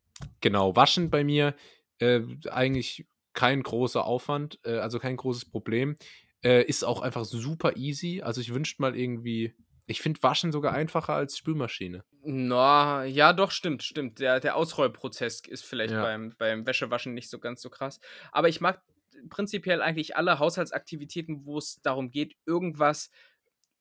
genau, 0.42 0.76
waschen 0.76 1.10
bei 1.10 1.24
mir 1.24 1.56
äh, 2.00 2.22
eigentlich 2.50 3.08
kein 3.34 3.64
großer 3.64 4.06
Aufwand, 4.06 4.60
äh, 4.64 4.78
also 4.78 5.00
kein 5.00 5.18
großes 5.18 5.46
Problem. 5.46 5.98
Äh, 6.42 6.64
ist 6.64 6.84
auch 6.84 7.02
einfach 7.02 7.26
super 7.26 7.76
easy. 7.76 8.22
Also 8.22 8.40
ich 8.40 8.54
wünschte 8.54 8.82
mal 8.82 8.96
irgendwie 8.96 9.56
ich 9.90 10.02
finde 10.02 10.22
Waschen 10.22 10.52
sogar 10.52 10.74
einfacher 10.74 11.14
als 11.14 11.38
Spülmaschine. 11.38 12.04
Na, 12.24 13.06
ja, 13.06 13.34
doch, 13.34 13.50
stimmt, 13.50 13.82
stimmt. 13.82 14.20
Der, 14.20 14.40
der 14.40 14.56
Ausrollprozess 14.56 15.42
ist 15.48 15.66
vielleicht 15.66 15.94
ja. 15.94 16.02
beim, 16.04 16.36
beim 16.38 16.66
Wäschewaschen 16.68 17.14
nicht 17.14 17.30
so 17.30 17.40
ganz 17.40 17.62
so 17.62 17.70
krass. 17.70 18.00
Aber 18.32 18.50
ich 18.50 18.62
mag 18.62 18.82
prinzipiell 19.30 19.82
eigentlich 19.82 20.16
alle 20.16 20.38
Haushaltsaktivitäten, 20.38 21.46
wo 21.46 21.58
es 21.58 21.82
darum 21.82 22.12
geht, 22.12 22.36
irgendwas 22.46 23.10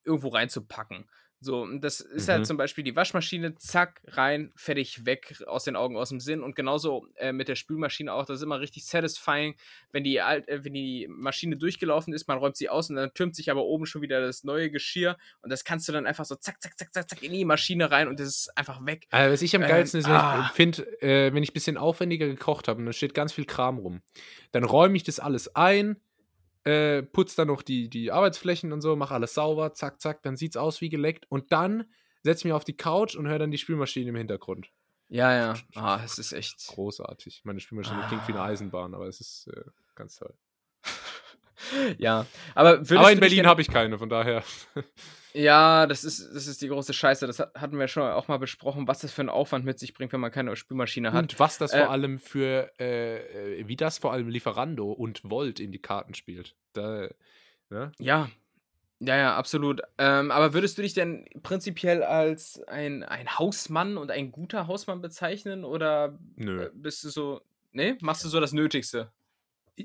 irgendwo 0.04 0.28
reinzupacken. 0.28 1.08
So, 1.40 1.66
das 1.78 2.00
ist 2.00 2.10
halt 2.10 2.26
mhm. 2.26 2.32
halt 2.32 2.46
zum 2.46 2.56
Beispiel 2.56 2.82
die 2.82 2.96
Waschmaschine, 2.96 3.54
zack, 3.54 4.02
rein, 4.08 4.52
fertig, 4.56 5.06
weg, 5.06 5.36
aus 5.46 5.62
den 5.64 5.76
Augen, 5.76 5.96
aus 5.96 6.08
dem 6.08 6.18
Sinn. 6.18 6.42
Und 6.42 6.56
genauso 6.56 7.06
äh, 7.14 7.32
mit 7.32 7.46
der 7.46 7.54
Spülmaschine 7.54 8.12
auch. 8.12 8.26
Das 8.26 8.38
ist 8.38 8.42
immer 8.42 8.58
richtig 8.58 8.86
satisfying, 8.86 9.54
wenn 9.92 10.02
die, 10.02 10.20
alt, 10.20 10.48
äh, 10.48 10.64
wenn 10.64 10.74
die 10.74 11.06
Maschine 11.08 11.56
durchgelaufen 11.56 12.12
ist, 12.12 12.26
man 12.26 12.38
räumt 12.38 12.56
sie 12.56 12.68
aus 12.68 12.90
und 12.90 12.96
dann 12.96 13.14
türmt 13.14 13.36
sich 13.36 13.52
aber 13.52 13.62
oben 13.62 13.86
schon 13.86 14.02
wieder 14.02 14.20
das 14.20 14.42
neue 14.42 14.70
Geschirr. 14.70 15.16
Und 15.40 15.50
das 15.50 15.62
kannst 15.62 15.86
du 15.88 15.92
dann 15.92 16.06
einfach 16.06 16.24
so 16.24 16.34
zack, 16.34 16.60
zack, 16.60 16.76
zack, 16.76 16.92
zack, 16.92 17.08
zack 17.08 17.22
in 17.22 17.32
die 17.32 17.44
Maschine 17.44 17.90
rein 17.90 18.08
und 18.08 18.18
das 18.18 18.28
ist 18.28 18.58
einfach 18.58 18.84
weg. 18.84 19.06
Also, 19.10 19.32
was 19.32 19.42
ich 19.42 19.54
am 19.54 19.62
ähm, 19.62 19.68
geilsten 19.68 20.00
ist, 20.00 20.08
ah. 20.08 20.46
ich 20.48 20.56
finde, 20.56 20.82
äh, 21.02 21.32
wenn 21.32 21.44
ich 21.44 21.50
ein 21.50 21.54
bisschen 21.54 21.76
aufwendiger 21.76 22.26
gekocht 22.26 22.66
habe 22.66 22.80
und 22.80 22.86
da 22.86 22.92
steht 22.92 23.14
ganz 23.14 23.32
viel 23.32 23.44
Kram 23.44 23.78
rum, 23.78 24.02
dann 24.50 24.64
räume 24.64 24.96
ich 24.96 25.04
das 25.04 25.20
alles 25.20 25.54
ein 25.54 26.00
äh, 26.68 27.02
putz 27.02 27.34
dann 27.34 27.48
noch 27.48 27.62
die, 27.62 27.88
die 27.88 28.12
Arbeitsflächen 28.12 28.72
und 28.72 28.82
so, 28.82 28.94
mach 28.94 29.10
alles 29.10 29.34
sauber, 29.34 29.72
zack, 29.72 30.00
zack, 30.00 30.22
dann 30.22 30.36
sieht's 30.36 30.56
aus 30.56 30.80
wie 30.80 30.90
geleckt 30.90 31.26
und 31.30 31.50
dann 31.50 31.84
setz 32.22 32.44
mich 32.44 32.52
auf 32.52 32.64
die 32.64 32.76
Couch 32.76 33.16
und 33.16 33.26
höre 33.26 33.38
dann 33.38 33.50
die 33.50 33.58
Spülmaschine 33.58 34.10
im 34.10 34.16
Hintergrund. 34.16 34.70
Ja, 35.08 35.34
ja. 35.34 35.54
Ah, 35.74 36.00
es 36.04 36.18
ist 36.18 36.32
echt 36.32 36.66
großartig. 36.68 37.40
Meine 37.44 37.60
Spülmaschine 37.60 38.04
ah. 38.04 38.08
klingt 38.08 38.28
wie 38.28 38.32
eine 38.32 38.42
ah. 38.42 38.46
Eisenbahn, 38.46 38.94
aber 38.94 39.06
es 39.06 39.20
ist 39.20 39.48
äh, 39.48 39.64
ganz 39.94 40.16
toll. 40.16 40.34
ja, 41.98 42.26
aber, 42.54 42.80
aber 42.80 43.12
in 43.12 43.20
Berlin 43.20 43.46
habe 43.46 43.60
ich 43.62 43.68
keine, 43.68 43.98
von 43.98 44.08
daher. 44.08 44.42
Ja, 45.34 45.86
das 45.86 46.04
ist, 46.04 46.34
das 46.34 46.46
ist 46.46 46.62
die 46.62 46.68
große 46.68 46.94
Scheiße. 46.94 47.26
Das 47.26 47.38
hatten 47.38 47.78
wir 47.78 47.86
schon 47.86 48.02
auch 48.02 48.28
mal 48.28 48.38
besprochen, 48.38 48.88
was 48.88 49.00
das 49.00 49.12
für 49.12 49.20
einen 49.20 49.28
Aufwand 49.28 49.64
mit 49.64 49.78
sich 49.78 49.92
bringt, 49.92 50.12
wenn 50.12 50.20
man 50.20 50.32
keine 50.32 50.56
Spülmaschine 50.56 51.12
hat. 51.12 51.22
Und 51.22 51.38
was 51.38 51.58
das 51.58 51.72
äh, 51.74 51.80
vor 51.80 51.90
allem 51.90 52.18
für, 52.18 52.72
äh, 52.80 53.68
wie 53.68 53.76
das 53.76 53.98
vor 53.98 54.12
allem 54.12 54.30
Lieferando 54.30 54.90
und 54.90 55.20
Volt 55.30 55.60
in 55.60 55.70
die 55.70 55.80
Karten 55.80 56.14
spielt. 56.14 56.56
Da, 56.72 57.08
ne? 57.68 57.92
Ja, 58.00 58.30
ja, 59.00 59.16
ja, 59.16 59.36
absolut. 59.36 59.80
Ähm, 59.98 60.30
aber 60.30 60.54
würdest 60.54 60.76
du 60.76 60.82
dich 60.82 60.92
denn 60.92 61.24
prinzipiell 61.42 62.02
als 62.02 62.60
ein, 62.66 63.04
ein 63.04 63.38
Hausmann 63.38 63.96
und 63.96 64.10
ein 64.10 64.32
guter 64.32 64.66
Hausmann 64.66 65.00
bezeichnen? 65.00 65.64
Oder 65.64 66.18
Nö. 66.34 66.64
Äh, 66.64 66.70
bist 66.74 67.04
du 67.04 67.10
so, 67.10 67.40
nee, 67.70 67.96
machst 68.00 68.24
du 68.24 68.28
so 68.28 68.40
das 68.40 68.52
Nötigste? 68.52 69.12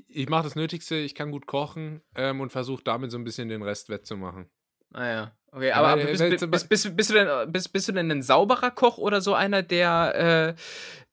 Ich, 0.08 0.28
mache 0.28 0.44
das 0.44 0.56
Nötigste, 0.56 0.96
ich 0.96 1.14
kann 1.14 1.30
gut 1.30 1.46
kochen 1.46 2.02
ähm, 2.16 2.40
und 2.40 2.50
versuche 2.50 2.82
damit 2.82 3.10
so 3.10 3.18
ein 3.18 3.24
bisschen 3.24 3.48
den 3.48 3.62
Rest 3.62 3.88
wettzumachen. 3.88 4.48
Ah 4.92 5.06
ja. 5.06 5.32
Okay, 5.50 5.70
aber, 5.70 5.88
aber 5.88 6.04
bist, 6.04 6.20
bist, 6.20 6.50
bist, 6.50 6.68
bist, 6.68 6.96
bist, 6.96 7.10
du 7.10 7.14
denn, 7.14 7.52
bist, 7.52 7.72
bist 7.72 7.88
du 7.88 7.92
denn 7.92 8.10
ein 8.10 8.22
sauberer 8.22 8.72
Koch 8.72 8.98
oder 8.98 9.20
so 9.20 9.34
einer, 9.34 9.62
der, 9.62 10.54
äh, 10.56 10.60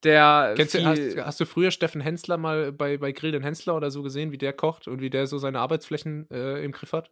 der. 0.03 0.53
Kennst 0.55 0.73
du, 0.73 0.83
hast, 0.83 1.17
hast, 1.17 1.39
du 1.39 1.45
früher 1.45 1.69
Steffen 1.69 2.01
Hensler 2.01 2.37
mal 2.37 2.71
bei, 2.71 2.97
bei 2.97 3.11
Grill 3.11 3.31
den 3.31 3.43
Hensler 3.43 3.75
oder 3.75 3.91
so 3.91 4.01
gesehen, 4.01 4.31
wie 4.31 4.39
der 4.39 4.53
kocht 4.53 4.87
und 4.87 4.99
wie 4.99 5.11
der 5.11 5.27
so 5.27 5.37
seine 5.37 5.59
Arbeitsflächen 5.59 6.27
äh, 6.31 6.63
im 6.63 6.71
Griff 6.71 6.93
hat? 6.93 7.11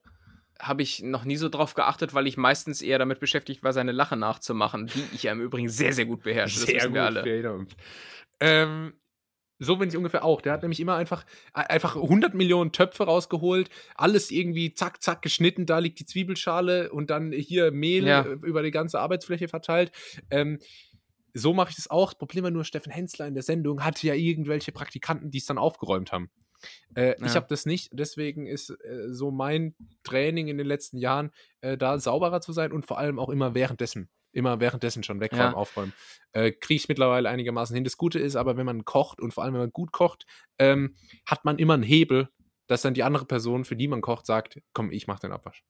Habe 0.60 0.82
ich 0.82 1.04
noch 1.04 1.24
nie 1.24 1.38
so 1.38 1.50
drauf 1.50 1.76
geachtet, 1.76 2.16
weil 2.16 2.26
ich 2.26 2.36
meistens 2.36 2.82
eher 2.82 2.98
damit 2.98 3.20
beschäftigt 3.20 3.64
war, 3.64 3.74
seine 3.74 3.92
Lache 3.92 4.18
nachzumachen, 4.18 4.88
die 4.88 5.04
ich 5.14 5.24
ja 5.24 5.32
im 5.32 5.42
Übrigen 5.42 5.70
sehr, 5.70 5.94
sehr 5.94 6.06
gut 6.06 6.24
beherrsche. 6.24 6.60
Sehr 6.60 6.66
das 6.66 6.76
wissen 6.76 6.88
gut, 6.90 6.96
wir 6.96 7.06
alle. 7.06 7.68
Ähm, 8.40 8.94
so 9.60 9.76
bin 9.76 9.90
ich 9.90 9.98
ungefähr 9.98 10.24
auch. 10.24 10.42
Der 10.42 10.54
hat 10.54 10.62
nämlich 10.62 10.80
immer 10.80 10.96
einfach, 10.96 11.26
einfach 11.54 11.96
100 11.96 12.34
Millionen 12.34 12.72
Töpfe 12.72 13.04
rausgeholt, 13.04 13.70
alles 13.96 14.32
irgendwie 14.32 14.74
zack, 14.74 15.04
zack 15.04 15.22
geschnitten, 15.22 15.66
da 15.66 15.80
liegt 15.80 16.00
die 16.00 16.06
Zwiebelschale 16.06 16.92
und 16.92 17.10
dann 17.10 17.32
hier 17.34 17.72
Mehl 17.72 18.08
ja. 18.08 18.22
Äh, 18.22 18.38
über 18.44 18.64
die 18.64 18.72
ganze 18.72 19.00
Arbeitsfläche 19.00 19.50
verteilt. 19.50 19.92
Ähm, 20.32 20.60
so 21.34 21.54
mache 21.54 21.70
ich 21.70 21.76
das 21.76 21.90
auch. 21.90 22.14
Das 22.14 22.18
Problem 22.18 22.44
war 22.44 22.52
nur, 22.52 22.64
Steffen 22.64 22.92
Hensler 22.92 23.28
in 23.28 23.34
der 23.34 23.44
Sendung 23.44 23.84
hatte 23.84 24.08
ja 24.08 24.16
irgendwelche 24.16 24.72
Praktikanten, 24.72 25.30
die 25.30 25.38
es 25.38 25.46
dann 25.46 25.58
aufgeräumt 25.58 26.12
haben. 26.12 26.32
Äh, 26.96 27.20
ja. 27.20 27.26
Ich 27.26 27.36
habe 27.36 27.46
das 27.50 27.66
nicht, 27.66 27.90
deswegen 27.94 28.48
ist 28.48 28.70
äh, 28.70 29.10
so 29.10 29.32
mein 29.32 29.76
Training 30.04 30.48
in 30.48 30.58
den 30.58 30.68
letzten 30.68 30.98
Jahren, 30.98 31.32
äh, 31.62 31.78
da 31.78 32.00
sauberer 32.00 32.42
zu 32.42 32.52
sein 32.52 32.72
und 32.72 32.86
vor 32.86 32.98
allem 32.98 33.20
auch 33.20 33.30
immer 33.30 33.54
währenddessen 33.54 34.10
immer 34.32 34.60
währenddessen 34.60 35.04
schon 35.04 35.20
wegräumen, 35.20 35.52
ja. 35.52 35.54
aufräumen. 35.54 35.94
Äh, 36.32 36.52
Kriege 36.52 36.78
ich 36.82 36.90
mittlerweile 36.90 37.30
einigermaßen 37.30 37.74
hin. 37.74 37.84
Das 37.84 37.98
Gute 37.98 38.20
ist 38.20 38.36
aber, 38.36 38.58
wenn 38.58 38.66
man 38.66 38.86
kocht 38.86 39.20
und 39.20 39.34
vor 39.34 39.44
allem, 39.44 39.54
wenn 39.54 39.62
man 39.62 39.72
gut 39.72 39.92
kocht, 39.92 40.26
ähm, 40.58 40.96
hat 41.26 41.46
man 41.46 41.58
immer 41.58 41.74
einen 41.74 41.84
Hebel, 41.84 42.30
dass 42.68 42.82
dann 42.82 42.94
die 42.94 43.04
andere 43.04 43.26
Person, 43.26 43.66
für 43.66 43.76
die 43.76 43.88
man 43.88 44.02
kocht, 44.02 44.26
sagt, 44.26 44.60
komm, 44.74 44.92
ich 44.92 45.08
mach 45.08 45.20
den 45.20 45.32
Abwasch. 45.32 45.64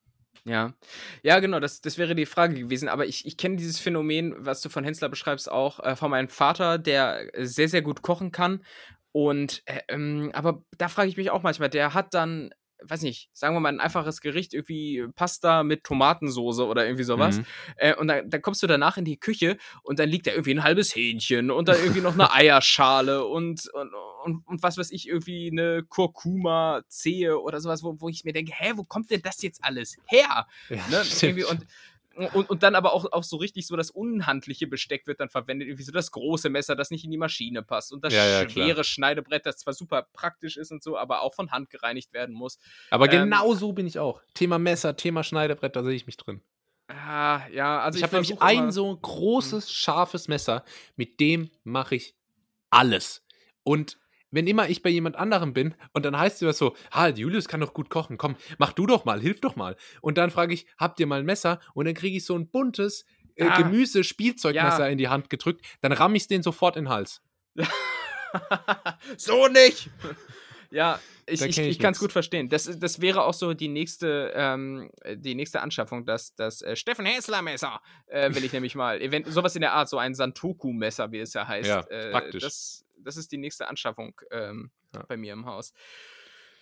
Ja, 0.45 0.73
ja, 1.21 1.39
genau, 1.39 1.59
das, 1.59 1.81
das 1.81 1.97
wäre 1.97 2.15
die 2.15 2.25
Frage 2.25 2.55
gewesen. 2.55 2.87
Aber 2.87 3.05
ich, 3.05 3.25
ich 3.25 3.37
kenne 3.37 3.57
dieses 3.57 3.79
Phänomen, 3.79 4.33
was 4.37 4.61
du 4.61 4.69
von 4.69 4.83
Hensler 4.83 5.09
beschreibst, 5.09 5.51
auch 5.51 5.79
äh, 5.79 5.95
von 5.95 6.11
meinem 6.11 6.29
Vater, 6.29 6.77
der 6.77 7.29
sehr, 7.37 7.69
sehr 7.69 7.81
gut 7.81 8.01
kochen 8.01 8.31
kann. 8.31 8.63
Und, 9.11 9.63
äh, 9.65 9.81
ähm, 9.89 10.31
aber 10.33 10.63
da 10.77 10.87
frage 10.87 11.09
ich 11.09 11.17
mich 11.17 11.31
auch 11.31 11.43
manchmal, 11.43 11.69
der 11.69 11.93
hat 11.93 12.13
dann 12.13 12.51
weiß 12.83 13.01
nicht, 13.01 13.29
sagen 13.33 13.55
wir 13.55 13.59
mal 13.59 13.69
ein 13.69 13.79
einfaches 13.79 14.21
Gericht, 14.21 14.53
irgendwie 14.53 15.05
Pasta 15.15 15.63
mit 15.63 15.83
Tomatensoße 15.83 16.65
oder 16.65 16.85
irgendwie 16.85 17.03
sowas. 17.03 17.37
Mhm. 17.37 17.45
Äh, 17.75 17.95
und 17.95 18.07
dann, 18.07 18.29
dann, 18.29 18.41
kommst 18.41 18.63
du 18.63 18.67
danach 18.67 18.97
in 18.97 19.05
die 19.05 19.19
Küche 19.19 19.57
und 19.83 19.99
dann 19.99 20.09
liegt 20.09 20.27
da 20.27 20.31
irgendwie 20.31 20.53
ein 20.53 20.63
halbes 20.63 20.95
Hähnchen 20.95 21.51
und 21.51 21.67
dann 21.67 21.77
irgendwie 21.77 22.01
noch 22.01 22.13
eine 22.13 22.31
Eierschale 22.33 23.25
und, 23.25 23.67
und, 23.73 23.91
und, 24.23 24.47
und, 24.47 24.63
was 24.63 24.77
weiß 24.77 24.91
ich, 24.91 25.07
irgendwie 25.07 25.49
eine 25.51 25.83
Kurkuma-Zehe 25.83 27.39
oder 27.39 27.59
sowas, 27.59 27.83
wo, 27.83 27.99
wo 27.99 28.09
ich 28.09 28.23
mir 28.23 28.33
denke, 28.33 28.53
hä, 28.55 28.73
wo 28.75 28.83
kommt 28.83 29.11
denn 29.11 29.21
das 29.21 29.41
jetzt 29.41 29.63
alles 29.63 29.97
her? 30.05 30.47
Ja, 30.69 30.83
ne? 30.89 31.45
und 31.49 31.65
und, 32.27 32.49
und 32.49 32.63
dann 32.63 32.75
aber 32.75 32.93
auch, 32.93 33.11
auch 33.11 33.23
so 33.23 33.37
richtig 33.37 33.67
so 33.67 33.75
das 33.75 33.91
unhandliche 33.91 34.67
Besteck 34.67 35.07
wird 35.07 35.19
dann 35.19 35.29
verwendet, 35.29 35.67
irgendwie 35.67 35.83
so 35.83 35.91
das 35.91 36.11
große 36.11 36.49
Messer, 36.49 36.75
das 36.75 36.91
nicht 36.91 37.03
in 37.05 37.11
die 37.11 37.17
Maschine 37.17 37.63
passt 37.63 37.93
und 37.93 38.03
das 38.03 38.13
ja, 38.13 38.25
ja, 38.25 38.49
schwere 38.49 38.73
klar. 38.73 38.83
Schneidebrett, 38.83 39.45
das 39.45 39.57
zwar 39.57 39.73
super 39.73 40.07
praktisch 40.13 40.57
ist 40.57 40.71
und 40.71 40.83
so, 40.83 40.97
aber 40.97 41.21
auch 41.21 41.33
von 41.33 41.51
Hand 41.51 41.69
gereinigt 41.69 42.13
werden 42.13 42.35
muss. 42.35 42.59
Aber 42.89 43.11
ähm, 43.11 43.23
genau 43.23 43.53
so 43.55 43.73
bin 43.73 43.87
ich 43.87 43.99
auch. 43.99 44.21
Thema 44.33 44.59
Messer, 44.59 44.95
Thema 44.95 45.23
Schneidebrett, 45.23 45.75
da 45.75 45.83
sehe 45.83 45.95
ich 45.95 46.05
mich 46.05 46.17
drin. 46.17 46.41
Ah, 46.87 47.41
ja, 47.51 47.81
also 47.81 47.97
ich, 47.97 47.99
ich 47.99 48.03
habe 48.03 48.15
nämlich 48.15 48.41
ein 48.41 48.71
so 48.71 48.95
großes, 48.95 49.65
hm. 49.65 49.73
scharfes 49.73 50.27
Messer, 50.27 50.63
mit 50.95 51.19
dem 51.19 51.51
mache 51.63 51.95
ich 51.95 52.15
alles. 52.71 53.23
Und 53.63 53.97
wenn 54.31 54.47
immer 54.47 54.69
ich 54.69 54.81
bei 54.81 54.89
jemand 54.89 55.15
anderem 55.15 55.53
bin 55.53 55.75
und 55.93 56.05
dann 56.05 56.17
heißt 56.17 56.37
es 56.37 56.41
immer 56.41 56.53
so, 56.53 56.75
ha, 56.91 57.07
Julius 57.09 57.47
kann 57.47 57.61
doch 57.61 57.73
gut 57.73 57.89
kochen, 57.89 58.17
komm, 58.17 58.35
mach 58.57 58.73
du 58.73 58.85
doch 58.85 59.05
mal, 59.05 59.19
hilf 59.19 59.41
doch 59.41 59.55
mal. 59.55 59.75
Und 60.01 60.17
dann 60.17 60.31
frage 60.31 60.53
ich, 60.53 60.65
habt 60.77 60.99
ihr 60.99 61.07
mal 61.07 61.19
ein 61.19 61.25
Messer? 61.25 61.59
Und 61.73 61.85
dann 61.85 61.93
kriege 61.93 62.17
ich 62.17 62.25
so 62.25 62.35
ein 62.35 62.49
buntes 62.49 63.05
äh, 63.35 63.45
ah, 63.45 63.57
Gemüse-Spielzeugmesser 63.57 64.85
ja. 64.85 64.87
in 64.87 64.97
die 64.97 65.07
Hand 65.07 65.29
gedrückt, 65.29 65.65
dann 65.81 65.91
ramm 65.91 66.15
ich 66.15 66.27
den 66.27 66.43
sofort 66.43 66.75
in 66.75 66.85
den 66.85 66.89
Hals. 66.89 67.21
so 69.17 69.47
nicht! 69.47 69.89
Ja, 70.71 70.99
ich, 71.25 71.41
ich, 71.41 71.57
ich 71.57 71.79
kann 71.79 71.93
es 71.93 71.99
gut 71.99 72.11
verstehen. 72.11 72.49
Das, 72.49 72.69
das 72.79 73.01
wäre 73.01 73.23
auch 73.23 73.33
so 73.33 73.53
die 73.53 73.67
nächste, 73.67 74.31
ähm, 74.35 74.89
die 75.15 75.35
nächste 75.35 75.61
Anschaffung, 75.61 76.05
das, 76.05 76.35
das 76.35 76.61
äh, 76.61 76.75
Steffen 76.75 77.05
Häsler-Messer, 77.05 77.81
äh, 78.07 78.33
will 78.33 78.43
ich 78.43 78.53
nämlich 78.53 78.75
mal. 78.75 79.01
Event 79.01 79.27
sowas 79.27 79.55
in 79.55 79.61
der 79.61 79.73
Art, 79.73 79.89
so 79.89 79.97
ein 79.97 80.13
Santoku-Messer, 80.13 81.11
wie 81.11 81.19
es 81.19 81.33
ja 81.33 81.47
heißt. 81.47 81.67
Ja, 81.67 81.81
äh, 81.81 82.11
praktisch. 82.11 82.43
Das, 82.43 82.85
das 82.97 83.17
ist 83.17 83.31
die 83.31 83.37
nächste 83.37 83.67
Anschaffung 83.67 84.19
ähm, 84.31 84.71
ja. 84.93 85.03
bei 85.07 85.17
mir 85.17 85.33
im 85.33 85.45
Haus. 85.45 85.73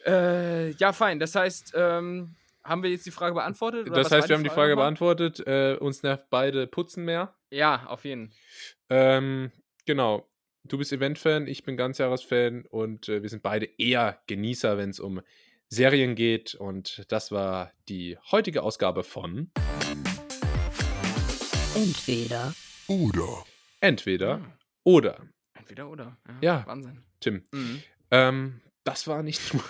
Äh, 0.05 0.71
ja, 0.71 0.93
fein. 0.93 1.19
Das 1.19 1.35
heißt, 1.35 1.73
ähm, 1.75 2.35
haben 2.63 2.83
wir 2.83 2.89
jetzt 2.89 3.05
die 3.05 3.11
Frage 3.11 3.35
beantwortet? 3.35 3.89
das 3.89 4.11
heißt, 4.11 4.29
wir 4.29 4.35
haben 4.35 4.43
die 4.43 4.49
Frage 4.49 4.75
war? 4.75 4.83
beantwortet. 4.83 5.45
Äh, 5.45 5.77
uns 5.79 6.03
nervt 6.03 6.29
beide 6.29 6.67
Putzen 6.67 7.05
mehr. 7.05 7.33
Ja, 7.49 7.85
auf 7.87 8.05
jeden 8.05 8.29
Fall. 8.29 8.37
Ähm, 8.89 9.51
genau. 9.85 10.27
Du 10.67 10.77
bist 10.77 10.91
Event-Fan, 10.91 11.47
ich 11.47 11.63
bin 11.63 11.77
Ganzjahres-Fan 11.77 12.65
und 12.65 13.07
äh, 13.07 13.21
wir 13.21 13.29
sind 13.29 13.41
beide 13.41 13.69
eher 13.77 14.19
Genießer, 14.27 14.77
wenn 14.77 14.89
es 14.89 14.99
um 14.99 15.21
Serien 15.69 16.13
geht. 16.15 16.55
Und 16.55 17.05
das 17.07 17.31
war 17.31 17.71
die 17.87 18.17
heutige 18.31 18.63
Ausgabe 18.63 19.03
von 19.03 19.49
Entweder 21.73 22.53
oder. 22.87 23.45
Entweder 23.79 24.37
hm. 24.37 24.51
oder. 24.83 25.29
Entweder 25.53 25.89
oder. 25.89 26.17
Ja, 26.41 26.59
ja. 26.59 26.67
Wahnsinn. 26.67 27.01
Tim. 27.21 27.43
Mhm. 27.51 27.83
Ähm, 28.11 28.61
das 28.83 29.07
war 29.07 29.23
nicht 29.23 29.41
du. 29.53 29.61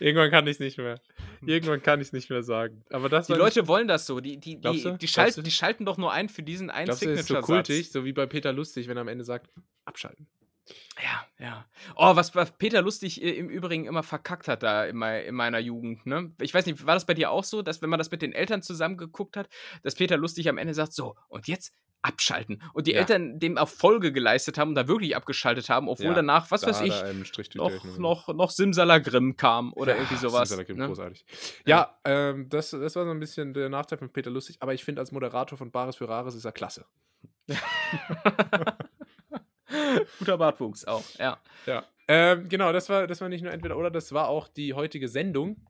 Irgendwann 0.00 0.30
kann 0.30 0.46
ich 0.46 0.54
es 0.54 0.60
nicht 0.60 0.78
mehr. 0.78 1.00
Irgendwann 1.46 1.82
kann 1.82 2.00
ich 2.00 2.08
es 2.08 2.12
nicht 2.12 2.30
mehr 2.30 2.42
sagen. 2.42 2.84
Aber 2.90 3.08
das 3.08 3.26
die 3.26 3.34
Leute 3.34 3.60
nicht... 3.60 3.68
wollen 3.68 3.88
das 3.88 4.06
so. 4.06 4.20
Die, 4.20 4.38
die, 4.38 4.60
die, 4.60 4.96
die, 4.98 5.08
schalten, 5.08 5.42
die 5.42 5.50
schalten 5.50 5.84
doch 5.84 5.98
nur 5.98 6.12
ein 6.12 6.28
für 6.28 6.42
diesen 6.42 6.70
einen 6.70 6.92
signature 6.92 7.20
ist 7.20 7.28
so 7.28 7.40
kultig, 7.40 7.90
so 7.90 8.04
wie 8.04 8.12
bei 8.12 8.26
Peter 8.26 8.52
Lustig, 8.52 8.88
wenn 8.88 8.96
er 8.96 9.02
am 9.02 9.08
Ende 9.08 9.24
sagt, 9.24 9.50
abschalten. 9.84 10.26
Ja, 11.02 11.26
ja. 11.38 11.66
Oh, 11.96 12.16
was, 12.16 12.34
was 12.34 12.56
Peter 12.56 12.80
Lustig 12.80 13.22
äh, 13.22 13.30
im 13.30 13.48
Übrigen 13.48 13.84
immer 13.84 14.02
verkackt 14.02 14.48
hat 14.48 14.62
da 14.62 14.86
in, 14.86 14.96
mein, 14.96 15.24
in, 15.24 15.34
meiner 15.34 15.58
Jugend, 15.58 16.06
ne? 16.06 16.32
Ich 16.40 16.54
weiß 16.54 16.64
nicht, 16.66 16.86
war 16.86 16.94
das 16.94 17.04
bei 17.04 17.14
dir 17.14 17.30
auch 17.30 17.44
so, 17.44 17.62
dass 17.62 17.82
wenn 17.82 17.90
man 17.90 17.98
das 17.98 18.10
mit 18.10 18.22
den 18.22 18.32
Eltern 18.32 18.62
zusammen 18.62 18.96
geguckt 18.96 19.36
hat, 19.36 19.48
dass 19.82 19.94
Peter 19.94 20.16
Lustig 20.16 20.48
am 20.48 20.56
Ende 20.56 20.72
sagt, 20.72 20.94
so, 20.94 21.16
und 21.28 21.48
jetzt 21.48 21.74
abschalten. 22.04 22.62
Und 22.74 22.86
die 22.86 22.92
ja. 22.92 23.00
Eltern 23.00 23.40
dem 23.40 23.58
auch 23.58 23.68
Folge 23.68 24.12
geleistet 24.12 24.58
haben 24.58 24.70
und 24.70 24.74
da 24.74 24.86
wirklich 24.86 25.16
abgeschaltet 25.16 25.68
haben, 25.70 25.88
obwohl 25.88 26.06
ja, 26.06 26.14
danach, 26.14 26.50
was 26.50 26.60
da 26.60 26.68
weiß 26.68 26.82
ich, 26.82 26.92
noch, 27.54 27.98
noch, 27.98 28.28
noch 28.28 28.50
Simsalagrim 28.50 29.36
kam 29.36 29.72
oder 29.72 29.92
ja, 29.94 29.98
irgendwie 29.98 30.16
sowas. 30.16 30.48
Simsalagrim, 30.48 30.76
ne? 30.78 30.86
großartig. 30.86 31.24
Ja, 31.66 31.98
ähm, 32.04 32.48
das, 32.48 32.70
das 32.70 32.94
war 32.96 33.04
so 33.04 33.10
ein 33.10 33.20
bisschen 33.20 33.54
der 33.54 33.68
Nachteil 33.68 33.98
von 33.98 34.12
Peter 34.12 34.30
Lustig, 34.30 34.56
aber 34.60 34.74
ich 34.74 34.84
finde, 34.84 35.00
als 35.00 35.12
Moderator 35.12 35.56
von 35.56 35.70
Bares 35.70 35.96
für 35.96 36.08
Rares 36.08 36.34
ist 36.34 36.44
er 36.44 36.52
klasse. 36.52 36.84
Guter 40.18 40.38
Bartwuchs 40.38 40.84
auch, 40.84 41.04
ja. 41.18 41.38
Ja. 41.66 41.84
Ähm, 42.06 42.48
genau, 42.48 42.72
das 42.72 42.88
war, 42.90 43.06
das 43.06 43.20
war 43.22 43.28
nicht 43.30 43.42
nur 43.42 43.52
entweder 43.52 43.76
oder, 43.78 43.90
das 43.90 44.12
war 44.12 44.28
auch 44.28 44.48
die 44.48 44.74
heutige 44.74 45.08
Sendung. 45.08 45.66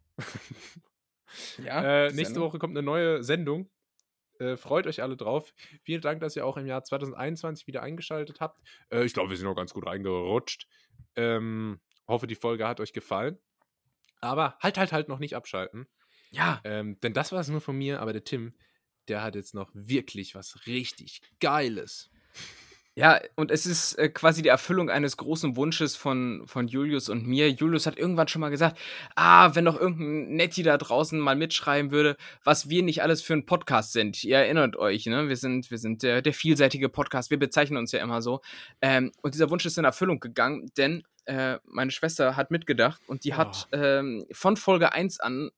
ja. 1.64 1.82
Äh, 1.82 2.06
nächste 2.06 2.24
Sendung. 2.24 2.42
Woche 2.44 2.58
kommt 2.58 2.76
eine 2.76 2.84
neue 2.84 3.22
Sendung. 3.22 3.70
Äh, 4.44 4.56
freut 4.56 4.86
euch 4.86 5.02
alle 5.02 5.16
drauf. 5.16 5.54
Vielen 5.82 6.02
Dank, 6.02 6.20
dass 6.20 6.36
ihr 6.36 6.44
auch 6.44 6.56
im 6.56 6.66
Jahr 6.66 6.84
2021 6.84 7.66
wieder 7.66 7.82
eingeschaltet 7.82 8.40
habt. 8.40 8.60
Äh, 8.90 9.04
ich 9.04 9.14
glaube, 9.14 9.30
wir 9.30 9.36
sind 9.36 9.46
noch 9.46 9.56
ganz 9.56 9.72
gut 9.72 9.86
reingerutscht. 9.86 10.68
Ähm, 11.16 11.80
hoffe, 12.06 12.26
die 12.26 12.34
Folge 12.34 12.68
hat 12.68 12.80
euch 12.80 12.92
gefallen. 12.92 13.38
Aber 14.20 14.56
halt, 14.60 14.78
halt, 14.78 14.92
halt 14.92 15.08
noch 15.08 15.18
nicht 15.18 15.36
abschalten. 15.36 15.86
Ja. 16.30 16.60
Ähm, 16.64 16.98
denn 17.00 17.12
das 17.12 17.32
war 17.32 17.40
es 17.40 17.48
nur 17.48 17.60
von 17.60 17.76
mir, 17.76 18.00
aber 18.00 18.12
der 18.12 18.24
Tim, 18.24 18.54
der 19.08 19.22
hat 19.22 19.34
jetzt 19.34 19.54
noch 19.54 19.70
wirklich 19.74 20.34
was 20.34 20.66
richtig 20.66 21.20
Geiles. 21.40 22.10
Ja, 22.96 23.20
und 23.34 23.50
es 23.50 23.66
ist 23.66 23.94
äh, 23.98 24.08
quasi 24.08 24.42
die 24.42 24.48
Erfüllung 24.48 24.88
eines 24.88 25.16
großen 25.16 25.56
Wunsches 25.56 25.96
von, 25.96 26.44
von 26.46 26.68
Julius 26.68 27.08
und 27.08 27.26
mir. 27.26 27.50
Julius 27.50 27.86
hat 27.86 27.98
irgendwann 27.98 28.28
schon 28.28 28.40
mal 28.40 28.50
gesagt, 28.50 28.78
ah, 29.16 29.52
wenn 29.56 29.64
doch 29.64 29.80
irgendein 29.80 30.36
Netti 30.36 30.62
da 30.62 30.78
draußen 30.78 31.18
mal 31.18 31.34
mitschreiben 31.34 31.90
würde, 31.90 32.16
was 32.44 32.68
wir 32.68 32.84
nicht 32.84 33.02
alles 33.02 33.20
für 33.20 33.32
ein 33.32 33.46
Podcast 33.46 33.92
sind. 33.94 34.22
Ihr 34.22 34.36
erinnert 34.36 34.76
euch, 34.76 35.06
ne? 35.06 35.28
Wir 35.28 35.36
sind, 35.36 35.72
wir 35.72 35.78
sind 35.78 36.04
der, 36.04 36.22
der 36.22 36.32
vielseitige 36.32 36.88
Podcast, 36.88 37.30
wir 37.30 37.38
bezeichnen 37.38 37.78
uns 37.78 37.90
ja 37.90 38.00
immer 38.00 38.22
so. 38.22 38.42
Ähm, 38.80 39.10
und 39.22 39.34
dieser 39.34 39.50
Wunsch 39.50 39.66
ist 39.66 39.76
in 39.76 39.84
Erfüllung 39.84 40.20
gegangen, 40.20 40.70
denn 40.76 41.02
äh, 41.24 41.58
meine 41.64 41.90
Schwester 41.90 42.36
hat 42.36 42.52
mitgedacht 42.52 43.02
und 43.08 43.24
die 43.24 43.32
oh. 43.32 43.36
hat 43.38 43.66
ähm, 43.72 44.24
von 44.30 44.56
Folge 44.56 44.92
1 44.92 45.18
an 45.18 45.50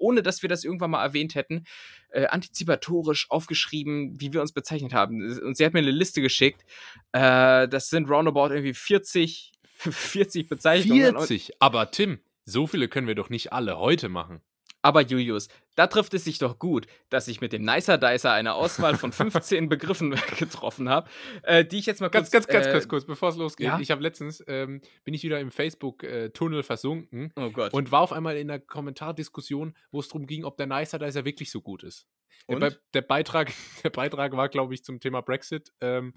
ohne 0.00 0.22
dass 0.22 0.42
wir 0.42 0.48
das 0.48 0.64
irgendwann 0.64 0.90
mal 0.90 1.02
erwähnt 1.02 1.34
hätten, 1.34 1.64
äh, 2.10 2.26
antizipatorisch 2.26 3.30
aufgeschrieben, 3.30 4.20
wie 4.20 4.32
wir 4.32 4.40
uns 4.40 4.52
bezeichnet 4.52 4.94
haben. 4.94 5.22
Und 5.40 5.56
sie 5.56 5.64
hat 5.64 5.72
mir 5.72 5.80
eine 5.80 5.90
Liste 5.90 6.22
geschickt. 6.22 6.64
Äh, 7.12 7.68
das 7.68 7.90
sind 7.90 8.08
roundabout 8.08 8.48
irgendwie 8.50 8.74
40, 8.74 9.52
40 9.64 10.48
Bezeichnungen. 10.48 11.16
40? 11.16 11.60
Aber 11.60 11.90
Tim, 11.90 12.20
so 12.44 12.66
viele 12.66 12.88
können 12.88 13.06
wir 13.06 13.14
doch 13.14 13.30
nicht 13.30 13.52
alle 13.52 13.78
heute 13.78 14.08
machen. 14.08 14.40
Aber 14.82 15.02
Julius, 15.02 15.48
da 15.74 15.86
trifft 15.86 16.14
es 16.14 16.24
sich 16.24 16.38
doch 16.38 16.58
gut, 16.58 16.86
dass 17.08 17.28
ich 17.28 17.40
mit 17.40 17.52
dem 17.52 17.62
Nicer 17.62 17.98
Dicer 17.98 18.32
eine 18.32 18.54
Auswahl 18.54 18.96
von 18.96 19.12
15 19.12 19.68
Begriffen 19.68 20.10
getroffen 20.38 20.88
habe, 20.88 21.08
äh, 21.42 21.64
die 21.64 21.78
ich 21.78 21.86
jetzt 21.86 22.00
mal 22.00 22.10
kurz... 22.10 22.30
Ganz, 22.30 22.46
ganz, 22.46 22.66
äh, 22.66 22.72
ganz 22.72 22.88
kurz, 22.88 23.04
bevor 23.04 23.30
es 23.30 23.36
losgeht. 23.36 23.66
Ja? 23.66 23.80
Ich 23.80 23.90
habe 23.90 24.02
letztens, 24.02 24.42
ähm, 24.46 24.80
bin 25.04 25.14
ich 25.14 25.22
wieder 25.22 25.40
im 25.40 25.50
Facebook-Tunnel 25.50 26.62
versunken 26.62 27.32
oh 27.36 27.50
und 27.72 27.92
war 27.92 28.00
auf 28.00 28.12
einmal 28.12 28.36
in 28.36 28.50
einer 28.50 28.60
Kommentardiskussion, 28.60 29.74
wo 29.90 30.00
es 30.00 30.08
darum 30.08 30.26
ging, 30.26 30.44
ob 30.44 30.56
der 30.56 30.66
Nicer 30.66 30.98
Dicer 30.98 31.24
wirklich 31.24 31.50
so 31.50 31.60
gut 31.60 31.82
ist. 31.82 32.06
Der, 32.48 32.72
der, 32.94 33.02
Beitrag, 33.02 33.52
der 33.84 33.90
Beitrag 33.90 34.32
war, 34.36 34.48
glaube 34.48 34.74
ich, 34.74 34.84
zum 34.84 35.00
Thema 35.00 35.20
Brexit. 35.20 35.72
Ähm, 35.80 36.14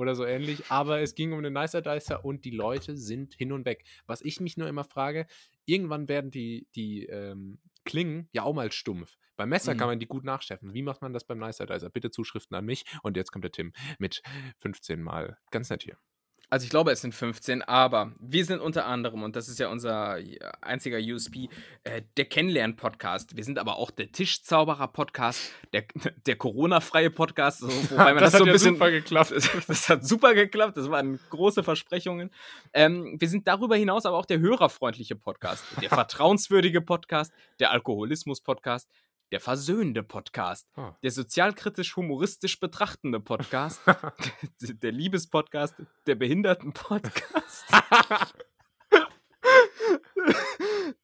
oder 0.00 0.14
so 0.14 0.24
ähnlich. 0.24 0.70
Aber 0.70 1.00
es 1.00 1.14
ging 1.14 1.32
um 1.32 1.42
den 1.42 1.52
Nicer 1.52 1.82
Dicer 1.82 2.24
und 2.24 2.44
die 2.44 2.50
Leute 2.50 2.96
sind 2.96 3.34
hin 3.34 3.52
und 3.52 3.64
weg. 3.64 3.84
Was 4.06 4.22
ich 4.22 4.40
mich 4.40 4.56
nur 4.56 4.68
immer 4.68 4.84
frage, 4.84 5.26
irgendwann 5.66 6.08
werden 6.08 6.30
die, 6.30 6.66
die 6.74 7.06
ähm, 7.06 7.58
Klingen 7.84 8.28
ja 8.32 8.42
auch 8.42 8.54
mal 8.54 8.70
stumpf. 8.72 9.16
Beim 9.36 9.48
Messer 9.48 9.74
mhm. 9.74 9.78
kann 9.78 9.88
man 9.88 9.98
die 9.98 10.06
gut 10.06 10.24
nachschärfen. 10.24 10.74
Wie 10.74 10.82
macht 10.82 11.00
man 11.00 11.12
das 11.12 11.24
beim 11.24 11.38
Nicer 11.38 11.66
Dicer? 11.66 11.88
Bitte 11.88 12.10
Zuschriften 12.10 12.54
an 12.56 12.66
mich. 12.66 12.84
Und 13.02 13.16
jetzt 13.16 13.32
kommt 13.32 13.44
der 13.44 13.52
Tim 13.52 13.72
mit 13.98 14.22
15 14.58 15.02
Mal. 15.02 15.38
Ganz 15.50 15.70
nett 15.70 15.82
hier. 15.82 15.96
Also 16.52 16.64
ich 16.64 16.70
glaube, 16.70 16.90
es 16.90 17.00
sind 17.00 17.14
15, 17.14 17.62
aber 17.62 18.10
wir 18.18 18.44
sind 18.44 18.60
unter 18.60 18.84
anderem, 18.84 19.22
und 19.22 19.36
das 19.36 19.48
ist 19.48 19.60
ja 19.60 19.68
unser 19.68 20.18
einziger 20.60 20.98
USP, 20.98 21.48
äh, 21.84 22.02
der 22.16 22.24
Kennenlernen-Podcast. 22.24 23.36
Wir 23.36 23.44
sind 23.44 23.56
aber 23.56 23.76
auch 23.76 23.92
der 23.92 24.10
Tischzauberer-Podcast, 24.10 25.52
der, 25.72 25.84
der 26.26 26.34
Corona-freie 26.34 27.10
Podcast, 27.10 27.60
so, 27.60 27.68
wobei 27.90 28.14
man 28.14 28.24
das, 28.24 28.32
das 28.32 28.38
so 28.38 28.44
ein 28.44 28.46
ja 28.48 28.52
bisschen. 28.52 28.74
super 28.74 28.90
geklappt. 28.90 29.32
Das 29.68 29.88
hat 29.88 30.04
super 30.04 30.34
geklappt, 30.34 30.76
das 30.76 30.90
waren 30.90 31.20
große 31.30 31.62
Versprechungen. 31.62 32.30
Ähm, 32.72 33.16
wir 33.20 33.28
sind 33.28 33.46
darüber 33.46 33.76
hinaus 33.76 34.04
aber 34.04 34.16
auch 34.16 34.26
der 34.26 34.40
hörerfreundliche 34.40 35.14
Podcast, 35.14 35.64
der 35.80 35.88
vertrauenswürdige 35.88 36.80
Podcast, 36.80 37.32
der 37.60 37.70
Alkoholismus-Podcast, 37.70 38.88
der 39.32 39.40
versöhnende 39.40 40.02
Podcast, 40.02 40.68
oh. 40.76 40.90
der 41.02 41.10
sozialkritisch-humoristisch 41.10 42.58
betrachtende 42.58 43.20
Podcast, 43.20 43.80
der 44.60 44.92
Liebespodcast, 44.92 45.74
der 46.06 46.14
Behinderten-Podcast, 46.16 47.64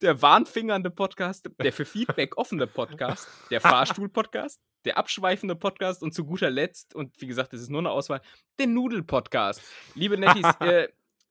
der 0.01 0.21
warnfingernde 0.21 0.91
Podcast, 0.91 1.49
der 1.59 1.73
für 1.73 1.85
Feedback 1.85 2.37
offene 2.37 2.67
Podcast, 2.67 3.29
der 3.51 3.61
Fahrstuhl-Podcast, 3.61 4.61
der 4.85 4.99
abschweifende 4.99 5.55
Podcast. 5.55 6.03
Und 6.03 6.13
zu 6.13 6.25
guter 6.25 6.51
Letzt, 6.51 6.95
und 6.95 7.21
wie 7.21 7.27
gesagt, 7.27 7.53
das 7.53 7.61
ist 7.61 7.71
nur 7.71 7.81
eine 7.81 7.91
Auswahl, 7.91 8.21
der 8.59 8.67
Nudel-Podcast. 8.67 9.63
Liebe 9.95 10.19
Nettis, 10.19 10.45
äh, 10.61 10.89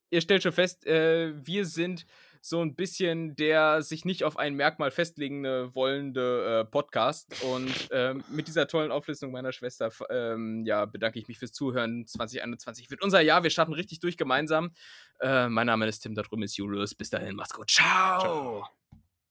ihr 0.10 0.22
stellt 0.22 0.44
schon 0.44 0.54
fest, 0.54 0.86
äh, 0.86 1.34
wir 1.46 1.66
sind 1.66 2.06
so 2.46 2.62
ein 2.62 2.76
bisschen 2.76 3.36
der 3.36 3.82
sich 3.82 4.06
nicht 4.06 4.24
auf 4.24 4.38
ein 4.38 4.54
Merkmal 4.54 4.92
festlegen 4.92 5.44
wollende 5.74 6.62
äh, 6.62 6.66
Podcast. 6.66 7.44
Und 7.44 7.90
ähm, 7.92 8.24
mit 8.30 8.48
dieser 8.48 8.68
tollen 8.68 8.92
Auflistung 8.92 9.32
meiner 9.32 9.52
Schwester 9.52 9.90
ähm, 10.12 10.64
ja, 10.64 10.86
bedanke 10.86 11.18
ich 11.18 11.28
mich 11.28 11.40
fürs 11.40 11.54
Zuhören. 11.54 12.06
2021 12.06 12.92
wird 12.92 13.02
unser 13.02 13.22
Jahr. 13.22 13.42
Wir 13.42 13.50
starten 13.50 13.74
richtig 13.74 14.00
durch 14.00 14.16
gemeinsam. 14.16 14.74
Äh, 15.22 15.50
mein 15.50 15.66
Name 15.66 15.88
ist 15.88 16.02
Tim, 16.02 16.14
da 16.14 16.22
drüben 16.22 16.44
ist 16.44 16.56
Julius. 16.56 16.94
Bis 16.94 17.10
dahin, 17.10 17.36
mach's 17.36 17.54
gut. 17.54 17.72
Ciao. 17.72 18.20
Ciao. 18.20 18.85